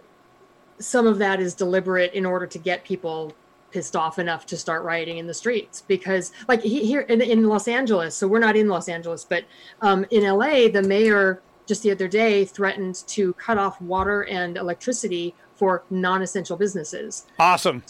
some 0.80 1.08
of 1.08 1.18
that 1.20 1.40
is 1.40 1.54
deliberate 1.54 2.14
in 2.14 2.26
order 2.26 2.46
to 2.48 2.58
get 2.58 2.84
people 2.84 3.34
pissed 3.74 3.96
off 3.96 4.20
enough 4.20 4.46
to 4.46 4.56
start 4.56 4.84
rioting 4.84 5.18
in 5.18 5.26
the 5.26 5.34
streets 5.34 5.82
because 5.88 6.32
like 6.48 6.62
he, 6.62 6.86
here 6.86 7.02
in, 7.02 7.22
in 7.22 7.48
los 7.48 7.68
angeles 7.68 8.16
so 8.16 8.28
we're 8.28 8.38
not 8.40 8.56
in 8.56 8.68
los 8.68 8.88
angeles 8.88 9.26
but 9.26 9.44
um, 9.82 10.06
in 10.12 10.24
la 10.32 10.68
the 10.70 10.84
mayor 10.88 11.42
just 11.66 11.82
the 11.82 11.90
other 11.90 12.08
day 12.08 12.46
threatened 12.46 13.04
to 13.08 13.34
cut 13.34 13.58
off 13.58 13.82
water 13.82 14.26
and 14.26 14.58
electricity 14.58 15.34
for 15.56 15.84
non-essential 15.90 16.56
businesses 16.56 17.26
Awesome. 17.40 17.84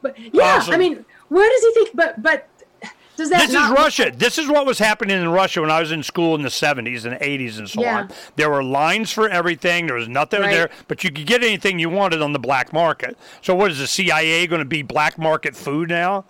but 0.00 0.16
yeah 0.32 0.58
Awesome. 0.58 0.74
i 0.74 0.76
mean 0.76 1.04
where 1.28 1.50
does 1.50 1.62
he 1.62 1.72
think 1.74 1.90
but 1.94 2.22
but 2.22 2.48
does 3.16 3.30
that 3.30 3.48
This 3.48 3.50
is 3.50 3.70
Russia. 3.70 4.12
This 4.14 4.38
is 4.38 4.48
what 4.48 4.66
was 4.66 4.78
happening 4.78 5.20
in 5.20 5.28
Russia 5.28 5.60
when 5.62 5.70
I 5.70 5.80
was 5.80 5.90
in 5.92 6.02
school 6.02 6.34
in 6.34 6.42
the 6.42 6.48
70s 6.50 7.04
and 7.04 7.16
80s 7.20 7.58
and 7.58 7.68
so 7.68 7.80
Yeah. 7.80 7.96
on. 8.00 8.10
There 8.36 8.50
were 8.50 8.62
lines 8.62 9.12
for 9.12 9.28
everything. 9.28 9.86
There 9.86 9.96
was 9.96 10.08
nothing 10.08 10.40
Right. 10.42 10.50
there, 10.52 10.70
but 10.88 11.02
you 11.04 11.10
could 11.10 11.26
get 11.26 11.42
anything 11.42 11.78
you 11.78 11.88
wanted 11.90 12.22
on 12.22 12.32
the 12.32 12.38
black 12.38 12.72
market. 12.72 13.16
So 13.42 13.54
what 13.54 13.70
is 13.70 13.78
the 13.78 13.86
CIA 13.86 14.46
going 14.46 14.60
to 14.60 14.64
be 14.66 14.82
black 14.82 15.18
market 15.18 15.56
food 15.56 15.88
now? 15.88 16.24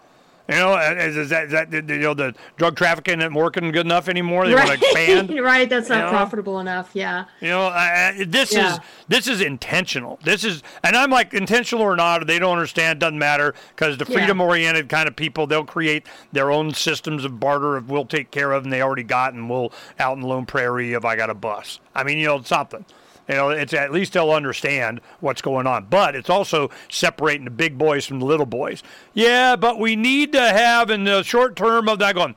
You 0.48 0.54
know, 0.54 0.76
is, 0.76 1.16
is 1.16 1.30
that, 1.30 1.46
is 1.46 1.52
that 1.52 1.72
you 1.72 1.82
know 1.98 2.14
the 2.14 2.34
drug 2.56 2.76
trafficking 2.76 3.18
isn't 3.18 3.34
working 3.34 3.72
good 3.72 3.84
enough 3.86 4.08
anymore? 4.08 4.46
They 4.46 4.54
want 4.54 4.68
to 4.68 4.74
expand. 4.86 5.40
right, 5.40 5.68
that's 5.68 5.88
not 5.88 5.96
You 5.96 6.02
know? 6.04 6.10
profitable 6.10 6.60
enough. 6.60 6.90
Yeah. 6.94 7.24
You 7.40 7.48
know, 7.48 7.66
uh, 7.66 8.12
this 8.26 8.54
is 8.54 8.78
this 9.08 9.26
is 9.26 9.40
intentional. 9.40 10.20
This 10.22 10.44
is, 10.44 10.62
and 10.84 10.96
I'm 10.96 11.10
like 11.10 11.34
intentional 11.34 11.82
or 11.84 11.96
not, 11.96 12.26
they 12.26 12.38
don't 12.38 12.52
understand. 12.52 13.00
Doesn't 13.00 13.18
matter 13.18 13.54
because 13.74 13.98
the 13.98 14.04
freedom-oriented 14.04 14.88
kind 14.88 15.08
of 15.08 15.16
people, 15.16 15.46
they'll 15.46 15.64
create 15.64 16.06
their 16.32 16.50
own 16.50 16.72
systems 16.74 17.24
of 17.24 17.40
barter. 17.40 17.76
Of 17.76 17.90
we'll 17.90 18.06
take 18.06 18.30
care 18.30 18.52
of, 18.52 18.62
and 18.64 18.72
they 18.72 18.82
already 18.82 19.02
got, 19.02 19.34
and 19.34 19.50
we'll 19.50 19.72
out 19.98 20.16
in 20.16 20.22
Lone 20.22 20.46
Prairie 20.46 20.92
if 20.92 21.04
I 21.04 21.16
got 21.16 21.28
a 21.28 21.34
bus. 21.34 21.80
I 21.94 22.04
mean, 22.04 22.18
you 22.18 22.26
know, 22.26 22.42
something. 22.42 22.84
You 23.28 23.34
know, 23.34 23.50
it's 23.50 23.74
at 23.74 23.90
least 23.92 24.12
they'll 24.12 24.30
understand 24.30 25.00
what's 25.20 25.42
going 25.42 25.66
on. 25.66 25.86
But 25.90 26.14
it's 26.14 26.30
also 26.30 26.70
separating 26.88 27.44
the 27.44 27.50
big 27.50 27.76
boys 27.76 28.06
from 28.06 28.20
the 28.20 28.24
little 28.26 28.46
boys. 28.46 28.82
Yeah, 29.14 29.56
but 29.56 29.80
we 29.80 29.96
need 29.96 30.32
to 30.32 30.40
have 30.40 30.90
in 30.90 31.04
the 31.04 31.22
short 31.24 31.56
term 31.56 31.88
of 31.88 31.98
that 31.98 32.14
going. 32.14 32.36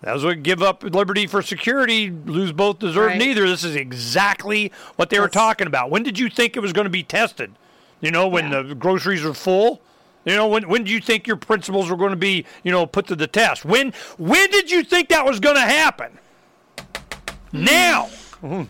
That's 0.00 0.24
what 0.24 0.42
give 0.42 0.62
up 0.62 0.82
liberty 0.82 1.26
for 1.26 1.42
security, 1.42 2.10
lose 2.10 2.50
both, 2.50 2.78
deserve 2.80 3.08
Right. 3.08 3.18
neither. 3.18 3.46
This 3.48 3.62
is 3.62 3.76
exactly 3.76 4.72
what 4.96 5.10
they 5.10 5.20
were 5.20 5.28
talking 5.28 5.66
about. 5.66 5.90
When 5.90 6.02
did 6.02 6.18
you 6.18 6.28
think 6.28 6.56
it 6.56 6.60
was 6.60 6.72
going 6.72 6.86
to 6.86 6.90
be 6.90 7.02
tested? 7.04 7.52
You 8.00 8.10
know, 8.10 8.26
when 8.26 8.50
Yeah. 8.50 8.62
the 8.62 8.74
groceries 8.74 9.24
are 9.24 9.34
full. 9.34 9.80
You 10.24 10.34
know, 10.36 10.48
when 10.48 10.68
when 10.68 10.84
do 10.84 10.90
you 10.90 11.00
think 11.00 11.26
your 11.26 11.36
principles 11.36 11.90
were 11.90 11.96
going 11.96 12.10
to 12.10 12.16
be, 12.16 12.44
you 12.64 12.72
know, 12.72 12.86
put 12.86 13.06
to 13.08 13.16
the 13.16 13.26
test? 13.26 13.64
When 13.64 13.92
when 14.18 14.50
did 14.50 14.70
you 14.70 14.82
think 14.82 15.08
that 15.10 15.24
was 15.26 15.38
going 15.40 15.56
to 15.56 15.60
happen? 15.62 16.18
Now. 17.52 18.08
Mhm. 18.42 18.68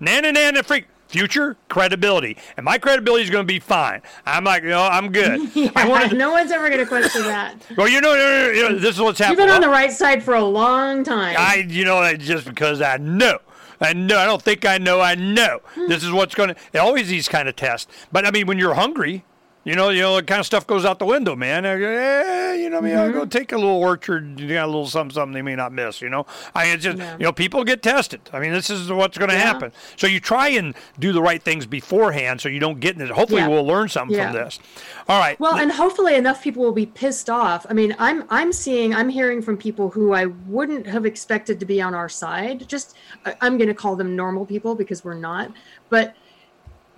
Nana 0.00 0.32
nana 0.32 0.62
freak. 0.62 0.86
Future 1.08 1.56
credibility, 1.68 2.36
and 2.56 2.64
my 2.64 2.78
credibility 2.78 3.22
is 3.22 3.30
going 3.30 3.44
to 3.44 3.46
be 3.46 3.60
fine. 3.60 4.02
I'm 4.26 4.42
like, 4.42 4.64
you 4.64 4.70
know, 4.70 4.82
I'm 4.82 5.12
good. 5.12 5.38
Wanted 5.76 6.10
to, 6.10 6.16
no 6.16 6.32
one's 6.32 6.50
ever 6.50 6.68
going 6.68 6.80
to 6.80 6.86
question 6.86 7.22
that. 7.22 7.54
well, 7.76 7.86
you 7.86 8.00
know, 8.00 8.12
you 8.50 8.68
know, 8.68 8.76
this 8.76 8.96
is 8.96 9.00
what's 9.00 9.20
happening. 9.20 9.38
You've 9.38 9.46
been 9.46 9.54
on 9.54 9.60
the 9.60 9.68
right 9.68 9.92
side 9.92 10.20
for 10.20 10.34
a 10.34 10.44
long 10.44 11.04
time. 11.04 11.36
I, 11.38 11.64
you 11.68 11.84
know, 11.84 12.12
just 12.16 12.44
because 12.44 12.80
I 12.80 12.96
know. 12.96 13.38
I 13.80 13.92
know. 13.92 14.18
I 14.18 14.24
don't 14.24 14.42
think 14.42 14.64
I 14.64 14.78
know. 14.78 15.00
I 15.00 15.14
know. 15.14 15.60
Hmm. 15.74 15.86
This 15.86 16.02
is 16.02 16.10
what's 16.10 16.34
going 16.34 16.56
to. 16.72 16.80
Always 16.80 17.08
these 17.08 17.28
kind 17.28 17.48
of 17.48 17.54
tests. 17.54 17.86
But 18.10 18.26
I 18.26 18.32
mean, 18.32 18.48
when 18.48 18.58
you're 18.58 18.74
hungry, 18.74 19.24
you 19.66 19.74
know, 19.74 19.88
you 19.88 20.00
know, 20.00 20.14
that 20.14 20.28
kind 20.28 20.38
of 20.38 20.46
stuff 20.46 20.64
goes 20.64 20.84
out 20.84 21.00
the 21.00 21.04
window, 21.06 21.34
man. 21.34 21.66
I 21.66 21.76
go, 21.76 21.86
eh, 21.86 22.54
you 22.54 22.70
know, 22.70 22.80
maybe 22.80 22.94
I'll 22.94 23.10
go 23.12 23.26
take 23.26 23.50
a 23.50 23.56
little 23.56 23.70
orchard. 23.76 24.38
You 24.38 24.48
got 24.48 24.64
a 24.64 24.66
little 24.66 24.86
something, 24.86 25.12
something 25.12 25.34
they 25.34 25.42
may 25.42 25.56
not 25.56 25.72
miss. 25.72 26.00
You 26.00 26.08
know, 26.08 26.24
I 26.54 26.64
mean, 26.66 26.74
it's 26.74 26.84
just, 26.84 26.98
Yeah. 26.98 27.16
you 27.18 27.24
know, 27.24 27.32
people 27.32 27.64
get 27.64 27.82
tested. 27.82 28.20
I 28.32 28.38
mean, 28.38 28.52
this 28.52 28.70
is 28.70 28.92
what's 28.92 29.18
going 29.18 29.30
to 29.30 29.34
Yeah. 29.34 29.42
happen. 29.42 29.72
So 29.96 30.06
you 30.06 30.20
try 30.20 30.50
and 30.50 30.72
do 31.00 31.12
the 31.12 31.20
right 31.20 31.42
things 31.42 31.66
beforehand, 31.66 32.40
so 32.40 32.48
you 32.48 32.60
don't 32.60 32.78
get 32.78 32.94
in 32.94 33.02
it. 33.02 33.10
Hopefully, 33.10 33.40
Yeah. 33.40 33.48
we'll 33.48 33.66
learn 33.66 33.88
something 33.88 34.16
from 34.16 34.32
this. 34.32 34.60
All 35.08 35.18
right. 35.18 35.38
well, 35.40 35.56
and 35.56 35.72
hopefully 35.72 36.14
enough 36.14 36.42
people 36.44 36.62
will 36.62 36.70
be 36.70 36.86
pissed 36.86 37.28
off. 37.28 37.66
I 37.68 37.72
mean, 37.72 37.96
I'm 37.98 38.22
I'm 38.30 38.52
seeing, 38.52 38.94
I'm 38.94 39.08
hearing 39.08 39.42
from 39.42 39.56
people 39.56 39.90
who 39.90 40.12
I 40.14 40.26
wouldn't 40.26 40.86
have 40.86 41.04
expected 41.04 41.58
to 41.58 41.66
be 41.66 41.82
on 41.82 41.92
our 41.92 42.08
side. 42.08 42.68
Just 42.68 42.94
I'm 43.40 43.58
going 43.58 43.66
to 43.68 43.74
call 43.74 43.96
them 43.96 44.14
normal 44.14 44.46
people 44.46 44.76
because 44.76 45.04
we're 45.04 45.14
not, 45.14 45.50
but 45.90 46.14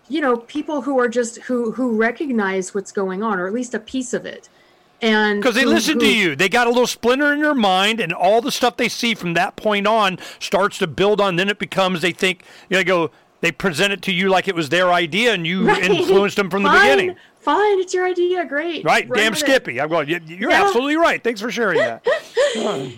you 0.09 0.20
know, 0.20 0.36
people 0.36 0.82
who 0.82 0.98
are 0.98 1.09
just 1.09 1.38
who 1.42 1.72
who 1.72 1.96
recognize 1.96 2.74
what's 2.74 2.92
going 2.92 3.22
on, 3.22 3.38
or 3.38 3.46
at 3.46 3.52
least 3.52 3.74
a 3.74 3.78
piece 3.80 4.12
of 4.14 4.24
it, 4.26 4.48
and 5.02 5.40
Because 5.40 5.54
they 5.54 5.62
who- 5.62 5.68
listen 5.70 5.98
to 5.98 6.06
you. 6.12 6.34
They 6.36 6.48
got 6.48 6.66
a 6.66 6.70
little 6.70 6.86
splinter 6.86 7.32
in 7.32 7.40
their 7.42 7.54
mind, 7.54 8.00
and 8.00 8.12
all 8.12 8.40
the 8.40 8.50
stuff 8.52 8.76
they 8.76 8.88
see 8.88 9.14
from 9.14 9.34
that 9.34 9.56
point 9.56 9.86
on 9.86 10.18
starts 10.40 10.78
to 10.78 10.86
build 10.86 11.20
on. 11.20 11.36
Then 11.36 11.48
it 11.48 11.59
becomes, 11.59 12.00
they 12.02 12.12
think, 12.12 12.42
you 12.68 12.74
know, 12.74 12.78
they 12.80 12.84
go, 12.84 13.11
they 13.40 13.52
present 13.52 13.92
it 13.92 14.02
to 14.02 14.12
you 14.12 14.28
like 14.28 14.48
it 14.48 14.54
was 14.54 14.68
their 14.70 14.92
idea, 14.92 15.32
and 15.34 15.46
you 15.46 15.66
Right. 15.68 15.84
influenced 15.84 16.36
them 16.36 16.50
from 16.50 16.62
the 16.64 16.68
Fine, 16.70 16.96
beginning. 16.96 17.16
Fine, 17.40 17.78
it's 17.80 17.94
your 17.94 18.04
idea. 18.06 18.44
Great. 18.44 18.84
Right? 18.84 19.09
Run 19.09 19.18
Damn 19.18 19.32
with 19.32 19.42
it. 19.42 19.46
Skippy. 19.46 19.80
I'm 19.80 19.88
going, 19.88 20.09
"You- 20.09 20.20
you're 20.26 20.50
Yeah. 20.50 20.64
absolutely 20.64 20.96
right. 20.96 21.22
Thanks 21.22 21.40
for 21.40 21.50
sharing 21.50 21.78
that. 21.78 22.04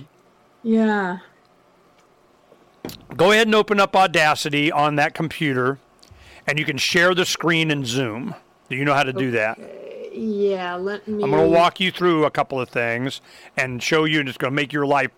Yeah. 0.63 1.19
Go 3.17 3.33
ahead 3.33 3.47
and 3.47 3.55
open 3.55 3.81
up 3.81 3.95
Audacity 3.97 4.71
on 4.73 4.97
that 4.97 5.15
computer, 5.15 5.79
and 6.51 6.59
you 6.59 6.65
can 6.65 6.79
share 6.79 7.15
the 7.15 7.25
screen 7.25 7.71
in 7.71 7.85
Zoom. 7.85 8.35
Do 8.69 8.77
you 8.77 8.85
know 8.85 8.95
how 8.95 9.05
to 9.05 9.13
do 9.13 9.31
that? 9.31 9.57
Yeah. 10.13 10.75
Let 10.75 11.07
me. 11.07 11.23
I'm 11.23 11.31
going 11.31 11.49
to 11.49 11.57
walk 11.57 11.79
you 11.79 11.93
through 11.93 12.25
a 12.25 12.31
couple 12.31 12.61
of 12.61 12.69
things 12.69 13.21
and 13.57 13.81
show 13.81 14.05
you, 14.05 14.19
and 14.19 14.29
it's 14.29 14.37
going 14.37 14.51
to 14.51 14.55
make 14.55 14.73
your 14.73 14.85
life 14.85 15.13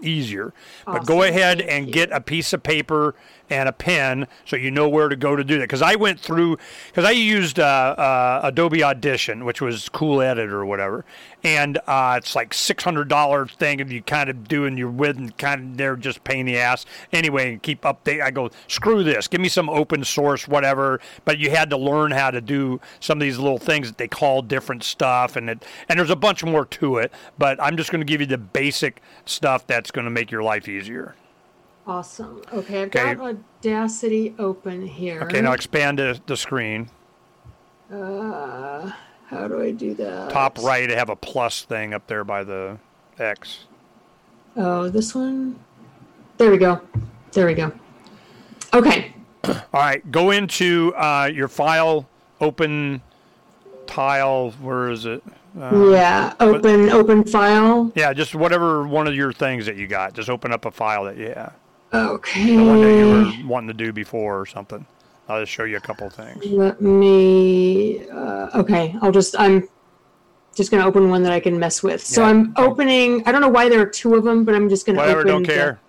easier. 0.00 0.54
But 0.86 1.04
go 1.04 1.22
ahead 1.22 1.58
Thank 1.58 1.70
and 1.70 1.86
you. 1.88 1.92
get 1.92 2.10
a 2.10 2.22
piece 2.22 2.54
of 2.54 2.62
paper 2.62 3.14
and 3.50 3.68
a 3.68 3.72
pen 3.72 4.26
so 4.44 4.56
you 4.56 4.70
know 4.70 4.88
where 4.88 5.08
to 5.08 5.16
go 5.16 5.36
to 5.36 5.44
do 5.44 5.58
that. 5.58 5.64
Because 5.64 5.82
I 5.82 5.94
went 5.94 6.20
through, 6.20 6.58
because 6.88 7.04
I 7.04 7.12
used 7.12 7.58
uh, 7.58 7.62
uh, 7.62 8.40
Adobe 8.44 8.82
Audition, 8.82 9.44
which 9.44 9.60
was 9.60 9.88
Cool 9.88 10.20
Edit 10.20 10.50
or 10.50 10.64
whatever, 10.64 11.04
and 11.44 11.78
uh, 11.86 12.14
it's 12.18 12.34
like 12.34 12.52
six 12.52 12.84
hundred 12.84 13.08
dollar 13.08 13.46
thing, 13.46 13.80
and 13.80 13.90
you 13.90 14.02
kind 14.02 14.28
of 14.30 14.48
doing 14.48 14.76
your 14.76 14.90
with 14.90 15.16
and 15.16 15.36
kind 15.38 15.60
of 15.60 15.76
they're 15.76 15.96
just 15.96 16.24
pain 16.24 16.40
in 16.40 16.46
the 16.46 16.58
ass 16.58 16.84
anyway. 17.12 17.58
Keep 17.62 17.82
update. 17.82 18.22
I 18.22 18.30
go 18.30 18.50
screw 18.66 19.02
this. 19.02 19.28
Give 19.28 19.40
me 19.40 19.48
some 19.48 19.68
open 19.68 20.04
source 20.04 20.48
whatever. 20.48 21.00
But 21.24 21.38
you 21.38 21.50
had 21.50 21.70
to 21.70 21.76
learn 21.76 22.10
how 22.10 22.30
to 22.30 22.40
do 22.40 22.80
some 23.00 23.18
of 23.18 23.22
these 23.22 23.38
little 23.38 23.58
things 23.58 23.88
that 23.88 23.98
they 23.98 24.08
call 24.08 24.42
different 24.42 24.82
stuff, 24.82 25.36
and 25.36 25.50
it 25.50 25.64
and 25.88 25.98
there's 25.98 26.10
a 26.10 26.16
bunch 26.16 26.44
more 26.44 26.64
to 26.66 26.98
it. 26.98 27.12
But 27.38 27.62
I'm 27.62 27.76
just 27.76 27.90
going 27.90 28.00
to 28.00 28.06
give 28.06 28.20
you 28.20 28.26
the 28.26 28.38
basic 28.38 29.00
stuff 29.24 29.66
that's 29.66 29.90
going 29.90 30.04
to 30.04 30.10
make 30.10 30.30
your 30.30 30.42
life 30.42 30.68
easier. 30.68 31.14
Awesome. 31.88 32.42
Okay, 32.52 32.82
I've 32.82 32.88
Okay. 32.88 33.14
got 33.14 33.34
Audacity 33.62 34.34
open 34.38 34.86
here. 34.86 35.22
Okay, 35.22 35.40
now 35.40 35.52
expand 35.52 35.98
the, 35.98 36.20
the 36.26 36.36
screen. 36.36 36.90
Uh, 37.90 38.90
how 39.28 39.48
do 39.48 39.62
I 39.62 39.70
do 39.70 39.94
that? 39.94 40.28
Top 40.28 40.58
right, 40.58 40.90
I 40.92 40.94
have 40.94 41.08
a 41.08 41.16
plus 41.16 41.62
thing 41.62 41.94
up 41.94 42.06
there 42.06 42.24
by 42.24 42.44
the 42.44 42.76
X. 43.18 43.60
Oh, 44.54 44.90
this 44.90 45.14
one. 45.14 45.58
There 46.36 46.50
we 46.50 46.58
go. 46.58 46.80
There 47.32 47.46
we 47.46 47.54
go. 47.54 47.72
Okay. 48.74 49.14
All 49.48 49.56
right, 49.72 50.10
go 50.12 50.30
into 50.30 50.94
uh, 50.94 51.30
your 51.32 51.48
file, 51.48 52.06
open 52.38 53.00
tile. 53.86 54.50
Where 54.60 54.90
is 54.90 55.06
it? 55.06 55.22
Uh, 55.58 55.90
yeah. 55.90 56.34
Open. 56.38 56.90
Open 56.90 57.24
file. 57.24 57.90
yeah, 57.94 58.12
just 58.12 58.34
whatever 58.34 58.86
one 58.86 59.06
of 59.06 59.14
your 59.14 59.32
things 59.32 59.64
that 59.64 59.76
you 59.76 59.86
got. 59.86 60.12
Just 60.12 60.28
open 60.28 60.52
up 60.52 60.66
a 60.66 60.70
file 60.70 61.04
that 61.04 61.16
have. 61.28 61.54
Okay. 61.92 62.56
The 62.56 62.62
one 62.64 62.82
that 62.82 62.92
you 62.98 63.42
were 63.42 63.48
wanting 63.48 63.68
to 63.68 63.74
do 63.74 63.92
before 63.92 64.40
or 64.40 64.46
something. 64.46 64.84
I'll 65.28 65.40
just 65.40 65.52
show 65.52 65.64
you 65.64 65.76
a 65.76 65.80
couple 65.80 66.06
of 66.06 66.14
things. 66.14 66.44
Let 66.46 66.80
me. 66.80 68.08
Uh, 68.08 68.48
okay, 68.60 68.94
I'll 69.02 69.12
just. 69.12 69.34
I'm 69.38 69.68
just 70.54 70.70
gonna 70.70 70.86
open 70.86 71.08
one 71.10 71.22
that 71.22 71.32
I 71.32 71.40
can 71.40 71.58
mess 71.58 71.82
with. 71.82 72.04
So 72.04 72.22
Yeah. 72.22 72.28
I'm 72.28 72.54
opening. 72.56 73.22
I 73.26 73.32
don't 73.32 73.40
know 73.40 73.48
why 73.48 73.68
there 73.68 73.80
are 73.80 73.86
two 73.86 74.14
of 74.14 74.24
them, 74.24 74.44
but 74.44 74.54
I'm 74.54 74.68
just 74.68 74.86
gonna 74.86 74.98
Whatever, 74.98 75.20
open. 75.20 75.32
don't 75.32 75.42
the- 75.46 75.52
care. 75.52 75.80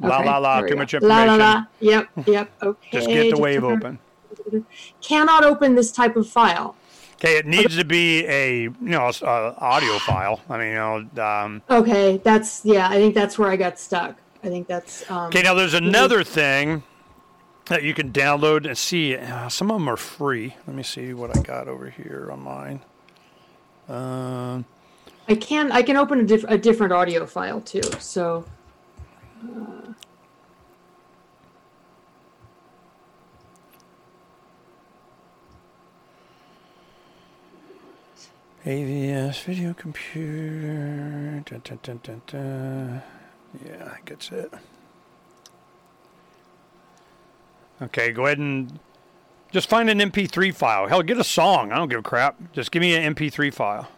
La 0.00 0.16
Okay, 0.18 0.26
la 0.26 0.36
la, 0.38 0.58
there 0.60 0.68
too 0.68 0.74
go. 0.74 0.78
much 0.80 0.94
information. 0.94 1.26
la 1.26 1.34
la. 1.34 1.52
la. 1.54 1.64
Yep. 1.80 2.08
Yep. 2.26 2.50
Okay. 2.62 2.88
Just 2.92 3.08
get 3.08 3.34
the 3.34 3.40
wave 3.40 3.60
turn- 3.62 3.72
open. 4.52 4.64
Cannot 5.02 5.44
open 5.44 5.74
this 5.74 5.90
type 5.90 6.16
of 6.16 6.28
file. 6.28 6.76
Okay, 7.14 7.38
it 7.38 7.46
needs 7.46 7.76
to 7.78 7.84
be 7.84 8.26
a 8.26 8.62
you 8.64 8.72
know 8.80 9.06
s- 9.08 9.22
uh, 9.22 9.54
audio 9.58 9.98
file. 10.00 10.40
I 10.50 10.58
mean, 10.58 10.68
you 10.68 10.74
know. 10.74 11.06
Um, 11.24 11.62
Okay, 11.70 12.18
that's 12.22 12.62
yeah. 12.64 12.88
I 12.88 12.94
think 12.96 13.14
that's 13.14 13.38
where 13.38 13.50
I 13.50 13.56
got 13.56 13.78
stuck. 13.78 14.16
I 14.46 14.48
think 14.48 14.68
that's. 14.68 15.08
Um, 15.10 15.26
Okay, 15.26 15.42
now 15.42 15.54
there's 15.54 15.74
another 15.74 16.22
thing 16.22 16.84
that 17.66 17.82
you 17.82 17.94
can 17.94 18.12
download 18.12 18.66
and 18.66 18.78
see. 18.78 19.16
Uh, 19.16 19.48
some 19.48 19.70
of 19.70 19.78
them 19.80 19.88
are 19.88 19.96
free. 19.96 20.54
Let 20.66 20.76
me 20.76 20.82
see 20.84 21.12
what 21.12 21.36
I 21.36 21.40
got 21.42 21.66
over 21.68 21.90
here 21.90 22.28
on 22.30 22.40
mine. 22.40 22.80
Um, 23.88 24.64
I 25.28 25.34
can 25.34 25.72
I 25.72 25.82
can 25.82 25.96
open 25.96 26.20
a, 26.20 26.24
diff- 26.24 26.44
a 26.48 26.58
different 26.58 26.92
audio 26.92 27.26
file 27.26 27.60
too. 27.60 27.82
So 27.98 28.44
uh, 29.42 29.92
AVS 38.64 39.42
video 39.44 39.74
computer. 39.74 41.42
Dun, 41.44 41.62
dun, 41.82 42.20
dun. 42.26 43.02
Yeah, 43.64 43.84
I 43.86 43.94
think 43.94 44.08
that's 44.08 44.30
it. 44.32 44.52
Okay, 47.82 48.12
go 48.12 48.26
ahead 48.26 48.38
and 48.38 48.78
just 49.52 49.68
find 49.68 49.88
an 49.90 49.98
MP3 49.98 50.54
file. 50.54 50.86
Hell, 50.88 51.02
get 51.02 51.18
a 51.18 51.24
song. 51.24 51.72
I 51.72 51.76
don't 51.76 51.88
give 51.88 52.00
a 52.00 52.02
crap. 52.02 52.36
Just 52.52 52.70
give 52.70 52.80
me 52.80 52.94
an 52.94 53.14
MP3 53.14 53.52
file. 53.52 53.88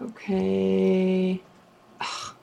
okay. 0.00 1.42
Ugh. 2.00 2.34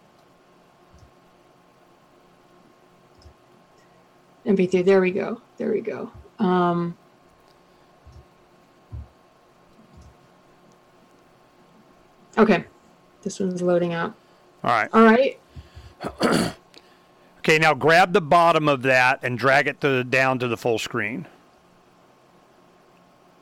MP3. 4.46 4.84
There 4.86 5.02
we 5.02 5.12
go. 5.12 5.42
There 5.58 5.72
we 5.72 5.82
go. 5.82 6.12
Um, 6.40 6.98
okay, 12.38 12.66
this 13.22 13.40
one's 13.40 13.62
loading 13.62 13.94
out. 13.94 14.16
All 14.64 14.72
right. 14.72 14.90
All 14.94 15.04
right. 15.04 15.40
Okay, 17.40 17.58
now 17.58 17.74
grab 17.74 18.14
the 18.14 18.22
bottom 18.22 18.68
of 18.70 18.84
that 18.84 19.20
and 19.24 19.36
drag 19.36 19.66
it 19.68 19.82
to 19.82 20.04
down 20.04 20.38
to 20.38 20.48
the 20.48 20.56
full 20.56 20.78
screen. 20.78 21.26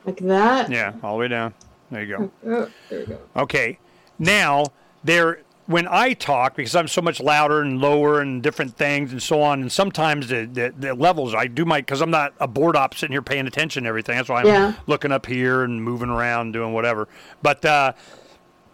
Like 0.06 0.16
that. 0.20 0.70
Yeah, 0.70 0.94
all 1.02 1.16
the 1.16 1.20
way 1.20 1.28
down. 1.28 1.52
There 1.90 2.02
you 2.02 2.16
go. 2.16 2.30
Oh, 2.46 2.70
there 2.88 3.00
we 3.00 3.06
go. 3.06 3.18
Okay. 3.36 3.78
Now, 4.18 4.64
there 5.04 5.42
when 5.66 5.86
I 5.86 6.14
talk 6.14 6.56
because 6.56 6.74
I'm 6.74 6.88
so 6.88 7.02
much 7.02 7.20
louder 7.20 7.60
and 7.60 7.78
lower 7.78 8.22
and 8.22 8.42
different 8.42 8.74
things 8.74 9.12
and 9.12 9.22
so 9.22 9.42
on, 9.42 9.60
and 9.60 9.70
sometimes 9.70 10.28
the 10.28 10.46
the, 10.50 10.72
the 10.78 10.94
levels 10.94 11.34
I 11.34 11.46
do 11.46 11.66
my 11.66 11.80
because 11.82 12.00
I'm 12.00 12.10
not 12.10 12.32
a 12.40 12.48
board 12.48 12.76
op 12.76 12.94
sitting 12.94 13.12
here 13.12 13.20
paying 13.20 13.46
attention 13.46 13.82
to 13.82 13.88
everything. 13.90 14.16
That's 14.16 14.30
why 14.30 14.40
I'm 14.40 14.46
Yeah. 14.46 14.72
looking 14.86 15.12
up 15.12 15.26
here 15.26 15.62
and 15.62 15.84
moving 15.84 16.08
around 16.08 16.52
doing 16.52 16.72
whatever. 16.72 17.06
But 17.42 17.62
uh, 17.66 17.92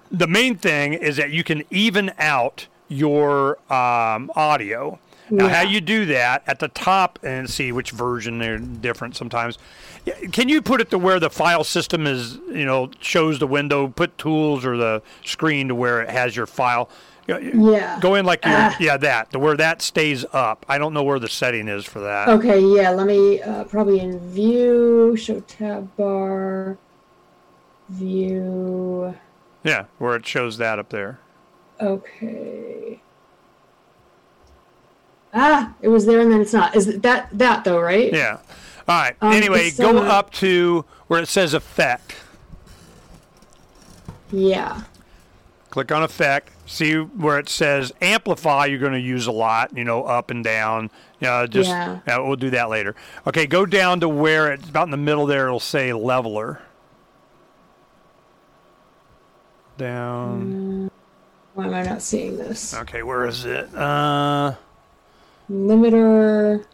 the 0.08 0.28
main 0.28 0.54
thing 0.56 0.92
is 0.94 1.16
that 1.16 1.30
you 1.32 1.42
can 1.42 1.64
even 1.70 2.12
out 2.18 2.68
your 2.88 3.58
um, 3.72 4.30
audio. 4.34 4.98
Now, 5.28 5.48
how 5.48 5.62
you 5.62 5.80
do 5.80 6.06
that 6.06 6.44
at 6.46 6.60
the 6.60 6.68
top 6.68 7.18
and 7.24 7.50
see 7.50 7.72
which 7.72 7.90
version 7.90 8.38
they're 8.38 8.58
different 8.58 9.16
sometimes. 9.16 9.58
Can 10.30 10.48
you 10.48 10.62
put 10.62 10.80
it 10.80 10.90
to 10.90 10.98
where 10.98 11.18
the 11.18 11.30
file 11.30 11.64
system 11.64 12.06
is, 12.06 12.34
you 12.48 12.64
know, 12.64 12.90
shows 13.00 13.40
the 13.40 13.46
window, 13.48 13.88
put 13.88 14.16
tools 14.18 14.64
or 14.64 14.76
the 14.76 15.02
screen 15.24 15.66
to 15.66 15.74
where 15.74 16.00
it 16.00 16.10
has 16.10 16.36
your 16.36 16.46
file? 16.46 16.88
Yeah. 17.26 17.98
Go 18.00 18.14
in 18.14 18.24
like 18.24 18.44
your, 18.44 18.54
Ah. 18.54 18.76
yeah, 18.78 18.96
that, 18.98 19.32
to 19.32 19.40
where 19.40 19.56
that 19.56 19.82
stays 19.82 20.24
up. 20.32 20.64
I 20.68 20.78
don't 20.78 20.94
know 20.94 21.02
where 21.02 21.18
the 21.18 21.28
setting 21.28 21.66
is 21.66 21.84
for 21.84 21.98
that. 21.98 22.28
Okay, 22.28 22.60
yeah, 22.60 22.90
let 22.90 23.08
me 23.08 23.42
uh, 23.42 23.64
probably 23.64 23.98
in 23.98 24.20
view, 24.30 25.16
show 25.16 25.40
tab 25.40 25.96
bar, 25.96 26.78
view. 27.88 29.16
Yeah, 29.64 29.86
where 29.98 30.14
it 30.14 30.24
shows 30.24 30.58
that 30.58 30.78
up 30.78 30.90
there. 30.90 31.18
Okay. 31.80 33.00
Ah, 35.34 35.74
it 35.82 35.88
was 35.88 36.06
there 36.06 36.20
and 36.20 36.32
then 36.32 36.40
it's 36.40 36.52
not. 36.52 36.74
Is 36.74 37.00
that 37.00 37.28
that 37.32 37.64
though, 37.64 37.80
right? 37.80 38.12
Yeah. 38.12 38.38
All 38.88 39.00
right. 39.02 39.16
Um, 39.20 39.32
anyway, 39.32 39.70
go 39.70 39.98
up 39.98 40.32
to 40.34 40.84
where 41.08 41.20
it 41.20 41.28
says 41.28 41.52
effect. 41.54 42.16
Yeah. 44.32 44.82
Click 45.70 45.92
on 45.92 46.02
effect. 46.02 46.52
See 46.66 46.94
where 46.94 47.38
it 47.38 47.48
says 47.48 47.92
amplify. 48.00 48.64
You're 48.66 48.78
going 48.78 48.92
to 48.92 49.00
use 49.00 49.26
a 49.26 49.32
lot. 49.32 49.76
You 49.76 49.84
know, 49.84 50.04
up 50.04 50.30
and 50.30 50.42
down. 50.42 50.90
Know, 51.20 51.46
just 51.46 51.68
Yeah. 51.68 52.00
yeah, 52.06 52.18
we'll 52.18 52.36
do 52.36 52.50
that 52.50 52.70
later. 52.70 52.94
Okay, 53.26 53.46
go 53.46 53.66
down 53.66 54.00
to 54.00 54.08
where 54.08 54.52
it's 54.52 54.68
about 54.68 54.86
in 54.86 54.90
the 54.90 54.96
middle 54.96 55.26
there. 55.26 55.46
It'll 55.46 55.60
say 55.60 55.92
leveler. 55.92 56.60
Down. 59.76 60.65
Why 61.56 61.64
am 61.64 61.72
I 61.74 61.82
not 61.84 62.02
seeing 62.02 62.36
this? 62.36 62.74
Okay, 62.74 63.02
where 63.02 63.24
is 63.26 63.46
it? 63.46 63.74
Uh, 63.74 64.52
Limiter. 65.50 66.64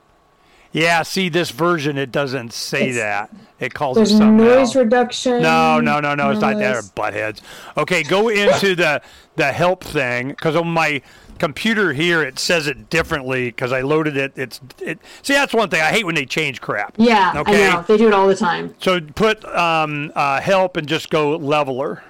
yeah. 0.72 1.02
See 1.02 1.28
this 1.28 1.50
version, 1.52 1.96
it 1.96 2.10
doesn't 2.10 2.52
say 2.52 2.88
It's- 2.90 2.96
that. 2.96 3.30
It 3.60 3.74
calls 3.74 3.94
There's 3.96 4.10
it 4.10 4.16
something 4.18 4.38
noise 4.38 4.56
else. 4.58 4.74
reduction. 4.76 5.40
No, 5.40 5.78
no, 5.80 6.00
no, 6.00 6.16
no. 6.16 6.30
It's 6.30 6.40
not 6.40 6.56
there, 6.58 6.74
noise. 6.74 6.90
buttheads. 6.90 7.40
Okay, 7.76 8.02
go 8.02 8.28
into 8.28 8.74
the 8.74 9.00
the 9.36 9.52
help 9.52 9.84
thing 9.84 10.30
because 10.30 10.56
on 10.56 10.66
my 10.66 11.00
computer 11.38 11.92
here 11.92 12.22
it 12.22 12.38
says 12.40 12.66
it 12.66 12.90
differently 12.90 13.46
because 13.46 13.72
I 13.72 13.82
loaded 13.82 14.16
it. 14.16 14.32
It's 14.34 14.60
it. 14.80 14.98
See, 15.22 15.34
that's 15.34 15.54
one 15.54 15.68
thing 15.70 15.80
I 15.80 15.90
hate 15.92 16.04
when 16.06 16.16
they 16.16 16.26
change 16.26 16.60
crap. 16.60 16.94
Yeah, 16.98 17.34
Okay. 17.36 17.68
I 17.68 17.74
know. 17.74 17.82
They 17.82 17.96
do 17.98 18.08
it 18.08 18.14
all 18.14 18.26
the 18.26 18.34
time. 18.34 18.74
So 18.80 19.00
put 19.00 19.44
um, 19.44 20.10
uh, 20.16 20.40
help 20.40 20.76
and 20.76 20.88
just 20.88 21.08
go 21.08 21.36
leveler, 21.36 22.02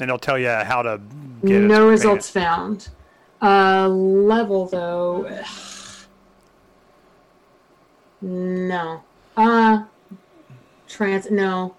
and 0.00 0.10
it'll 0.10 0.18
tell 0.18 0.38
you 0.38 0.48
how 0.48 0.82
to 0.82 1.00
get 1.44 1.62
it. 1.62 1.66
no 1.66 1.88
results 1.88 2.30
found. 2.30 2.88
Uh, 3.40 3.88
level 3.88 4.66
though. 4.66 5.28
No. 8.24 9.02
Uh, 9.36 9.82
trans. 10.88 11.28
No. 11.28 11.74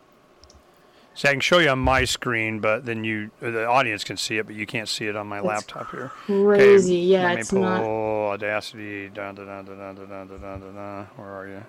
So 1.16 1.30
I 1.30 1.32
can 1.32 1.40
show 1.42 1.60
you 1.60 1.70
on 1.70 1.80
my 1.80 2.06
screen, 2.06 2.60
but 2.60 2.86
then 2.86 3.04
you 3.04 3.30
the 3.40 3.66
audience 3.66 4.04
can 4.04 4.18
see 4.18 4.40
it, 4.40 4.46
but 4.46 4.56
you 4.56 4.66
can't 4.66 4.90
see 4.90 5.06
it 5.06 5.16
on 5.16 5.28
my 5.28 5.40
laptop 5.40 5.92
here. 5.92 6.10
Crazy. 6.26 6.98
yeah, 6.98 7.24
let 7.24 7.36
me 7.36 7.42
it's 7.42 7.52
pull 7.52 7.62
not. 7.62 7.82
Audacity. 7.84 9.10
Dun, 9.10 9.36
dun, 9.36 9.46
dun, 9.46 9.66
dun, 9.66 9.78
dun, 9.78 9.96
dun, 9.96 10.28
dun, 10.28 10.40
dun, 10.40 10.76
dun. 10.76 11.08
Where 11.16 11.28
are 11.28 11.48
you? 11.48 11.64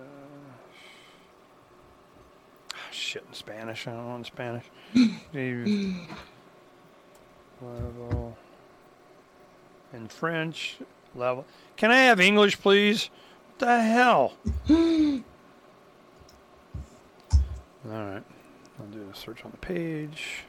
Ah, 2.74 2.78
shit 2.90 3.24
in 3.28 3.34
Spanish 3.34 3.86
I 3.86 3.92
don't 3.92 4.16
in 4.16 4.24
Spanish 4.24 4.64
level 7.62 8.36
in 9.92 10.08
French 10.08 10.78
level 11.14 11.44
can 11.76 11.90
I 11.90 11.98
have 11.98 12.20
English 12.20 12.60
please 12.60 13.10
what 13.48 13.58
the 13.66 13.80
hell 13.82 14.34
alright 17.90 18.24
I'll 18.78 18.86
do 18.92 19.08
a 19.10 19.16
search 19.16 19.44
on 19.44 19.50
the 19.50 19.56
page 19.58 20.44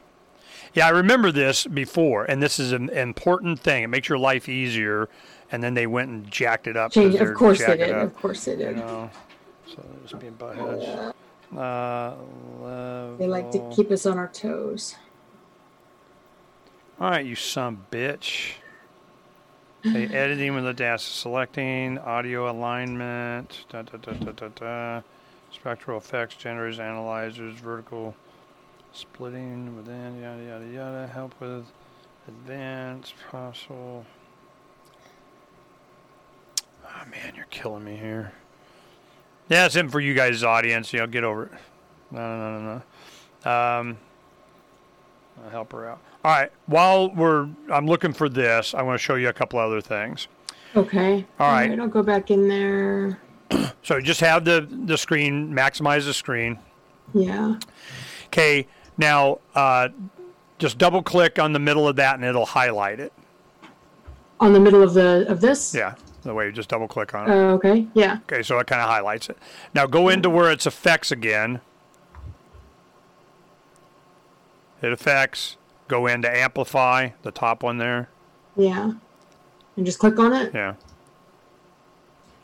yeah, 0.74 0.86
I 0.86 0.90
remember 0.90 1.32
this 1.32 1.66
before, 1.66 2.24
and 2.24 2.42
this 2.42 2.58
is 2.58 2.72
an 2.72 2.90
important 2.90 3.60
thing. 3.60 3.84
It 3.84 3.88
makes 3.88 4.08
your 4.08 4.18
life 4.18 4.48
easier. 4.48 5.08
And 5.50 5.62
then 5.62 5.74
they 5.74 5.86
went 5.86 6.10
and 6.10 6.30
jacked 6.30 6.66
it 6.66 6.76
up. 6.76 6.92
Change. 6.92 7.14
they're 7.14 7.32
Of 7.32 7.38
course 7.38 7.64
they 7.64 7.76
did. 7.76 7.90
Of 7.90 8.14
course 8.14 8.44
they 8.44 8.52
You 8.52 8.58
did. 8.58 8.76
know, 8.76 9.10
so 9.66 9.82
just 10.02 10.18
being 10.20 10.34
buttheads. 10.34 11.14
Uh. 11.56 13.16
They 13.16 13.26
like 13.26 13.50
to 13.52 13.70
keep 13.74 13.90
us 13.90 14.04
on 14.04 14.18
our 14.18 14.28
toes. 14.28 14.96
All 17.00 17.08
right, 17.08 17.24
you 17.24 17.36
some 17.36 17.86
bitch. 17.92 18.54
Okay, 19.86 20.06
editing 20.12 20.52
with 20.56 20.64
the 20.64 20.74
dash 20.74 21.04
selecting, 21.04 21.96
audio 21.96 22.50
alignment, 22.50 23.66
da, 23.68 23.82
da, 23.82 23.98
da, 23.98 24.12
da, 24.14 24.32
da, 24.32 24.48
da, 24.48 25.00
spectral 25.52 25.98
effects, 25.98 26.34
generators, 26.34 26.80
analyzers, 26.80 27.54
vertical 27.60 28.16
splitting 28.92 29.76
within, 29.76 30.20
yada, 30.20 30.42
yada, 30.42 30.66
yada, 30.66 31.06
help 31.06 31.40
with 31.40 31.66
advanced 32.26 33.14
possible. 33.30 34.04
Oh 36.84 37.04
man, 37.08 37.32
you're 37.36 37.46
killing 37.50 37.84
me 37.84 37.94
here. 37.94 38.32
Yeah, 39.48 39.66
it's 39.66 39.76
in 39.76 39.88
for 39.88 40.00
you 40.00 40.14
guys' 40.14 40.42
audience. 40.42 40.92
You 40.92 40.98
know, 40.98 41.06
get 41.06 41.22
over 41.22 41.44
it. 41.44 41.52
No, 42.10 42.18
no, 42.18 42.58
no, 42.58 42.82
no. 43.44 43.50
Um, 43.50 43.98
I'll 45.44 45.50
help 45.50 45.70
her 45.70 45.90
out. 45.90 46.00
All 46.24 46.32
right. 46.32 46.50
While 46.66 47.10
we're, 47.14 47.48
I'm 47.72 47.86
looking 47.86 48.12
for 48.12 48.28
this. 48.28 48.74
I 48.74 48.82
want 48.82 48.98
to 48.98 49.02
show 49.02 49.14
you 49.14 49.28
a 49.28 49.32
couple 49.32 49.58
other 49.58 49.80
things. 49.80 50.28
Okay. 50.76 51.26
All 51.38 51.50
right. 51.50 51.78
I'll 51.78 51.88
go 51.88 52.02
back 52.02 52.30
in 52.30 52.48
there. 52.48 53.20
So 53.82 53.98
just 54.00 54.20
have 54.20 54.44
the 54.44 54.68
the 54.84 54.98
screen, 54.98 55.50
maximize 55.54 56.04
the 56.04 56.12
screen. 56.12 56.58
Yeah. 57.14 57.58
Okay. 58.26 58.66
Now, 58.98 59.38
uh, 59.54 59.88
just 60.58 60.76
double 60.76 61.02
click 61.02 61.38
on 61.38 61.54
the 61.54 61.58
middle 61.58 61.88
of 61.88 61.96
that, 61.96 62.16
and 62.16 62.24
it'll 62.24 62.44
highlight 62.44 63.00
it. 63.00 63.12
On 64.40 64.52
the 64.52 64.60
middle 64.60 64.82
of 64.82 64.92
the 64.92 65.24
of 65.28 65.40
this. 65.40 65.74
Yeah. 65.74 65.94
The 66.22 66.34
way 66.34 66.46
you 66.46 66.52
just 66.52 66.68
double 66.68 66.88
click 66.88 67.14
on 67.14 67.30
it. 67.30 67.34
Oh, 67.34 67.50
okay. 67.52 67.86
Yeah. 67.94 68.18
Okay, 68.30 68.42
so 68.42 68.58
it 68.58 68.66
kind 68.66 68.82
of 68.82 68.88
highlights 68.88 69.30
it. 69.30 69.38
Now 69.74 69.86
go 69.86 70.08
into 70.08 70.28
where 70.28 70.50
it's 70.50 70.66
effects 70.66 71.10
again. 71.10 71.60
Hit 74.82 74.92
effects. 74.92 75.56
Go 75.88 76.06
into 76.06 76.30
amplify, 76.30 77.10
the 77.22 77.30
top 77.32 77.62
one 77.62 77.78
there. 77.78 78.08
Yeah. 78.56 78.92
And 79.76 79.86
just 79.86 79.98
click 79.98 80.18
on 80.18 80.32
it. 80.34 80.52
Yeah. 80.54 80.74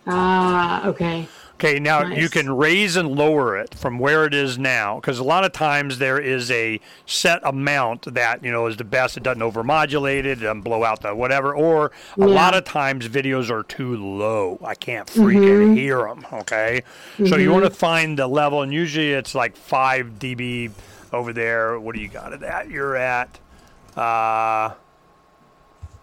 Ah. 0.06 0.86
Okay. 0.86 1.28
Okay, 1.54 1.78
now 1.78 2.04
you 2.04 2.28
can 2.28 2.50
raise 2.54 2.96
and 2.96 3.16
lower 3.16 3.56
it 3.56 3.74
from 3.76 4.00
where 4.00 4.24
it 4.24 4.34
is 4.34 4.58
now, 4.58 4.96
because 4.96 5.20
a 5.20 5.24
lot 5.24 5.44
of 5.44 5.52
times 5.52 5.98
there 5.98 6.18
is 6.18 6.50
a 6.50 6.80
set 7.06 7.40
amount 7.44 8.12
that 8.12 8.44
you 8.44 8.50
know 8.50 8.66
is 8.66 8.76
the 8.76 8.84
best. 8.84 9.16
It 9.16 9.22
doesn't 9.22 9.40
overmodulate 9.40 10.18
it, 10.20 10.26
it 10.26 10.34
doesn't 10.40 10.62
blow 10.62 10.82
out 10.82 11.02
the 11.02 11.14
whatever. 11.14 11.54
Or 11.54 11.92
a 12.18 12.20
Yeah. 12.20 12.26
lot 12.26 12.54
of 12.54 12.64
times 12.64 13.06
videos 13.08 13.50
are 13.50 13.62
too 13.62 13.96
low. 13.96 14.58
I 14.64 14.74
can't 14.74 15.06
freaking 15.06 15.42
hear 15.44 15.62
'em. 15.62 15.76
hear 15.76 15.98
them. 15.98 16.26
Okay, 16.40 16.82
so 17.28 17.36
you 17.36 17.52
want 17.52 17.64
to 17.64 17.70
find 17.70 18.18
the 18.18 18.26
level, 18.26 18.60
and 18.62 18.72
usually 18.74 19.12
it's 19.12 19.34
like 19.34 19.56
five 19.56 20.18
dB 20.18 20.72
over 21.14 21.32
there. 21.32 21.78
What 21.78 21.94
do 21.94 22.00
you 22.00 22.08
got 22.08 22.32
it 22.32 22.42
at? 22.42 22.68
You're 22.70 22.96
at 22.96 23.38
uh, 23.96 24.70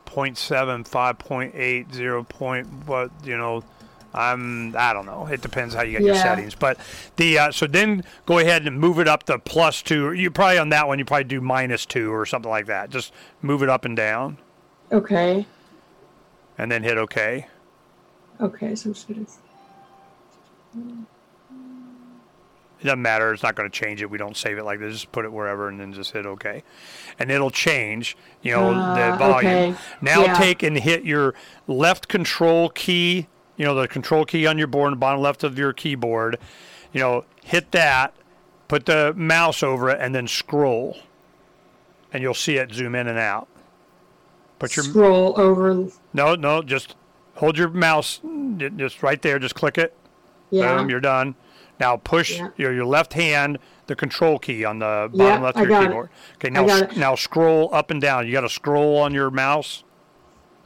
0.7, 0.06 0.88
5.8, 0.88 1.94
0. 1.94 2.24
Point, 2.24 2.68
what 2.86 3.12
you 3.24 3.38
know. 3.38 3.64
I'm 4.14 4.76
I 4.76 4.92
don't 4.92 5.06
know. 5.06 5.26
It 5.28 5.40
depends 5.42 5.74
how 5.74 5.84
you 5.84 5.94
get 5.94 6.02
your 6.02 6.16
settings. 6.16 6.54
But 6.54 6.78
the 7.16 7.40
uh, 7.40 7.52
so 7.54 7.66
then 7.66 8.04
go 8.26 8.40
ahead 8.40 8.68
and 8.68 8.78
move 8.78 9.00
it 9.00 9.08
up 9.08 9.24
to 9.24 9.40
plus 9.40 9.82
two. 9.82 10.12
You 10.12 10.30
probably 10.30 10.58
on 10.58 10.68
that 10.68 10.86
one 10.86 11.00
you 11.00 11.06
probably 11.06 11.24
do 11.24 11.40
minus 11.40 11.86
two 11.86 12.12
or 12.12 12.26
something 12.26 12.52
like 12.52 12.66
that. 12.66 12.90
Just 12.90 13.14
move 13.42 13.64
it 13.64 13.70
up 13.70 13.86
and 13.86 13.96
down, 13.96 14.38
Okay. 14.92 15.46
and 16.58 16.70
then 16.70 16.84
hit 16.84 16.98
OK. 16.98 17.48
Okay. 18.42 18.76
So 18.76 18.90
I'm 18.90 18.94
just 18.96 19.08
gonna. 19.08 21.06
It 22.82 22.86
doesn't 22.86 23.02
matter. 23.02 23.32
It's 23.32 23.44
not 23.44 23.54
going 23.56 23.70
to 23.70 23.80
change 23.80 24.02
it. 24.02 24.10
We 24.10 24.18
don't 24.18 24.36
save 24.36 24.58
it 24.58 24.64
like 24.64 24.80
this. 24.80 24.94
Just 24.94 25.12
put 25.12 25.24
it 25.24 25.32
wherever 25.32 25.70
and 25.70 25.80
then 25.80 25.94
just 25.94 26.12
hit 26.12 26.26
OK. 26.26 26.64
And 27.20 27.30
it'll 27.30 27.52
change, 27.52 28.18
you 28.42 28.54
know, 28.54 28.74
Ah, 28.74 28.96
the 29.12 29.18
volume. 29.18 29.52
okay. 29.52 29.76
Now 30.02 30.26
Yeah. 30.26 30.34
take 30.34 30.64
and 30.64 30.78
hit 30.78 31.04
your 31.06 31.36
left 31.68 32.08
control 32.08 32.70
key, 32.70 33.28
you 33.56 33.66
know, 33.66 33.76
the 33.76 33.88
control 33.88 34.26
key 34.26 34.48
on 34.48 34.58
your 34.58 34.66
board 34.68 35.00
bottom 35.00 35.22
left 35.22 35.44
of 35.44 35.60
your 35.60 35.74
keyboard. 35.74 36.40
You 36.92 37.00
know, 37.02 37.26
hit 37.44 37.72
that, 37.72 38.16
put 38.68 38.88
the 38.88 39.14
mouse 39.16 39.62
over 39.62 39.90
it, 39.92 40.00
and 40.02 40.16
then 40.16 40.28
scroll. 40.28 40.98
And 42.12 42.24
you'll 42.24 42.34
see 42.34 42.58
it 42.58 42.74
zoom 42.74 42.96
in 42.96 43.08
and 43.08 43.20
out. 43.20 43.48
Put 44.60 44.76
your 44.76 44.84
Scroll 44.86 45.40
over. 45.40 45.88
no, 46.14 46.36
no, 46.36 46.62
just 46.62 46.96
hold 47.36 47.58
your 47.58 47.70
mouse 47.70 48.20
just 48.76 49.02
right 49.04 49.22
there. 49.22 49.38
Just 49.40 49.56
click 49.56 49.78
it. 49.78 49.96
Yeah. 50.50 50.78
Boom, 50.78 50.90
you're 50.90 51.00
done. 51.00 51.36
Now 51.82 51.98
push 51.98 52.38
yeah. 52.38 52.50
your, 52.58 52.74
your 52.74 52.86
left 52.86 53.14
hand 53.14 53.58
the 53.88 53.96
control 53.96 54.38
key 54.38 54.64
on 54.64 54.78
the 54.78 55.10
bottom 55.12 55.20
yeah, 55.20 55.40
left 55.40 55.58
of 55.58 55.68
your 55.68 55.82
keyboard. 55.82 56.10
It. 56.10 56.36
Okay, 56.36 56.50
now 56.52 56.88
now 56.96 57.16
scroll 57.16 57.74
up 57.74 57.90
and 57.90 58.00
down. 58.00 58.28
You 58.28 58.34
got 58.34 58.42
to 58.42 58.50
scroll 58.50 59.00
on 59.00 59.16
your 59.16 59.32
mouse. 59.32 59.84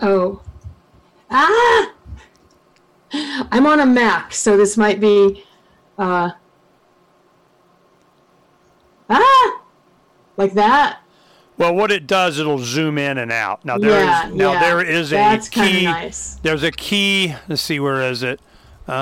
Oh, 0.02 0.42
ah! 1.32 1.94
I'm 3.50 3.66
on 3.66 3.80
a 3.80 3.86
Mac, 3.86 4.34
so 4.34 4.58
this 4.58 4.76
might 4.76 5.00
be 5.00 5.46
uh, 5.98 6.32
ah, 9.10 9.62
like 10.36 10.54
that. 10.56 11.00
Well, 11.58 11.74
what 11.74 11.94
it 11.94 12.08
does, 12.08 12.40
it'll 12.40 12.60
zoom 12.60 12.98
in 12.98 13.18
and 13.18 13.32
out. 13.32 13.64
Now 13.64 13.78
there 13.78 13.92
yeah, 13.92 14.28
is 14.28 14.36
now 14.36 14.52
yeah. 14.52 14.60
there 14.60 14.82
is 14.82 15.14
a 15.14 15.16
That's 15.16 15.48
key. 15.48 15.86
Nice. 15.86 16.36
There's 16.44 16.64
a 16.64 16.72
key. 16.72 17.36
Let's 17.48 17.62
see, 17.62 17.80
where 17.80 18.02
is 18.02 18.22
it? 18.22 18.42
Uh, 18.88 18.96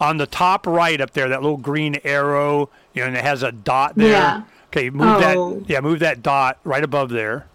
on 0.00 0.16
the 0.16 0.26
top 0.26 0.66
right 0.66 1.00
up 1.00 1.12
there, 1.12 1.28
that 1.28 1.42
little 1.42 1.56
green 1.58 1.98
arrow, 2.04 2.70
you 2.94 3.02
know, 3.02 3.08
and 3.08 3.16
it 3.16 3.24
has 3.24 3.42
a 3.42 3.52
dot 3.52 3.94
there. 3.96 4.08
Yeah. 4.10 4.42
Okay, 4.68 4.90
move 4.90 5.08
Oh. 5.22 5.54
that. 5.60 5.68
Yeah, 5.68 5.80
move 5.80 5.98
that 6.00 6.22
dot 6.22 6.58
right 6.64 6.82
above 6.84 7.10
there. 7.10 7.46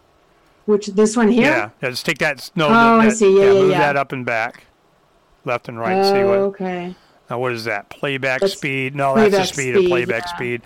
Which 0.65 0.87
this 0.87 1.15
one 1.15 1.29
here? 1.29 1.45
Yeah, 1.45 1.69
yeah, 1.81 1.89
just 1.89 2.05
take 2.05 2.17
that. 2.19 2.49
No, 2.55 2.67
Oh, 2.67 2.69
that, 2.69 2.99
I 2.99 3.09
see. 3.09 3.37
Yeah, 3.37 3.45
yeah, 3.45 3.53
move 3.53 3.71
yeah. 3.71 3.79
that 3.79 3.97
up 3.97 4.11
and 4.11 4.25
back, 4.25 4.65
left 5.45 5.67
and 5.69 5.79
right. 5.79 5.97
Oh, 5.97 6.03
see 6.13 6.23
what? 6.23 6.37
okay. 6.39 6.95
Now, 7.29 7.39
what 7.39 7.53
is 7.53 7.63
that? 7.65 7.89
Playback 7.89 8.41
That's 8.41 8.53
speed? 8.53 8.95
No, 8.95 9.15
that's 9.15 9.25
the 9.25 9.31
playback 9.31 9.53
speed, 9.53 9.75
of 9.75 9.85
playback 9.85 10.23
yeah. 10.27 10.35
speed. 10.35 10.61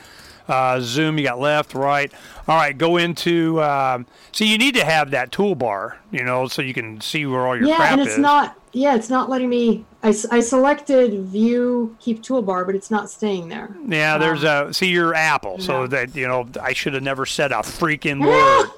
Uh, 0.47 0.79
zoom, 0.81 1.17
you 1.19 1.23
got 1.23 1.39
left, 1.39 1.75
right. 1.75 2.11
All 2.47 2.55
right, 2.57 2.75
go 2.75 2.97
into. 2.97 3.61
Um, 3.61 4.07
see, 4.31 4.51
you 4.51 4.57
need 4.57 4.73
to 4.75 4.83
have 4.83 5.11
that 5.11 5.31
toolbar, 5.31 5.97
you 6.11 6.23
know, 6.23 6.47
so 6.47 6.63
you 6.63 6.73
can 6.73 6.99
see 7.01 7.25
where 7.27 7.45
all 7.45 7.55
your 7.55 7.67
Yeah, 7.67 7.75
crap 7.77 7.91
and 7.91 8.01
it's 8.01 8.13
is. 8.13 8.17
not. 8.17 8.58
Yeah, 8.71 8.95
it's 8.95 9.09
not 9.09 9.29
letting 9.29 9.49
me. 9.49 9.85
I, 10.03 10.09
I 10.31 10.39
selected 10.41 11.25
view 11.25 11.95
keep 11.99 12.21
toolbar, 12.21 12.65
but 12.65 12.75
it's 12.75 12.91
not 12.91 13.09
staying 13.09 13.49
there. 13.49 13.75
yeah, 13.87 14.17
there's 14.17 14.43
a. 14.43 14.69
See, 14.73 14.87
your 14.89 15.13
Apple, 15.15 15.59
so 15.59 15.87
that 15.87 16.15
you 16.15 16.27
know, 16.27 16.47
I 16.61 16.73
should 16.73 16.93
have 16.93 17.03
never 17.03 17.25
said 17.25 17.51
a 17.51 17.55
freaking 17.55 18.21
word. 18.25 18.69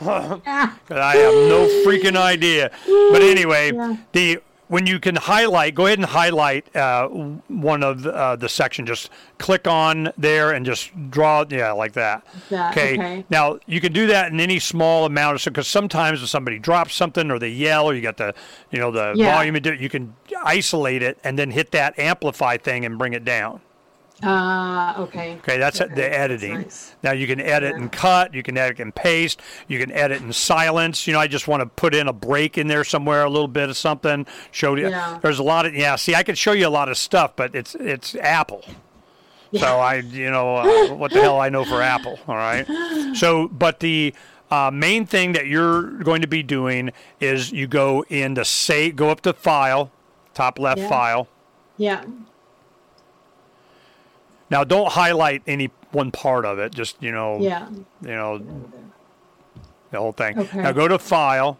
I 0.00 1.16
have 1.16 1.34
no 1.48 1.66
freaking 1.86 2.16
idea. 2.16 2.70
But 2.86 3.22
anyway, 3.22 3.72
Yeah. 3.72 3.96
the 4.12 4.38
when 4.68 4.86
you 4.86 4.98
can 4.98 5.16
highlight, 5.16 5.74
go 5.74 5.86
ahead 5.86 5.98
and 5.98 6.06
highlight 6.06 6.74
uh, 6.74 7.08
one 7.08 7.82
of 7.82 8.06
uh, 8.06 8.36
the 8.36 8.48
section. 8.48 8.86
Just 8.86 9.10
click 9.38 9.66
on 9.66 10.12
there 10.16 10.52
and 10.52 10.64
just 10.64 10.90
draw, 11.10 11.44
yeah, 11.48 11.72
like 11.72 11.92
that. 11.92 12.26
That, 12.50 12.72
okay. 12.76 13.24
Now 13.30 13.58
you 13.66 13.80
can 13.80 13.92
do 13.92 14.06
that 14.08 14.32
in 14.32 14.40
any 14.40 14.58
small 14.58 15.04
amount 15.04 15.34
of 15.34 15.40
stuff 15.40 15.52
because 15.54 15.68
sometimes 15.68 16.22
if 16.22 16.28
somebody 16.28 16.58
drops 16.58 16.94
something 16.94 17.30
or 17.30 17.38
they 17.38 17.50
yell 17.50 17.86
or 17.86 17.94
you 17.94 18.00
got 18.00 18.16
the, 18.16 18.34
you 18.70 18.78
know, 18.78 18.90
the 18.90 19.14
Yeah. 19.16 19.34
volume, 19.34 19.56
you 19.78 19.88
can 19.88 20.14
isolate 20.42 21.02
it 21.02 21.18
and 21.22 21.38
then 21.38 21.50
hit 21.50 21.70
that 21.72 21.98
amplify 21.98 22.56
thing 22.56 22.84
and 22.84 22.98
bring 22.98 23.12
it 23.12 23.24
down. 23.24 23.60
Uh, 24.24 24.94
okay. 24.98 25.34
Okay, 25.38 25.58
that's 25.58 25.80
Okay, 25.80 25.94
the 25.94 26.18
editing. 26.18 26.54
nice. 26.54 26.94
Now 27.02 27.12
you 27.12 27.26
can 27.26 27.40
edit 27.40 27.74
and 27.74 27.90
cut, 27.92 28.32
you 28.32 28.42
can 28.42 28.56
edit 28.56 28.78
and 28.80 28.94
paste, 28.94 29.40
you 29.68 29.78
can 29.78 29.92
edit 29.92 30.22
and 30.22 30.34
silence. 30.34 31.06
You 31.06 31.12
know, 31.12 31.20
I 31.20 31.26
just 31.26 31.46
want 31.48 31.60
to 31.62 31.66
put 31.66 31.94
in 31.94 32.08
a 32.08 32.12
break 32.12 32.56
in 32.56 32.66
there 32.68 32.84
somewhere, 32.84 33.24
a 33.24 33.30
little 33.30 33.48
bit 33.48 33.68
of 33.68 33.76
something. 33.76 34.26
Show 34.50 34.76
you. 34.76 34.88
Yeah. 34.88 35.18
There's 35.22 35.38
a 35.38 35.42
lot 35.42 35.66
of 35.66 35.74
yeah. 35.74 35.96
See, 35.96 36.14
I 36.14 36.22
could 36.22 36.38
show 36.38 36.52
you 36.52 36.66
a 36.66 36.70
lot 36.70 36.88
of 36.88 36.96
stuff, 36.96 37.36
but 37.36 37.54
it's 37.54 37.74
it's 37.74 38.14
Apple. 38.16 38.64
So 39.56 39.66
I, 39.66 39.96
you 39.96 40.30
know, 40.32 40.56
uh, 40.56 40.94
what 40.96 41.12
the 41.12 41.20
hell 41.20 41.38
I 41.38 41.48
know 41.48 41.64
for 41.64 41.80
Apple. 41.80 42.18
All 42.26 42.34
right. 42.34 42.66
So, 43.14 43.46
but 43.46 43.78
the 43.78 44.12
uh, 44.50 44.72
main 44.74 45.06
thing 45.06 45.32
that 45.34 45.46
you're 45.46 45.92
going 46.02 46.22
to 46.22 46.26
be 46.26 46.42
doing 46.42 46.90
is 47.20 47.52
you 47.52 47.68
go 47.68 48.04
into 48.08 48.44
save, 48.44 48.96
go 48.96 49.10
up 49.10 49.20
to 49.20 49.32
File, 49.32 49.92
top 50.32 50.58
left 50.58 50.80
Yeah. 50.80 50.88
File. 50.88 51.28
Yeah. 51.76 52.04
Now, 54.54 54.62
don't 54.62 54.92
highlight 54.92 55.42
any 55.48 55.68
one 55.90 56.12
part 56.12 56.44
of 56.44 56.60
it. 56.60 56.72
Just 56.72 57.02
you 57.02 57.10
know, 57.10 57.40
Yeah. 57.40 57.66
you 58.02 58.14
know, 58.14 58.38
the 59.90 59.98
whole 59.98 60.12
thing. 60.12 60.38
Okay. 60.38 60.62
Now 60.62 60.70
go 60.70 60.86
to 60.86 60.96
File, 60.96 61.58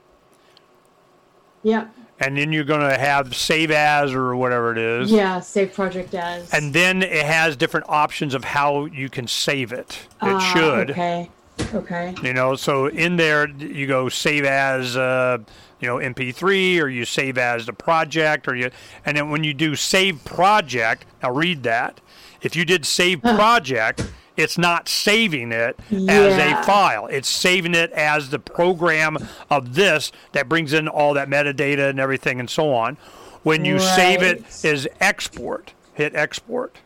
Yeah. 1.64 1.86
and 2.20 2.38
then 2.38 2.52
you're 2.52 2.62
going 2.62 2.88
to 2.88 2.96
have 2.96 3.34
Save 3.34 3.72
As 3.72 4.14
or 4.14 4.36
whatever 4.36 4.70
it 4.70 4.78
is. 4.78 5.10
Yeah. 5.10 5.40
Save 5.40 5.74
project 5.74 6.14
as. 6.14 6.48
And 6.54 6.72
then 6.72 7.02
it 7.02 7.26
has 7.26 7.56
different 7.56 7.86
options 7.88 8.32
of 8.32 8.44
how 8.44 8.84
you 8.84 9.08
can 9.08 9.26
save 9.26 9.72
it. 9.72 10.06
It 10.22 10.28
Ah, 10.28 10.52
should. 10.54 10.92
Okay. 10.92 11.28
Okay. 11.74 12.14
You 12.22 12.32
know, 12.32 12.54
so 12.54 12.86
in 12.86 13.16
there 13.16 13.48
you 13.48 13.88
go 13.88 14.08
save 14.08 14.44
as 14.44 14.96
uh, 14.96 15.38
you 15.80 15.88
know 15.88 15.96
MP3 15.96 16.80
or 16.80 16.86
you 16.86 17.04
save 17.04 17.38
as 17.38 17.66
the 17.66 17.72
project 17.72 18.46
or 18.46 18.54
you 18.54 18.70
and 19.04 19.16
then 19.16 19.30
when 19.30 19.42
you 19.42 19.52
do 19.52 19.74
save 19.74 20.24
project, 20.24 21.06
now 21.24 21.32
read 21.32 21.64
that. 21.64 22.00
If 22.44 22.54
you 22.54 22.64
did 22.64 22.84
save 22.84 23.22
project, 23.22 24.06
it's 24.36 24.58
not 24.58 24.88
saving 24.88 25.50
it 25.50 25.78
as 25.90 26.38
a 26.38 26.62
file. 26.64 27.06
It's 27.06 27.28
saving 27.28 27.74
it 27.74 27.90
as 27.92 28.30
the 28.30 28.38
program 28.38 29.16
of 29.50 29.74
this 29.74 30.12
that 30.32 30.48
brings 30.48 30.72
in 30.72 30.86
all 30.86 31.14
that 31.14 31.28
metadata 31.28 31.88
and 31.88 31.98
everything 31.98 32.38
and 32.40 32.50
so 32.50 32.72
on. 32.74 32.96
When 33.42 33.64
you 33.64 33.78
save 33.78 34.22
it 34.22 34.44
as 34.64 34.86
export, 35.00 35.72
hit 35.94 36.14
export. 36.14 36.78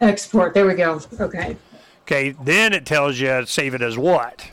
Export. 0.00 0.54
There 0.54 0.66
we 0.66 0.74
go. 0.74 1.00
Okay. 1.20 1.56
Okay, 2.02 2.30
then 2.30 2.72
it 2.72 2.86
tells 2.86 3.18
you 3.18 3.44
save 3.46 3.74
it 3.74 3.82
as 3.82 3.98
what? 3.98 4.50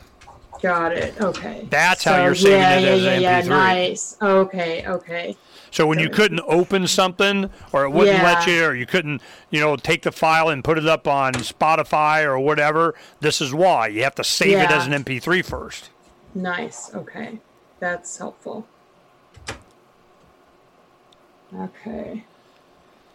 Got 0.62 0.94
it. 0.94 1.20
Okay. 1.22 1.68
That's 1.70 2.03
how 2.03 2.24
you're 2.24 2.36
saving 2.36 2.60
yeah, 2.60 2.80
it 2.80 2.84
yeah, 2.84 3.12
as 3.12 3.22
yeah. 3.22 3.41
MP3. 3.41 3.48
Nice. 3.49 4.18
Okay. 4.22 4.88
Okay. 4.88 5.38
So 5.76 5.85
when 5.85 5.99
you 5.99 6.10
couldn't 6.10 6.39
open 6.47 6.88
something, 6.88 7.49
or 7.73 7.84
it 7.84 7.89
wouldn't 7.89 8.23
let 8.23 8.47
you, 8.47 8.64
or 8.64 8.73
you 8.73 8.85
couldn't, 8.85 9.22
you 9.49 9.60
know, 9.60 9.76
take 9.76 10.03
the 10.03 10.11
file 10.14 10.47
and 10.47 10.64
put 10.64 10.77
it 10.77 10.88
up 10.88 11.06
on 11.06 11.34
Spotify 11.34 12.23
or 12.23 12.39
whatever, 12.39 12.95
this 13.19 13.41
is 13.41 13.53
why 13.53 13.88
you 13.88 14.02
have 14.03 14.15
to 14.15 14.23
save 14.23 14.57
it 14.57 14.72
as 14.72 14.88
an 14.88 14.93
MP3 14.93 15.43
first. 15.43 15.89
Nice. 16.34 16.95
Okay. 16.95 17.39
That's 17.81 18.18
helpful. 18.18 18.65
Okay. 21.53 22.23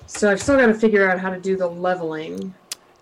So 0.06 0.30
I've 0.30 0.42
still 0.42 0.58
got 0.58 0.66
to 0.66 0.74
figure 0.74 1.10
out 1.10 1.18
how 1.18 1.30
to 1.30 1.40
do 1.40 1.56
the 1.56 1.66
leveling. 1.66 2.52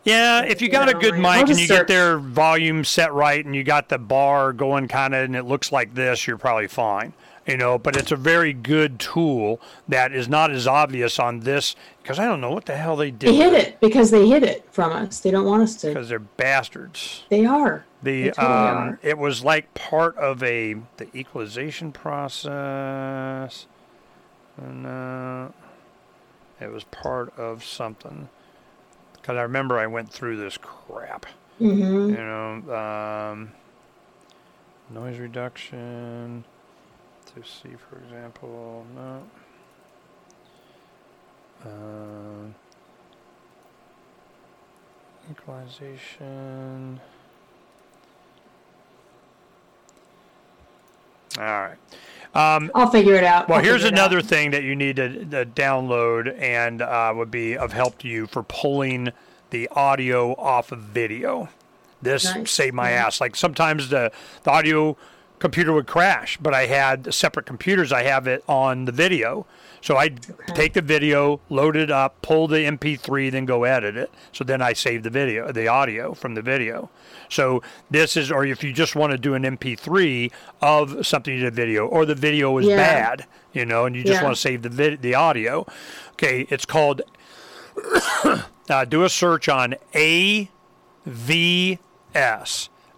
Yeah, 0.05 0.45
if 0.45 0.63
you 0.63 0.69
got 0.69 0.89
a 0.89 0.95
good 0.95 1.19
mic 1.19 1.49
and 1.49 1.59
you 1.59 1.67
get 1.67 1.89
their 1.89 2.19
volume 2.19 2.85
set 2.85 3.13
right 3.13 3.45
and 3.45 3.57
you 3.57 3.65
got 3.65 3.89
the 3.89 3.99
bar 3.99 4.53
going 4.53 4.87
kind 4.87 5.17
of 5.17 5.25
and 5.25 5.35
it 5.35 5.47
looks 5.47 5.73
like 5.73 5.95
this, 5.95 6.29
you're 6.29 6.39
probably 6.39 6.69
fine. 6.69 7.13
You 7.49 7.57
know, 7.57 7.79
but 7.79 7.97
it's 7.97 8.13
a 8.13 8.17
very 8.17 8.53
good 8.53 9.01
tool 9.01 9.59
that 9.89 10.13
is 10.13 10.29
not 10.29 10.51
as 10.51 10.67
obvious 10.67 11.19
on 11.19 11.41
this 11.41 11.75
because 12.03 12.19
I 12.19 12.27
don't 12.27 12.43
know 12.43 12.51
what 12.51 12.67
the 12.67 12.77
hell 12.77 12.95
they 12.95 13.11
did 13.11 13.31
They 13.31 13.37
hid 13.37 13.55
it 13.55 13.81
because 13.81 14.11
they 14.11 14.29
hid 14.29 14.43
it 14.43 14.69
from 14.71 14.93
us. 14.93 15.21
They 15.21 15.31
don't 15.31 15.47
want 15.47 15.63
us 15.63 15.75
to. 15.77 15.89
because 15.89 16.11
they're 16.11 16.19
bastards. 16.19 17.25
They 17.31 17.47
are. 17.47 17.87
The 18.03 18.25
They 18.25 18.31
totally 18.33 18.47
um, 18.55 18.77
are. 18.77 19.01
it 19.03 19.17
was 19.17 19.43
like 19.43 19.73
part 19.73 20.15
of 20.19 20.43
a 20.43 20.75
the 20.99 21.09
equalization 21.17 21.91
process. 21.91 23.67
No, 24.61 25.55
it 26.61 26.71
was 26.71 26.85
part 26.85 27.33
of 27.39 27.65
something. 27.65 28.29
Because 29.15 29.37
I 29.39 29.43
remember 29.43 29.79
I 29.79 29.87
went 29.87 30.11
through 30.13 30.37
this 30.37 30.59
crap. 30.59 31.25
Mm-hmm. 31.61 32.11
You 32.11 32.17
know, 32.69 33.33
um, 33.33 33.53
noise 34.91 35.19
reduction. 35.19 36.45
To 37.35 37.43
see, 37.45 37.75
for 37.89 37.99
example, 37.99 38.87
no. 38.95 39.23
Um, 41.65 42.55
equalization. 45.31 47.01
All 51.39 51.45
right. 51.45 51.77
Um, 52.35 52.71
I'll 52.75 52.91
figure 52.91 53.15
it 53.15 53.25
out. 53.25 53.49
well, 53.49 53.59
I'll 53.59 53.65
here's 53.65 53.85
another 53.85 54.21
thing 54.21 54.51
that 54.53 54.63
you 54.63 54.75
need 54.75 54.97
to, 54.97 55.25
to 55.27 55.47
download 55.47 56.39
and 56.41 56.83
uh, 56.83 57.13
would 57.15 57.31
be 57.31 57.57
of 57.57 57.73
help 57.73 57.99
to 57.99 58.09
you 58.09 58.27
for 58.27 58.43
pulling 58.43 59.13
the 59.51 59.69
audio 59.69 60.35
off 60.35 60.73
of 60.73 60.81
video. 60.81 61.49
This 62.01 62.25
Nice, 62.25 62.51
saved 62.51 62.75
my 62.75 62.91
yeah. 62.91 63.07
ass. 63.07 63.21
Like 63.21 63.35
sometimes 63.35 63.89
the, 63.89 64.13
the 64.45 64.51
audio 64.51 64.97
computer 65.39 65.73
would 65.73 65.87
crash, 65.87 66.37
but 66.41 66.53
I 66.55 66.67
had 66.67 67.13
separate 67.15 67.47
computers. 67.47 67.93
I 67.93 68.03
have 68.03 68.27
it 68.27 68.43
on 68.49 68.85
the 68.87 68.93
video. 68.93 69.47
So 69.81 69.97
I'd 69.97 70.27
Okay. 70.31 70.55
take 70.55 70.73
the 70.73 70.83
video, 70.83 71.41
load 71.49 71.77
it 71.77 71.89
up, 71.91 72.21
pull 72.21 72.49
the 72.49 72.65
MP3, 72.67 73.31
then 73.31 73.45
go 73.45 73.63
edit 73.63 73.97
it. 73.97 74.11
So 74.33 74.43
then 74.43 74.61
I 74.61 74.73
save 74.73 75.05
the 75.05 75.11
video, 75.11 75.53
the 75.53 75.69
audio 75.69 76.15
from 76.15 76.35
the 76.35 76.43
video. 76.43 76.91
So 77.29 77.63
this 77.89 78.17
is, 78.17 78.33
or 78.33 78.45
if 78.45 78.65
you 78.65 78.73
just 78.73 78.97
want 78.97 79.13
to 79.13 79.19
do 79.19 79.35
an 79.35 79.45
MP3 79.45 80.33
of 80.61 81.07
something 81.07 81.33
you 81.33 81.41
did 81.41 81.55
video, 81.55 81.87
or 81.87 82.05
the 82.05 82.17
video 82.17 82.59
is 82.59 82.67
Yeah. 82.67 82.77
bad, 82.77 83.27
you 83.53 83.65
know, 83.65 83.85
and 83.87 83.95
you 83.95 84.03
just 84.03 84.19
Yeah. 84.21 84.25
want 84.25 84.35
to 84.35 84.41
save 84.41 84.63
the 84.63 84.69
vid- 84.69 85.01
the 85.03 85.15
audio. 85.15 85.65
Okay, 86.15 86.47
it's 86.51 86.65
called. 86.65 87.03
uh, 88.69 88.85
do 88.85 89.05
a 89.05 89.09
search 89.09 89.49
on 89.49 89.77
AVS, 89.95 90.49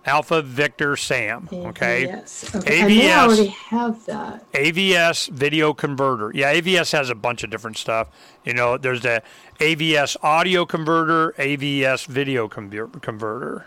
Alpha 0.06 0.40
Victor 0.40 0.96
Sam. 0.96 1.48
Okay. 1.52 2.04
Yes. 2.06 2.54
Okay. 2.54 2.82
I 2.82 2.86
may 2.86 3.00
AVS. 3.02 3.16
already 3.16 3.46
have 3.48 4.06
that. 4.06 4.52
AVS 4.52 5.28
video 5.28 5.74
converter. 5.74 6.32
Yeah, 6.34 6.54
AVS 6.54 6.92
has 6.92 7.10
a 7.10 7.14
bunch 7.14 7.44
of 7.44 7.50
different 7.50 7.76
stuff. 7.76 8.08
You 8.44 8.54
know, 8.54 8.78
there's 8.78 9.02
the 9.02 9.22
AVS 9.58 10.16
audio 10.22 10.64
converter, 10.64 11.32
AVS 11.38 12.06
video 12.06 12.48
conver- 12.48 13.00
converter. 13.02 13.66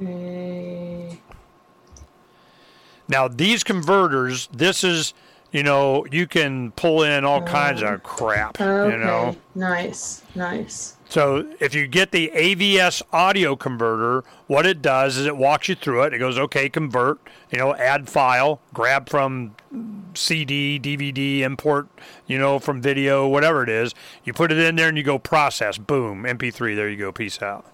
Okay. 0.00 1.20
Now, 3.08 3.26
these 3.28 3.64
converters, 3.64 4.48
this 4.52 4.84
is 4.84 5.14
you 5.50 5.62
know, 5.62 6.04
you 6.10 6.26
can 6.26 6.72
pull 6.72 7.02
in 7.02 7.24
all 7.24 7.40
kinds 7.42 7.82
of 7.82 7.88
oh. 7.88 7.98
crap. 7.98 8.60
Okay. 8.60 8.92
You 8.92 8.98
know. 8.98 9.36
Nice. 9.54 10.22
Nice. 10.34 10.97
So 11.08 11.50
if 11.58 11.74
you 11.74 11.86
get 11.86 12.12
the 12.12 12.30
AVS 12.34 13.00
audio 13.12 13.56
converter, 13.56 14.24
what 14.46 14.66
it 14.66 14.82
does 14.82 15.16
is 15.16 15.24
it 15.24 15.38
walks 15.38 15.68
you 15.68 15.74
through 15.74 16.02
it. 16.02 16.12
It 16.12 16.18
goes, 16.18 16.38
okay, 16.38 16.68
convert, 16.68 17.18
you 17.50 17.58
know, 17.58 17.74
add 17.74 18.10
file, 18.10 18.60
grab 18.74 19.08
from 19.08 19.56
CD, 20.14 20.78
DVD, 20.78 21.40
import, 21.40 21.88
you 22.26 22.38
know, 22.38 22.58
from 22.58 22.82
video, 22.82 23.26
whatever 23.26 23.62
it 23.62 23.70
is. 23.70 23.94
You 24.22 24.34
put 24.34 24.52
it 24.52 24.58
in 24.58 24.76
there 24.76 24.88
and 24.88 24.98
you 24.98 25.02
go 25.02 25.18
process. 25.18 25.78
Boom, 25.78 26.24
MP3. 26.24 26.76
There 26.76 26.90
you 26.90 26.98
go. 26.98 27.10
Peace 27.10 27.40
out. 27.40 27.64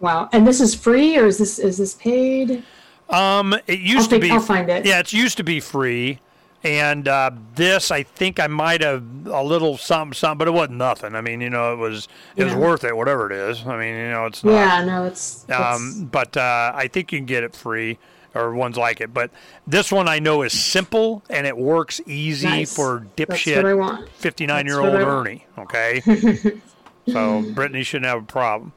Wow. 0.00 0.30
And 0.32 0.46
this 0.46 0.62
is 0.62 0.74
free 0.74 1.18
or 1.18 1.26
is 1.26 1.36
this 1.36 1.58
is 1.58 1.76
this 1.76 1.94
paid? 1.94 2.62
Um, 3.10 3.54
it 3.66 3.80
used 3.80 4.08
to 4.10 4.18
think- 4.18 4.22
be. 4.22 4.30
I'll 4.30 4.40
find 4.40 4.70
it. 4.70 4.86
Yeah, 4.86 5.00
it's 5.00 5.12
used 5.12 5.36
to 5.38 5.44
be 5.44 5.60
free, 5.60 6.20
and 6.64 7.06
uh, 7.06 7.30
this 7.54 7.90
I 7.90 8.02
think 8.02 8.40
I 8.40 8.46
might 8.48 8.80
have 8.82 9.02
a 9.26 9.42
little 9.42 9.76
something, 9.76 10.14
something, 10.14 10.38
but 10.38 10.48
it 10.48 10.52
wasn't 10.52 10.78
nothing. 10.78 11.14
I 11.14 11.20
mean, 11.20 11.40
you 11.40 11.50
know, 11.50 11.72
it 11.72 11.76
was 11.76 12.08
it 12.36 12.44
was 12.44 12.52
Yeah. 12.52 12.58
worth 12.58 12.84
it, 12.84 12.96
whatever 12.96 13.30
it 13.30 13.32
is. 13.50 13.64
I 13.66 13.76
mean, 13.78 13.94
you 13.94 14.10
know, 14.10 14.26
it's 14.26 14.42
not. 14.42 14.52
Yeah, 14.52 14.84
no, 14.84 15.04
it's, 15.04 15.44
it's 15.48 15.58
Um, 15.58 16.08
but 16.10 16.36
uh, 16.36 16.72
I 16.74 16.88
think 16.88 17.12
you 17.12 17.18
can 17.18 17.26
get 17.26 17.44
it 17.44 17.54
free 17.54 17.98
or 18.34 18.52
ones 18.54 18.76
like 18.76 19.00
it. 19.00 19.14
But 19.14 19.30
this 19.66 19.90
one 19.90 20.08
I 20.08 20.18
know 20.18 20.42
is 20.42 20.52
simple 20.52 21.22
and 21.30 21.46
it 21.46 21.56
works 21.56 22.00
easy 22.06 22.46
Nice. 22.46 22.74
for 22.74 23.04
That's 23.16 23.28
what 23.46 23.48
I 23.48 23.72
dipshit 23.72 24.08
59 24.14 24.66
year 24.66 24.80
old 24.80 24.94
Ernie. 24.94 25.46
Okay. 25.58 26.00
so 27.08 27.42
Bretigne 27.54 27.82
shouldn't 27.84 28.06
have 28.06 28.22
a 28.22 28.26
problem. 28.26 28.72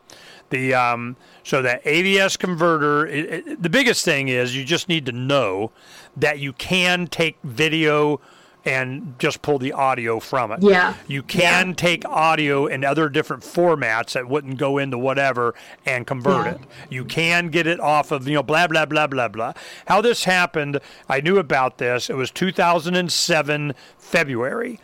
The 0.51 0.73
um, 0.73 1.15
so 1.43 1.61
that 1.61 1.83
AVS 1.85 2.37
converter, 2.37 3.07
it, 3.07 3.25
it, 3.47 3.63
the 3.63 3.69
biggest 3.69 4.03
thing 4.03 4.27
is 4.27 4.55
you 4.55 4.65
just 4.65 4.89
need 4.89 5.05
to 5.05 5.11
know 5.13 5.71
that 6.17 6.39
you 6.39 6.53
can 6.53 7.07
take 7.07 7.37
video 7.43 8.19
and 8.63 9.15
just 9.17 9.41
pull 9.41 9.57
the 9.57 9.71
audio 9.73 10.19
from 10.19 10.51
it. 10.51 10.61
Yeah. 10.61 10.93
You 11.07 11.23
can 11.23 11.73
take 11.73 12.05
audio 12.05 12.67
in 12.67 12.85
other 12.85 13.09
different 13.09 13.41
formats 13.41 14.11
that 14.13 14.27
wouldn't 14.29 14.59
go 14.59 14.77
into 14.77 14.99
whatever 14.99 15.55
and 15.83 16.05
convert 16.05 16.45
Yeah. 16.45 16.51
it. 16.53 16.59
You 16.87 17.03
can 17.05 17.47
get 17.47 17.65
it 17.65 17.79
off 17.79 18.11
of, 18.11 18.27
you 18.27 18.35
know, 18.35 18.43
blah, 18.43 18.67
blah, 18.67 18.85
blah, 18.85 19.07
blah, 19.07 19.29
blah. 19.29 19.53
How 19.87 19.99
this 20.01 20.25
happened, 20.25 20.79
I 21.09 21.21
knew 21.21 21.39
about 21.39 21.79
this. 21.79 22.07
It 22.07 22.15
was 22.15 22.29
2007 22.29 23.73
February. 23.97 24.79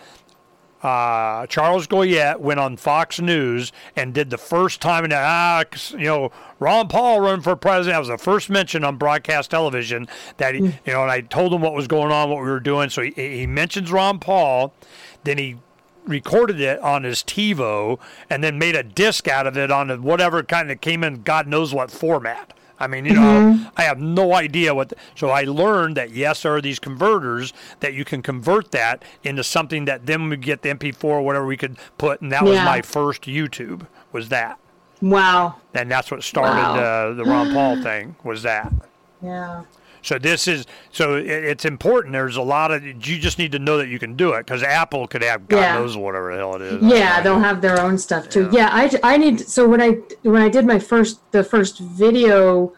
Uh, 0.83 1.47
Charles 1.47 1.87
Goyette 1.87 2.39
went 2.39 2.59
on 2.59 2.77
Fox 2.77 3.19
News 3.19 3.71
and 3.95 4.13
did 4.13 4.29
the 4.29 4.37
first 4.37 4.79
time 4.79 5.05
in 5.05 5.11
ah, 5.13 5.63
you 5.91 6.05
know, 6.05 6.31
Ron 6.59 6.87
Paul 6.87 7.19
run 7.19 7.41
for 7.41 7.55
president. 7.55 7.95
That 7.95 7.99
was 7.99 8.07
the 8.09 8.17
first 8.17 8.49
mention 8.49 8.83
on 8.83 8.97
broadcast 8.97 9.49
television 9.51 10.07
that 10.37 10.53
he, 10.53 10.61
you 10.61 10.93
know, 10.93 11.01
and 11.01 11.11
I 11.11 11.21
told 11.21 11.53
him 11.53 11.61
what 11.61 11.73
was 11.73 11.87
going 11.87 12.11
on, 12.11 12.29
what 12.29 12.37
we 12.37 12.49
were 12.49 12.59
doing. 12.59 12.89
So 12.89 13.01
he, 13.01 13.11
he 13.11 13.47
mentions 13.47 13.91
Ron 13.91 14.19
Paul, 14.19 14.73
then 15.23 15.37
he 15.37 15.57
recorded 16.05 16.59
it 16.61 16.79
on 16.79 17.03
his 17.03 17.23
TiVo 17.23 17.99
and 18.29 18.43
then 18.43 18.57
made 18.57 18.75
a 18.75 18.83
disc 18.83 19.27
out 19.27 19.45
of 19.45 19.57
it 19.57 19.71
on 19.71 20.01
whatever 20.03 20.41
kind 20.43 20.71
of 20.71 20.81
came 20.81 21.03
in 21.03 21.23
God 21.23 21.47
knows 21.47 21.73
what 21.73 21.91
format. 21.91 22.53
I 22.79 22.87
mean, 22.87 23.05
you 23.05 23.13
know, 23.13 23.59
I 23.75 23.83
have 23.83 23.99
no 23.99 24.33
idea 24.33 24.75
what. 24.75 24.93
so 25.15 25.29
I 25.29 25.43
learned 25.43 25.97
that 25.97 26.11
yes, 26.11 26.43
there 26.43 26.55
are 26.55 26.61
these 26.61 26.79
converters 26.79 27.53
that 27.79 27.93
you 27.93 28.05
can 28.05 28.21
convert 28.21 28.71
that 28.71 29.03
into 29.23 29.43
something 29.43 29.85
that 29.85 30.05
then 30.05 30.29
we 30.29 30.37
get 30.37 30.61
the 30.61 30.69
MP4 30.69 31.03
or 31.03 31.21
whatever 31.21 31.45
we 31.45 31.57
could 31.57 31.77
put, 31.97 32.21
and 32.21 32.31
that 32.31 32.43
was 32.43 32.57
my 32.57 32.81
first 32.81 33.23
YouTube. 33.23 33.87
Was 34.11 34.29
that, 34.29 34.59
wow. 35.01 35.55
and 35.73 35.91
that's 35.91 36.09
what 36.11 36.23
started 36.23 36.61
Wow. 36.61 36.75
uh, 36.79 37.13
the 37.13 37.23
Ron 37.25 37.51
Paul 37.53 37.81
thing. 37.83 38.15
Was 38.23 38.43
that. 38.43 38.71
Yeah. 39.21 39.63
So 40.07 40.17
this 40.17 40.47
is 40.47 40.65
so 40.91 41.15
it, 41.17 41.27
it's 41.27 41.65
important. 41.65 42.13
There's 42.13 42.37
a 42.37 42.41
lot 42.41 42.71
of 42.71 42.81
you 42.83 43.19
just 43.19 43.37
need 43.37 43.51
to 43.51 43.59
know 43.59 43.77
that 43.77 43.89
you 43.89 43.99
can 43.99 44.15
do 44.15 44.31
it 44.33 44.45
because 44.45 44.63
Apple 44.63 45.05
could 45.05 45.21
have 45.21 45.47
God 45.49 45.57
Yeah. 45.59 45.73
knows 45.79 45.97
whatever 45.97 46.31
the 46.31 46.37
hell 46.37 46.55
it 46.55 46.61
is. 46.61 46.81
Yeah, 46.81 47.19
they'll 47.21 47.39
have 47.39 47.61
their 47.61 47.81
own 47.81 47.97
stuff 47.97 48.29
too. 48.29 48.49
Yeah, 48.53 48.69
I, 48.71 48.89
I 49.03 49.17
need 49.17 49.41
so 49.41 49.67
when 49.67 49.81
I 49.81 49.91
when 50.23 50.41
I 50.41 50.47
did 50.47 50.65
my 50.65 50.79
first 50.79 51.19
the 51.33 51.43
first 51.43 51.79
video 51.79 52.71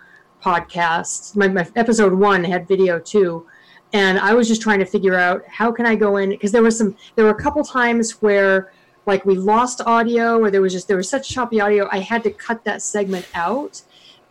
podcast, 0.43 1.35
my, 1.35 1.47
my 1.47 1.67
episode 1.75 2.13
one 2.13 2.43
had 2.43 2.67
video 2.67 2.97
too, 2.99 3.45
and 3.93 4.17
I 4.17 4.33
was 4.33 4.47
just 4.47 4.61
trying 4.61 4.79
to 4.79 4.85
figure 4.85 5.15
out 5.15 5.43
how 5.47 5.71
can 5.71 5.85
I 5.85 5.95
go 5.95 6.17
in 6.17 6.29
because 6.31 6.51
there 6.51 6.63
was 6.63 6.77
some 6.77 6.95
there 7.15 7.25
were 7.25 7.31
a 7.31 7.41
couple 7.41 7.63
times 7.63 8.21
where 8.23 8.71
like 9.05 9.23
we 9.25 9.35
lost 9.35 9.81
audio 9.85 10.39
or 10.39 10.49
there 10.49 10.61
was 10.61 10.73
just 10.73 10.87
there 10.87 10.97
was 10.97 11.09
such 11.09 11.29
choppy 11.29 11.61
audio 11.61 11.87
I 11.91 11.99
had 11.99 12.23
to 12.23 12.31
cut 12.31 12.63
that 12.63 12.81
segment 12.81 13.27
out, 13.35 13.81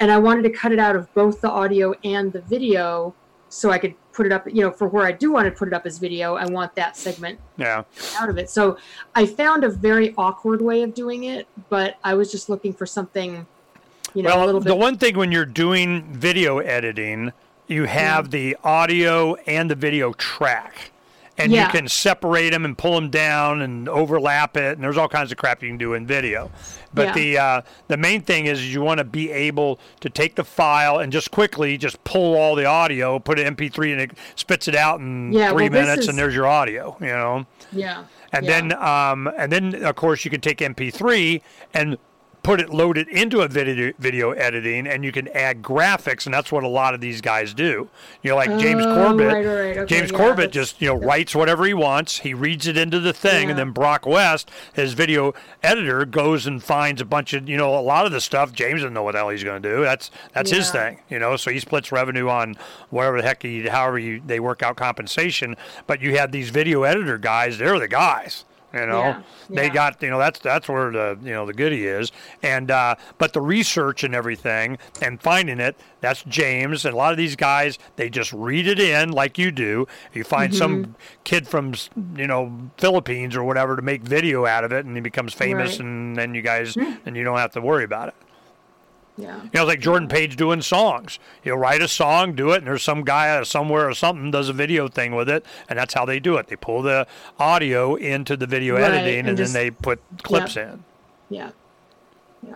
and 0.01 0.11
I 0.11 0.19
wanted 0.19 0.43
to 0.43 0.51
cut 0.51 0.73
it 0.73 0.79
out 0.79 0.97
of 0.97 1.13
both 1.15 1.41
the 1.41 1.51
audio 1.51 1.95
and 2.05 2.33
the 2.33 2.41
video 2.41 3.15
so 3.49 3.71
I 3.71 3.79
could 3.79 3.95
put 4.13 4.27
it 4.27 4.33
up 4.33 4.47
you 4.47 4.63
know 4.63 4.71
for 4.71 4.89
where 4.89 5.07
I 5.07 5.13
do 5.13 5.33
want 5.33 5.47
to 5.47 5.51
put 5.51 5.69
it 5.69 5.75
up 5.75 5.87
as 5.87 5.99
video 5.99 6.35
I 6.35 6.47
want 6.47 6.75
that 6.75 6.97
segment 6.97 7.39
Yeah. 7.57 7.85
out 8.19 8.29
of 8.29 8.37
it. 8.39 8.51
So 8.51 8.77
I 9.15 9.27
found 9.27 9.65
a 9.65 9.69
very 9.71 10.15
awkward 10.19 10.61
way 10.61 10.83
of 10.83 10.93
doing 10.95 11.25
it, 11.25 11.47
but 11.69 11.97
I 12.05 12.15
was 12.15 12.31
just 12.31 12.49
looking 12.49 12.73
for 12.73 12.85
something, 12.87 13.47
you 14.15 14.23
know, 14.23 14.31
a 14.31 14.47
Well, 14.53 14.61
the 14.61 14.75
one 14.75 14.99
thing 14.99 15.17
when 15.17 15.33
you're 15.33 15.45
doing 15.47 16.03
video 16.13 16.59
editing, 16.59 17.33
you 17.69 17.85
have 17.85 18.31
the 18.31 18.57
audio 18.65 19.35
and 19.47 19.71
the 19.71 19.75
video 19.75 20.13
track. 20.15 20.91
And 21.41 21.53
Yeah. 21.53 21.67
you 21.67 21.71
can 21.71 21.87
separate 21.87 22.51
them 22.51 22.65
and 22.65 22.77
pull 22.77 22.97
them 22.97 23.11
down 23.11 23.63
and 23.63 23.89
overlap 23.89 24.57
it, 24.57 24.73
and 24.75 24.83
there's 24.83 24.97
all 24.97 25.09
kinds 25.09 25.31
of 25.31 25.39
crap 25.39 25.63
you 25.63 25.69
can 25.69 25.79
do 25.79 25.95
in 25.95 26.05
video. 26.05 26.51
But 26.95 27.09
Yeah. 27.09 27.13
the 27.15 27.39
uh, 27.39 27.61
the 27.89 27.97
main 27.97 28.23
thing 28.23 28.47
is 28.47 28.73
you 28.73 28.81
want 28.81 28.99
to 28.99 29.05
be 29.05 29.31
able 29.31 29.79
to 30.01 30.09
take 30.11 30.35
the 30.37 30.45
file 30.45 30.99
and 30.99 31.13
just 31.13 31.31
quickly 31.31 31.77
just 31.79 32.03
pull 32.05 32.35
all 32.37 32.55
the 32.55 32.65
audio, 32.65 33.19
put 33.19 33.39
an 33.39 33.55
MP3, 33.57 33.93
and 33.93 34.01
it 34.01 34.11
spits 34.37 34.69
it 34.69 34.75
out 34.75 35.01
in 35.01 35.33
Yeah, 35.33 35.51
three 35.53 35.69
well, 35.69 35.83
minutes, 35.83 36.03
is- 36.03 36.09
and 36.09 36.19
there's 36.19 36.35
your 36.35 36.47
audio. 36.47 36.97
You 37.01 37.07
know. 37.09 37.47
yeah. 37.73 38.05
And 38.33 38.45
yeah. 38.45 38.61
then, 38.61 38.73
um, 38.83 39.31
and 39.39 39.51
then 39.51 39.75
of 39.85 39.97
course 39.97 40.25
you 40.25 40.31
can 40.31 40.41
take 40.43 40.59
MP3 40.59 41.41
and 41.73 41.97
put 42.49 42.63
it 42.63 42.71
loaded 42.71 43.07
into 43.09 43.43
a 43.43 43.47
video 43.47 43.93
video 43.99 44.31
editing, 44.31 44.87
and 44.87 45.05
you 45.05 45.13
can 45.13 45.29
add 45.37 45.61
graphics, 45.61 46.25
and 46.25 46.33
that's 46.33 46.51
what 46.51 46.65
a 46.65 46.69
lot 46.69 46.95
of 46.95 47.01
these 47.03 47.21
guys 47.21 47.53
do. 47.53 47.87
You 48.23 48.31
know, 48.31 48.37
like 48.37 48.49
James 48.59 48.87
Oh, 48.87 48.95
Corbett. 48.95 49.27
right, 49.27 49.45
right. 49.45 49.77
Okay, 49.77 49.99
James 49.99 50.11
yeah, 50.11 50.17
Corbett 50.17 50.51
just 50.51 50.81
you 50.81 50.89
know 50.89 50.95
writes 50.95 51.35
whatever 51.35 51.67
he 51.67 51.75
wants. 51.75 52.21
He 52.21 52.33
reads 52.33 52.67
it 52.67 52.79
into 52.79 53.01
the 53.01 53.13
thing, 53.13 53.51
and 53.51 53.59
then 53.59 53.73
Broc 53.73 54.07
West, 54.07 54.51
his 54.73 54.95
video 54.95 55.35
editor, 55.63 56.07
goes 56.07 56.47
and 56.47 56.65
finds 56.65 57.03
a 57.03 57.05
bunch 57.05 57.35
of 57.35 57.47
you 57.51 57.59
know 57.59 57.79
a 57.79 57.83
lot 57.83 58.07
of 58.07 58.13
the 58.13 58.21
stuff. 58.21 58.51
James 58.51 58.81
doesn't 58.81 58.95
know 58.95 59.03
what 59.03 59.13
the 59.13 59.19
hell 59.19 59.29
he's 59.29 59.45
going 59.45 59.63
to 59.63 59.69
do. 59.69 59.83
That's 59.83 60.11
that's 60.33 60.51
his 60.51 60.71
thing. 60.71 61.01
You 61.11 61.19
know, 61.19 61.37
so 61.37 61.51
he 61.51 61.61
splits 61.61 61.93
revenue 61.93 62.31
on 62.31 62.57
whatever 62.89 63.21
the 63.21 63.29
heck 63.29 63.43
he, 63.43 63.69
however 63.69 63.99
you, 63.99 64.23
they 64.25 64.41
work 64.41 64.63
out 64.63 64.77
compensation. 64.77 65.55
But 65.87 66.01
you 66.01 66.17
have 66.17 66.33
these 66.33 66.49
video 66.49 66.85
editor 66.85 67.19
guys; 67.19 67.59
they're 67.59 67.79
the 67.79 67.89
guys. 67.89 68.47
You 68.75 68.87
know, 68.87 69.01
Yeah, 69.01 69.23
they 69.49 69.71
got 69.71 70.03
you 70.03 70.11
know 70.11 70.19
that's 70.19 70.41
that's 70.41 70.69
where 70.69 70.91
the 70.93 71.19
you 71.23 71.33
know 71.33 71.47
the 71.47 71.55
goodie 71.55 71.87
is, 71.87 72.13
and 72.43 72.71
uh, 72.71 72.97
but 73.17 73.33
the 73.33 73.41
research 73.41 74.05
and 74.05 74.15
everything 74.15 74.77
and 75.01 75.21
finding 75.23 75.59
it 75.59 75.75
that's 76.03 76.23
James 76.25 76.85
and 76.85 76.93
a 76.95 76.97
lot 76.97 77.11
of 77.13 77.17
these 77.17 77.35
guys 77.35 77.79
they 77.97 78.11
just 78.11 78.31
read 78.33 78.67
it 78.67 78.79
in 78.79 79.11
like 79.11 79.39
you 79.39 79.51
do. 79.51 79.87
You 80.13 80.23
find 80.25 80.53
Mm-hmm. 80.53 80.59
some 80.59 80.97
kid 81.25 81.49
from 81.49 81.73
you 82.15 82.27
know 82.27 82.71
Philippines 82.77 83.37
or 83.37 83.43
whatever 83.45 83.75
to 83.75 83.81
make 83.83 84.03
video 84.03 84.45
out 84.45 84.65
of 84.65 84.73
it, 84.73 84.85
and 84.85 84.95
he 84.95 85.01
becomes 85.01 85.33
famous, 85.33 85.73
Right. 85.73 85.81
and 85.81 86.15
then 86.17 86.35
you 86.35 86.43
guys 86.43 86.77
and 87.07 87.17
you 87.17 87.25
don't 87.25 87.39
have 87.39 87.53
to 87.53 87.61
worry 87.63 87.85
about 87.85 88.09
it. 88.09 88.15
Yeah. 89.19 89.43
You 89.43 89.51
know, 89.53 89.65
like 89.65 89.81
Jordan 89.81 90.09
Page 90.09 90.37
doing 90.37 90.63
songs. 90.63 91.19
He'll 91.43 91.59
write 91.59 91.83
a 91.83 91.89
song, 91.89 92.35
do 92.35 92.53
it, 92.53 92.59
and 92.59 92.67
there's 92.69 92.85
some 92.85 93.03
guy 93.03 93.43
somewhere 93.43 93.89
or 93.89 93.95
something 93.95 94.31
does 94.31 94.49
a 94.49 94.53
video 94.53 94.87
thing 94.87 95.15
with 95.15 95.29
it, 95.29 95.45
and 95.69 95.79
that's 95.79 95.93
how 95.93 96.05
they 96.05 96.21
do 96.21 96.37
it. 96.37 96.47
They 96.47 96.57
pull 96.57 96.83
the 96.83 97.07
audio 97.39 97.97
into 97.97 98.37
the 98.37 98.47
video 98.47 98.75
Right, 98.75 98.85
editing, 98.85 99.21
and, 99.21 99.29
and 99.31 99.39
then 99.39 99.53
they 99.53 99.71
put 99.71 100.01
clips 100.23 100.57
in. 100.57 100.85
Yeah. 101.29 101.51
Yeah. 102.47 102.55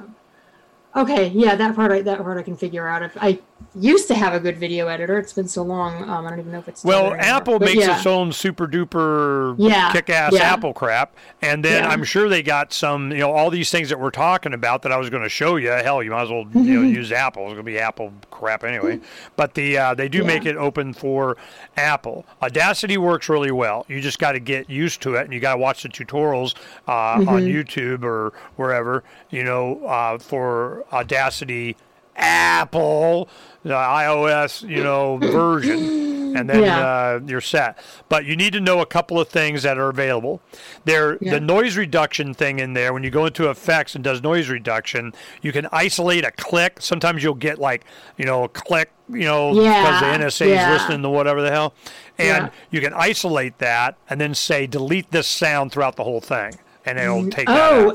Okay, 0.95 1.29
yeah, 1.29 1.57
that 1.57 1.75
part 1.75 1.91
I 1.91 2.03
that 2.03 2.19
part 2.19 2.39
I 2.39 2.43
can 2.43 2.57
figure 2.57 2.87
out. 2.87 3.03
If 3.03 3.17
I 3.21 3.41
used 3.75 4.09
to 4.09 4.15
have 4.15 4.35
a 4.35 4.41
good 4.41 4.59
video 4.59 4.89
editor, 4.89 5.19
it's 5.19 5.33
been 5.33 5.49
so 5.49 5.63
long. 5.63 6.09
Um, 6.09 6.27
I 6.27 6.31
don't 6.31 6.41
even 6.41 6.53
know 6.53 6.59
if 6.59 6.69
it's 6.69 6.85
Well. 6.85 7.15
Apple 7.15 7.59
makes 7.59 7.85
yeah. 7.85 7.97
its 7.97 8.07
own 8.07 8.33
super 8.33 8.67
duper 8.67 9.55
Yeah, 9.59 9.93
kick 9.93 10.11
ass 10.11 10.33
yeah. 10.33 10.53
Apple 10.53 10.73
crap. 10.73 11.17
And 11.41 11.65
then. 11.65 11.85
I'm 11.85 12.05
sure 12.05 12.29
they 12.29 12.43
got 12.43 12.73
some, 12.73 13.11
you 13.13 13.19
know, 13.19 13.33
all 13.33 13.51
these 13.51 13.71
things 13.71 13.89
that 13.91 14.01
we're 14.01 14.11
talking 14.11 14.55
about 14.55 14.83
that 14.83 14.93
I 14.93 14.97
was 14.97 15.11
going 15.11 15.23
to 15.23 15.29
show 15.29 15.57
you. 15.57 15.69
Hell, 15.69 16.03
you 16.03 16.11
might 16.11 16.23
as 16.23 16.31
well, 16.31 16.47
you 16.55 16.81
know, 16.81 16.83
use 16.89 17.13
Apple. 17.13 17.43
It's 17.45 17.53
going 17.55 17.65
to 17.65 17.71
be 17.71 17.79
Apple 17.79 18.13
crap 18.31 18.65
anyway. 18.65 19.01
But 19.37 19.55
the 19.55 19.77
uh, 19.77 19.95
they 19.95 20.09
do 20.09 20.25
make 20.25 20.47
it 20.47 20.57
open 20.57 20.95
for 20.95 21.37
Apple. 21.77 22.25
Audacity 22.43 22.97
works 22.97 23.29
really 23.29 23.51
well. 23.51 23.85
You 23.89 24.01
just 24.01 24.19
got 24.19 24.33
to 24.33 24.41
get 24.41 24.71
used 24.71 25.03
to 25.03 25.15
it 25.17 25.25
and 25.25 25.33
you 25.33 25.41
got 25.41 25.53
to 25.55 25.59
watch 25.59 25.83
the 25.83 25.89
tutorials 25.89 26.55
uh, 26.89 27.13
Mm-hmm. 27.13 27.29
on 27.29 27.43
YouTube 27.43 28.05
or 28.05 28.33
wherever, 28.57 29.05
you 29.31 29.45
know, 29.45 29.85
uh, 29.85 30.19
for 30.19 30.85
Audacity 30.93 31.77
Apple, 32.17 33.29
the 33.63 33.71
iOS, 33.75 34.69
you 34.69 34.83
know, 34.83 35.17
version. 35.23 36.11
and 36.35 36.49
then 36.49 36.63
Yeah. 36.63 36.81
uh, 36.81 37.21
you're 37.27 37.43
set. 37.43 37.77
But 38.09 38.25
you 38.25 38.37
need 38.37 38.55
to 38.55 38.61
know 38.61 38.81
a 38.81 38.87
couple 38.87 39.21
of 39.21 39.29
things 39.29 39.65
that 39.65 39.77
are 39.77 39.91
available. 39.91 40.41
There, 40.87 41.19
Yeah. 41.21 41.33
the 41.33 41.41
noise 41.41 41.77
reduction 41.77 42.33
thing 42.33 42.59
in 42.59 42.73
there. 42.73 42.95
When 42.95 43.03
you 43.05 43.11
go 43.11 43.27
into 43.27 43.51
effects 43.51 43.95
and 43.95 44.03
does 44.03 44.23
noise 44.23 44.49
reduction, 44.49 45.13
you 45.43 45.53
can 45.53 45.69
isolate 45.73 46.25
a 46.25 46.31
click. 46.31 46.79
Sometimes 46.81 47.23
you'll 47.23 47.35
get 47.35 47.59
like 47.59 47.85
you 48.17 48.25
know 48.25 48.45
a 48.45 48.49
click, 48.49 48.91
you 49.11 49.25
know, 49.27 49.51
because 49.53 49.65
Yeah, 49.67 50.01
the 50.19 50.25
NSA 50.25 50.47
is 50.47 50.69
listening 50.81 51.03
to 51.03 51.11
whatever 51.11 51.43
the 51.43 51.51
hell, 51.51 51.75
and 52.19 52.51
you 52.71 52.81
can 52.81 52.95
isolate 52.95 53.59
that 53.59 53.97
and 54.09 54.19
then 54.19 54.35
say 54.35 54.67
delete 54.67 55.11
this 55.11 55.27
sound 55.29 55.71
throughout 55.71 55.97
the 55.97 56.05
whole 56.05 56.23
thing, 56.23 56.55
and 56.87 56.99
it'll 56.99 57.29
take 57.29 57.47
that 57.47 57.73
Oh, 57.73 57.95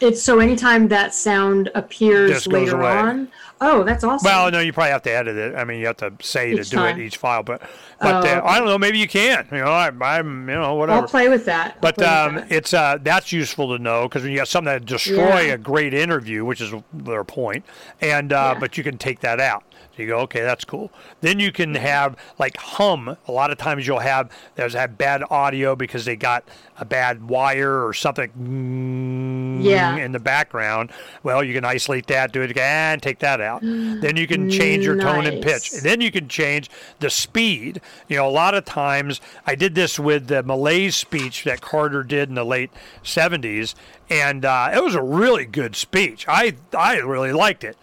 it's 0.00 0.22
so 0.22 0.38
anytime 0.38 0.86
that 0.88 1.14
sound 1.14 1.68
appears 1.74 2.46
later 2.46 2.76
away. 2.80 2.90
on. 2.90 3.28
Oh, 3.64 3.84
that's 3.84 4.02
awesome. 4.02 4.24
Well, 4.24 4.50
no, 4.50 4.58
you 4.60 4.72
probably 4.72 4.90
have 4.90 5.02
to 5.02 5.10
edit 5.12 5.36
it. 5.36 5.54
I 5.54 5.64
mean, 5.64 5.78
you 5.80 5.86
have 5.86 5.96
to 5.98 6.12
say 6.20 6.52
Each 6.52 6.64
to 6.64 6.70
do 6.70 6.76
time. 6.76 6.98
it 7.00 7.04
each 7.04 7.16
file, 7.16 7.42
but 7.42 7.60
but 8.00 8.24
Oh, 8.26 8.28
uh. 8.28 8.42
I 8.44 8.58
don't 8.58 8.66
know. 8.66 8.76
Maybe 8.78 8.98
you 8.98 9.06
can. 9.06 9.46
You 9.52 9.58
know, 9.58 9.66
I, 9.66 9.90
I'm 10.00 10.48
you 10.48 10.54
know 10.54 10.74
whatever. 10.74 11.02
I'll 11.02 11.08
play 11.08 11.28
with 11.28 11.44
that. 11.46 11.74
I'll 11.76 11.80
But 11.80 11.96
with 11.96 12.06
um, 12.06 12.34
that. 12.36 12.50
it's 12.52 12.74
uh, 12.74 12.98
that's 13.00 13.30
useful 13.32 13.76
to 13.76 13.82
know 13.82 14.08
because 14.08 14.22
when 14.22 14.32
you 14.32 14.38
got 14.38 14.48
something 14.48 14.72
that 14.72 14.84
destroy 14.84 15.42
Yeah. 15.42 15.52
a 15.54 15.58
great 15.58 15.94
interview, 15.94 16.44
which 16.44 16.60
is 16.60 16.72
their 16.92 17.24
point, 17.24 17.64
and 18.00 18.32
uh, 18.32 18.50
Yeah. 18.54 18.58
but 18.60 18.76
you 18.76 18.82
can 18.84 18.98
take 18.98 19.20
that 19.20 19.38
out. 19.40 19.62
So 19.94 20.02
you 20.02 20.08
go, 20.08 20.18
okay, 20.20 20.40
that's 20.40 20.64
cool. 20.64 20.90
Then 21.20 21.38
you 21.38 21.52
can 21.52 21.74
have 21.74 22.16
like 22.38 22.56
hum. 22.56 23.16
A 23.28 23.32
lot 23.32 23.50
of 23.50 23.58
times 23.58 23.86
you'll 23.86 23.98
have 23.98 24.30
there's 24.54 24.72
have 24.72 24.96
bad 24.96 25.22
audio 25.30 25.76
because 25.76 26.06
they 26.06 26.16
got 26.16 26.44
a 26.78 26.84
bad 26.86 27.28
wire 27.28 27.86
or 27.86 27.92
something 27.92 29.60
Yeah. 29.62 29.96
in 29.96 30.12
the 30.12 30.18
background. 30.18 30.90
Well, 31.22 31.44
you 31.44 31.52
can 31.54 31.64
isolate 31.64 32.06
that, 32.06 32.32
do 32.32 32.40
it 32.42 32.50
again, 32.50 33.00
take 33.00 33.18
that 33.18 33.40
out. 33.40 33.60
then 33.62 34.16
you 34.16 34.26
can 34.26 34.50
change 34.50 34.84
your 34.86 34.96
tone 34.98 35.26
and 35.26 35.42
pitch. 35.42 35.72
And 35.74 35.82
then 35.82 36.00
you 36.00 36.10
can 36.10 36.26
change 36.28 36.70
the 37.00 37.10
speed. 37.10 37.80
You 38.08 38.16
know, 38.16 38.26
a 38.26 38.30
lot 38.30 38.54
of 38.54 38.64
times 38.64 39.20
I 39.46 39.54
did 39.54 39.74
this 39.74 39.98
with 39.98 40.28
the 40.28 40.42
malaise 40.42 40.96
speech 40.96 41.44
that 41.44 41.60
Carter 41.60 42.02
did 42.02 42.30
in 42.30 42.34
the 42.34 42.44
late 42.44 42.70
70s, 43.04 43.74
and 44.08 44.44
uh, 44.44 44.70
it 44.74 44.82
was 44.82 44.94
a 44.94 45.02
really 45.02 45.44
good 45.44 45.76
speech. 45.76 46.24
I 46.28 46.54
I 46.76 46.96
really 46.96 47.32
liked 47.32 47.62
it, 47.62 47.76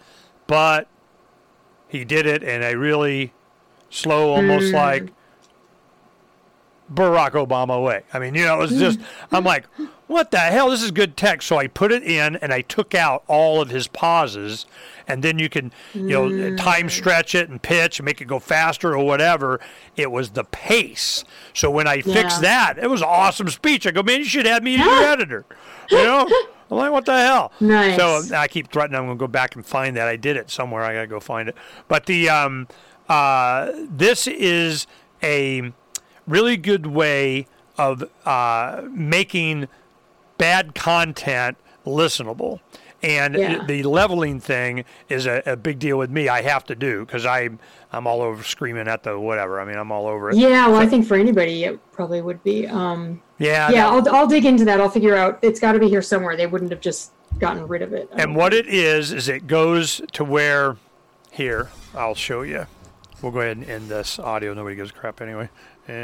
but 0.46 0.88
he 1.90 2.04
did 2.04 2.26
it 2.26 2.42
in 2.42 2.62
a 2.62 2.76
really 2.76 3.32
slow, 3.90 4.32
almost 4.32 4.70
hmm. 4.70 4.76
like 4.76 5.12
Barack 6.92 7.32
Obama 7.32 7.82
way. 7.84 8.02
I 8.12 8.18
mean, 8.18 8.34
you 8.34 8.44
know, 8.44 8.54
it 8.54 8.70
was 8.70 8.78
just, 8.78 9.00
I'm 9.32 9.44
like, 9.44 9.66
what 10.06 10.30
the 10.30 10.38
hell? 10.38 10.70
This 10.70 10.82
is 10.82 10.90
good 10.90 11.16
text. 11.16 11.48
So 11.48 11.56
I 11.58 11.66
put 11.66 11.92
it 11.92 12.02
in 12.02 12.36
and 12.36 12.52
I 12.52 12.62
took 12.62 12.94
out 12.94 13.24
all 13.26 13.60
of 13.60 13.70
his 13.70 13.86
pauses. 13.86 14.66
And 15.06 15.24
then 15.24 15.38
you 15.40 15.48
can, 15.48 15.72
you 15.92 16.08
know, 16.08 16.56
time 16.56 16.82
hmm. 16.82 16.88
stretch 16.88 17.34
it 17.34 17.48
and 17.48 17.60
pitch 17.60 17.98
and 17.98 18.06
make 18.06 18.20
it 18.20 18.26
go 18.26 18.38
faster 18.38 18.92
or 18.94 19.04
whatever. 19.04 19.60
It 19.96 20.10
was 20.10 20.30
the 20.30 20.44
pace. 20.44 21.24
So 21.52 21.70
when 21.70 21.86
I 21.86 22.02
fixed 22.02 22.42
Yeah. 22.42 22.74
that, 22.74 22.78
it 22.78 22.88
was 22.88 23.00
an 23.02 23.08
awesome 23.08 23.48
speech. 23.48 23.86
I 23.86 23.90
go, 23.90 24.02
man, 24.02 24.20
you 24.20 24.24
should 24.24 24.46
have 24.46 24.62
me 24.62 24.76
as 24.76 24.86
your 24.86 25.02
editor. 25.12 25.44
You 25.90 25.98
know? 25.98 26.28
I'm 26.70 26.76
like, 26.76 26.92
what 26.92 27.04
the 27.04 27.18
hell? 27.18 27.52
Nice. 27.60 27.96
So 27.96 28.34
I 28.34 28.46
keep 28.46 28.70
threatening 28.70 28.98
I'm 28.98 29.06
going 29.06 29.18
to 29.18 29.20
go 29.22 29.26
back 29.26 29.56
and 29.56 29.66
find 29.66 29.96
that. 29.96 30.06
I 30.06 30.16
did 30.16 30.36
it 30.36 30.50
somewhere. 30.50 30.84
I 30.84 30.92
got 30.94 31.00
to 31.02 31.06
go 31.06 31.20
find 31.20 31.48
it. 31.48 31.56
But 31.88 32.06
the 32.06 32.28
um, 32.28 32.68
uh, 33.08 33.72
this 33.74 34.26
is 34.26 34.86
a 35.22 35.72
really 36.26 36.56
good 36.56 36.86
way 36.86 37.46
of 37.76 38.04
uh, 38.24 38.82
making 38.90 39.66
bad 40.38 40.74
content 40.74 41.56
listenable. 41.84 42.60
And 43.02 43.34
Yeah. 43.34 43.64
the 43.64 43.82
leveling 43.82 44.40
thing 44.40 44.84
is 45.08 45.26
a, 45.26 45.42
a 45.46 45.56
big 45.56 45.78
deal 45.78 45.96
with 45.96 46.10
me. 46.10 46.28
I 46.28 46.42
have 46.42 46.64
to 46.66 46.74
do 46.74 47.04
because 47.06 47.24
I'm 47.24 47.58
I'm 47.92 48.06
all 48.06 48.20
over 48.20 48.42
screaming 48.42 48.88
at 48.88 49.02
the 49.02 49.18
whatever. 49.18 49.58
I 49.60 49.64
mean, 49.64 49.76
I'm 49.78 49.90
all 49.90 50.06
over 50.06 50.30
it. 50.30 50.36
yeah, 50.36 50.66
well, 50.68 50.76
I 50.80 50.86
think 50.86 51.06
for 51.06 51.16
anybody 51.16 51.64
it 51.64 51.80
probably 51.92 52.20
would 52.20 52.42
be. 52.44 52.66
Um, 52.66 53.22
Yeah. 53.38 53.70
yeah, 53.70 53.88
I'll, 53.88 54.06
I'll 54.14 54.26
dig 54.26 54.44
into 54.44 54.64
that. 54.66 54.80
I'll 54.80 54.90
figure 54.90 55.16
out. 55.16 55.38
It's 55.42 55.58
got 55.60 55.72
to 55.72 55.78
be 55.78 55.88
here 55.88 56.02
somewhere. 56.02 56.36
They 56.36 56.46
wouldn't 56.46 56.70
have 56.70 56.80
just 56.82 57.12
gotten 57.38 57.66
rid 57.66 57.80
of 57.82 57.92
it. 57.94 58.08
I 58.14 58.22
And 58.22 58.36
what 58.36 58.52
it 58.52 58.66
is 58.66 59.12
is 59.12 59.28
it 59.28 59.46
goes 59.46 60.02
to 60.12 60.24
where 60.24 60.76
here 61.30 61.70
I'll 61.94 62.14
show 62.14 62.42
you. 62.42 62.66
We'll 63.22 63.32
go 63.32 63.40
ahead 63.40 63.56
and 63.58 63.66
end 63.68 63.88
this 63.88 64.18
audio. 64.18 64.52
Nobody 64.54 64.76
gives 64.76 64.90
a 64.90 64.94
crap 64.94 65.20
anyway. 65.20 65.48
And 65.88 65.96